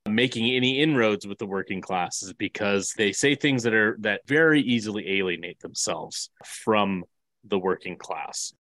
making 0.09 0.55
any 0.55 0.80
inroads 0.80 1.26
with 1.26 1.38
the 1.38 1.46
working 1.46 1.80
classes 1.80 2.32
because 2.34 2.92
they 2.96 3.12
say 3.12 3.34
things 3.34 3.62
that 3.62 3.72
are 3.72 3.96
that 4.00 4.20
very 4.26 4.61
easily 4.61 5.18
alienate 5.18 5.61
themselves 5.61 6.30
from 6.44 7.05
the 7.44 7.59
working 7.59 7.96
class. 7.96 8.52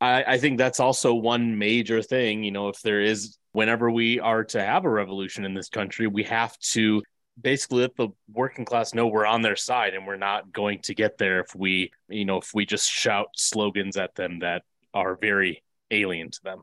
I, 0.00 0.24
I 0.24 0.38
think 0.38 0.58
that's 0.58 0.80
also 0.80 1.14
one 1.14 1.58
major 1.58 2.02
thing. 2.02 2.44
You 2.44 2.52
know, 2.52 2.68
if 2.68 2.80
there 2.82 3.00
is, 3.00 3.36
whenever 3.52 3.90
we 3.90 4.20
are 4.20 4.44
to 4.44 4.62
have 4.62 4.84
a 4.84 4.90
revolution 4.90 5.44
in 5.44 5.54
this 5.54 5.68
country, 5.68 6.06
we 6.06 6.24
have 6.24 6.56
to 6.58 7.02
basically 7.40 7.80
let 7.82 7.96
the 7.96 8.08
working 8.32 8.64
class 8.64 8.94
know 8.94 9.06
we're 9.06 9.26
on 9.26 9.42
their 9.42 9.56
side 9.56 9.94
and 9.94 10.06
we're 10.06 10.16
not 10.16 10.52
going 10.52 10.80
to 10.82 10.94
get 10.94 11.16
there 11.18 11.40
if 11.40 11.54
we 11.54 11.90
you 12.08 12.24
know 12.26 12.36
if 12.36 12.52
we 12.52 12.66
just 12.66 12.90
shout 12.90 13.28
slogans 13.34 13.96
at 13.96 14.14
them 14.14 14.40
that 14.40 14.62
are 14.92 15.16
very 15.16 15.62
alien 15.90 16.30
to 16.30 16.42
them 16.42 16.62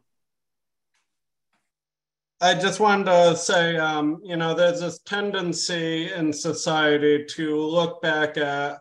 i 2.41 2.53
just 2.53 2.79
wanted 2.79 3.05
to 3.05 3.35
say 3.35 3.77
um, 3.77 4.19
you 4.23 4.35
know 4.35 4.53
there's 4.53 4.81
this 4.81 4.99
tendency 4.99 6.11
in 6.13 6.31
society 6.31 7.25
to 7.25 7.57
look 7.57 8.01
back 8.01 8.37
at 8.37 8.79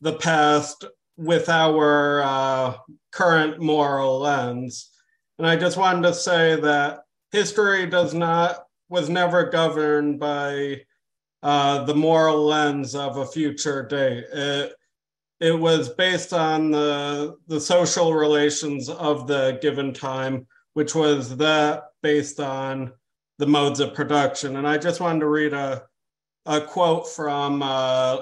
the 0.00 0.14
past 0.14 0.84
with 1.16 1.48
our 1.48 2.22
uh, 2.22 2.74
current 3.12 3.60
moral 3.60 4.20
lens 4.20 4.90
and 5.38 5.46
i 5.46 5.56
just 5.56 5.76
wanted 5.76 6.02
to 6.02 6.14
say 6.14 6.58
that 6.60 7.00
history 7.32 7.86
does 7.86 8.14
not 8.14 8.66
was 8.88 9.08
never 9.08 9.50
governed 9.50 10.18
by 10.18 10.80
uh, 11.42 11.84
the 11.84 11.94
moral 11.94 12.44
lens 12.44 12.94
of 12.94 13.18
a 13.18 13.26
future 13.26 13.82
day. 13.82 14.24
It, 14.32 14.72
it 15.38 15.58
was 15.58 15.90
based 15.90 16.32
on 16.32 16.70
the, 16.70 17.36
the 17.46 17.60
social 17.60 18.14
relations 18.14 18.88
of 18.88 19.26
the 19.26 19.58
given 19.60 19.92
time, 19.92 20.46
which 20.76 20.94
was 20.94 21.34
that 21.38 21.84
based 22.02 22.38
on 22.38 22.92
the 23.38 23.46
modes 23.46 23.80
of 23.80 23.94
production. 23.94 24.56
And 24.56 24.68
I 24.68 24.76
just 24.76 25.00
wanted 25.00 25.20
to 25.20 25.26
read 25.26 25.54
a, 25.54 25.84
a 26.44 26.60
quote 26.60 27.08
from 27.08 27.62
uh, 27.62 28.18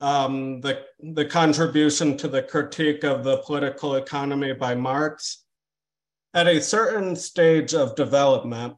um, 0.00 0.60
the, 0.60 0.82
the 0.98 1.24
contribution 1.24 2.16
to 2.16 2.26
the 2.26 2.42
critique 2.42 3.04
of 3.04 3.22
the 3.22 3.36
political 3.46 3.94
economy 3.94 4.54
by 4.54 4.74
Marx. 4.74 5.44
At 6.34 6.48
a 6.48 6.60
certain 6.60 7.14
stage 7.14 7.74
of 7.74 7.94
development, 7.94 8.74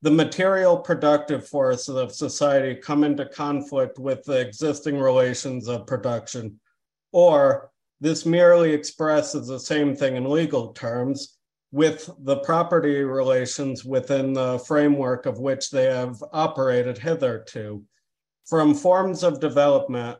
the 0.00 0.10
material 0.10 0.78
productive 0.78 1.46
forces 1.46 1.96
of 1.96 2.14
society 2.14 2.74
come 2.74 3.04
into 3.04 3.26
conflict 3.26 3.98
with 3.98 4.24
the 4.24 4.40
existing 4.40 4.98
relations 4.98 5.68
of 5.68 5.86
production, 5.86 6.58
or 7.12 7.70
this 8.00 8.24
merely 8.24 8.72
expresses 8.72 9.48
the 9.48 9.60
same 9.60 9.94
thing 9.94 10.16
in 10.16 10.24
legal 10.24 10.72
terms 10.72 11.36
with 11.72 12.08
the 12.20 12.36
property 12.36 13.02
relations 13.02 13.84
within 13.84 14.32
the 14.32 14.58
framework 14.60 15.26
of 15.26 15.40
which 15.40 15.70
they 15.70 15.86
have 15.86 16.22
operated 16.32 16.98
hitherto. 16.98 17.82
From 18.46 18.74
forms 18.74 19.22
of 19.22 19.40
development 19.40 20.18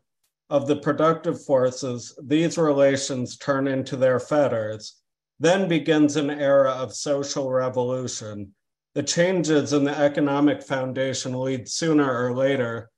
of 0.50 0.66
the 0.66 0.76
productive 0.76 1.44
forces, 1.44 2.18
these 2.22 2.58
relations 2.58 3.36
turn 3.36 3.68
into 3.68 3.96
their 3.96 4.18
fetters. 4.18 4.96
Then 5.38 5.68
begins 5.68 6.16
an 6.16 6.30
era 6.30 6.70
of 6.70 6.94
social 6.94 7.50
revolution 7.50 8.54
the 8.94 9.02
changes 9.02 9.72
in 9.72 9.84
the 9.84 9.98
economic 9.98 10.62
foundation 10.62 11.38
lead 11.38 11.68
sooner 11.68 12.26
or 12.26 12.34
later 12.34 12.90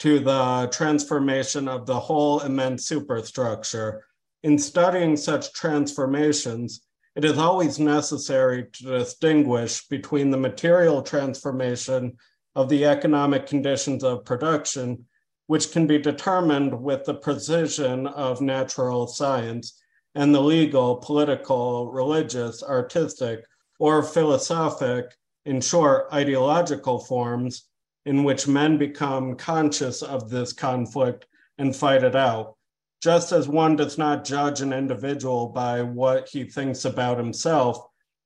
to 0.00 0.20
the 0.20 0.68
transformation 0.70 1.68
of 1.68 1.86
the 1.86 1.98
whole 1.98 2.40
immense 2.40 2.86
superstructure. 2.86 4.04
In 4.42 4.58
studying 4.58 5.16
such 5.16 5.52
transformations, 5.52 6.82
it 7.18 7.24
is 7.24 7.36
always 7.36 7.80
necessary 7.80 8.66
to 8.72 8.96
distinguish 8.96 9.88
between 9.88 10.30
the 10.30 10.36
material 10.36 11.02
transformation 11.02 12.16
of 12.54 12.68
the 12.68 12.84
economic 12.84 13.44
conditions 13.44 14.04
of 14.04 14.24
production, 14.24 15.04
which 15.48 15.72
can 15.72 15.84
be 15.84 15.98
determined 15.98 16.80
with 16.80 17.04
the 17.04 17.14
precision 17.14 18.06
of 18.06 18.40
natural 18.40 19.08
science, 19.08 19.82
and 20.14 20.32
the 20.32 20.40
legal, 20.40 20.94
political, 20.94 21.90
religious, 21.90 22.62
artistic, 22.62 23.44
or 23.80 24.00
philosophic 24.00 25.06
in 25.44 25.60
short, 25.60 26.06
ideological 26.12 27.00
forms 27.00 27.64
in 28.06 28.22
which 28.22 28.46
men 28.46 28.78
become 28.78 29.34
conscious 29.34 30.02
of 30.02 30.30
this 30.30 30.52
conflict 30.52 31.26
and 31.58 31.74
fight 31.74 32.04
it 32.04 32.14
out. 32.14 32.54
Just 33.00 33.30
as 33.32 33.48
one 33.48 33.76
does 33.76 33.96
not 33.96 34.24
judge 34.24 34.60
an 34.60 34.72
individual 34.72 35.48
by 35.48 35.82
what 35.82 36.28
he 36.28 36.44
thinks 36.44 36.84
about 36.84 37.18
himself, 37.18 37.78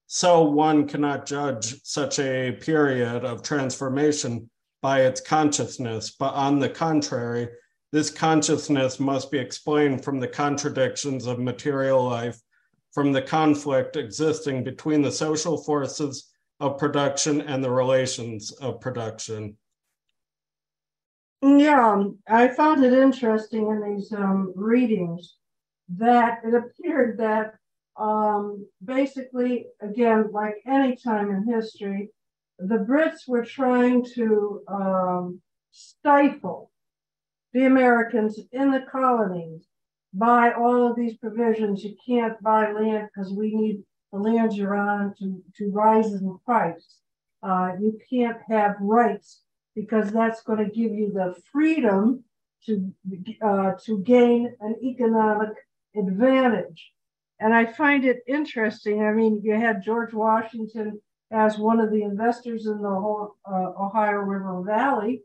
so 0.06 0.42
one 0.42 0.88
cannot 0.88 1.26
judge 1.26 1.82
such 1.84 2.18
a 2.18 2.52
period 2.52 3.24
of 3.24 3.42
transformation 3.42 4.48
by 4.80 5.02
its 5.02 5.20
consciousness, 5.20 6.10
but 6.18 6.34
on 6.34 6.58
the 6.58 6.68
contrary, 6.68 7.48
this 7.92 8.10
consciousness 8.10 8.98
must 8.98 9.30
be 9.30 9.38
explained 9.38 10.02
from 10.02 10.18
the 10.18 10.28
contradictions 10.28 11.26
of 11.26 11.38
material 11.38 12.04
life, 12.04 12.40
from 12.92 13.12
the 13.12 13.22
conflict 13.22 13.96
existing 13.96 14.64
between 14.64 15.02
the 15.02 15.12
social 15.12 15.62
forces 15.62 16.30
of 16.60 16.78
production 16.78 17.42
and 17.42 17.62
the 17.62 17.70
relations 17.70 18.52
of 18.52 18.80
production. 18.80 19.56
Yeah, 21.42 22.04
I 22.28 22.48
found 22.48 22.84
it 22.84 22.92
interesting 22.92 23.66
in 23.66 23.94
these 23.94 24.12
um, 24.12 24.52
readings 24.54 25.34
that 25.88 26.40
it 26.44 26.54
appeared 26.54 27.18
that 27.18 27.54
um, 27.96 28.66
basically, 28.84 29.66
again, 29.80 30.30
like 30.32 30.54
any 30.66 30.94
time 30.94 31.30
in 31.30 31.52
history, 31.52 32.10
the 32.60 32.76
Brits 32.76 33.26
were 33.26 33.44
trying 33.44 34.04
to 34.14 34.62
um, 34.68 35.40
stifle 35.72 36.70
the 37.52 37.64
Americans 37.64 38.38
in 38.52 38.70
the 38.70 38.86
colonies 38.90 39.66
by 40.14 40.52
all 40.52 40.86
of 40.88 40.96
these 40.96 41.16
provisions. 41.16 41.82
You 41.82 41.96
can't 42.06 42.40
buy 42.40 42.70
land 42.70 43.08
because 43.12 43.32
we 43.32 43.52
need 43.52 43.82
the 44.12 44.18
lands 44.20 44.56
you're 44.56 44.76
on 44.76 45.12
to, 45.18 45.42
to 45.56 45.70
rise 45.72 46.12
in 46.12 46.38
price. 46.44 46.98
Uh, 47.42 47.72
you 47.80 47.98
can't 48.08 48.38
have 48.48 48.76
rights 48.80 49.40
because 49.74 50.10
that's 50.10 50.42
going 50.42 50.58
to 50.58 50.70
give 50.70 50.92
you 50.92 51.12
the 51.12 51.34
freedom 51.52 52.24
to 52.66 52.92
uh, 53.42 53.72
to 53.84 53.98
gain 54.00 54.54
an 54.60 54.76
economic 54.82 55.50
advantage. 55.96 56.92
And 57.40 57.52
I 57.52 57.66
find 57.66 58.04
it 58.04 58.20
interesting. 58.26 59.02
I 59.02 59.12
mean, 59.12 59.40
you 59.42 59.54
had 59.54 59.82
George 59.82 60.12
Washington 60.12 61.00
as 61.32 61.58
one 61.58 61.80
of 61.80 61.90
the 61.90 62.02
investors 62.02 62.66
in 62.66 62.80
the 62.80 62.88
whole, 62.88 63.36
uh, 63.50 63.72
Ohio 63.80 64.18
River 64.18 64.62
Valley. 64.62 65.22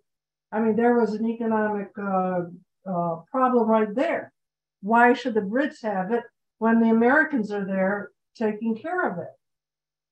I 0.52 0.62
mean, 0.62 0.76
there 0.76 0.96
was 0.96 1.14
an 1.14 1.28
economic 1.30 1.90
uh, 2.00 2.42
uh, 2.90 3.16
problem 3.30 3.68
right 3.68 3.94
there. 3.94 4.32
Why 4.82 5.14
should 5.14 5.36
the 5.36 5.42
Brits 5.42 5.84
have 5.84 6.12
it 6.12 6.24
when 6.60 6.80
the 6.80 6.90
Americans 6.90 7.52
are 7.52 7.66
there 7.66 8.12
taking 8.38 8.76
care 8.76 9.10
of 9.10 9.20
it. 9.20 9.30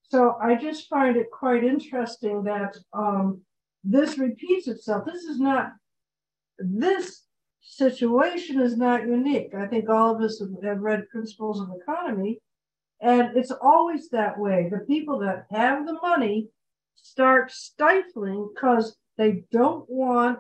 So 0.10 0.38
I 0.42 0.56
just 0.56 0.88
find 0.88 1.18
it 1.18 1.32
quite 1.32 1.64
interesting 1.64 2.44
that 2.44 2.76
um, 2.94 3.42
this 3.86 4.18
repeats 4.18 4.68
itself. 4.68 5.06
This 5.06 5.24
is 5.24 5.40
not, 5.40 5.74
this 6.58 7.24
situation 7.62 8.60
is 8.60 8.76
not 8.78 9.08
unique. 9.08 9.54
I 9.56 9.68
think 9.68 9.90
all 9.90 10.16
of 10.16 10.22
us 10.22 10.42
have 10.64 10.80
read 10.80 11.10
Principles 11.10 11.62
of 11.62 11.70
Economy, 11.80 12.40
and 13.02 13.38
it's 13.38 13.52
always 13.52 14.10
that 14.10 14.40
way. 14.40 14.70
The 14.72 14.86
people 14.86 15.20
that 15.20 15.46
have 15.52 15.86
the 15.86 16.00
money 16.02 16.50
start 16.96 17.52
stifling 17.52 18.50
because 18.54 18.98
they 19.18 19.44
don't 19.52 19.88
want 19.90 20.40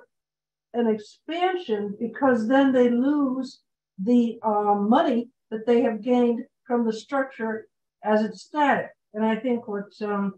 an 0.74 0.88
expansion 0.88 1.96
because 2.00 2.48
then 2.48 2.72
they 2.72 2.90
lose 2.90 3.62
the 4.04 4.40
uh, 4.44 4.76
money 4.76 5.30
that 5.52 5.66
they 5.66 5.82
have 5.82 6.02
gained 6.02 6.44
from 6.66 6.86
the 6.86 6.94
structure 6.94 7.68
as 8.04 8.24
it's 8.24 8.42
static. 8.42 8.90
And 9.14 9.24
I 9.24 9.36
think 9.38 9.68
what 9.68 9.86
um, 10.02 10.34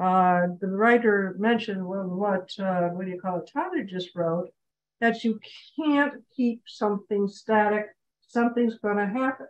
uh, 0.00 0.46
the 0.60 0.68
writer 0.68 1.36
mentioned, 1.38 1.86
well, 1.86 2.06
what 2.06 2.50
uh, 2.58 2.88
what 2.88 3.04
do 3.04 3.10
you 3.10 3.20
call 3.20 3.38
it? 3.38 3.50
Tyler 3.52 3.84
just 3.84 4.14
wrote 4.14 4.48
that 5.00 5.24
you 5.24 5.38
can't 5.76 6.14
keep 6.34 6.62
something 6.66 7.28
static. 7.28 7.86
Something's 8.26 8.78
going 8.78 8.96
to 8.96 9.06
happen, 9.06 9.48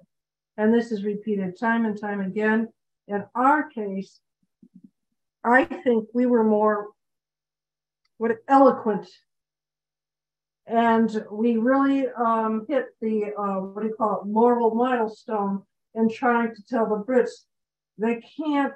and 0.57 0.75
this 0.75 0.91
is 0.91 1.05
repeated 1.05 1.59
time 1.59 1.85
and 1.85 2.01
time 2.01 2.21
again. 2.21 2.69
In 3.07 3.25
our 3.35 3.69
case, 3.69 4.21
I 5.45 5.65
think 5.65 6.09
we 6.13 6.27
were 6.27 6.45
more 6.45 6.89
what 8.19 8.37
eloquent 8.49 9.09
and 10.67 11.25
we 11.31 11.57
really 11.57 12.07
um, 12.09 12.65
hit 12.69 12.87
the 13.01 13.33
uh, 13.37 13.61
what 13.61 13.83
do 13.83 13.89
you 13.89 13.95
call 13.95 14.21
it 14.21 14.27
moral 14.27 14.75
milestone 14.75 15.63
in 15.95 16.09
trying 16.09 16.55
to 16.55 16.63
tell 16.69 16.87
the 16.87 17.05
Brits 17.05 17.47
they 17.99 18.23
can't 18.37 18.73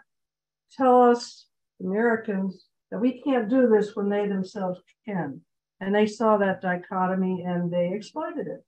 tell 0.76 1.02
us 1.02 1.45
Americans 1.80 2.66
that 2.90 3.00
we 3.00 3.20
can't 3.22 3.48
do 3.48 3.68
this 3.68 3.94
when 3.94 4.08
they 4.08 4.26
themselves 4.26 4.80
can, 5.04 5.40
and 5.80 5.94
they 5.94 6.06
saw 6.06 6.36
that 6.36 6.62
dichotomy 6.62 7.42
and 7.42 7.70
they 7.70 7.92
exploited 7.92 8.46
it. 8.46 8.64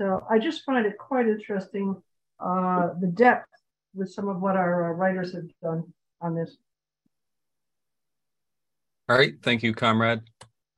So 0.00 0.24
I 0.30 0.38
just 0.38 0.64
find 0.64 0.86
it 0.86 0.98
quite 0.98 1.26
interesting 1.26 1.96
uh, 2.40 2.90
the 3.00 3.06
depth 3.06 3.48
with 3.94 4.10
some 4.10 4.28
of 4.28 4.40
what 4.40 4.56
our 4.56 4.90
uh, 4.90 4.94
writers 4.94 5.34
have 5.34 5.48
done 5.62 5.92
on 6.20 6.34
this. 6.34 6.56
All 9.08 9.16
right, 9.16 9.34
thank 9.42 9.62
you, 9.62 9.74
comrade. 9.74 10.22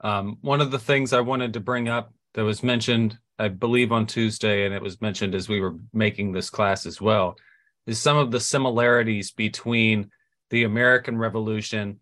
Um, 0.00 0.38
one 0.40 0.60
of 0.60 0.70
the 0.70 0.78
things 0.78 1.12
I 1.12 1.20
wanted 1.20 1.52
to 1.54 1.60
bring 1.60 1.88
up 1.88 2.12
that 2.34 2.44
was 2.44 2.62
mentioned, 2.62 3.18
I 3.38 3.48
believe, 3.48 3.92
on 3.92 4.06
Tuesday, 4.06 4.66
and 4.66 4.74
it 4.74 4.82
was 4.82 5.00
mentioned 5.00 5.34
as 5.34 5.48
we 5.48 5.60
were 5.60 5.76
making 5.92 6.32
this 6.32 6.50
class 6.50 6.84
as 6.84 7.00
well, 7.00 7.36
is 7.86 7.98
some 7.98 8.16
of 8.16 8.30
the 8.30 8.40
similarities 8.40 9.30
between 9.30 10.10
the 10.54 10.62
American 10.62 11.18
Revolution 11.18 11.98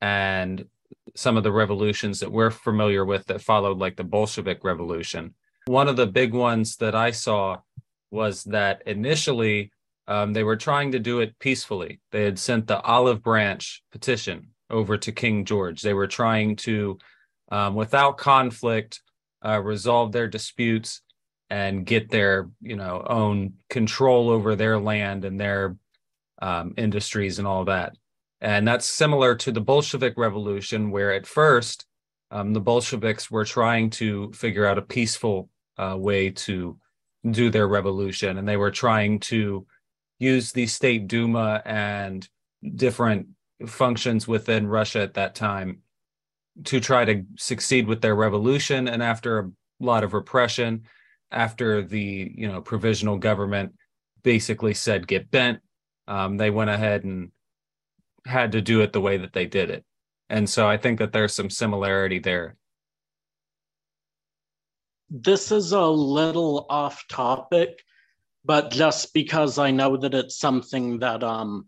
and 0.00 0.66
some 1.14 1.36
of 1.36 1.44
the 1.44 1.52
revolutions 1.52 2.18
that 2.18 2.32
we're 2.32 2.50
familiar 2.50 3.04
with 3.04 3.24
that 3.26 3.40
followed, 3.40 3.78
like 3.78 3.94
the 3.94 4.02
Bolshevik 4.02 4.64
Revolution. 4.64 5.34
One 5.66 5.86
of 5.86 5.94
the 5.94 6.08
big 6.08 6.34
ones 6.34 6.76
that 6.78 6.96
I 6.96 7.12
saw 7.12 7.58
was 8.10 8.42
that 8.44 8.82
initially 8.86 9.70
um, 10.08 10.32
they 10.32 10.42
were 10.42 10.56
trying 10.56 10.90
to 10.92 10.98
do 10.98 11.20
it 11.20 11.38
peacefully. 11.38 12.00
They 12.10 12.24
had 12.24 12.40
sent 12.40 12.66
the 12.66 12.80
olive 12.80 13.22
branch 13.22 13.84
petition 13.92 14.48
over 14.68 14.98
to 14.98 15.12
King 15.12 15.44
George. 15.44 15.80
They 15.80 15.94
were 15.94 16.08
trying 16.08 16.56
to 16.56 16.98
um, 17.52 17.76
without 17.76 18.18
conflict, 18.18 19.00
uh, 19.46 19.60
resolve 19.60 20.10
their 20.10 20.26
disputes 20.26 21.02
and 21.50 21.86
get 21.86 22.10
their 22.10 22.50
you 22.60 22.74
know 22.74 23.06
own 23.08 23.52
control 23.70 24.28
over 24.28 24.56
their 24.56 24.80
land 24.80 25.24
and 25.24 25.38
their 25.38 25.76
um, 26.42 26.74
industries 26.76 27.38
and 27.38 27.48
all 27.48 27.64
that. 27.64 27.96
And 28.40 28.66
that's 28.66 28.84
similar 28.84 29.36
to 29.36 29.52
the 29.52 29.60
Bolshevik 29.60 30.14
Revolution, 30.16 30.90
where 30.90 31.12
at 31.12 31.26
first 31.26 31.86
um, 32.32 32.52
the 32.52 32.60
Bolsheviks 32.60 33.30
were 33.30 33.44
trying 33.44 33.88
to 33.90 34.32
figure 34.32 34.66
out 34.66 34.78
a 34.78 34.82
peaceful 34.82 35.48
uh, 35.78 35.96
way 35.96 36.30
to 36.30 36.76
do 37.30 37.50
their 37.50 37.68
revolution, 37.68 38.36
and 38.36 38.48
they 38.48 38.56
were 38.56 38.72
trying 38.72 39.20
to 39.20 39.64
use 40.18 40.50
the 40.52 40.66
state 40.66 41.06
Duma 41.06 41.62
and 41.64 42.28
different 42.74 43.28
functions 43.66 44.26
within 44.26 44.66
Russia 44.66 45.00
at 45.00 45.14
that 45.14 45.36
time 45.36 45.82
to 46.64 46.80
try 46.80 47.04
to 47.04 47.24
succeed 47.38 47.86
with 47.86 48.00
their 48.00 48.16
revolution 48.16 48.88
and 48.88 49.02
after 49.02 49.38
a 49.38 49.50
lot 49.80 50.04
of 50.04 50.12
repression 50.14 50.82
after 51.30 51.82
the 51.82 52.30
you 52.34 52.46
know 52.46 52.60
provisional 52.60 53.16
government 53.16 53.72
basically 54.22 54.74
said 54.74 55.06
get 55.06 55.30
bent 55.30 55.60
um, 56.08 56.36
they 56.36 56.50
went 56.50 56.70
ahead 56.70 57.04
and 57.04 57.30
had 58.26 58.52
to 58.52 58.60
do 58.60 58.80
it 58.80 58.92
the 58.92 59.00
way 59.00 59.16
that 59.16 59.32
they 59.32 59.46
did 59.46 59.70
it 59.70 59.84
and 60.28 60.48
so 60.48 60.68
i 60.68 60.76
think 60.76 60.98
that 60.98 61.12
there's 61.12 61.34
some 61.34 61.50
similarity 61.50 62.18
there 62.18 62.56
this 65.10 65.52
is 65.52 65.72
a 65.72 65.86
little 65.86 66.66
off 66.70 67.04
topic 67.08 67.80
but 68.44 68.70
just 68.70 69.12
because 69.12 69.58
i 69.58 69.70
know 69.70 69.96
that 69.96 70.14
it's 70.14 70.38
something 70.38 70.98
that 70.98 71.24
um 71.24 71.66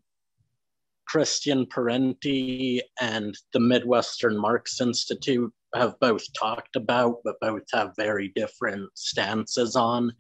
Christian 1.06 1.66
Parenti 1.66 2.80
and 3.00 3.36
the 3.52 3.60
Midwestern 3.60 4.36
Marx 4.36 4.80
Institute 4.80 5.52
have 5.74 5.98
both 6.00 6.24
talked 6.32 6.76
about, 6.76 7.16
but 7.24 7.40
both 7.40 7.62
have 7.72 7.92
very 7.96 8.32
different 8.34 8.88
stances 8.94 9.76
on. 9.76 10.12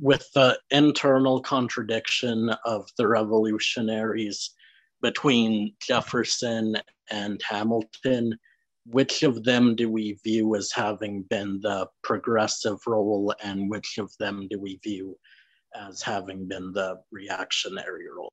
With 0.00 0.26
the 0.34 0.58
internal 0.70 1.40
contradiction 1.42 2.50
of 2.64 2.88
the 2.96 3.06
revolutionaries 3.06 4.50
between 5.02 5.74
Jefferson 5.80 6.76
and 7.10 7.40
Hamilton, 7.48 8.38
which 8.86 9.22
of 9.22 9.44
them 9.44 9.76
do 9.76 9.90
we 9.90 10.18
view 10.24 10.54
as 10.56 10.72
having 10.72 11.22
been 11.22 11.60
the 11.60 11.86
progressive 12.02 12.78
role, 12.86 13.34
and 13.42 13.70
which 13.70 13.98
of 13.98 14.10
them 14.18 14.48
do 14.50 14.58
we 14.58 14.80
view 14.82 15.18
as 15.74 16.02
having 16.02 16.48
been 16.48 16.72
the 16.72 16.96
reactionary 17.12 18.06
role? 18.08 18.32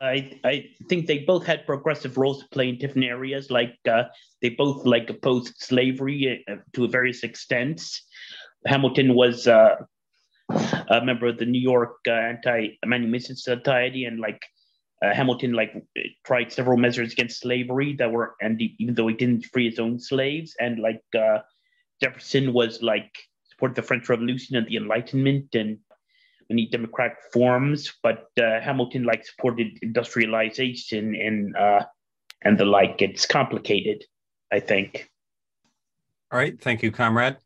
I 0.00 0.38
I 0.44 0.68
think 0.88 1.06
they 1.06 1.18
both 1.18 1.46
had 1.46 1.64
progressive 1.66 2.18
roles 2.18 2.42
to 2.42 2.48
play 2.50 2.68
in 2.68 2.78
different 2.78 3.06
areas. 3.06 3.50
Like 3.50 3.76
uh, 3.88 4.04
they 4.42 4.50
both 4.50 4.84
like 4.84 5.08
opposed 5.08 5.54
slavery 5.56 6.44
uh, 6.50 6.56
to 6.74 6.88
various 6.88 7.24
extents. 7.24 8.02
Hamilton 8.66 9.14
was 9.14 9.46
uh, 9.46 9.76
a 10.50 11.04
member 11.04 11.26
of 11.26 11.38
the 11.38 11.46
New 11.46 11.60
York 11.60 11.96
uh, 12.06 12.12
Anti-Manumission 12.12 13.36
Society, 13.36 14.04
and 14.04 14.20
like 14.20 14.42
uh, 15.04 15.14
Hamilton 15.14 15.52
like 15.52 15.74
tried 16.24 16.52
several 16.52 16.76
measures 16.76 17.12
against 17.12 17.40
slavery 17.40 17.94
that 17.94 18.10
were, 18.10 18.34
and 18.40 18.60
even 18.78 18.94
though 18.94 19.08
he 19.08 19.14
didn't 19.14 19.46
free 19.46 19.68
his 19.68 19.78
own 19.78 19.98
slaves, 19.98 20.54
and 20.60 20.78
like 20.78 21.02
uh, 21.18 21.38
Jefferson 22.02 22.52
was 22.52 22.82
like 22.82 23.10
supported 23.50 23.76
the 23.76 23.82
French 23.82 24.08
Revolution 24.08 24.56
and 24.56 24.66
the 24.66 24.76
Enlightenment, 24.76 25.54
and 25.54 25.78
many 26.48 26.68
democratic 26.68 27.18
forms, 27.32 27.92
but 28.02 28.26
uh, 28.40 28.60
Hamilton 28.60 29.04
like 29.04 29.26
supported 29.26 29.78
industrialization 29.82 31.14
and 31.14 31.56
uh, 31.56 31.84
and 32.42 32.58
the 32.58 32.64
like. 32.64 33.02
It's 33.02 33.26
complicated, 33.26 34.04
I 34.52 34.60
think. 34.60 35.10
All 36.32 36.38
right, 36.38 36.60
thank 36.60 36.82
you, 36.82 36.90
comrade. 36.90 37.36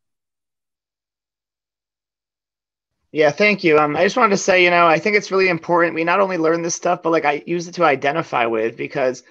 Yeah, 3.12 3.30
thank 3.30 3.64
you. 3.64 3.78
Um, 3.78 3.96
I 3.96 4.04
just 4.04 4.16
wanted 4.16 4.30
to 4.30 4.36
say, 4.36 4.62
you 4.62 4.70
know, 4.70 4.86
I 4.86 4.98
think 4.98 5.16
it's 5.16 5.32
really 5.32 5.48
important 5.48 5.94
we 5.96 6.04
not 6.04 6.20
only 6.20 6.38
learn 6.38 6.62
this 6.62 6.76
stuff, 6.76 7.02
but 7.02 7.10
like 7.10 7.24
I 7.24 7.42
use 7.46 7.66
it 7.66 7.74
to 7.74 7.84
identify 7.84 8.46
with 8.46 8.76
because 8.76 9.24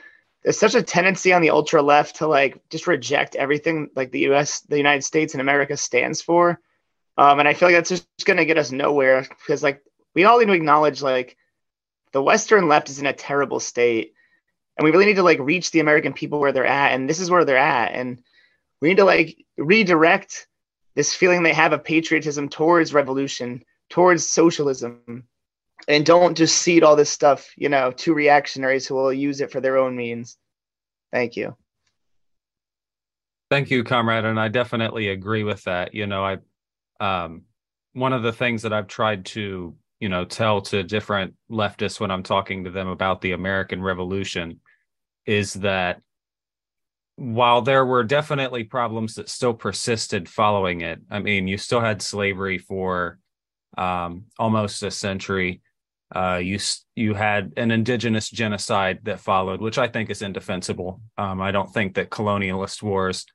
there's 0.44 0.60
such 0.60 0.76
a 0.76 0.82
tendency 0.82 1.32
on 1.32 1.42
the 1.42 1.52
ultra 1.52 1.82
left 1.82 2.18
to 2.18 2.28
like 2.28 2.62
just 2.70 2.88
reject 2.88 3.36
everything 3.36 3.90
like 3.96 4.12
the 4.12 4.20
U.S., 4.22 4.62
the 4.62 4.78
United 4.78 5.04
States, 5.04 5.34
and 5.34 5.42
America 5.42 5.78
stands 5.78 6.22
for 6.22 6.60
um, 7.20 7.38
and 7.40 7.50
I 7.50 7.54
feel 7.54 7.68
like 7.68 7.76
that's 7.76 7.90
just 7.90 8.08
going 8.24 8.38
to 8.38 8.46
get 8.46 8.58
us 8.58 8.72
nowhere 8.72 9.24
because, 9.24 9.62
like, 9.62 9.84
we 10.16 10.24
all 10.24 10.40
need 10.40 10.46
to 10.46 10.54
acknowledge, 10.54 11.02
like, 11.02 11.36
the 12.14 12.24
Western 12.24 12.70
left 12.70 12.90
is 12.90 13.00
in 13.00 13.06
a 13.06 13.12
terrible 13.12 13.60
state. 13.60 14.14
And 14.78 14.86
we 14.86 14.92
really 14.92 15.06
need 15.06 15.18
to, 15.18 15.24
like, 15.24 15.40
reach 15.40 15.72
the 15.72 15.82
American 15.82 16.14
people 16.14 16.40
where 16.40 16.54
they're 16.54 16.66
at. 16.66 16.94
And 16.94 17.10
this 17.10 17.20
is 17.20 17.30
where 17.30 17.44
they're 17.44 17.58
at. 17.58 17.92
And 17.92 18.24
we 18.80 18.88
need 18.88 18.98
to, 18.98 19.04
like, 19.04 19.46
redirect 19.58 20.48
this 20.96 21.14
feeling 21.14 21.44
they 21.44 21.52
have 21.52 21.74
of 21.74 21.84
patriotism 21.84 22.48
towards 22.48 22.94
revolution, 22.94 23.66
towards 23.90 24.28
socialism. 24.28 25.24
And 25.88 26.06
don't 26.06 26.38
just 26.38 26.62
cede 26.62 26.84
all 26.84 26.96
this 26.96 27.10
stuff, 27.10 27.50
you 27.56 27.70
know, 27.70 27.92
to 27.92 28.14
reactionaries 28.14 28.86
who 28.86 28.96
will 28.96 29.14
use 29.14 29.42
it 29.42 29.52
for 29.52 29.62
their 29.62 29.78
own 29.78 29.96
means. 29.96 30.38
Thank 31.12 31.36
you. 31.36 31.56
Thank 33.50 33.72
you, 33.72 33.84
comrade. 33.84 34.26
And 34.26 34.40
I 34.40 34.50
definitely 34.50 35.10
agree 35.10 35.44
with 35.44 35.64
that. 35.64 35.96
You 35.96 36.06
know, 36.06 36.24
I 36.24 36.38
um, 37.00 37.44
one 37.94 38.14
of 38.14 38.24
the 38.24 38.34
things 38.34 38.62
that 38.62 38.74
I've 38.74 38.88
tried 38.88 39.26
to, 39.28 39.76
you 40.00 40.10
know, 40.10 40.26
tell 40.26 40.62
to 40.62 40.84
different 40.84 41.34
leftists 41.50 42.00
when 42.00 42.12
I'm 42.12 42.24
talking 42.24 42.66
to 42.66 42.72
them 42.72 42.88
about 42.88 43.22
the 43.22 43.32
American 43.32 43.82
Revolution 43.82 44.60
is 45.26 45.54
that 45.56 46.02
while 47.16 47.62
there 47.62 47.86
were 47.86 48.04
definitely 48.04 48.64
problems 48.64 49.16
that 49.16 49.30
still 49.30 49.54
persisted 49.54 50.30
following 50.30 50.82
it, 50.82 51.00
I 51.10 51.20
mean, 51.20 51.48
you 51.48 51.58
still 51.58 51.82
had 51.82 52.02
slavery 52.02 52.58
for 52.58 53.20
um, 53.78 54.26
almost 54.38 54.84
a 54.84 54.92
century. 54.92 55.62
Uh, 56.16 56.38
you 56.42 56.58
you 56.96 57.14
had 57.14 57.54
an 57.56 57.70
indigenous 57.70 58.30
genocide 58.30 59.00
that 59.04 59.20
followed, 59.20 59.62
which 59.62 59.78
I 59.78 59.88
think 59.88 60.10
is 60.10 60.22
indefensible. 60.22 61.02
Um, 61.18 61.40
I 61.42 61.52
don't 61.52 61.72
think 61.72 61.96
that 61.96 62.10
colonialist 62.10 62.82
wars 62.82 63.26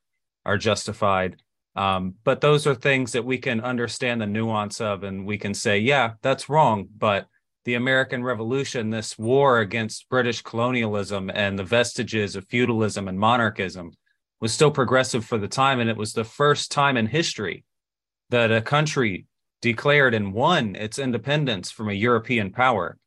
are 0.45 0.59
justified. 0.59 1.37
Um, 1.77 2.15
but 2.23 2.41
those 2.41 2.67
are 2.67 2.75
things 2.75 3.13
that 3.13 3.25
we 3.25 3.39
can 3.39 3.61
understand 3.61 4.21
the 4.21 4.27
nuance 4.27 4.81
of, 4.81 5.03
and 5.03 5.27
we 5.27 5.39
can 5.39 5.55
say, 5.55 5.79
yeah, 5.79 6.13
that's 6.23 6.49
wrong. 6.49 6.89
But 6.97 7.27
the 7.65 7.75
American 7.75 8.23
Revolution, 8.23 8.91
this 8.91 9.19
war 9.19 9.59
against 9.61 10.09
British 10.09 10.43
colonialism 10.43 11.31
and 11.31 11.59
the 11.59 11.65
vestiges 11.65 12.37
of 12.37 12.47
feudalism 12.47 13.09
and 13.09 13.19
monarchism, 13.19 13.93
was 14.41 14.53
still 14.53 14.71
progressive 14.71 15.25
for 15.25 15.39
the 15.39 15.49
time. 15.49 15.81
And 15.81 15.89
it 15.89 15.97
was 15.97 16.13
the 16.13 16.25
first 16.25 16.71
time 16.71 16.97
in 16.97 17.07
history 17.07 17.65
that 18.31 18.53
a 18.53 18.61
country 18.61 19.27
declared 19.63 20.15
and 20.15 20.33
won 20.33 20.77
its 20.77 20.99
independence 20.99 21.71
from 21.71 21.89
a 21.89 21.95
European 21.95 22.51
power. 22.51 22.99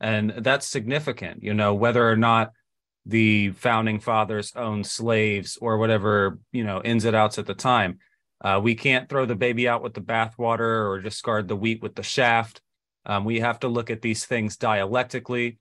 And 0.00 0.30
that's 0.38 0.66
significant, 0.66 1.42
you 1.42 1.54
know, 1.54 1.74
whether 1.74 2.08
or 2.08 2.16
not 2.16 2.52
the 3.04 3.50
founding 3.52 4.00
fathers 4.00 4.52
owned 4.54 4.86
slaves 4.86 5.58
or 5.60 5.78
whatever, 5.78 6.38
you 6.52 6.62
know, 6.62 6.82
ins 6.82 7.04
and 7.04 7.16
outs 7.16 7.38
at 7.38 7.46
the 7.46 7.54
time. 7.54 7.98
Uh, 8.40 8.60
we 8.62 8.74
can't 8.74 9.08
throw 9.08 9.26
the 9.26 9.34
baby 9.34 9.66
out 9.68 9.82
with 9.82 9.94
the 9.94 10.00
bathwater 10.00 10.88
or 10.88 11.00
discard 11.00 11.48
the 11.48 11.56
wheat 11.56 11.82
with 11.82 11.94
the 11.94 12.02
shaft. 12.02 12.60
Um, 13.04 13.24
we 13.24 13.40
have 13.40 13.58
to 13.60 13.68
look 13.68 13.90
at 13.90 14.02
these 14.02 14.26
things 14.26 14.56
dialectically 14.56 15.58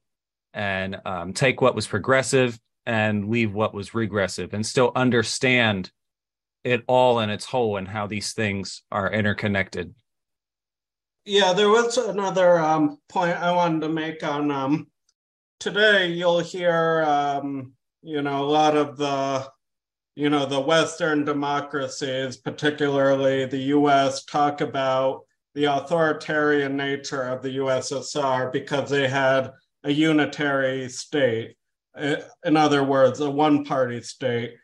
and 0.53 0.97
um, 1.05 1.33
take 1.33 1.61
what 1.61 1.75
was 1.75 1.87
progressive 1.87 2.59
and 2.85 3.29
leave 3.29 3.53
what 3.53 3.73
was 3.73 3.93
regressive 3.93 4.53
and 4.53 4.65
still 4.65 4.91
understand 4.95 5.91
it 6.63 6.83
all 6.87 7.19
in 7.19 7.29
its 7.29 7.45
whole 7.45 7.77
and 7.77 7.87
how 7.87 8.07
these 8.07 8.33
things 8.33 8.83
are 8.91 9.11
interconnected. 9.11 9.93
Yeah, 11.29 11.51
there 11.51 11.67
was 11.67 11.97
another 11.97 12.57
um, 12.57 12.99
point 13.09 13.35
I 13.35 13.51
wanted 13.51 13.81
to 13.81 13.89
make 13.89 14.23
on 14.23 14.49
um, 14.49 14.87
today. 15.59 16.07
You'll 16.07 16.39
hear, 16.39 17.03
um, 17.05 17.73
you 18.01 18.21
know, 18.21 18.45
a 18.45 18.47
lot 18.47 18.77
of 18.77 18.95
the, 18.95 19.45
you 20.15 20.29
know, 20.29 20.45
the 20.45 20.61
Western 20.61 21.25
democracies, 21.25 22.37
particularly 22.37 23.43
the 23.43 23.57
U.S., 23.57 24.23
talk 24.23 24.61
about 24.61 25.23
the 25.53 25.65
authoritarian 25.65 26.77
nature 26.77 27.23
of 27.23 27.41
the 27.41 27.57
USSR 27.57 28.49
because 28.53 28.89
they 28.89 29.09
had 29.09 29.51
a 29.83 29.91
unitary 29.91 30.87
state. 30.87 31.57
In 32.45 32.55
other 32.55 32.85
words, 32.85 33.19
a 33.19 33.29
one 33.29 33.65
party 33.65 34.01
state. 34.01 34.55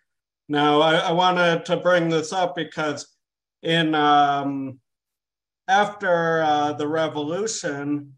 Now, 0.48 0.80
I, 0.80 0.96
I, 0.96 1.12
wanted 1.12 1.66
to 1.66 1.76
bring 1.76 2.08
this 2.08 2.32
up 2.32 2.56
because 2.56 3.14
in 3.64 3.96
um, 3.96 4.80
after 5.68 6.42
uh, 6.42 6.74
the 6.74 6.88
revolution, 6.88 8.14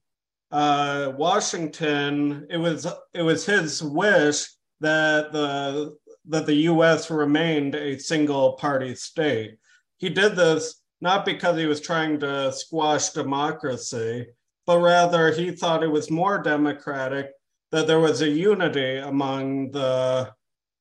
uh, 0.52 1.12
Washington, 1.18 2.48
it 2.50 2.58
was 2.58 2.88
it 3.14 3.22
was 3.22 3.46
his 3.46 3.84
wish 3.84 4.48
that 4.80 5.32
the 5.32 5.96
that 6.28 6.46
the 6.46 6.56
U.S. 6.72 7.12
remained 7.12 7.76
a 7.76 8.00
single 8.00 8.54
party 8.54 8.96
state. 8.96 9.58
He 9.98 10.10
did 10.10 10.36
this 10.36 10.82
not 11.02 11.26
because 11.26 11.58
he 11.58 11.66
was 11.66 11.82
trying 11.82 12.20
to 12.20 12.52
squash 12.52 13.10
democracy, 13.10 14.28
but 14.66 14.80
rather 14.80 15.32
he 15.32 15.52
thought 15.52 15.84
it 15.84 15.92
was 15.92 16.10
more 16.10 16.42
democratic 16.42 17.30
that 17.72 17.88
there 17.88 18.00
was 18.00 18.22
a 18.22 18.30
unity 18.30 18.98
among 18.98 19.72
the 19.72 20.32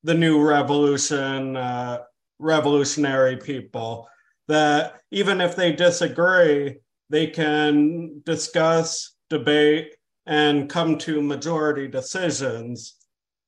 the 0.03 0.15
new 0.15 0.43
revolution 0.43 1.57
uh, 1.57 1.99
revolutionary 2.39 3.37
people 3.37 4.09
that 4.49 5.01
even 5.11 5.41
if 5.41 5.57
they 5.57 5.73
disagree 5.73 6.77
they 7.11 7.27
can 7.27 8.23
discuss 8.25 9.15
debate 9.31 9.95
and 10.27 10.71
come 10.71 10.97
to 10.99 11.23
majority 11.23 11.87
decisions 11.89 12.97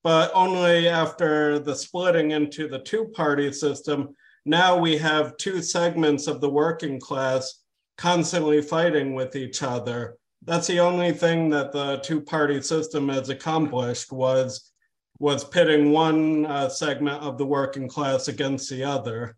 but 0.03 0.31
only 0.35 0.89
after 0.89 1.59
the 1.59 1.75
splitting 1.75 2.31
into 2.31 2.69
the 2.69 2.79
two 2.81 3.07
party 3.09 3.53
system 3.53 4.15
now 4.49 4.77
we 4.77 4.97
have 4.97 5.37
two 5.39 5.61
segments 5.61 6.29
of 6.29 6.41
the 6.41 6.49
working 6.49 7.01
class 7.01 7.65
constantly 7.99 8.63
fighting 8.63 9.15
with 9.15 9.35
each 9.37 9.63
other. 9.63 10.17
That's 10.45 10.69
the 10.69 10.79
only 10.81 11.13
thing 11.13 11.51
that 11.51 11.73
the 11.73 11.97
two-party 11.99 12.63
system 12.63 13.09
has 13.09 13.29
accomplished 13.29 14.13
was 14.13 14.71
was 15.19 15.45
pitting 15.45 15.91
one 15.93 16.45
uh, 16.45 16.69
segment 16.69 17.23
of 17.23 17.39
the 17.39 17.47
working 17.47 17.89
class 17.89 18.29
against 18.29 18.69
the 18.69 18.85
other. 18.85 19.35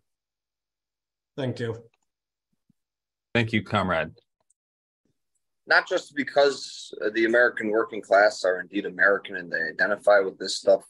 Thank 1.39 1.61
you. 1.61 1.81
Thank 3.33 3.53
you, 3.53 3.63
comrade. 3.63 4.11
Not 5.67 5.87
just 5.87 6.13
because 6.13 6.93
the 7.13 7.23
American 7.23 7.69
working 7.69 8.01
class 8.01 8.43
are 8.43 8.59
indeed 8.59 8.85
American 8.85 9.37
and 9.37 9.49
they 9.49 9.69
identify 9.69 10.19
with 10.19 10.37
this 10.37 10.57
stuff 10.57 10.83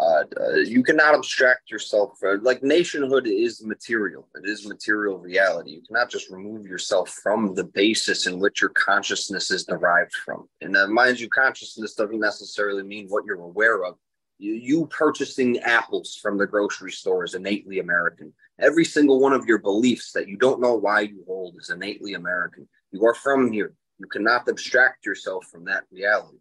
uh, 0.00 0.24
uh, 0.40 0.54
you 0.54 0.82
cannot 0.82 1.14
abstract 1.14 1.70
yourself 1.70 2.18
from, 2.18 2.42
like 2.42 2.64
nationhood 2.64 3.28
is 3.28 3.64
material. 3.64 4.26
It 4.34 4.48
is 4.48 4.66
material 4.66 5.18
reality. 5.18 5.70
You 5.70 5.82
cannot 5.86 6.10
just 6.10 6.28
remove 6.28 6.66
yourself 6.66 7.10
from 7.10 7.54
the 7.54 7.62
basis 7.62 8.26
in 8.26 8.40
which 8.40 8.60
your 8.60 8.70
consciousness 8.70 9.52
is 9.52 9.64
derived 9.64 10.12
from. 10.24 10.48
And 10.60 10.76
uh, 10.76 10.88
mind 10.88 11.20
you 11.20 11.28
consciousness 11.28 11.94
doesn't 11.94 12.18
necessarily 12.18 12.82
mean 12.82 13.06
what 13.06 13.24
you're 13.24 13.40
aware 13.40 13.84
of. 13.84 13.94
You, 14.38 14.54
you 14.54 14.86
purchasing 14.86 15.60
apples 15.60 16.18
from 16.20 16.38
the 16.38 16.46
grocery 16.48 16.90
store 16.90 17.22
is 17.22 17.34
innately 17.34 17.78
american 17.78 18.32
every 18.60 18.84
single 18.84 19.20
one 19.20 19.32
of 19.32 19.46
your 19.46 19.58
beliefs 19.58 20.12
that 20.12 20.28
you 20.28 20.36
don't 20.36 20.60
know 20.60 20.74
why 20.74 21.00
you 21.00 21.24
hold 21.26 21.54
is 21.58 21.70
innately 21.70 22.14
american 22.14 22.68
you 22.92 23.04
are 23.04 23.14
from 23.14 23.52
here 23.52 23.74
you 23.98 24.06
cannot 24.06 24.48
abstract 24.48 25.04
yourself 25.06 25.46
from 25.50 25.64
that 25.64 25.84
reality 25.90 26.38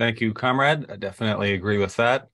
Thank 0.00 0.22
you, 0.22 0.32
comrade. 0.32 0.90
I 0.90 0.96
definitely 0.96 1.52
agree 1.52 1.76
with 1.76 1.94
that. 1.96 2.28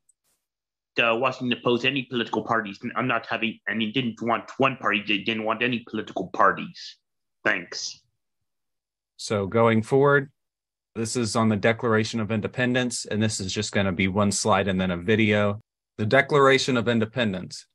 Uh, 0.96 1.16
Washington 1.16 1.58
opposed 1.58 1.84
any 1.84 2.04
political 2.04 2.44
parties. 2.44 2.78
I'm 2.94 3.08
not 3.08 3.26
having, 3.26 3.58
I 3.68 3.74
mean, 3.74 3.90
didn't 3.90 4.22
want 4.22 4.48
one 4.58 4.76
party, 4.76 5.02
they 5.04 5.18
didn't 5.18 5.42
want 5.42 5.64
any 5.64 5.84
political 5.90 6.28
parties. 6.28 6.98
Thanks. 7.44 8.00
So 9.16 9.48
going 9.48 9.82
forward, 9.82 10.30
this 10.94 11.16
is 11.16 11.34
on 11.34 11.48
the 11.48 11.56
Declaration 11.56 12.20
of 12.20 12.30
Independence, 12.30 13.04
and 13.04 13.20
this 13.20 13.40
is 13.40 13.52
just 13.52 13.72
going 13.72 13.86
to 13.86 13.92
be 13.92 14.06
one 14.06 14.30
slide 14.30 14.68
and 14.68 14.80
then 14.80 14.92
a 14.92 14.96
video. 14.96 15.60
The 15.98 16.06
Declaration 16.06 16.76
of 16.76 16.88
Independence. 16.88 17.66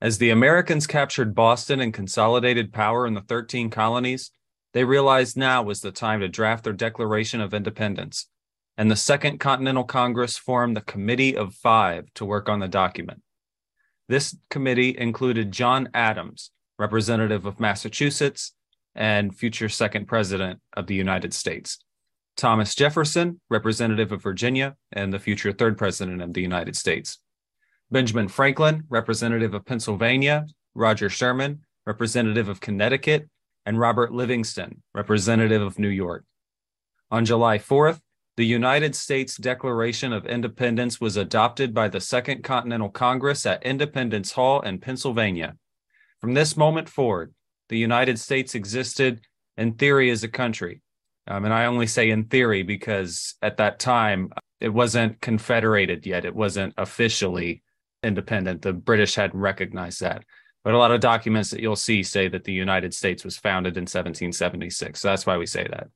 As 0.00 0.18
the 0.18 0.30
Americans 0.30 0.86
captured 0.86 1.34
Boston 1.34 1.80
and 1.80 1.94
consolidated 1.94 2.72
power 2.72 3.06
in 3.06 3.14
the 3.14 3.22
13 3.22 3.70
colonies, 3.70 4.30
they 4.72 4.84
realized 4.84 5.36
now 5.36 5.62
was 5.62 5.80
the 5.80 5.92
time 5.92 6.20
to 6.20 6.28
draft 6.28 6.64
their 6.64 6.72
Declaration 6.72 7.40
of 7.40 7.54
Independence 7.54 8.26
and 8.76 8.90
the 8.90 8.96
Second 8.96 9.38
Continental 9.38 9.84
Congress 9.84 10.36
formed 10.36 10.76
the 10.76 10.82
Committee 10.82 11.36
of 11.36 11.54
Five 11.54 12.12
to 12.14 12.24
work 12.24 12.48
on 12.48 12.60
the 12.60 12.68
document. 12.68 13.22
This 14.08 14.36
committee 14.50 14.96
included 14.98 15.52
John 15.52 15.88
Adams, 15.94 16.50
representative 16.78 17.46
of 17.46 17.60
Massachusetts 17.60 18.52
and 18.94 19.36
future 19.36 19.68
second 19.68 20.06
president 20.06 20.60
of 20.76 20.86
the 20.86 20.94
United 20.94 21.32
States, 21.32 21.78
Thomas 22.36 22.74
Jefferson, 22.74 23.40
representative 23.48 24.12
of 24.12 24.22
Virginia 24.22 24.76
and 24.92 25.12
the 25.12 25.18
future 25.18 25.52
third 25.52 25.78
president 25.78 26.20
of 26.20 26.32
the 26.32 26.42
United 26.42 26.76
States, 26.76 27.18
Benjamin 27.90 28.28
Franklin, 28.28 28.84
representative 28.88 29.54
of 29.54 29.64
Pennsylvania, 29.64 30.46
Roger 30.74 31.08
Sherman, 31.08 31.60
representative 31.86 32.48
of 32.48 32.60
Connecticut, 32.60 33.28
and 33.66 33.78
Robert 33.78 34.12
Livingston, 34.12 34.82
representative 34.94 35.62
of 35.62 35.78
New 35.78 35.88
York. 35.88 36.24
On 37.10 37.24
July 37.24 37.58
4th, 37.58 38.00
the 38.36 38.44
United 38.44 38.96
States 38.96 39.36
Declaration 39.36 40.12
of 40.12 40.26
Independence 40.26 41.00
was 41.00 41.16
adopted 41.16 41.72
by 41.72 41.88
the 41.88 42.00
Second 42.00 42.42
Continental 42.42 42.88
Congress 42.88 43.46
at 43.46 43.62
Independence 43.62 44.32
Hall 44.32 44.60
in 44.62 44.80
Pennsylvania. 44.80 45.54
From 46.20 46.34
this 46.34 46.56
moment 46.56 46.88
forward, 46.88 47.32
the 47.68 47.78
United 47.78 48.18
States 48.18 48.54
existed 48.54 49.20
in 49.56 49.74
theory 49.74 50.10
as 50.10 50.24
a 50.24 50.28
country. 50.28 50.80
Um, 51.26 51.44
and 51.44 51.54
I 51.54 51.66
only 51.66 51.86
say 51.86 52.10
in 52.10 52.24
theory 52.24 52.62
because 52.62 53.34
at 53.40 53.56
that 53.58 53.78
time, 53.78 54.30
it 54.60 54.70
wasn't 54.70 55.20
confederated 55.20 56.06
yet. 56.06 56.24
It 56.24 56.34
wasn't 56.34 56.74
officially 56.76 57.62
independent. 58.04 58.62
The 58.62 58.72
British 58.72 59.14
hadn't 59.14 59.40
recognized 59.40 60.00
that. 60.00 60.24
But 60.62 60.74
a 60.74 60.78
lot 60.78 60.92
of 60.92 61.00
documents 61.00 61.50
that 61.50 61.60
you'll 61.60 61.76
see 61.76 62.02
say 62.02 62.28
that 62.28 62.44
the 62.44 62.52
United 62.52 62.94
States 62.94 63.24
was 63.24 63.36
founded 63.36 63.76
in 63.76 63.82
1776. 63.82 65.00
So 65.00 65.08
that's 65.08 65.26
why 65.26 65.36
we 65.36 65.46
say 65.46 65.66
that. 65.70 65.88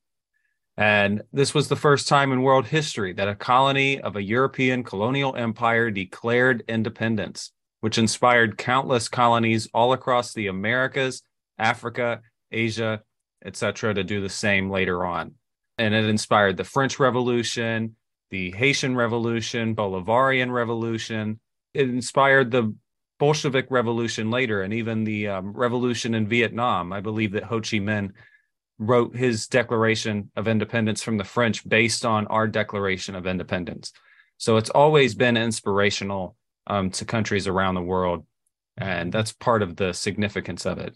And 0.77 1.23
this 1.33 1.53
was 1.53 1.67
the 1.67 1.75
first 1.75 2.07
time 2.07 2.31
in 2.31 2.41
world 2.41 2.67
history 2.67 3.11
that 3.13 3.27
a 3.27 3.35
colony 3.35 3.99
of 3.99 4.15
a 4.15 4.23
European 4.23 4.83
colonial 4.83 5.35
empire 5.35 5.91
declared 5.91 6.63
independence, 6.69 7.51
which 7.81 7.97
inspired 7.97 8.57
countless 8.57 9.09
colonies 9.09 9.67
all 9.73 9.91
across 9.91 10.33
the 10.33 10.47
Americas, 10.47 11.23
Africa, 11.57 12.21
Asia, 12.51 13.01
etc., 13.43 13.93
to 13.93 14.03
do 14.03 14.21
the 14.21 14.29
same 14.29 14.69
later 14.69 15.03
on. 15.05 15.33
And 15.77 15.93
it 15.93 16.05
inspired 16.05 16.57
the 16.57 16.63
French 16.63 16.99
Revolution, 16.99 17.95
the 18.29 18.51
Haitian 18.51 18.95
Revolution, 18.95 19.75
Bolivarian 19.75 20.51
Revolution. 20.51 21.39
It 21.79 21.89
inspired 21.89 22.51
the 22.51 22.75
Bolshevik 23.19 23.67
Revolution 23.69 24.29
later, 24.29 24.63
and 24.63 24.73
even 24.73 25.05
the 25.05 25.29
um, 25.29 25.53
revolution 25.53 26.13
in 26.13 26.27
Vietnam. 26.27 26.91
I 26.91 26.99
believe 26.99 27.31
that 27.31 27.43
Ho 27.43 27.59
Chi 27.59 27.79
Minh 27.79 28.11
wrote 28.79 29.15
his 29.15 29.47
Declaration 29.47 30.29
of 30.35 30.47
Independence 30.47 31.01
from 31.01 31.17
the 31.17 31.23
French 31.23 31.67
based 31.67 32.05
on 32.05 32.27
our 32.27 32.47
Declaration 32.47 33.15
of 33.15 33.27
Independence. 33.27 33.93
So 34.37 34.57
it's 34.57 34.69
always 34.69 35.15
been 35.15 35.37
inspirational 35.37 36.35
um, 36.67 36.89
to 36.91 37.05
countries 37.05 37.47
around 37.47 37.75
the 37.75 37.81
world. 37.81 38.25
And 38.77 39.11
that's 39.11 39.31
part 39.31 39.61
of 39.61 39.75
the 39.75 39.93
significance 39.93 40.65
of 40.65 40.79
it. 40.79 40.95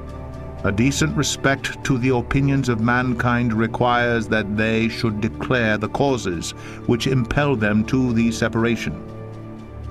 a 0.63 0.71
decent 0.71 1.17
respect 1.17 1.83
to 1.83 1.97
the 1.97 2.15
opinions 2.15 2.69
of 2.69 2.79
mankind 2.79 3.51
requires 3.51 4.27
that 4.27 4.55
they 4.55 4.87
should 4.89 5.19
declare 5.19 5.77
the 5.77 5.89
causes 5.89 6.51
which 6.85 7.07
impel 7.07 7.55
them 7.55 7.83
to 7.85 8.13
the 8.13 8.31
separation. 8.31 8.93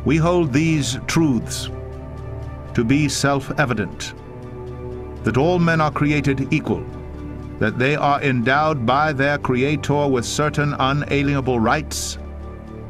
We 0.05 0.17
hold 0.17 0.53
these 0.53 0.99
truths 1.09 1.71
to 2.75 2.85
be 2.85 3.09
self-evident, 3.09 4.15
that 5.25 5.37
all 5.37 5.59
men 5.59 5.81
are 5.81 5.91
created 5.91 6.53
equal, 6.53 6.85
that 7.59 7.79
they 7.79 7.97
are 7.97 8.23
endowed 8.23 8.87
by 8.87 9.13
their 9.13 9.39
Creator 9.39 10.07
with 10.07 10.25
certain 10.25 10.75
unalienable 10.79 11.59
rights, 11.59 12.17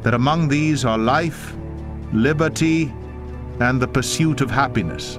that 0.03 0.15
among 0.15 0.49
these 0.49 0.85
are 0.85 0.99
life, 0.99 1.57
liberty, 2.13 2.93
and 3.59 3.81
the 3.81 3.89
pursuit 3.89 4.43
of 4.43 4.51
happiness. 4.51 5.19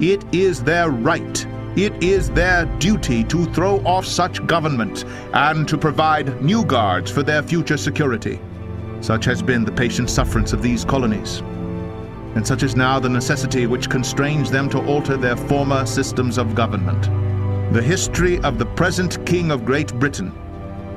it 0.00 0.24
is 0.34 0.62
their 0.62 0.90
right, 0.90 1.46
it 1.76 2.02
is 2.02 2.30
their 2.30 2.66
duty 2.78 3.24
to 3.24 3.46
throw 3.52 3.78
off 3.84 4.06
such 4.06 4.46
government 4.46 5.04
and 5.34 5.68
to 5.68 5.76
provide 5.76 6.42
new 6.42 6.64
guards 6.64 7.10
for 7.10 7.22
their 7.22 7.42
future 7.42 7.76
security. 7.76 8.40
Such 9.00 9.24
has 9.26 9.42
been 9.42 9.64
the 9.64 9.72
patient 9.72 10.10
sufferance 10.10 10.52
of 10.52 10.62
these 10.62 10.84
colonies 10.84 11.42
and 12.36 12.46
such 12.46 12.62
is 12.62 12.76
now 12.76 13.00
the 13.00 13.08
necessity 13.08 13.66
which 13.66 13.88
constrains 13.88 14.50
them 14.50 14.68
to 14.68 14.78
alter 14.86 15.16
their 15.16 15.36
former 15.36 15.86
systems 15.86 16.36
of 16.36 16.54
government. 16.54 17.04
The 17.72 17.80
history 17.80 18.38
of 18.40 18.58
the 18.58 18.66
present 18.66 19.24
King 19.24 19.50
of 19.50 19.64
Great 19.64 19.92
Britain 19.98 20.32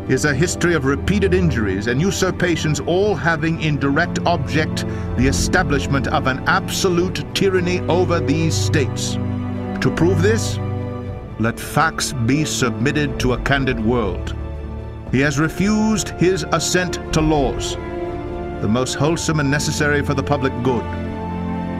is 0.09 0.25
a 0.25 0.33
history 0.33 0.73
of 0.73 0.85
repeated 0.85 1.35
injuries 1.35 1.85
and 1.85 2.01
usurpations, 2.01 2.79
all 2.79 3.13
having 3.13 3.61
in 3.61 3.77
direct 3.77 4.17
object 4.25 4.85
the 5.17 5.27
establishment 5.27 6.07
of 6.07 6.25
an 6.25 6.39
absolute 6.47 7.23
tyranny 7.35 7.79
over 7.81 8.19
these 8.19 8.55
states. 8.55 9.13
To 9.81 9.93
prove 9.95 10.23
this, 10.23 10.57
let 11.39 11.59
facts 11.59 12.13
be 12.25 12.43
submitted 12.43 13.19
to 13.19 13.33
a 13.33 13.41
candid 13.43 13.79
world. 13.79 14.35
He 15.11 15.19
has 15.19 15.39
refused 15.39 16.09
his 16.09 16.43
assent 16.53 17.13
to 17.13 17.21
laws, 17.21 17.75
the 18.61 18.67
most 18.67 18.95
wholesome 18.95 19.39
and 19.39 19.51
necessary 19.51 20.03
for 20.03 20.15
the 20.15 20.23
public 20.23 20.53
good. 20.63 20.83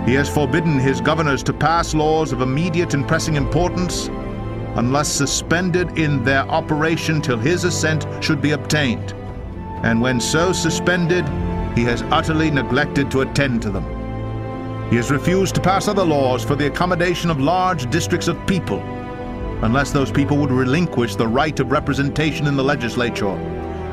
He 0.08 0.14
has 0.14 0.30
forbidden 0.30 0.80
his 0.80 1.02
governors 1.02 1.42
to 1.44 1.54
pass 1.54 1.96
laws 1.96 2.32
of 2.32 2.42
immediate 2.42 2.94
and 2.94 3.08
pressing 3.08 3.36
importance 3.36 4.08
unless 4.80 5.10
suspended 5.10 5.98
in 5.98 6.24
their 6.24 6.44
operation 6.44 7.22
till 7.22 7.38
his 7.38 7.66
assent 7.66 8.08
should 8.24 8.42
be 8.42 8.52
obtained. 8.52 9.14
And 9.84 10.02
when 10.02 10.22
so 10.22 10.54
suspended, 10.54 11.28
he 11.78 11.84
has 11.84 12.02
utterly 12.04 12.50
neglected 12.50 13.12
to 13.12 13.22
attend 13.22 13.62
to 13.64 13.72
them. 13.72 13.84
He 14.90 14.96
has 14.96 15.12
refused 15.12 15.56
to 15.56 15.62
pass 15.62 15.90
other 15.90 16.06
laws 16.06 16.46
for 16.46 16.56
the 16.56 16.68
accommodation 16.68 17.30
of 17.30 17.42
large 17.42 17.92
districts 17.92 18.30
of 18.30 18.48
people, 18.48 18.80
unless 19.64 19.92
those 19.92 20.14
people 20.14 20.38
would 20.38 20.50
relinquish 20.50 21.16
the 21.16 21.28
right 21.28 21.60
of 21.60 21.74
representation 21.74 22.48
in 22.48 22.56
the 22.56 22.64
legislature, 22.64 23.36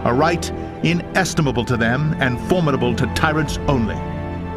a 0.04 0.14
right 0.14 0.48
inestimable 0.84 1.64
to 1.64 1.76
them 1.76 2.14
and 2.20 2.40
formidable 2.48 2.94
to 2.94 3.06
tyrants 3.14 3.58
only. 3.66 3.96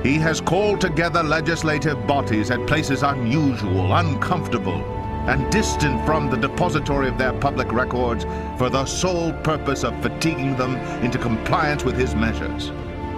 He 0.08 0.20
has 0.20 0.42
called 0.42 0.80
together 0.80 1.24
legislative 1.24 2.06
bodies 2.06 2.52
at 2.52 2.68
places 2.68 3.02
unusual, 3.02 3.96
uncomfortable, 3.96 4.99
and 5.28 5.52
distant 5.52 6.06
from 6.06 6.30
the 6.30 6.38
depository 6.38 7.08
of 7.08 7.18
their 7.18 7.34
public 7.34 7.72
records 7.72 8.26
for 8.58 8.70
the 8.70 8.86
sole 8.86 9.34
purpose 9.44 9.84
of 9.84 10.00
fatiguing 10.02 10.56
them 10.56 10.76
into 11.04 11.18
compliance 11.18 11.84
with 11.84 11.98
his 11.98 12.16
measures. 12.16 12.72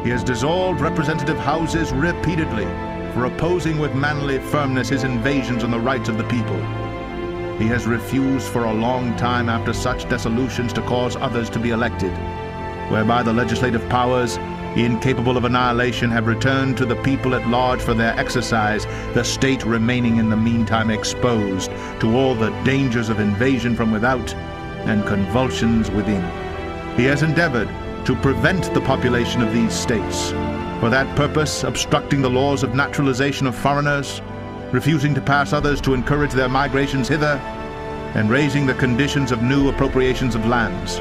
He 0.03 0.09
has 0.09 0.23
dissolved 0.23 0.81
representative 0.81 1.37
houses 1.37 1.91
repeatedly 1.91 2.65
for 3.13 3.25
opposing 3.25 3.77
with 3.77 3.93
manly 3.93 4.39
firmness 4.39 4.89
his 4.89 5.03
invasions 5.03 5.63
on 5.63 5.71
the 5.71 5.79
rights 5.79 6.09
of 6.09 6.17
the 6.17 6.23
people. 6.23 6.57
He 7.57 7.67
has 7.67 7.85
refused 7.85 8.47
for 8.47 8.65
a 8.65 8.73
long 8.73 9.15
time 9.17 9.47
after 9.47 9.73
such 9.73 10.09
dissolutions 10.09 10.73
to 10.73 10.81
cause 10.81 11.15
others 11.17 11.49
to 11.51 11.59
be 11.59 11.69
elected, 11.69 12.11
whereby 12.89 13.21
the 13.21 13.33
legislative 13.33 13.87
powers 13.89 14.37
incapable 14.75 15.37
of 15.37 15.43
annihilation, 15.43 16.09
have 16.11 16.27
returned 16.27 16.77
to 16.77 16.85
the 16.85 16.95
people 16.97 17.35
at 17.35 17.47
large 17.47 17.81
for 17.81 17.93
their 17.93 18.17
exercise, 18.17 18.85
the 19.13 19.23
state 19.23 19.65
remaining 19.65 20.17
in 20.17 20.29
the 20.29 20.37
meantime 20.37 20.89
exposed 20.89 21.69
to 21.99 22.15
all 22.15 22.35
the 22.35 22.49
dangers 22.63 23.09
of 23.09 23.19
invasion 23.19 23.75
from 23.75 23.91
without 23.91 24.33
and 24.85 25.05
convulsions 25.05 25.91
within. 25.91 26.23
He 26.95 27.03
has 27.05 27.21
endeavored 27.23 27.69
to 28.05 28.15
prevent 28.15 28.73
the 28.73 28.81
population 28.81 29.41
of 29.41 29.53
these 29.53 29.73
states, 29.73 30.29
for 30.79 30.89
that 30.89 31.15
purpose 31.15 31.63
obstructing 31.63 32.21
the 32.21 32.29
laws 32.29 32.63
of 32.63 32.73
naturalization 32.73 33.47
of 33.47 33.55
foreigners, 33.55 34.21
refusing 34.71 35.13
to 35.13 35.21
pass 35.21 35.53
others 35.53 35.81
to 35.81 35.93
encourage 35.93 36.31
their 36.31 36.49
migrations 36.49 37.07
hither, 37.07 37.39
and 38.15 38.29
raising 38.29 38.65
the 38.65 38.73
conditions 38.73 39.31
of 39.31 39.43
new 39.43 39.69
appropriations 39.69 40.33
of 40.33 40.45
lands. 40.45 40.99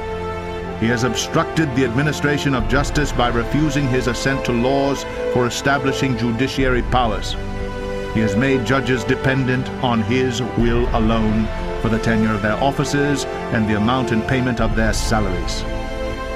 He 0.81 0.86
has 0.86 1.05
obstructed 1.05 1.69
the 1.77 1.85
administration 1.85 2.55
of 2.55 2.66
justice 2.66 3.12
by 3.12 3.28
refusing 3.28 3.86
his 3.86 4.07
assent 4.07 4.47
to 4.47 4.52
laws 4.52 5.05
for 5.35 5.47
establishing 5.47 6.16
judiciary 6.16 6.81
powers. 6.85 7.35
He 8.15 8.20
has 8.20 8.35
made 8.35 8.65
judges 8.65 9.05
dependent 9.05 9.69
on 9.85 10.01
his 10.01 10.40
will 10.40 10.89
alone 10.97 11.47
for 11.82 11.90
the 11.90 11.98
tenure 11.98 12.35
of 12.35 12.40
their 12.40 12.57
offices 12.65 13.27
and 13.52 13.69
the 13.69 13.77
amount 13.77 14.11
and 14.11 14.27
payment 14.27 14.62
of 14.62 14.74
their 14.74 14.94
salaries. 14.94 15.61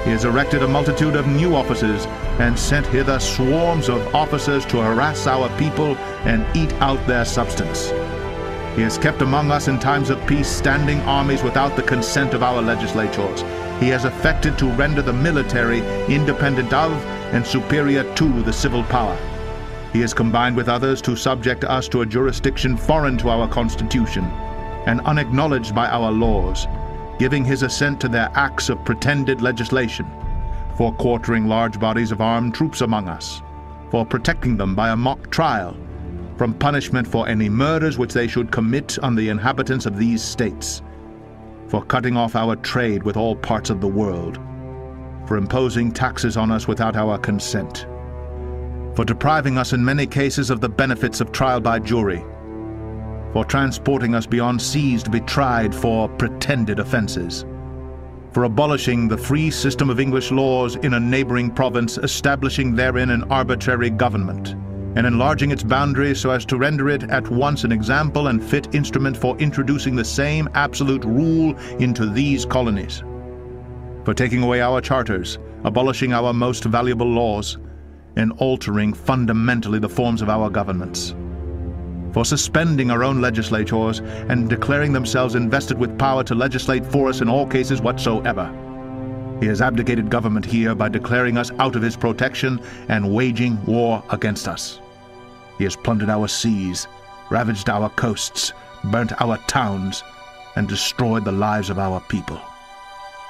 He 0.05 0.11
has 0.11 0.27
erected 0.27 0.63
a 0.63 0.69
multitude 0.69 1.17
of 1.17 1.27
new 1.27 1.57
offices 1.57 2.05
and 2.39 2.59
sent 2.59 2.87
hither 2.89 3.19
swarms 3.19 3.89
of 3.89 4.15
officers 4.15 4.67
to 4.67 4.77
harass 4.77 5.27
our 5.27 5.49
people 5.59 5.97
and 6.27 6.45
eat 6.55 6.73
out 6.83 7.05
their 7.07 7.25
substance. 7.25 7.89
He 8.77 8.83
has 8.83 8.99
kept 8.99 9.23
among 9.23 9.51
us 9.51 9.69
in 9.69 9.79
times 9.79 10.11
of 10.11 10.27
peace 10.27 10.49
standing 10.49 11.01
armies 11.03 11.43
without 11.43 11.77
the 11.77 11.83
consent 11.83 12.35
of 12.35 12.43
our 12.43 12.61
legislators 12.61 13.43
he 13.85 13.91
has 13.91 14.07
affected 14.07 14.57
to 14.57 14.73
render 14.77 15.03
the 15.03 15.13
military 15.13 15.81
independent 16.07 16.73
of 16.73 16.91
and 17.35 17.47
superior 17.47 18.03
to 18.15 18.43
the 18.43 18.53
civil 18.53 18.83
power. 18.85 19.15
He 19.93 20.01
has 20.01 20.15
combined 20.15 20.57
with 20.57 20.71
others 20.71 21.03
to 21.03 21.15
subject 21.15 21.65
us 21.65 21.87
to 21.89 22.01
a 22.01 22.07
jurisdiction 22.07 22.79
foreign 22.79 23.19
to 23.19 23.29
our 23.29 23.47
Constitution 23.47 24.25
and 24.87 25.03
unacknowledged 25.03 25.75
by 25.75 25.87
our 25.87 26.11
laws, 26.11 26.67
giving 27.19 27.45
his 27.45 27.63
assent 27.63 28.01
to 28.01 28.09
their 28.09 28.31
acts 28.35 28.71
of 28.71 28.83
pretended 28.87 29.43
legislation, 29.43 30.07
for 30.79 30.91
quartering 30.95 31.47
large 31.47 31.79
bodies 31.79 32.11
of 32.11 32.23
armed 32.23 32.55
troops 32.55 32.81
among 32.81 33.07
us, 33.07 33.43
for 33.91 34.07
protecting 34.07 34.57
them 34.57 34.75
by 34.75 34.93
a 34.93 34.97
mock 34.97 35.31
trial, 35.31 35.77
from 36.39 36.55
punishment 36.55 37.07
for 37.07 37.29
any 37.29 37.51
murders 37.51 37.99
which 37.99 38.15
they 38.15 38.29
should 38.29 38.51
commit 38.51 38.99
on 39.01 39.15
the 39.15 39.29
inhabitants 39.29 39.85
of 39.85 39.99
these 39.99 40.23
states, 40.23 40.81
for 41.75 41.83
cutting 41.87 42.17
off 42.17 42.37
our 42.37 42.55
trade 42.55 43.03
with 43.03 43.17
all 43.17 43.35
parts 43.35 43.69
of 43.69 43.81
the 43.81 43.89
world, 43.89 44.39
for 45.27 45.37
imposing 45.37 45.91
taxes 45.91 46.37
on 46.37 46.53
us 46.53 46.69
without 46.69 46.95
our 46.95 47.19
consent, 47.19 47.89
for 48.95 49.05
depriving 49.05 49.59
us 49.59 49.73
in 49.73 49.85
many 49.85 50.07
cases 50.07 50.51
of 50.51 50.61
the 50.61 50.69
benefits 50.69 51.21
of 51.21 51.33
trial 51.33 51.59
by 51.59 51.81
jury, 51.81 52.25
for 53.33 53.45
transporting 53.45 54.15
us 54.15 54.25
beyond 54.25 54.63
seas 54.63 55.03
to 55.03 55.11
be 55.11 55.19
tried 55.23 55.75
for 55.75 56.09
pretended 56.11 56.79
offences, 56.79 57.45
for 58.31 58.45
abolishing 58.45 59.09
the 59.09 59.19
free 59.19 59.51
system 59.51 59.91
of 59.91 59.99
English 59.99 60.31
laws 60.31 60.77
in 60.77 60.95
a 60.95 61.01
neighbouring 61.01 61.51
province, 61.51 61.99
establishing 61.99 62.77
therein 62.77 63.11
an 63.11 63.25
arbitrary 63.33 63.91
government, 63.91 64.55
and 64.97 65.07
enlarging 65.07 65.51
its 65.51 65.63
boundaries 65.63 66.21
so 66.21 66.31
as 66.31 66.45
to 66.47 66.57
render 66.57 66.89
it 66.89 67.03
at 67.05 67.29
once 67.31 67.65
an 67.65 67.73
example 67.73 68.29
and 68.29 68.43
fit 68.43 68.75
instrument 68.75 69.17
for 69.17 69.37
introducing 69.39 69.97
the 69.97 70.05
same 70.05 70.49
absolute 70.55 71.05
rule 71.05 71.57
into 71.79 72.07
these 72.07 72.45
colonies, 72.45 73.03
for 74.05 74.15
taking 74.15 74.43
away 74.43 74.61
our 74.61 74.81
charters, 74.81 75.39
abolishing 75.65 76.13
our 76.13 76.33
most 76.33 76.65
valuable 76.65 77.09
laws, 77.09 77.59
and 78.17 78.33
altering 78.39 78.93
fundamentally 78.93 79.79
the 79.79 79.89
forms 79.89 80.23
of 80.23 80.29
our 80.29 80.49
governments, 80.49 81.15
for 82.13 82.25
suspending 82.25 82.93
our 82.93 83.03
own 83.03 83.21
legislatures 83.21 83.99
and 84.29 84.49
declaring 84.49 84.93
themselves 84.93 85.35
invested 85.35 85.77
with 85.77 85.99
power 85.99 86.23
to 86.23 86.35
legislate 86.35 86.87
for 86.87 87.09
us 87.09 87.21
in 87.21 87.29
all 87.29 87.47
cases 87.47 87.81
whatsoever. 87.81 88.49
He 89.41 89.47
has 89.47 89.61
abdicated 89.61 90.11
government 90.11 90.45
here 90.45 90.77
by 90.77 90.89
declaring 90.89 91.37
us 91.37 91.51
out 91.59 91.75
of 91.75 91.83
his 91.83 91.97
protection 91.97 92.61
and 92.89 93.13
waging 93.13 93.63
war 93.67 94.03
against 94.11 94.47
us. 94.47 94.81
He 95.59 95.65
has 95.65 95.77
plundered 95.77 96.11
our 96.11 96.29
seas, 96.29 96.87
ravaged 97.31 97.69
our 97.69 97.89
coasts, 97.91 98.53
burnt 98.85 99.13
our 99.21 99.39
towns, 99.47 100.03
and 100.57 100.69
destroyed 100.69 101.25
the 101.25 101.33
lives 101.33 101.71
of 101.71 101.79
our 101.79 102.01
people. 102.01 102.41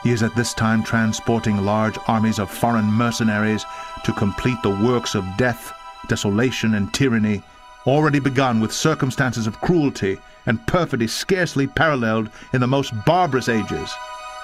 He 0.02 0.10
is 0.10 0.22
at 0.22 0.34
this 0.34 0.52
time 0.52 0.82
transporting 0.82 1.64
large 1.64 1.96
armies 2.06 2.38
of 2.38 2.50
foreign 2.50 2.84
mercenaries 2.84 3.64
to 4.04 4.12
complete 4.12 4.58
the 4.62 4.78
works 4.84 5.14
of 5.14 5.24
death, 5.38 5.72
desolation, 6.08 6.74
and 6.74 6.92
tyranny 6.92 7.42
already 7.86 8.18
begun 8.18 8.60
with 8.60 8.72
circumstances 8.72 9.46
of 9.46 9.60
cruelty 9.60 10.18
and 10.46 10.66
perfidy 10.66 11.06
scarcely 11.06 11.66
paralleled 11.66 12.28
in 12.52 12.60
the 12.60 12.66
most 12.66 12.92
barbarous 13.04 13.48
ages, 13.48 13.90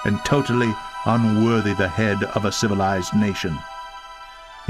and 0.05 0.23
totally 0.25 0.73
unworthy 1.05 1.73
the 1.73 1.87
head 1.87 2.23
of 2.35 2.45
a 2.45 2.51
civilized 2.51 3.15
nation. 3.15 3.57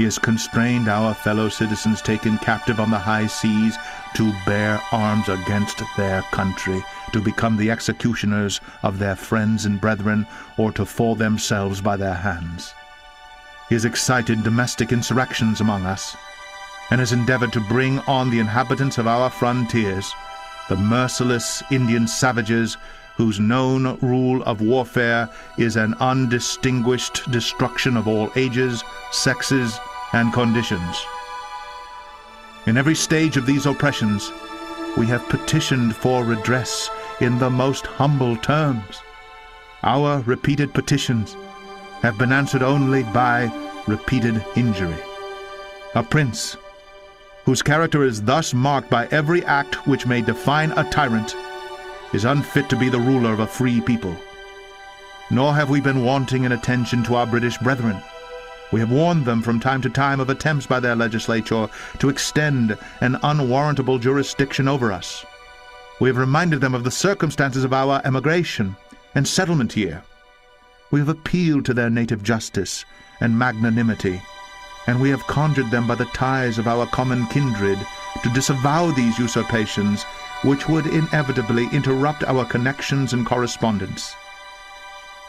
He 0.02 0.06
has 0.06 0.18
constrained 0.18 0.88
our 0.88 1.14
fellow 1.14 1.48
citizens 1.48 2.02
taken 2.02 2.36
captive 2.38 2.80
on 2.80 2.90
the 2.90 2.98
high 2.98 3.28
seas 3.28 3.78
to 4.16 4.32
bear 4.44 4.82
arms 4.90 5.28
against 5.28 5.80
their 5.96 6.22
country, 6.32 6.84
to 7.12 7.20
become 7.20 7.56
the 7.56 7.70
executioners 7.70 8.60
of 8.82 8.98
their 8.98 9.14
friends 9.14 9.64
and 9.64 9.80
brethren, 9.80 10.26
or 10.56 10.72
to 10.72 10.84
fall 10.84 11.14
themselves 11.14 11.80
by 11.80 11.96
their 11.96 12.14
hands. 12.14 12.74
He 13.68 13.76
has 13.76 13.84
excited 13.84 14.42
domestic 14.42 14.90
insurrections 14.90 15.60
among 15.60 15.86
us, 15.86 16.16
and 16.90 16.98
has 16.98 17.12
endeavored 17.12 17.52
to 17.52 17.60
bring 17.60 18.00
on 18.00 18.28
the 18.28 18.40
inhabitants 18.40 18.98
of 18.98 19.06
our 19.06 19.30
frontiers, 19.30 20.12
the 20.68 20.74
merciless 20.74 21.62
Indian 21.70 22.08
savages 22.08 22.76
whose 23.16 23.38
known 23.38 23.96
rule 23.98 24.42
of 24.42 24.62
warfare 24.62 25.28
is 25.58 25.76
an 25.76 25.94
undistinguished 26.00 27.30
destruction 27.30 27.96
of 27.96 28.08
all 28.08 28.32
ages, 28.34 28.82
sexes, 29.12 29.78
and 30.12 30.32
conditions. 30.32 31.04
In 32.66 32.76
every 32.76 32.94
stage 32.94 33.36
of 33.36 33.46
these 33.46 33.66
oppressions, 33.66 34.30
we 34.96 35.06
have 35.06 35.28
petitioned 35.28 35.96
for 35.96 36.24
redress 36.24 36.90
in 37.20 37.38
the 37.38 37.50
most 37.50 37.86
humble 37.86 38.36
terms. 38.36 39.00
Our 39.82 40.20
repeated 40.20 40.72
petitions 40.74 41.34
have 42.02 42.18
been 42.18 42.32
answered 42.32 42.62
only 42.62 43.02
by 43.04 43.50
repeated 43.86 44.44
injury. 44.54 44.96
A 45.94 46.02
prince, 46.02 46.56
whose 47.44 47.62
character 47.62 48.04
is 48.04 48.22
thus 48.22 48.54
marked 48.54 48.90
by 48.90 49.08
every 49.08 49.44
act 49.44 49.86
which 49.86 50.06
may 50.06 50.22
define 50.22 50.72
a 50.72 50.88
tyrant, 50.90 51.34
is 52.12 52.24
unfit 52.24 52.68
to 52.68 52.76
be 52.76 52.88
the 52.88 53.00
ruler 53.00 53.32
of 53.32 53.40
a 53.40 53.46
free 53.46 53.80
people. 53.80 54.14
Nor 55.30 55.54
have 55.54 55.70
we 55.70 55.80
been 55.80 56.04
wanting 56.04 56.44
in 56.44 56.52
attention 56.52 57.02
to 57.04 57.14
our 57.14 57.26
British 57.26 57.56
brethren. 57.58 58.00
We 58.72 58.80
have 58.80 58.90
warned 58.90 59.26
them 59.26 59.42
from 59.42 59.60
time 59.60 59.82
to 59.82 59.90
time 59.90 60.18
of 60.18 60.30
attempts 60.30 60.66
by 60.66 60.80
their 60.80 60.96
legislature 60.96 61.68
to 61.98 62.08
extend 62.08 62.78
an 63.02 63.18
unwarrantable 63.22 63.98
jurisdiction 63.98 64.66
over 64.66 64.90
us. 64.90 65.26
We 66.00 66.08
have 66.08 66.16
reminded 66.16 66.62
them 66.62 66.74
of 66.74 66.82
the 66.82 66.90
circumstances 66.90 67.64
of 67.64 67.74
our 67.74 68.00
emigration 68.06 68.74
and 69.14 69.28
settlement 69.28 69.74
here. 69.74 70.02
We 70.90 71.00
have 71.00 71.10
appealed 71.10 71.66
to 71.66 71.74
their 71.74 71.90
native 71.90 72.22
justice 72.22 72.86
and 73.20 73.38
magnanimity, 73.38 74.22
and 74.86 75.02
we 75.02 75.10
have 75.10 75.26
conjured 75.26 75.70
them 75.70 75.86
by 75.86 75.96
the 75.96 76.06
ties 76.06 76.56
of 76.56 76.66
our 76.66 76.86
common 76.86 77.26
kindred 77.26 77.78
to 78.22 78.32
disavow 78.32 78.90
these 78.90 79.18
usurpations 79.18 80.04
which 80.44 80.66
would 80.66 80.86
inevitably 80.86 81.68
interrupt 81.72 82.24
our 82.24 82.46
connections 82.46 83.12
and 83.12 83.26
correspondence. 83.26 84.14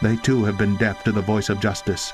They 0.01 0.15
too 0.15 0.45
have 0.45 0.57
been 0.57 0.77
deaf 0.77 1.03
to 1.03 1.11
the 1.11 1.21
voice 1.21 1.49
of 1.49 1.59
justice 1.59 2.13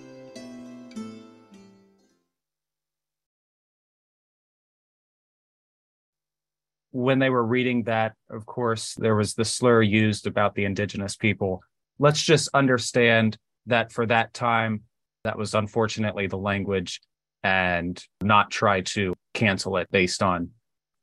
When 6.91 7.19
they 7.19 7.29
were 7.29 7.45
reading 7.45 7.83
that, 7.83 8.13
of 8.29 8.45
course, 8.45 8.95
there 8.95 9.15
was 9.15 9.33
the 9.33 9.45
slur 9.45 9.81
used 9.81 10.27
about 10.27 10.55
the 10.55 10.65
indigenous 10.65 11.15
people. 11.15 11.61
Let's 11.99 12.21
just 12.21 12.49
understand 12.53 13.37
that 13.67 13.91
for 13.91 14.05
that 14.07 14.33
time, 14.33 14.83
that 15.23 15.37
was 15.37 15.53
unfortunately 15.53 16.27
the 16.27 16.37
language 16.37 16.99
and 17.43 18.01
not 18.21 18.51
try 18.51 18.81
to 18.81 19.15
cancel 19.33 19.77
it 19.77 19.89
based 19.91 20.21
on 20.21 20.49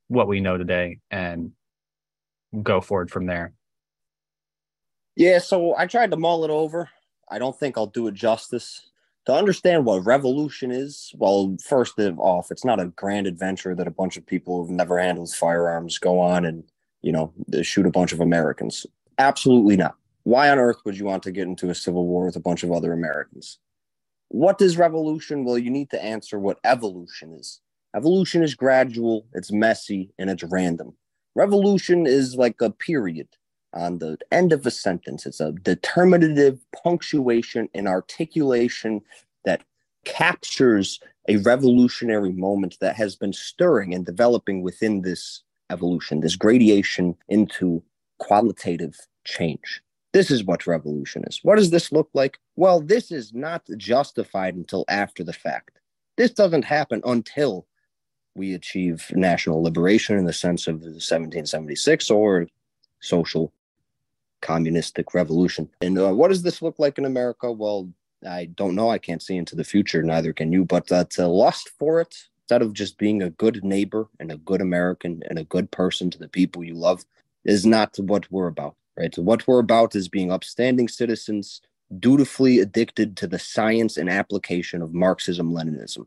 what 0.08 0.28
we 0.28 0.40
know 0.40 0.56
today 0.56 0.98
and 1.10 1.52
go 2.62 2.80
forward 2.80 3.10
from 3.10 3.26
there. 3.26 3.52
Yeah, 5.16 5.38
so 5.38 5.76
I 5.76 5.86
tried 5.86 6.10
to 6.12 6.16
mull 6.16 6.44
it 6.44 6.50
over. 6.50 6.88
I 7.30 7.38
don't 7.38 7.58
think 7.58 7.76
I'll 7.76 7.86
do 7.86 8.06
it 8.06 8.14
justice 8.14 8.87
to 9.28 9.34
understand 9.34 9.84
what 9.84 10.06
revolution 10.06 10.70
is, 10.70 11.12
well, 11.18 11.54
first 11.62 12.00
off, 12.16 12.50
it's 12.50 12.64
not 12.64 12.80
a 12.80 12.86
grand 12.86 13.26
adventure 13.26 13.74
that 13.74 13.86
a 13.86 13.90
bunch 13.90 14.16
of 14.16 14.24
people 14.24 14.56
who've 14.56 14.74
never 14.74 14.98
handled 14.98 15.30
firearms 15.30 15.98
go 15.98 16.18
on 16.18 16.46
and, 16.46 16.64
you 17.02 17.12
know, 17.12 17.30
shoot 17.60 17.84
a 17.84 17.90
bunch 17.90 18.14
of 18.14 18.20
Americans. 18.20 18.86
Absolutely 19.18 19.76
not. 19.76 19.96
Why 20.22 20.48
on 20.48 20.58
earth 20.58 20.78
would 20.86 20.96
you 20.96 21.04
want 21.04 21.22
to 21.24 21.30
get 21.30 21.46
into 21.46 21.68
a 21.68 21.74
civil 21.74 22.06
war 22.06 22.24
with 22.24 22.36
a 22.36 22.40
bunch 22.40 22.62
of 22.62 22.72
other 22.72 22.94
Americans? 22.94 23.58
What 24.28 24.62
is 24.62 24.78
revolution? 24.78 25.44
Well, 25.44 25.58
you 25.58 25.70
need 25.70 25.90
to 25.90 26.02
answer 26.02 26.38
what 26.38 26.58
evolution 26.64 27.34
is. 27.34 27.60
Evolution 27.94 28.42
is 28.42 28.54
gradual, 28.54 29.26
it's 29.34 29.52
messy, 29.52 30.10
and 30.18 30.30
it's 30.30 30.44
random. 30.44 30.94
Revolution 31.34 32.06
is 32.06 32.34
like 32.34 32.56
a 32.62 32.70
period. 32.70 33.28
On 33.74 33.98
the 33.98 34.18
end 34.32 34.52
of 34.52 34.66
a 34.66 34.70
sentence. 34.70 35.26
It's 35.26 35.40
a 35.40 35.52
determinative 35.52 36.58
punctuation 36.82 37.68
and 37.74 37.86
articulation 37.86 39.02
that 39.44 39.62
captures 40.04 41.00
a 41.28 41.36
revolutionary 41.38 42.32
moment 42.32 42.78
that 42.80 42.96
has 42.96 43.14
been 43.14 43.32
stirring 43.32 43.94
and 43.94 44.06
developing 44.06 44.62
within 44.62 45.02
this 45.02 45.42
evolution, 45.70 46.20
this 46.20 46.36
gradation 46.36 47.14
into 47.28 47.82
qualitative 48.18 48.98
change. 49.24 49.82
This 50.12 50.30
is 50.30 50.42
what 50.42 50.66
revolution 50.66 51.24
is. 51.26 51.40
What 51.42 51.56
does 51.56 51.70
this 51.70 51.92
look 51.92 52.08
like? 52.14 52.38
Well, 52.56 52.80
this 52.80 53.12
is 53.12 53.34
not 53.34 53.68
justified 53.76 54.54
until 54.54 54.84
after 54.88 55.22
the 55.22 55.34
fact. 55.34 55.78
This 56.16 56.30
doesn't 56.30 56.64
happen 56.64 57.02
until 57.04 57.66
we 58.34 58.54
achieve 58.54 59.12
national 59.14 59.62
liberation 59.62 60.16
in 60.16 60.24
the 60.24 60.32
sense 60.32 60.66
of 60.66 60.76
1776 60.76 62.10
or 62.10 62.46
social 63.00 63.52
communistic 64.40 65.14
revolution. 65.14 65.68
And 65.80 65.98
uh, 65.98 66.12
what 66.12 66.28
does 66.28 66.42
this 66.42 66.62
look 66.62 66.78
like 66.78 66.98
in 66.98 67.04
America? 67.04 67.50
Well, 67.50 67.90
I 68.26 68.46
don't 68.46 68.74
know. 68.74 68.90
I 68.90 68.98
can't 68.98 69.22
see 69.22 69.36
into 69.36 69.56
the 69.56 69.64
future. 69.64 70.02
Neither 70.02 70.32
can 70.32 70.52
you. 70.52 70.64
But 70.64 70.90
uh, 70.90 71.04
to 71.10 71.26
lust 71.26 71.70
for 71.78 72.00
it, 72.00 72.16
instead 72.42 72.62
of 72.62 72.72
just 72.72 72.98
being 72.98 73.22
a 73.22 73.30
good 73.30 73.64
neighbor 73.64 74.08
and 74.18 74.32
a 74.32 74.38
good 74.38 74.60
American 74.60 75.22
and 75.28 75.38
a 75.38 75.44
good 75.44 75.70
person 75.70 76.10
to 76.10 76.18
the 76.18 76.28
people 76.28 76.64
you 76.64 76.74
love, 76.74 77.04
is 77.44 77.64
not 77.64 77.96
what 77.98 78.30
we're 78.30 78.48
about. 78.48 78.74
Right. 78.96 79.14
So 79.14 79.22
what 79.22 79.46
we're 79.46 79.60
about 79.60 79.94
is 79.94 80.08
being 80.08 80.32
upstanding 80.32 80.88
citizens, 80.88 81.60
dutifully 82.00 82.58
addicted 82.58 83.16
to 83.18 83.28
the 83.28 83.38
science 83.38 83.96
and 83.96 84.10
application 84.10 84.82
of 84.82 84.92
Marxism 84.92 85.52
Leninism. 85.52 86.06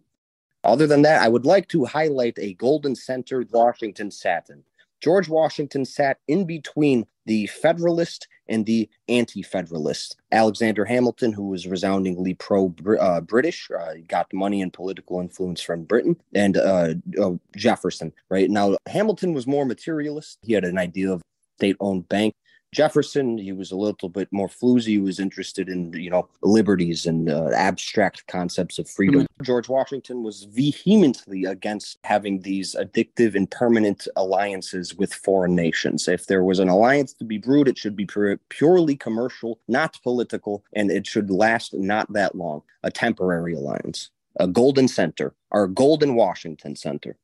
Other 0.64 0.86
than 0.86 1.02
that, 1.04 1.22
I 1.22 1.28
would 1.28 1.46
like 1.46 1.70
to 1.70 1.86
highlight 1.86 2.38
a 2.38 2.54
golden 2.56 2.96
center 2.96 3.46
Washington 3.50 4.12
satin. 4.12 4.64
George 5.02 5.30
Washington 5.30 5.84
sat 5.86 6.18
in 6.28 6.46
between 6.46 7.06
the 7.26 7.48
Federalist 7.48 8.28
and 8.48 8.66
the 8.66 8.90
Anti 9.08 9.42
Federalist. 9.42 10.18
Alexander 10.32 10.86
Hamilton, 10.86 11.34
who 11.34 11.48
was 11.48 11.68
resoundingly 11.68 12.34
pro 12.36 12.74
uh, 13.00 13.22
British, 13.22 13.70
uh, 13.72 13.94
got 14.08 14.32
money 14.34 14.62
and 14.62 14.74
political 14.74 15.20
influence 15.20 15.62
from 15.62 15.84
Britain, 15.84 16.16
and 16.34 16.58
uh, 16.58 16.94
uh, 17.22 17.32
Jefferson, 17.56 18.12
right? 18.30 18.50
Now, 18.50 18.78
Hamilton 18.88 19.34
was 19.34 19.48
more 19.48 19.66
materialist. 19.66 20.40
He 20.42 20.54
had 20.54 20.66
an 20.66 20.78
idea 20.78 21.12
of 21.12 21.22
state 21.58 21.78
owned 21.80 22.10
bank. 22.10 22.34
Jefferson, 22.74 23.38
he 23.38 23.52
was 23.52 23.72
a 23.72 23.76
little 23.76 24.08
bit 24.08 24.30
more 24.32 24.48
floozy. 24.48 24.88
He 24.88 24.98
was 24.98 25.20
interested 25.20 25.68
in, 25.68 25.92
you 25.92 26.10
know, 26.10 26.30
liberties 26.42 27.06
and 27.06 27.30
uh, 27.30 27.50
abstract 27.50 28.26
concepts 28.28 28.80
of 28.80 28.90
freedom. 28.90 29.24
Mm-hmm. 29.24 29.44
George 29.44 29.68
Washington 29.68 30.24
was 30.24 30.44
vehemently 30.44 31.44
against 31.44 31.98
having 32.06 32.40
these 32.42 32.74
addictive 32.76 33.36
and 33.36 33.52
permanent 33.52 34.08
alliances 34.16 34.96
with 34.96 35.14
foreign 35.14 35.54
nations. 35.54 36.08
If 36.08 36.28
there 36.28 36.46
was 36.46 36.60
an 36.60 36.70
alliance 36.70 37.12
to 37.16 37.26
be 37.26 37.38
brewed, 37.38 37.68
it 37.68 37.78
should 37.78 37.98
be 37.98 38.06
pure, 38.06 38.38
purely 38.48 38.96
commercial, 38.96 39.60
not 39.68 40.02
political, 40.02 40.64
and 40.74 40.90
it 40.92 41.06
should 41.06 41.30
last 41.30 41.74
not 41.74 42.12
that 42.14 42.36
long. 42.36 42.62
A 42.84 42.92
temporary 42.92 43.54
alliance, 43.54 44.12
a 44.40 44.48
golden 44.48 44.88
center, 44.88 45.36
our 45.52 45.68
golden 45.68 46.16
Washington 46.16 46.78
center. 46.78 47.18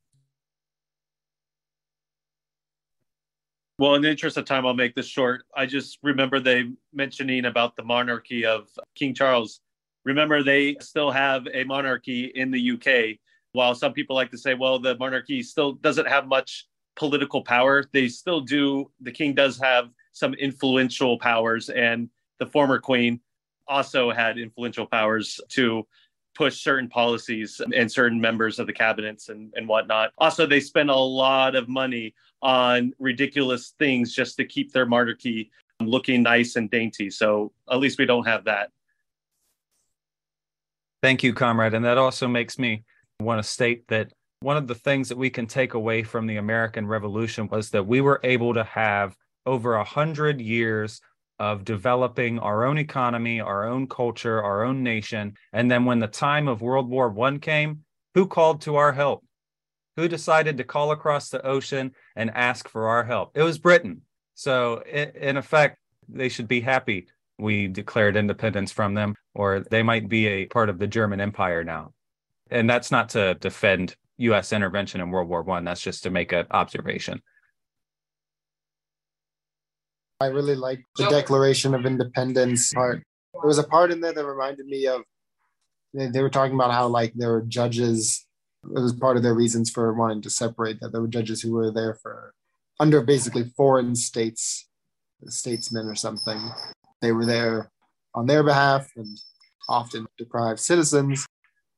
Well, 3.80 3.94
in 3.94 4.02
the 4.02 4.10
interest 4.10 4.38
of 4.38 4.46
time, 4.46 4.66
I'll 4.66 4.74
make 4.74 4.96
this 4.96 5.08
short. 5.08 5.44
I 5.56 5.68
just 5.68 6.00
remember 6.02 6.40
they 6.40 6.72
mentioning 6.94 7.46
about 7.46 7.76
the 7.76 7.84
monarchy 7.84 8.44
of 8.44 8.70
King 8.96 9.14
Charles. 9.14 9.62
Remember, 10.04 10.42
they 10.42 10.78
still 10.82 11.12
have 11.12 11.48
a 11.54 11.64
monarchy 11.64 12.32
in 12.34 12.50
the 12.50 12.72
UK. 12.72 13.20
While 13.52 13.76
some 13.76 13.94
people 13.94 14.16
like 14.16 14.32
to 14.32 14.38
say, 14.38 14.56
well, 14.56 14.80
the 14.80 14.98
monarchy 14.98 15.44
still 15.44 15.74
doesn't 15.74 16.08
have 16.08 16.28
much 16.28 16.66
political 16.96 17.44
power, 17.44 17.84
they 17.94 18.08
still 18.08 18.42
do. 18.42 18.90
The 19.02 19.12
king 19.12 19.36
does 19.36 19.60
have 19.60 19.90
some 20.12 20.34
influential 20.34 21.20
powers, 21.20 21.70
and 21.70 22.10
the 22.40 22.48
former 22.48 22.80
queen 22.80 23.20
also 23.68 24.10
had 24.12 24.40
influential 24.40 24.88
powers 24.88 25.40
to 25.50 25.86
push 26.38 26.62
certain 26.62 26.88
policies 26.88 27.60
and 27.76 27.92
certain 27.92 28.22
members 28.22 28.60
of 28.60 28.68
the 28.68 28.74
cabinets 28.74 29.30
and, 29.30 29.52
and 29.56 29.68
whatnot. 29.68 30.12
Also, 30.20 30.46
they 30.46 30.60
spend 30.60 30.92
a 30.92 30.96
lot 30.96 31.56
of 31.56 31.68
money 31.68 32.14
on 32.44 32.94
ridiculous 33.00 33.74
things 33.80 34.14
just 34.14 34.38
to 34.38 34.46
keep 34.46 34.72
their 34.72 34.86
monarchy 34.86 35.50
um, 35.80 35.88
looking 35.88 36.22
nice 36.22 36.56
and 36.56 36.70
dainty. 36.70 37.10
So 37.10 37.52
at 37.72 37.80
least 37.80 37.98
we 37.98 38.06
don't 38.06 38.28
have 38.28 38.44
that. 38.46 38.70
Thank 41.02 41.24
you, 41.24 41.34
comrade. 41.34 41.74
And 41.74 41.84
that 41.86 41.98
also 41.98 42.28
makes 42.28 42.60
me 42.60 42.84
want 43.20 43.42
to 43.42 43.50
state 43.50 43.88
that 43.88 44.14
one 44.42 44.58
of 44.58 44.68
the 44.68 44.76
things 44.76 45.10
that 45.10 45.18
we 45.18 45.32
can 45.32 45.48
take 45.48 45.74
away 45.74 46.04
from 46.04 46.28
the 46.28 46.38
American 46.38 46.86
Revolution 46.86 47.48
was 47.48 47.72
that 47.72 47.88
we 47.88 48.02
were 48.02 48.20
able 48.24 48.54
to 48.54 48.64
have 48.64 49.18
over 49.48 49.76
a 49.76 49.84
hundred 49.84 50.40
years 50.40 51.02
of 51.40 51.64
developing 51.66 52.40
our 52.40 52.66
own 52.66 52.78
economy, 52.78 53.40
our 53.40 53.68
own 53.68 53.88
culture, 53.88 54.42
our 54.42 54.64
own 54.64 54.84
nation. 54.84 55.36
And 55.54 55.70
then 55.70 55.86
when 55.86 56.00
the 56.00 56.08
time 56.08 56.48
of 56.48 56.62
World 56.62 56.90
War 56.90 57.10
One 57.10 57.40
came, 57.40 57.84
who 58.16 58.28
called 58.28 58.62
to 58.62 58.76
our 58.78 58.94
help? 58.94 59.24
who 59.98 60.08
decided 60.08 60.58
to 60.58 60.64
call 60.64 60.92
across 60.92 61.30
the 61.30 61.46
ocean 61.46 61.92
and 62.16 62.32
ask 62.34 62.70
for 62.70 62.88
our 62.88 63.04
help? 63.04 63.32
It 63.36 63.44
was 63.44 63.58
Britain. 63.58 64.04
So, 64.36 64.82
in 64.84 65.36
effect, 65.36 65.80
they 66.08 66.30
should 66.30 66.48
be 66.48 66.62
happy 66.62 67.08
we 67.40 67.68
declared 67.68 68.16
independence 68.16 68.72
from 68.72 68.94
them, 68.94 69.16
or 69.36 69.64
they 69.70 69.84
might 69.84 70.08
be 70.08 70.28
a 70.28 70.46
part 70.46 70.70
of 70.70 70.80
the 70.80 70.88
German 70.88 71.20
Empire 71.20 71.64
now. 71.64 71.94
And 72.50 72.70
that's 72.70 72.90
not 72.90 73.10
to 73.10 73.36
defend 73.36 73.96
U.S. 74.18 74.54
intervention 74.54 75.02
in 75.02 75.12
World 75.12 75.30
War 75.30 75.44
One. 75.44 75.64
That's 75.64 75.82
just 75.82 76.04
to 76.04 76.10
make 76.10 76.32
an 76.32 76.46
observation. 76.50 77.22
I 80.20 80.28
really 80.28 80.56
like 80.56 80.84
the 80.98 81.08
Declaration 81.10 81.76
of 81.76 81.86
Independence 81.86 82.74
part. 82.74 83.04
There 83.34 83.48
was 83.48 83.60
a 83.60 83.64
part 83.64 83.92
in 83.92 84.02
there 84.02 84.14
that 84.14 84.26
reminded 84.26 84.66
me 84.66 84.88
of 84.88 85.04
they, 85.94 86.08
they 86.08 86.22
were 86.22 86.30
talking 86.30 86.56
about 86.56 86.72
how 86.72 86.88
like 86.88 87.14
there 87.14 87.32
were 87.32 87.44
judges 87.44 88.26
it 88.64 88.82
was 88.82 88.94
part 88.94 89.16
of 89.16 89.24
their 89.24 89.36
reasons 89.36 89.70
for 89.70 89.94
wanting 89.94 90.22
to 90.24 90.30
separate 90.30 90.80
that 90.82 90.92
there 90.92 91.02
were 91.02 91.08
judges 91.08 91.42
who 91.42 91.54
were 91.54 91.72
there 91.72 91.94
for 91.94 92.34
under 92.80 93.02
basically 93.02 93.44
foreign 93.56 93.96
states 93.96 94.68
statesmen 95.28 95.88
or 95.88 95.96
something. 95.96 96.40
They 97.02 97.12
were 97.12 97.26
there 97.26 97.72
on 98.16 98.26
their 98.26 98.44
behalf 98.44 98.90
and 98.96 99.20
often 99.70 100.08
deprive 100.18 100.60
citizens 100.60 101.26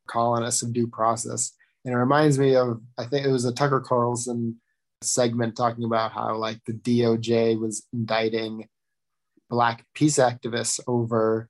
colonists 0.08 0.64
of 0.64 0.74
due 0.74 0.88
process. 0.88 1.54
And 1.86 1.94
it 1.94 1.98
reminds 1.98 2.40
me 2.40 2.56
of 2.56 2.82
i 2.98 3.06
think 3.06 3.26
it 3.26 3.32
was 3.32 3.46
a 3.46 3.54
tucker 3.54 3.82
carlson 3.82 4.60
segment 5.02 5.56
talking 5.56 5.86
about 5.86 6.12
how 6.12 6.36
like 6.36 6.60
the 6.66 6.74
doj 6.74 7.60
was 7.60 7.88
indicting 7.94 8.68
black 9.50 9.86
peace 9.94 10.18
activists 10.18 10.80
over 10.88 11.50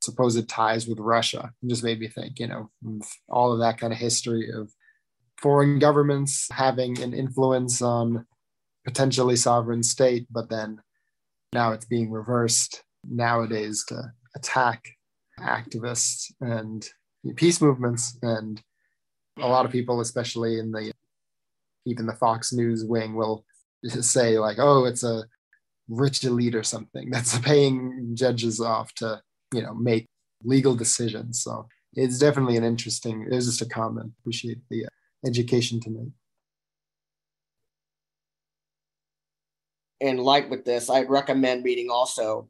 supposed 0.00 0.48
ties 0.48 0.86
with 0.86 0.98
Russia. 0.98 1.52
It 1.62 1.68
just 1.68 1.84
made 1.84 2.00
me 2.00 2.08
think, 2.08 2.38
you 2.38 2.46
know, 2.46 2.70
all 3.28 3.52
of 3.52 3.60
that 3.60 3.78
kind 3.78 3.92
of 3.92 3.98
history 3.98 4.50
of 4.50 4.70
foreign 5.38 5.78
governments 5.78 6.48
having 6.52 7.00
an 7.02 7.12
influence 7.12 7.82
on 7.82 8.26
potentially 8.84 9.36
sovereign 9.36 9.82
state, 9.82 10.26
but 10.30 10.48
then 10.48 10.80
now 11.52 11.72
it's 11.72 11.84
being 11.84 12.10
reversed 12.10 12.82
nowadays 13.08 13.84
to 13.88 14.12
attack 14.34 14.84
activists 15.40 16.30
and 16.40 16.88
peace 17.36 17.60
movements 17.60 18.18
and 18.22 18.62
a 19.38 19.48
lot 19.48 19.64
of 19.64 19.72
people 19.72 20.00
especially 20.00 20.58
in 20.58 20.70
the 20.70 20.92
even 21.86 22.06
the 22.06 22.14
fox 22.14 22.52
news 22.52 22.84
wing 22.84 23.14
will 23.14 23.44
say 24.00 24.38
like 24.38 24.58
oh 24.58 24.84
it's 24.84 25.04
a 25.04 25.24
rich 25.88 26.24
elite 26.24 26.54
or 26.54 26.62
something 26.62 27.10
that's 27.12 27.38
paying 27.40 28.10
judges 28.14 28.60
off 28.60 28.92
to 28.94 29.20
you 29.52 29.62
know 29.62 29.74
make 29.74 30.06
legal 30.44 30.74
decisions 30.74 31.42
so 31.42 31.66
it's 31.94 32.18
definitely 32.18 32.56
an 32.56 32.64
interesting 32.64 33.26
it 33.30 33.34
was 33.34 33.46
just 33.46 33.62
a 33.62 33.66
comment 33.66 34.12
appreciate 34.20 34.58
the 34.70 34.84
uh, 34.84 34.88
education 35.26 35.80
tonight. 35.80 36.12
And 40.00 40.18
like 40.18 40.50
with 40.50 40.64
this, 40.64 40.88
I'd 40.88 41.10
recommend 41.10 41.64
reading 41.64 41.90
also 41.90 42.48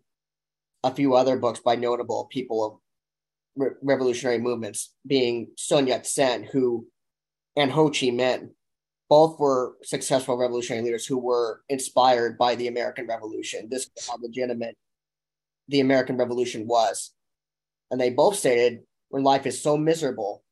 a 0.84 0.94
few 0.94 1.14
other 1.14 1.36
books 1.36 1.60
by 1.60 1.74
notable 1.74 2.26
people 2.30 2.64
of 2.64 2.78
re- 3.56 3.76
revolutionary 3.82 4.38
movements, 4.38 4.94
being 5.06 5.48
Sun 5.56 5.88
Yat 5.88 6.06
sen, 6.06 6.44
who 6.44 6.86
and 7.56 7.72
Ho 7.72 7.88
Chi 7.88 8.06
Minh. 8.06 8.50
Both 9.10 9.38
were 9.40 9.76
successful 9.82 10.38
revolutionary 10.38 10.84
leaders 10.84 11.04
who 11.04 11.18
were 11.18 11.62
inspired 11.68 12.38
by 12.38 12.54
the 12.54 12.68
American 12.68 13.06
Revolution. 13.06 13.68
This 13.68 13.90
is 13.96 14.08
how 14.08 14.16
legitimate 14.22 14.76
the 15.68 15.80
American 15.80 16.16
Revolution 16.16 16.66
was. 16.66 17.12
And 17.90 18.00
they 18.00 18.10
both 18.10 18.36
stated 18.36 18.80
when 19.08 19.24
life 19.24 19.46
is 19.46 19.60
so 19.60 19.76
miserable 19.76 20.44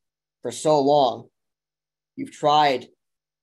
for 0.42 0.50
so 0.50 0.80
long, 0.80 1.28
you've 2.16 2.32
tried 2.32 2.88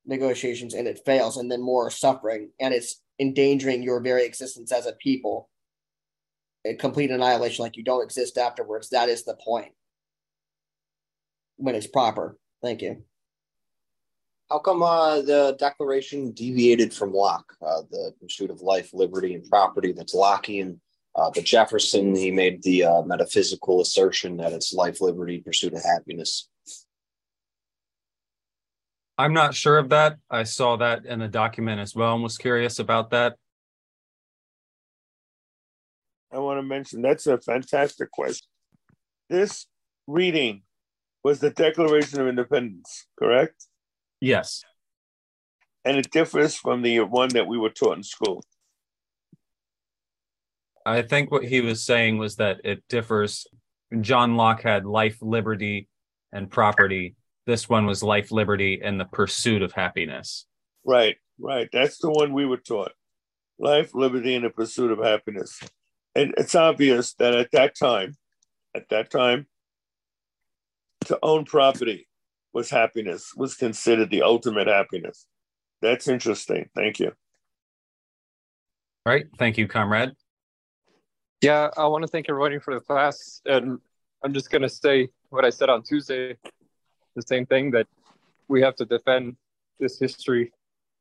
negotiations 0.06 0.74
and 0.74 0.88
it 0.88 1.00
fails, 1.06 1.38
and 1.38 1.50
then 1.50 1.62
more 1.62 1.90
suffering, 1.90 2.52
and 2.60 2.74
it's 2.74 3.02
endangering 3.20 3.82
your 3.82 4.02
very 4.02 4.26
existence 4.26 4.72
as 4.72 4.86
a 4.86 4.94
people. 4.94 5.50
A 6.66 6.76
complete 6.76 7.12
annihilation, 7.12 7.64
like 7.64 7.78
you 7.78 7.84
don't 7.84 8.04
exist 8.04 8.38
afterwards. 8.38 8.90
That 8.90 9.08
is 9.08 9.24
the 9.24 9.36
point 9.36 9.72
when 11.56 11.76
it's 11.76 11.88
proper. 11.88 12.38
Thank 12.62 12.82
you. 12.82 13.04
How 14.50 14.60
come 14.60 14.84
uh, 14.84 15.22
the 15.22 15.56
Declaration 15.60 16.32
deviated 16.32 16.94
from 16.94 17.12
Locke, 17.12 17.52
uh, 17.66 17.82
the 17.90 18.14
pursuit 18.22 18.52
of 18.52 18.62
life, 18.62 18.94
liberty, 18.94 19.34
and 19.34 19.50
property 19.50 19.92
that's 19.92 20.14
Lockean? 20.14 20.78
Uh, 21.16 21.32
but 21.34 21.46
Jefferson, 21.46 22.16
he 22.16 22.30
made 22.30 22.62
the 22.62 22.84
uh, 22.84 23.02
metaphysical 23.02 23.82
assertion 23.82 24.38
that 24.38 24.52
it's 24.54 24.74
life, 24.74 25.02
liberty, 25.02 25.40
pursuit 25.40 25.74
of 25.74 25.84
happiness. 25.84 26.48
I'm 29.18 29.34
not 29.34 29.56
sure 29.56 29.78
of 29.78 29.90
that. 29.90 30.18
I 30.30 30.44
saw 30.44 30.76
that 30.76 31.06
in 31.06 31.22
a 31.22 31.30
document 31.30 31.80
as 31.80 31.96
well 31.96 32.14
and 32.14 32.22
was 32.22 32.38
curious 32.38 32.80
about 32.80 33.12
that. 33.12 33.38
I 36.32 36.38
want 36.40 36.58
to 36.60 36.64
mention 36.64 37.02
that's 37.02 37.26
a 37.28 37.40
fantastic 37.40 38.12
question. 38.12 38.48
This 39.30 39.68
reading 40.06 40.64
was 41.24 41.40
the 41.40 41.50
Declaration 41.50 42.20
of 42.20 42.28
Independence, 42.28 43.08
correct? 43.18 43.68
Yes. 44.22 44.64
And 45.84 45.98
it 45.98 46.12
differs 46.12 46.56
from 46.56 46.82
the 46.82 47.02
one 47.02 47.30
that 47.30 47.48
we 47.48 47.58
were 47.58 47.70
taught 47.70 47.98
in 47.98 48.04
school. 48.04 48.44
I 50.86 51.02
think 51.02 51.32
what 51.32 51.44
he 51.44 51.62
was 51.62 51.84
saying 51.84 52.18
was 52.18 52.36
that 52.38 52.62
it 52.64 52.84
differs. 52.90 53.48
John 54.02 54.36
Locke 54.36 54.62
had 54.62 54.86
life, 54.86 55.18
liberty, 55.22 55.88
and 56.32 56.50
property. 56.50 57.16
This 57.46 57.70
one 57.70 57.86
was 57.86 58.04
life, 58.04 58.32
liberty, 58.32 58.82
and 58.84 59.00
the 59.00 59.06
pursuit 59.06 59.62
of 59.62 59.72
happiness. 59.72 60.46
Right, 60.84 61.18
right. 61.40 61.70
That's 61.72 61.98
the 61.98 62.12
one 62.12 62.34
we 62.34 62.46
were 62.46 62.58
taught. 62.58 62.92
Life, 63.58 63.94
liberty, 63.94 64.36
and 64.36 64.46
the 64.46 64.50
pursuit 64.50 64.92
of 64.92 65.04
happiness. 65.04 65.60
And 66.14 66.34
it's 66.38 66.56
obvious 66.56 67.14
that 67.16 67.34
at 67.34 67.52
that 67.52 67.76
time, 67.76 68.16
at 68.76 68.90
that 68.90 69.10
time, 69.10 69.48
to 71.06 71.20
own 71.22 71.46
property 71.46 72.08
was 72.56 72.70
happiness, 72.70 73.34
was 73.36 73.56
considered 73.56 74.10
the 74.10 74.22
ultimate 74.22 74.68
happiness. 74.68 75.28
That's 75.82 76.08
interesting. 76.08 76.70
Thank 76.74 77.00
you. 77.00 77.12
All 79.06 79.14
right. 79.14 79.26
Thank 79.38 79.58
you, 79.58 79.68
comrade. 79.68 80.14
Yeah, 81.42 81.70
I 81.78 81.86
want 81.88 82.04
to 82.04 82.08
thank 82.08 82.28
everybody 82.30 82.58
for 82.58 82.74
the 82.74 82.80
class. 82.80 83.42
And 83.46 83.80
I'm 84.24 84.34
just 84.34 84.50
going 84.50 84.62
to 84.62 84.70
say 84.70 85.10
what 85.30 85.44
I 85.44 85.50
said 85.50 85.70
on 85.70 85.84
Tuesday 85.84 86.38
the 87.16 87.22
same 87.22 87.46
thing 87.46 87.72
that 87.72 87.88
we 88.48 88.62
have 88.62 88.76
to 88.76 88.86
defend 88.86 89.36
this 89.80 90.00
history 90.00 90.52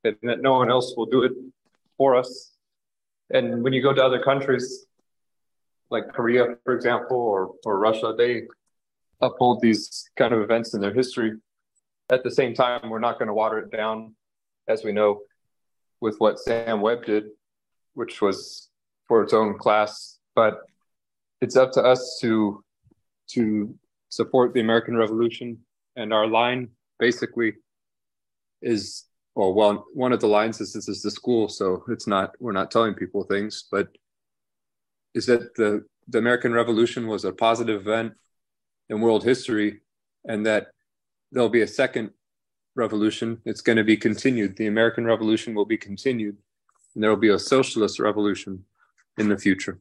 and 0.04 0.16
that 0.22 0.42
no 0.42 0.54
one 0.54 0.70
else 0.70 0.94
will 0.96 1.06
do 1.06 1.22
it 1.22 1.32
for 1.96 2.14
us. 2.14 2.52
And 3.30 3.62
when 3.62 3.72
you 3.72 3.82
go 3.82 3.92
to 3.92 4.04
other 4.04 4.22
countries, 4.22 4.86
like 5.90 6.08
Korea, 6.12 6.56
for 6.64 6.74
example, 6.74 7.16
or, 7.16 7.52
or 7.64 7.78
Russia, 7.78 8.14
they 8.16 8.42
uphold 9.20 9.60
these 9.60 10.08
kind 10.16 10.32
of 10.32 10.40
events 10.40 10.74
in 10.74 10.80
their 10.80 10.92
history. 10.92 11.32
At 12.10 12.22
the 12.22 12.30
same 12.30 12.54
time, 12.54 12.90
we're 12.90 12.98
not 12.98 13.18
going 13.18 13.28
to 13.28 13.34
water 13.34 13.58
it 13.58 13.70
down, 13.70 14.14
as 14.68 14.84
we 14.84 14.92
know, 14.92 15.20
with 16.00 16.16
what 16.18 16.38
Sam 16.38 16.80
Webb 16.80 17.06
did, 17.06 17.24
which 17.94 18.20
was 18.20 18.68
for 19.08 19.22
its 19.22 19.32
own 19.32 19.58
class. 19.58 20.18
But 20.34 20.60
it's 21.40 21.56
up 21.56 21.72
to 21.72 21.82
us 21.82 22.18
to 22.20 22.62
to 23.30 23.74
support 24.10 24.52
the 24.52 24.60
American 24.60 24.96
Revolution, 24.96 25.58
and 25.96 26.12
our 26.12 26.26
line 26.26 26.68
basically 26.98 27.54
is 28.60 29.04
well, 29.34 29.52
well, 29.52 29.84
one 29.94 30.12
of 30.12 30.20
the 30.20 30.28
lines 30.28 30.60
is 30.60 30.72
this 30.72 30.88
is 30.88 31.02
the 31.02 31.10
school, 31.10 31.48
so 31.48 31.84
it's 31.88 32.06
not 32.06 32.32
we're 32.38 32.52
not 32.52 32.70
telling 32.70 32.94
people 32.94 33.24
things, 33.24 33.64
but 33.70 33.88
is 35.14 35.26
that 35.26 35.54
the 35.56 35.84
the 36.08 36.18
American 36.18 36.52
Revolution 36.52 37.06
was 37.06 37.24
a 37.24 37.32
positive 37.32 37.80
event 37.80 38.12
in 38.88 39.00
world 39.00 39.24
history, 39.24 39.80
and 40.26 40.46
that 40.46 40.68
there'll 41.32 41.48
be 41.48 41.62
a 41.62 41.66
second 41.66 42.10
revolution. 42.76 43.40
It's 43.44 43.60
going 43.60 43.76
to 43.76 43.84
be 43.84 43.96
continued. 43.96 44.56
The 44.56 44.66
American 44.66 45.04
Revolution 45.04 45.54
will 45.54 45.64
be 45.64 45.76
continued, 45.76 46.36
and 46.94 47.02
there 47.02 47.10
will 47.10 47.16
be 47.16 47.30
a 47.30 47.38
socialist 47.38 47.98
revolution 47.98 48.64
in 49.18 49.28
the 49.28 49.38
future. 49.38 49.80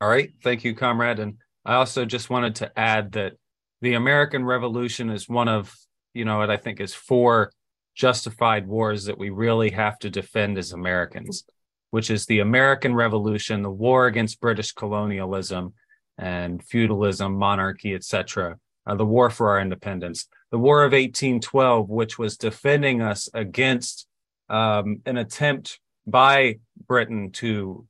All 0.00 0.08
right. 0.08 0.32
Thank 0.42 0.64
you, 0.64 0.74
comrade. 0.74 1.18
And 1.18 1.38
I 1.64 1.74
also 1.74 2.04
just 2.04 2.30
wanted 2.30 2.56
to 2.56 2.78
add 2.78 3.12
that 3.12 3.34
the 3.80 3.94
American 3.94 4.44
Revolution 4.44 5.10
is 5.10 5.28
one 5.28 5.48
of, 5.48 5.74
you 6.12 6.24
know, 6.24 6.38
what 6.38 6.50
I 6.50 6.56
think 6.56 6.80
is 6.80 6.94
four 6.94 7.52
justified 7.94 8.66
wars 8.66 9.04
that 9.04 9.18
we 9.18 9.30
really 9.30 9.70
have 9.70 9.98
to 10.00 10.10
defend 10.10 10.58
as 10.58 10.72
Americans, 10.72 11.44
which 11.90 12.10
is 12.10 12.26
the 12.26 12.40
American 12.40 12.94
Revolution, 12.94 13.62
the 13.62 13.70
war 13.70 14.06
against 14.06 14.40
British 14.40 14.72
colonialism, 14.72 15.74
and 16.18 16.62
feudalism, 16.62 17.34
monarchy, 17.36 17.94
etc. 17.94 18.58
Uh, 18.86 18.94
the 18.94 19.06
war 19.06 19.30
for 19.30 19.50
our 19.50 19.60
independence, 19.60 20.28
the 20.50 20.58
War 20.58 20.84
of 20.84 20.92
1812, 20.92 21.88
which 21.88 22.18
was 22.18 22.36
defending 22.36 23.02
us 23.02 23.28
against 23.34 24.06
um, 24.48 25.00
an 25.06 25.16
attempt 25.16 25.80
by 26.06 26.58
Britain 26.86 27.32
to 27.32 27.86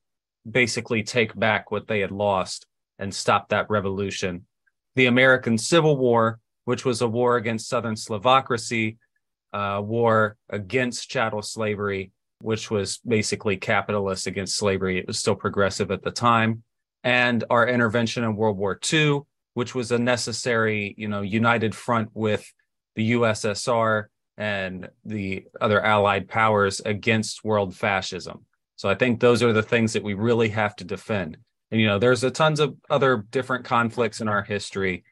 basically 0.50 1.02
take 1.02 1.38
back 1.38 1.70
what 1.70 1.88
they 1.88 2.00
had 2.00 2.10
lost 2.10 2.66
and 2.98 3.14
stop 3.14 3.48
that 3.48 3.68
revolution. 3.68 4.46
The 4.96 5.06
American 5.06 5.58
Civil 5.58 5.96
War, 5.96 6.38
which 6.64 6.84
was 6.84 7.02
a 7.02 7.08
war 7.08 7.36
against 7.36 7.68
Southern 7.68 7.96
Slavocracy, 7.96 8.96
uh, 9.52 9.82
war 9.84 10.36
against 10.48 11.10
chattel 11.10 11.42
slavery, 11.42 12.12
which 12.40 12.70
was 12.70 12.98
basically 13.06 13.56
capitalist 13.56 14.26
against 14.26 14.56
slavery. 14.56 14.98
It 14.98 15.06
was 15.06 15.18
still 15.18 15.34
progressive 15.34 15.90
at 15.90 16.02
the 16.02 16.10
time 16.10 16.62
and 17.04 17.44
our 17.50 17.68
intervention 17.68 18.24
in 18.24 18.34
World 18.34 18.56
War 18.56 18.80
II, 18.92 19.20
which 19.52 19.74
was 19.74 19.92
a 19.92 19.98
necessary, 19.98 20.94
you 20.96 21.06
know, 21.06 21.20
united 21.20 21.74
front 21.74 22.08
with 22.14 22.50
the 22.96 23.12
USSR 23.12 24.06
and 24.36 24.88
the 25.04 25.44
other 25.60 25.80
allied 25.80 26.28
powers 26.28 26.80
against 26.80 27.44
world 27.44 27.76
fascism. 27.76 28.46
So 28.76 28.88
I 28.88 28.94
think 28.94 29.20
those 29.20 29.42
are 29.42 29.52
the 29.52 29.62
things 29.62 29.92
that 29.92 30.02
we 30.02 30.14
really 30.14 30.48
have 30.48 30.74
to 30.76 30.84
defend. 30.84 31.36
And 31.70 31.80
you 31.80 31.86
know, 31.86 31.98
there's 31.98 32.24
a 32.24 32.30
tons 32.30 32.58
of 32.58 32.74
other 32.90 33.24
different 33.30 33.64
conflicts 33.64 34.20
in 34.20 34.28
our 34.28 34.42
history 34.42 35.04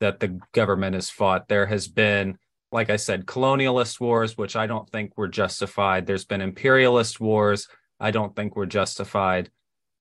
that 0.00 0.20
the 0.20 0.38
government 0.52 0.94
has 0.94 1.08
fought. 1.08 1.48
There 1.48 1.66
has 1.66 1.88
been, 1.88 2.38
like 2.72 2.90
I 2.90 2.96
said, 2.96 3.24
colonialist 3.24 4.00
wars, 4.00 4.36
which 4.36 4.56
I 4.56 4.66
don't 4.66 4.88
think 4.90 5.16
were 5.16 5.28
justified. 5.28 6.06
There's 6.06 6.24
been 6.24 6.42
imperialist 6.42 7.20
wars. 7.20 7.68
I 7.98 8.10
don't 8.10 8.36
think 8.36 8.56
were 8.56 8.66
justified. 8.66 9.50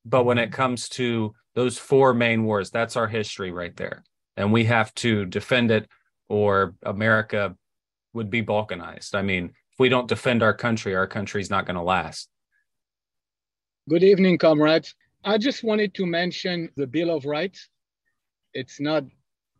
But 0.05 0.23
when 0.23 0.37
it 0.37 0.51
mm-hmm. 0.51 0.61
comes 0.61 0.87
to 0.89 1.33
those 1.55 1.77
four 1.77 2.13
main 2.13 2.43
wars, 2.43 2.69
that's 2.69 2.95
our 2.95 3.07
history 3.07 3.51
right 3.51 3.75
there. 3.75 4.03
And 4.37 4.53
we 4.53 4.65
have 4.65 4.93
to 4.95 5.25
defend 5.25 5.71
it 5.71 5.87
or 6.29 6.75
America 6.83 7.55
would 8.13 8.29
be 8.29 8.43
balkanized. 8.43 9.15
I 9.15 9.21
mean, 9.21 9.45
if 9.45 9.79
we 9.79 9.89
don't 9.89 10.07
defend 10.07 10.43
our 10.43 10.53
country, 10.53 10.95
our 10.95 11.07
country's 11.07 11.49
not 11.49 11.65
going 11.65 11.75
to 11.75 11.81
last. 11.81 12.29
Good 13.89 14.03
evening, 14.03 14.37
comrades. 14.37 14.95
I 15.23 15.37
just 15.37 15.63
wanted 15.63 15.93
to 15.95 16.05
mention 16.05 16.69
the 16.75 16.87
Bill 16.87 17.15
of 17.15 17.25
Rights. 17.25 17.69
It's 18.53 18.79
not 18.79 19.03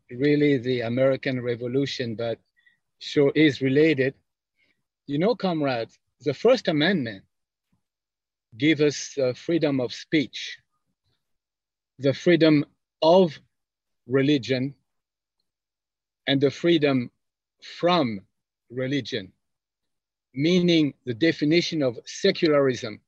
really 0.10 0.58
the 0.58 0.82
American 0.82 1.42
Revolution, 1.42 2.16
but 2.16 2.40
sure 3.00 3.32
is 3.36 3.62
related. 3.62 4.14
You 5.08 5.20
know, 5.20 5.36
comrades, 5.36 6.00
the 6.22 6.34
First 6.34 6.68
Amendment 6.68 7.25
give 8.58 8.82
us 8.82 9.18
uh, 9.18 9.34
freedom 9.34 9.80
of 9.80 9.94
speech, 9.94 10.58
the 12.00 12.14
freedom 12.14 12.66
of 13.02 13.38
religion, 14.08 14.74
and 16.28 16.42
the 16.42 16.52
freedom 16.52 17.12
from 17.80 18.22
religion, 18.70 19.32
meaning 20.34 20.94
the 21.06 21.14
definition 21.14 21.82
of 21.82 21.98
secularism. 22.06 23.00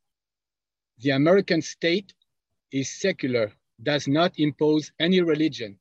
The 1.00 1.12
American 1.12 1.62
state 1.62 2.14
is 2.72 2.90
secular, 2.90 3.52
does 3.82 4.08
not 4.08 4.34
impose 4.38 4.92
any 5.00 5.22
religion, 5.22 5.78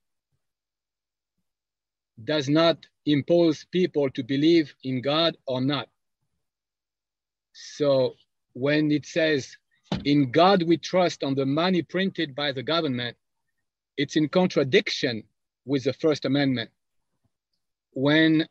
does 2.24 2.48
not 2.48 2.86
impose 3.04 3.64
people 3.70 4.10
to 4.10 4.22
believe 4.22 4.74
in 4.82 5.00
God 5.00 5.36
or 5.46 5.60
not. 5.60 5.88
So 7.52 8.14
when 8.56 8.90
it 8.90 9.04
says, 9.04 9.54
in 10.04 10.30
God 10.30 10.62
we 10.62 10.78
trust 10.78 11.22
on 11.22 11.34
the 11.34 11.44
money 11.44 11.82
printed 11.82 12.34
by 12.34 12.52
the 12.52 12.62
government, 12.62 13.14
it's 13.98 14.16
in 14.16 14.30
contradiction 14.30 15.24
with 15.66 15.84
the 15.84 15.92
First 15.92 16.24
Amendment. 16.24 16.70
When 17.92 18.48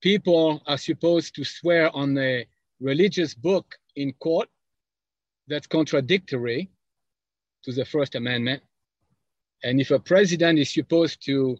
people 0.00 0.62
are 0.68 0.78
supposed 0.78 1.34
to 1.34 1.44
swear 1.44 1.90
on 1.94 2.16
a 2.18 2.46
religious 2.78 3.34
book 3.34 3.74
in 3.96 4.12
court, 4.12 4.48
that's 5.48 5.66
contradictory 5.66 6.70
to 7.64 7.72
the 7.72 7.84
First 7.84 8.14
Amendment. 8.14 8.62
And 9.64 9.80
if 9.80 9.90
a 9.90 9.98
president 9.98 10.60
is 10.60 10.72
supposed 10.72 11.26
to 11.26 11.58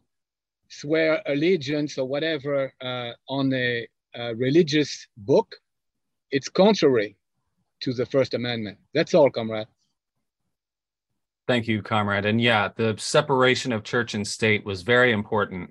swear 0.69 1.21
allegiance 1.27 1.99
or 1.99 2.07
whatever 2.07 2.73
uh, 2.81 3.11
on 3.29 3.53
a, 3.53 3.89
a 4.15 4.37
religious 4.37 5.09
book, 5.17 5.57
it's 6.31 6.49
contrary 6.49 7.17
to 7.81 7.93
the 7.93 8.07
First 8.07 8.35
Amendment. 8.35 8.79
That's 8.95 9.15
all, 9.15 9.31
comrade. 9.31 9.67
Thank 11.47 11.69
you, 11.69 11.83
comrade. 11.83 12.27
And 12.27 12.41
yeah, 12.41 12.71
the 12.75 12.95
separation 12.99 13.73
of 13.73 13.85
church 13.85 14.15
and 14.15 14.27
state 14.27 14.65
was 14.65 14.83
very 14.83 15.13
important 15.13 15.71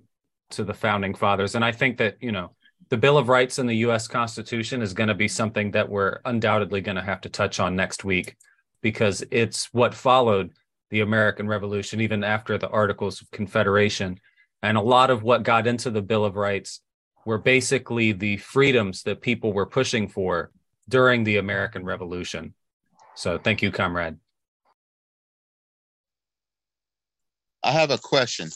to 0.51 0.63
the 0.63 0.73
founding 0.73 1.13
fathers. 1.13 1.55
And 1.55 1.65
I 1.65 1.71
think 1.71 1.97
that, 1.97 2.17
you 2.21 2.31
know, 2.31 2.51
the 2.89 2.97
Bill 2.97 3.17
of 3.17 3.29
Rights 3.29 3.59
in 3.59 3.67
the 3.67 3.77
US 3.77 4.07
Constitution 4.07 4.81
is 4.81 4.93
going 4.93 5.09
to 5.09 5.15
be 5.15 5.27
something 5.27 5.71
that 5.71 5.89
we're 5.89 6.19
undoubtedly 6.23 6.81
going 6.81 6.95
to 6.95 7.01
have 7.01 7.21
to 7.21 7.29
touch 7.29 7.59
on 7.59 7.75
next 7.75 8.05
week 8.05 8.35
because 8.81 9.23
it's 9.31 9.73
what 9.73 9.93
followed 9.93 10.51
the 10.91 11.01
American 11.01 11.47
Revolution, 11.47 11.99
even 11.99 12.23
after 12.23 12.57
the 12.57 12.69
Articles 12.69 13.21
of 13.21 13.31
Confederation. 13.31 14.19
And 14.61 14.77
a 14.77 14.81
lot 14.81 15.09
of 15.09 15.23
what 15.23 15.43
got 15.43 15.67
into 15.67 15.89
the 15.89 16.01
Bill 16.01 16.23
of 16.23 16.35
Rights 16.35 16.81
were 17.25 17.39
basically 17.39 18.11
the 18.11 18.37
freedoms 18.37 19.03
that 19.03 19.21
people 19.21 19.51
were 19.51 19.65
pushing 19.65 20.07
for 20.07 20.51
during 20.87 21.23
the 21.23 21.37
American 21.37 21.85
Revolution. 21.85 22.53
So 23.15 23.37
thank 23.37 23.61
you, 23.61 23.71
comrade. 23.71 24.17
I 27.63 27.71
have 27.71 27.91
a 27.91 27.97
question. 27.97 28.49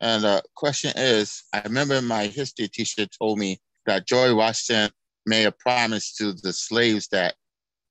And 0.00 0.24
the 0.24 0.42
question 0.54 0.92
is 0.96 1.44
I 1.52 1.62
remember 1.62 2.02
my 2.02 2.26
history 2.26 2.68
teacher 2.68 3.06
told 3.06 3.38
me 3.38 3.60
that 3.86 4.06
George 4.06 4.32
Washington 4.32 4.90
made 5.26 5.46
a 5.46 5.52
promise 5.52 6.14
to 6.16 6.32
the 6.32 6.52
slaves 6.52 7.08
that 7.08 7.34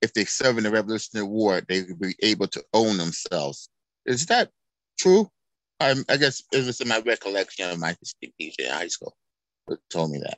if 0.02 0.14
they 0.14 0.26
serve 0.26 0.58
in 0.58 0.66
the 0.66 0.72
Revolutionary 0.72 1.28
War, 1.28 1.62
they 1.62 1.84
would 1.84 2.00
be 2.00 2.16
able 2.22 2.48
to 2.50 2.64
own 2.74 2.98
themselves. 2.98 3.70
Is 4.06 4.26
that 4.28 4.52
true? 5.00 5.30
I, 5.80 5.96
I 6.10 6.18
guess 6.18 6.44
it 6.52 6.66
was 6.66 6.82
in 6.82 6.88
my 6.88 7.00
recollection 7.00 7.70
of 7.70 7.80
my 7.80 7.96
history 8.00 8.34
teacher 8.38 8.64
in 8.64 8.72
high 8.72 8.88
school 8.88 9.16
who 9.66 9.78
told 9.90 10.12
me 10.12 10.20
that. 10.20 10.38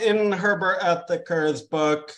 In 0.00 0.32
Herbert 0.32 0.80
Aptheker's 0.80 1.60
book, 1.60 2.14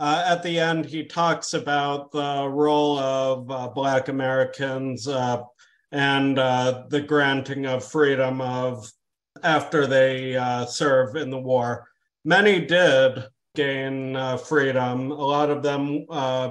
uh, 0.00 0.24
at 0.26 0.42
the 0.42 0.58
end, 0.58 0.86
he 0.86 1.04
talks 1.04 1.52
about 1.52 2.10
the 2.12 2.48
role 2.48 2.98
of 2.98 3.50
uh, 3.50 3.68
Black 3.68 4.08
Americans 4.08 5.06
uh, 5.06 5.42
and 5.92 6.38
uh, 6.38 6.84
the 6.88 7.02
granting 7.02 7.66
of 7.66 7.84
freedom 7.84 8.40
of 8.40 8.90
after 9.42 9.86
they 9.86 10.34
uh, 10.34 10.64
serve 10.64 11.16
in 11.16 11.28
the 11.28 11.38
war. 11.38 11.86
Many 12.24 12.64
did 12.64 13.24
gain 13.54 14.16
uh, 14.16 14.38
freedom. 14.38 15.10
A 15.10 15.14
lot 15.14 15.50
of 15.50 15.62
them 15.62 16.06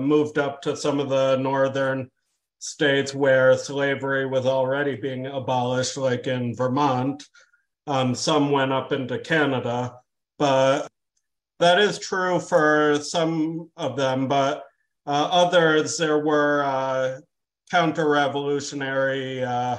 moved 0.06 0.38
up 0.38 0.62
to 0.62 0.78
some 0.78 1.00
of 1.00 1.10
the 1.10 1.36
northern 1.38 2.12
states 2.60 3.16
where 3.16 3.58
slavery 3.58 4.28
was 4.28 4.46
already 4.46 4.96
being 4.98 5.26
abolished, 5.26 5.98
like 5.98 6.28
in 6.28 6.56
Vermont. 6.56 7.24
Um, 7.88 8.14
some 8.14 8.52
went 8.52 8.72
up 8.72 8.92
into 8.92 9.18
Canada, 9.18 9.96
but 10.44 10.90
that 11.60 11.80
is 11.80 11.98
true 11.98 12.38
for 12.38 13.00
some 13.02 13.72
of 13.78 13.96
them. 13.96 14.28
But 14.28 14.66
uh, 15.06 15.30
others, 15.32 15.98
there 15.98 16.20
were 16.20 16.64
uh, 16.64 17.22
counter 17.72 18.10
revolutionary 18.10 19.42
uh, 19.42 19.78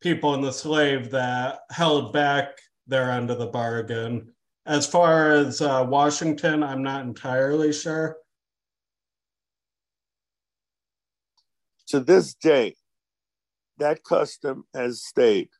people 0.00 0.32
in 0.32 0.40
the 0.40 0.54
slave 0.54 1.10
that 1.10 1.58
held 1.70 2.14
back 2.14 2.46
their 2.86 3.10
end 3.10 3.30
of 3.30 3.38
the 3.38 3.48
bargain. 3.48 4.32
As 4.64 4.86
far 4.86 5.32
as 5.32 5.60
uh, 5.60 5.84
Washington, 5.86 6.62
I'm 6.62 6.82
not 6.82 7.04
entirely 7.04 7.70
sure. 7.70 8.16
To 11.88 12.00
this 12.00 12.32
day, 12.32 12.74
that 13.76 14.02
custom 14.02 14.64
has 14.72 15.02
stayed. 15.02 15.50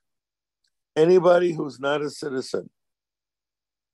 Anybody 0.97 1.53
who's 1.53 1.79
not 1.79 2.01
a 2.01 2.09
citizen 2.09 2.71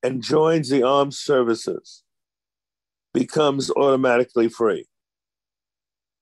and 0.03 0.21
joins 0.21 0.69
the 0.69 0.83
armed 0.83 1.13
services 1.13 2.03
becomes 3.13 3.71
automatically 3.71 4.47
free 4.47 4.85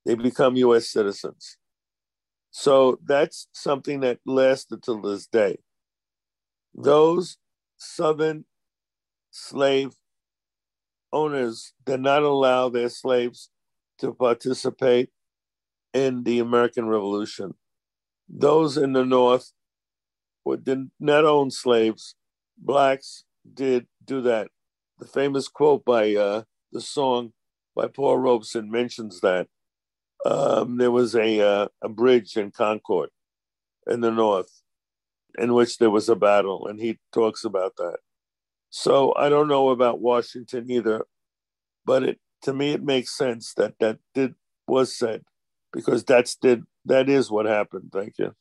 they 0.05 0.15
become 0.15 0.55
US 0.55 0.87
citizens. 0.87 1.57
So 2.51 2.99
that's 3.03 3.47
something 3.51 3.99
that 4.01 4.19
lasted 4.25 4.83
till 4.83 5.01
this 5.01 5.27
day. 5.27 5.57
Those 6.73 7.37
Southern 7.77 8.45
slave 9.31 9.93
owners 11.11 11.73
did 11.85 11.99
not 11.99 12.23
allow 12.23 12.69
their 12.69 12.89
slaves 12.89 13.49
to 13.99 14.13
participate 14.13 15.09
in 15.93 16.23
the 16.23 16.39
American 16.39 16.87
Revolution. 16.87 17.55
Those 18.29 18.77
in 18.77 18.93
the 18.93 19.05
North 19.05 19.51
did 20.63 20.91
not 20.99 21.25
own 21.25 21.51
slaves, 21.51 22.15
blacks 22.57 23.24
did 23.53 23.87
do 24.03 24.21
that. 24.21 24.47
The 24.99 25.07
famous 25.07 25.47
quote 25.47 25.85
by 25.85 26.15
uh, 26.15 26.43
the 26.71 26.81
song 26.81 27.33
by 27.75 27.87
Paul 27.87 28.17
Robeson 28.17 28.71
mentions 28.71 29.19
that 29.21 29.47
um, 30.25 30.77
there 30.77 30.91
was 30.91 31.15
a 31.15 31.41
uh, 31.41 31.67
a 31.81 31.89
bridge 31.89 32.37
in 32.37 32.51
Concord 32.51 33.09
in 33.87 34.01
the 34.01 34.11
north 34.11 34.61
in 35.37 35.53
which 35.53 35.77
there 35.77 35.89
was 35.89 36.09
a 36.09 36.15
battle, 36.15 36.67
and 36.67 36.79
he 36.79 36.97
talks 37.11 37.43
about 37.43 37.75
that. 37.77 37.97
So 38.69 39.13
I 39.15 39.29
don't 39.29 39.47
know 39.47 39.69
about 39.69 40.01
Washington 40.01 40.69
either, 40.71 41.05
but 41.85 42.03
it 42.03 42.19
to 42.43 42.53
me 42.53 42.71
it 42.71 42.83
makes 42.83 43.15
sense 43.15 43.53
that 43.55 43.75
that 43.79 43.99
did 44.13 44.35
was 44.67 44.97
said 44.97 45.23
because 45.71 46.03
that's 46.03 46.35
did 46.35 46.63
that 46.85 47.09
is 47.09 47.29
what 47.29 47.45
happened. 47.45 47.91
Thank 47.93 48.17
you. 48.17 48.33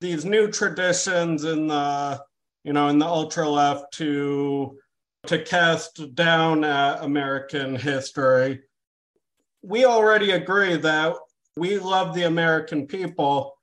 These 0.00 0.24
new 0.24 0.50
traditions 0.50 1.44
in 1.44 1.68
the 1.68 2.22
you 2.64 2.72
know 2.72 2.88
in 2.88 2.98
the 2.98 3.06
ultra 3.06 3.48
left 3.48 3.92
to 3.94 4.76
to 5.26 5.38
cast 5.42 6.14
down 6.14 6.64
at 6.64 7.02
American 7.02 7.76
history 7.76 8.60
we 9.62 9.84
already 9.84 10.32
agree 10.32 10.76
that 10.76 11.14
we 11.56 11.78
love 11.78 12.14
the 12.14 12.24
American 12.24 12.86
people 12.86 13.56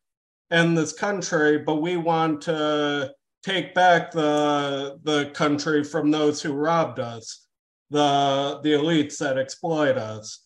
and 0.52 0.78
this 0.78 0.94
country, 0.94 1.60
but 1.60 1.76
we 1.76 1.98
want 1.98 2.42
to 2.44 3.14
take 3.44 3.74
back 3.74 4.12
the 4.12 5.00
the 5.04 5.30
country 5.32 5.84
from 5.84 6.12
those 6.12 6.42
who 6.42 6.54
robbed 6.54 7.00
us, 7.00 7.48
the 7.90 8.60
the 8.64 8.74
elites 8.74 9.18
that 9.18 9.38
exploit 9.38 9.98
us. 9.98 10.46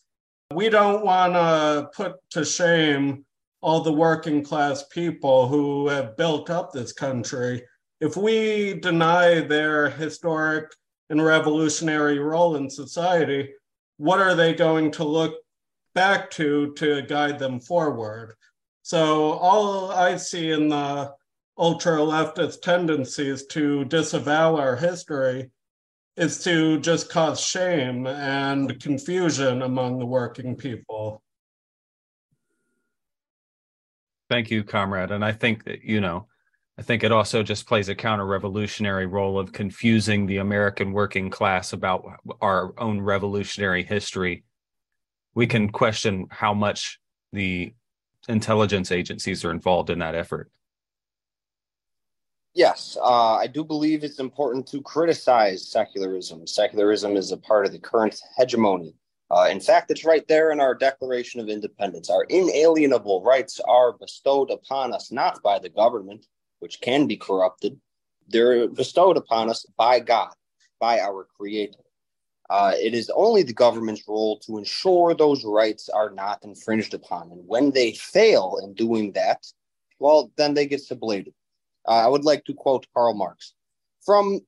We 0.52 0.68
don't 0.68 1.04
want 1.04 1.34
to 1.34 1.88
put 1.94 2.16
to 2.30 2.44
shame 2.44 3.24
all 3.60 3.80
the 3.80 3.92
working 3.92 4.42
class 4.44 4.84
people 4.84 5.48
who 5.48 5.88
have 5.88 6.16
built 6.16 6.50
up 6.50 6.70
this 6.70 6.92
country. 6.92 7.64
If 8.04 8.18
we 8.18 8.74
deny 8.74 9.40
their 9.40 9.88
historic 9.88 10.70
and 11.08 11.24
revolutionary 11.24 12.18
role 12.18 12.56
in 12.56 12.68
society, 12.68 13.54
what 13.96 14.20
are 14.20 14.34
they 14.34 14.52
going 14.52 14.90
to 14.92 15.04
look 15.04 15.36
back 15.94 16.30
to 16.32 16.74
to 16.74 17.00
guide 17.00 17.38
them 17.38 17.60
forward. 17.60 18.34
So 18.82 19.32
all 19.32 19.90
I 19.90 20.16
see 20.16 20.50
in 20.50 20.68
the 20.68 21.14
ultra 21.56 21.98
leftist 21.98 22.60
tendencies 22.60 23.46
to 23.46 23.86
disavow 23.86 24.56
our 24.56 24.76
history 24.76 25.50
is 26.18 26.44
to 26.44 26.80
just 26.80 27.08
cause 27.08 27.40
shame 27.40 28.06
and 28.06 28.78
confusion 28.82 29.62
among 29.62 29.98
the 29.98 30.06
working 30.06 30.56
people. 30.56 31.22
Thank 34.28 34.50
you, 34.50 34.62
comrade. 34.62 35.10
And 35.10 35.24
I 35.24 35.32
think 35.32 35.64
that, 35.64 35.84
you 35.84 36.02
know, 36.02 36.26
I 36.76 36.82
think 36.82 37.04
it 37.04 37.12
also 37.12 37.42
just 37.42 37.68
plays 37.68 37.88
a 37.88 37.94
counter 37.94 38.26
revolutionary 38.26 39.06
role 39.06 39.38
of 39.38 39.52
confusing 39.52 40.26
the 40.26 40.38
American 40.38 40.92
working 40.92 41.30
class 41.30 41.72
about 41.72 42.04
our 42.40 42.74
own 42.78 43.00
revolutionary 43.00 43.84
history 43.84 44.44
we 45.34 45.46
can 45.46 45.70
question 45.70 46.26
how 46.30 46.54
much 46.54 46.98
the 47.32 47.74
intelligence 48.28 48.92
agencies 48.92 49.44
are 49.44 49.50
involved 49.50 49.90
in 49.90 49.98
that 49.98 50.14
effort. 50.14 50.50
Yes, 52.54 52.96
uh, 53.02 53.34
I 53.34 53.48
do 53.48 53.64
believe 53.64 54.04
it's 54.04 54.20
important 54.20 54.66
to 54.68 54.80
criticize 54.80 55.68
secularism. 55.68 56.46
Secularism 56.46 57.16
is 57.16 57.32
a 57.32 57.36
part 57.36 57.66
of 57.66 57.72
the 57.72 57.80
current 57.80 58.20
hegemony. 58.36 58.94
Uh, 59.28 59.48
in 59.50 59.58
fact, 59.58 59.90
it's 59.90 60.04
right 60.04 60.26
there 60.28 60.52
in 60.52 60.60
our 60.60 60.74
Declaration 60.74 61.40
of 61.40 61.48
Independence. 61.48 62.08
Our 62.10 62.24
inalienable 62.24 63.22
rights 63.24 63.58
are 63.66 63.92
bestowed 63.92 64.50
upon 64.50 64.92
us 64.92 65.10
not 65.10 65.42
by 65.42 65.58
the 65.58 65.68
government, 65.68 66.26
which 66.64 66.80
can 66.80 67.06
be 67.06 67.14
corrupted, 67.14 67.78
they're 68.26 68.66
bestowed 68.68 69.18
upon 69.18 69.50
us 69.50 69.66
by 69.76 70.00
God, 70.00 70.32
by 70.80 70.98
our 70.98 71.28
Creator. 71.36 71.84
Uh, 72.48 72.72
it 72.80 72.94
is 72.94 73.10
only 73.14 73.42
the 73.42 73.52
government's 73.52 74.08
role 74.08 74.38
to 74.38 74.56
ensure 74.56 75.12
those 75.12 75.44
rights 75.44 75.90
are 75.90 76.08
not 76.08 76.42
infringed 76.42 76.94
upon. 76.94 77.30
And 77.30 77.46
when 77.46 77.70
they 77.72 77.92
fail 77.92 78.58
in 78.62 78.72
doing 78.72 79.12
that, 79.12 79.46
well, 79.98 80.32
then 80.38 80.54
they 80.54 80.64
get 80.64 80.80
sublated. 80.80 81.34
Uh, 81.86 82.00
I 82.06 82.08
would 82.08 82.24
like 82.24 82.46
to 82.46 82.54
quote 82.54 82.86
Karl 82.94 83.12
Marx 83.12 83.52
from 84.02 84.40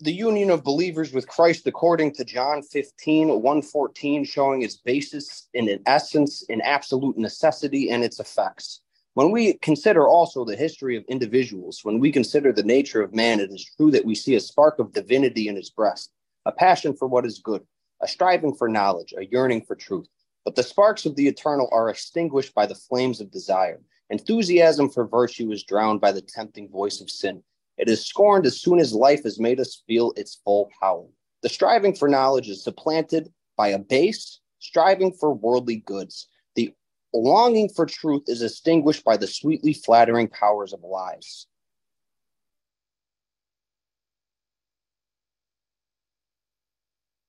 the 0.00 0.12
union 0.14 0.48
of 0.48 0.64
believers 0.64 1.12
with 1.12 1.28
Christ 1.28 1.66
according 1.66 2.14
to 2.14 2.24
John 2.24 2.62
15, 2.62 3.28
114, 3.28 4.24
showing 4.24 4.62
its 4.62 4.78
basis 4.78 5.46
in 5.52 5.68
an 5.68 5.82
essence, 5.84 6.42
in 6.48 6.62
absolute 6.62 7.18
necessity, 7.18 7.90
and 7.90 8.02
its 8.02 8.18
effects. 8.18 8.80
When 9.18 9.32
we 9.32 9.54
consider 9.54 10.06
also 10.06 10.44
the 10.44 10.54
history 10.54 10.96
of 10.96 11.02
individuals, 11.08 11.80
when 11.82 11.98
we 11.98 12.12
consider 12.12 12.52
the 12.52 12.62
nature 12.62 13.02
of 13.02 13.16
man, 13.16 13.40
it 13.40 13.50
is 13.50 13.68
true 13.76 13.90
that 13.90 14.04
we 14.04 14.14
see 14.14 14.36
a 14.36 14.40
spark 14.40 14.78
of 14.78 14.92
divinity 14.92 15.48
in 15.48 15.56
his 15.56 15.70
breast 15.70 16.12
a 16.46 16.52
passion 16.52 16.94
for 16.94 17.08
what 17.08 17.26
is 17.26 17.40
good, 17.40 17.66
a 18.00 18.06
striving 18.06 18.54
for 18.54 18.68
knowledge, 18.68 19.12
a 19.18 19.26
yearning 19.26 19.62
for 19.62 19.74
truth. 19.74 20.06
But 20.44 20.54
the 20.54 20.62
sparks 20.62 21.04
of 21.04 21.16
the 21.16 21.26
eternal 21.26 21.68
are 21.72 21.88
extinguished 21.88 22.54
by 22.54 22.66
the 22.66 22.76
flames 22.76 23.20
of 23.20 23.32
desire. 23.32 23.80
Enthusiasm 24.08 24.88
for 24.88 25.04
virtue 25.04 25.50
is 25.50 25.64
drowned 25.64 26.00
by 26.00 26.12
the 26.12 26.22
tempting 26.22 26.68
voice 26.68 27.00
of 27.00 27.10
sin. 27.10 27.42
It 27.76 27.88
is 27.88 28.06
scorned 28.06 28.46
as 28.46 28.60
soon 28.60 28.78
as 28.78 28.94
life 28.94 29.24
has 29.24 29.40
made 29.40 29.58
us 29.58 29.82
feel 29.88 30.12
its 30.14 30.38
full 30.44 30.70
power. 30.80 31.06
The 31.42 31.48
striving 31.48 31.96
for 31.96 32.08
knowledge 32.08 32.48
is 32.48 32.62
supplanted 32.62 33.32
by 33.56 33.70
a 33.70 33.80
base 33.80 34.38
striving 34.60 35.12
for 35.12 35.34
worldly 35.34 35.78
goods. 35.86 36.28
Longing 37.14 37.68
for 37.68 37.86
truth 37.86 38.24
is 38.26 38.42
extinguished 38.42 39.04
by 39.04 39.16
the 39.16 39.26
sweetly 39.26 39.72
flattering 39.72 40.28
powers 40.28 40.72
of 40.72 40.82
lies. 40.82 41.46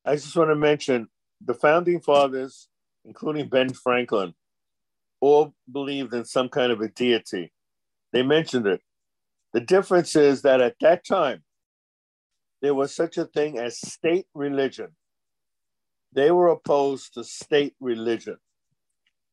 I 0.06 0.16
just 0.16 0.36
want 0.36 0.50
to 0.50 0.56
mention 0.56 1.08
the 1.46 1.54
founding 1.54 2.02
fathers, 2.02 2.68
including 3.06 3.48
Ben 3.48 3.74
Franklin, 3.74 4.34
all 5.22 5.54
believed 5.72 6.14
in 6.14 6.26
some 6.26 6.50
kind 6.50 6.72
of 6.72 6.82
a 6.82 6.90
deity. 6.90 7.52
They 8.12 8.24
mentioned 8.24 8.68
it. 8.68 8.82
The 9.54 9.62
difference 9.62 10.16
is 10.16 10.42
that 10.42 10.62
at 10.62 10.76
that 10.82 11.06
time, 11.06 11.44
there 12.62 12.74
was 12.74 12.94
such 12.94 13.18
a 13.18 13.26
thing 13.26 13.58
as 13.58 13.80
state 13.80 14.26
religion. 14.34 14.90
They 16.12 16.32
were 16.32 16.50
opposed 16.50 17.14
to 17.14 17.24
state 17.24 17.76
religion. 17.80 18.38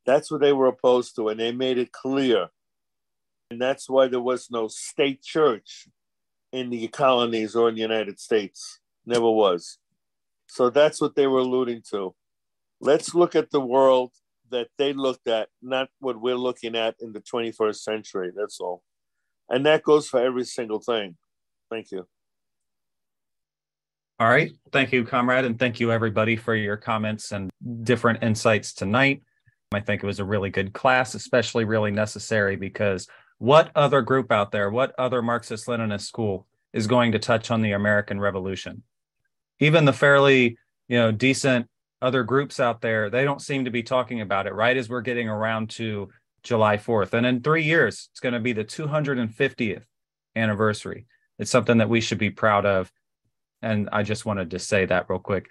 That's 0.06 0.30
what 0.30 0.40
they 0.40 0.52
were 0.52 0.68
opposed 0.68 1.16
to, 1.16 1.28
and 1.28 1.38
they 1.38 1.52
made 1.52 1.78
it 1.78 1.92
clear. 1.92 2.48
And 3.50 3.60
that's 3.60 3.88
why 3.88 4.08
there 4.08 4.20
was 4.20 4.50
no 4.50 4.68
state 4.68 5.22
church 5.22 5.88
in 6.52 6.70
the 6.70 6.88
colonies 6.88 7.54
or 7.54 7.68
in 7.68 7.74
the 7.74 7.80
United 7.80 8.18
States. 8.18 8.80
Never 9.04 9.30
was. 9.30 9.78
So 10.46 10.70
that's 10.70 11.00
what 11.00 11.16
they 11.16 11.26
were 11.26 11.40
alluding 11.40 11.82
to. 11.90 12.14
Let's 12.80 13.14
look 13.14 13.34
at 13.34 13.50
the 13.50 13.60
world 13.60 14.12
that 14.50 14.68
they 14.78 14.92
looked 14.92 15.28
at, 15.28 15.48
not 15.60 15.88
what 15.98 16.20
we're 16.20 16.36
looking 16.36 16.76
at 16.76 16.94
in 17.00 17.12
the 17.12 17.20
21st 17.20 17.76
century. 17.76 18.30
That's 18.34 18.60
all. 18.60 18.82
And 19.48 19.66
that 19.66 19.82
goes 19.82 20.08
for 20.08 20.20
every 20.20 20.44
single 20.44 20.80
thing. 20.80 21.16
Thank 21.70 21.90
you. 21.90 22.06
All 24.18 24.28
right. 24.28 24.52
Thank 24.72 24.92
you, 24.92 25.04
comrade. 25.04 25.44
And 25.44 25.58
thank 25.58 25.78
you, 25.78 25.92
everybody, 25.92 26.36
for 26.36 26.54
your 26.54 26.76
comments 26.76 27.32
and 27.32 27.50
different 27.82 28.22
insights 28.22 28.72
tonight. 28.72 29.22
I 29.72 29.80
think 29.80 30.02
it 30.02 30.06
was 30.06 30.20
a 30.20 30.24
really 30.24 30.50
good 30.50 30.72
class, 30.72 31.14
especially 31.14 31.64
really 31.64 31.90
necessary 31.90 32.56
because 32.56 33.08
what 33.38 33.70
other 33.74 34.00
group 34.00 34.30
out 34.30 34.52
there, 34.52 34.70
what 34.70 34.94
other 34.98 35.22
Marxist 35.22 35.66
Leninist 35.66 36.02
school 36.02 36.46
is 36.72 36.86
going 36.86 37.12
to 37.12 37.18
touch 37.18 37.50
on 37.50 37.62
the 37.62 37.72
American 37.72 38.20
Revolution? 38.20 38.82
Even 39.58 39.84
the 39.84 39.92
fairly, 39.92 40.56
you 40.88 40.98
know, 40.98 41.10
decent 41.10 41.68
other 42.00 42.22
groups 42.22 42.60
out 42.60 42.80
there, 42.80 43.10
they 43.10 43.24
don't 43.24 43.42
seem 43.42 43.64
to 43.64 43.70
be 43.70 43.82
talking 43.82 44.20
about 44.20 44.46
it 44.46 44.54
right 44.54 44.76
as 44.76 44.88
we're 44.88 45.00
getting 45.00 45.28
around 45.28 45.70
to 45.70 46.10
July 46.42 46.76
4th. 46.76 47.12
And 47.12 47.26
in 47.26 47.42
three 47.42 47.64
years, 47.64 48.08
it's 48.12 48.20
going 48.20 48.34
to 48.34 48.40
be 48.40 48.52
the 48.52 48.64
250th 48.64 49.82
anniversary. 50.36 51.06
It's 51.38 51.50
something 51.50 51.78
that 51.78 51.88
we 51.88 52.00
should 52.00 52.18
be 52.18 52.30
proud 52.30 52.64
of. 52.64 52.92
And 53.62 53.88
I 53.92 54.04
just 54.04 54.24
wanted 54.24 54.52
to 54.52 54.58
say 54.58 54.84
that 54.86 55.06
real 55.08 55.18
quick. 55.18 55.48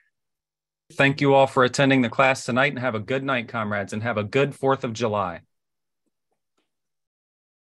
Thank 0.94 1.20
you 1.20 1.34
all 1.34 1.48
for 1.48 1.64
attending 1.64 2.04
the 2.04 2.10
class 2.10 2.46
tonight 2.46 2.72
and 2.72 2.80
have 2.80 2.94
a 2.94 3.00
good 3.00 3.24
night, 3.24 3.48
comrades, 3.48 3.92
and 3.92 4.04
have 4.04 4.18
a 4.18 4.24
good 4.24 4.52
4th 4.52 4.84
of 4.84 4.94
July. 4.94 5.42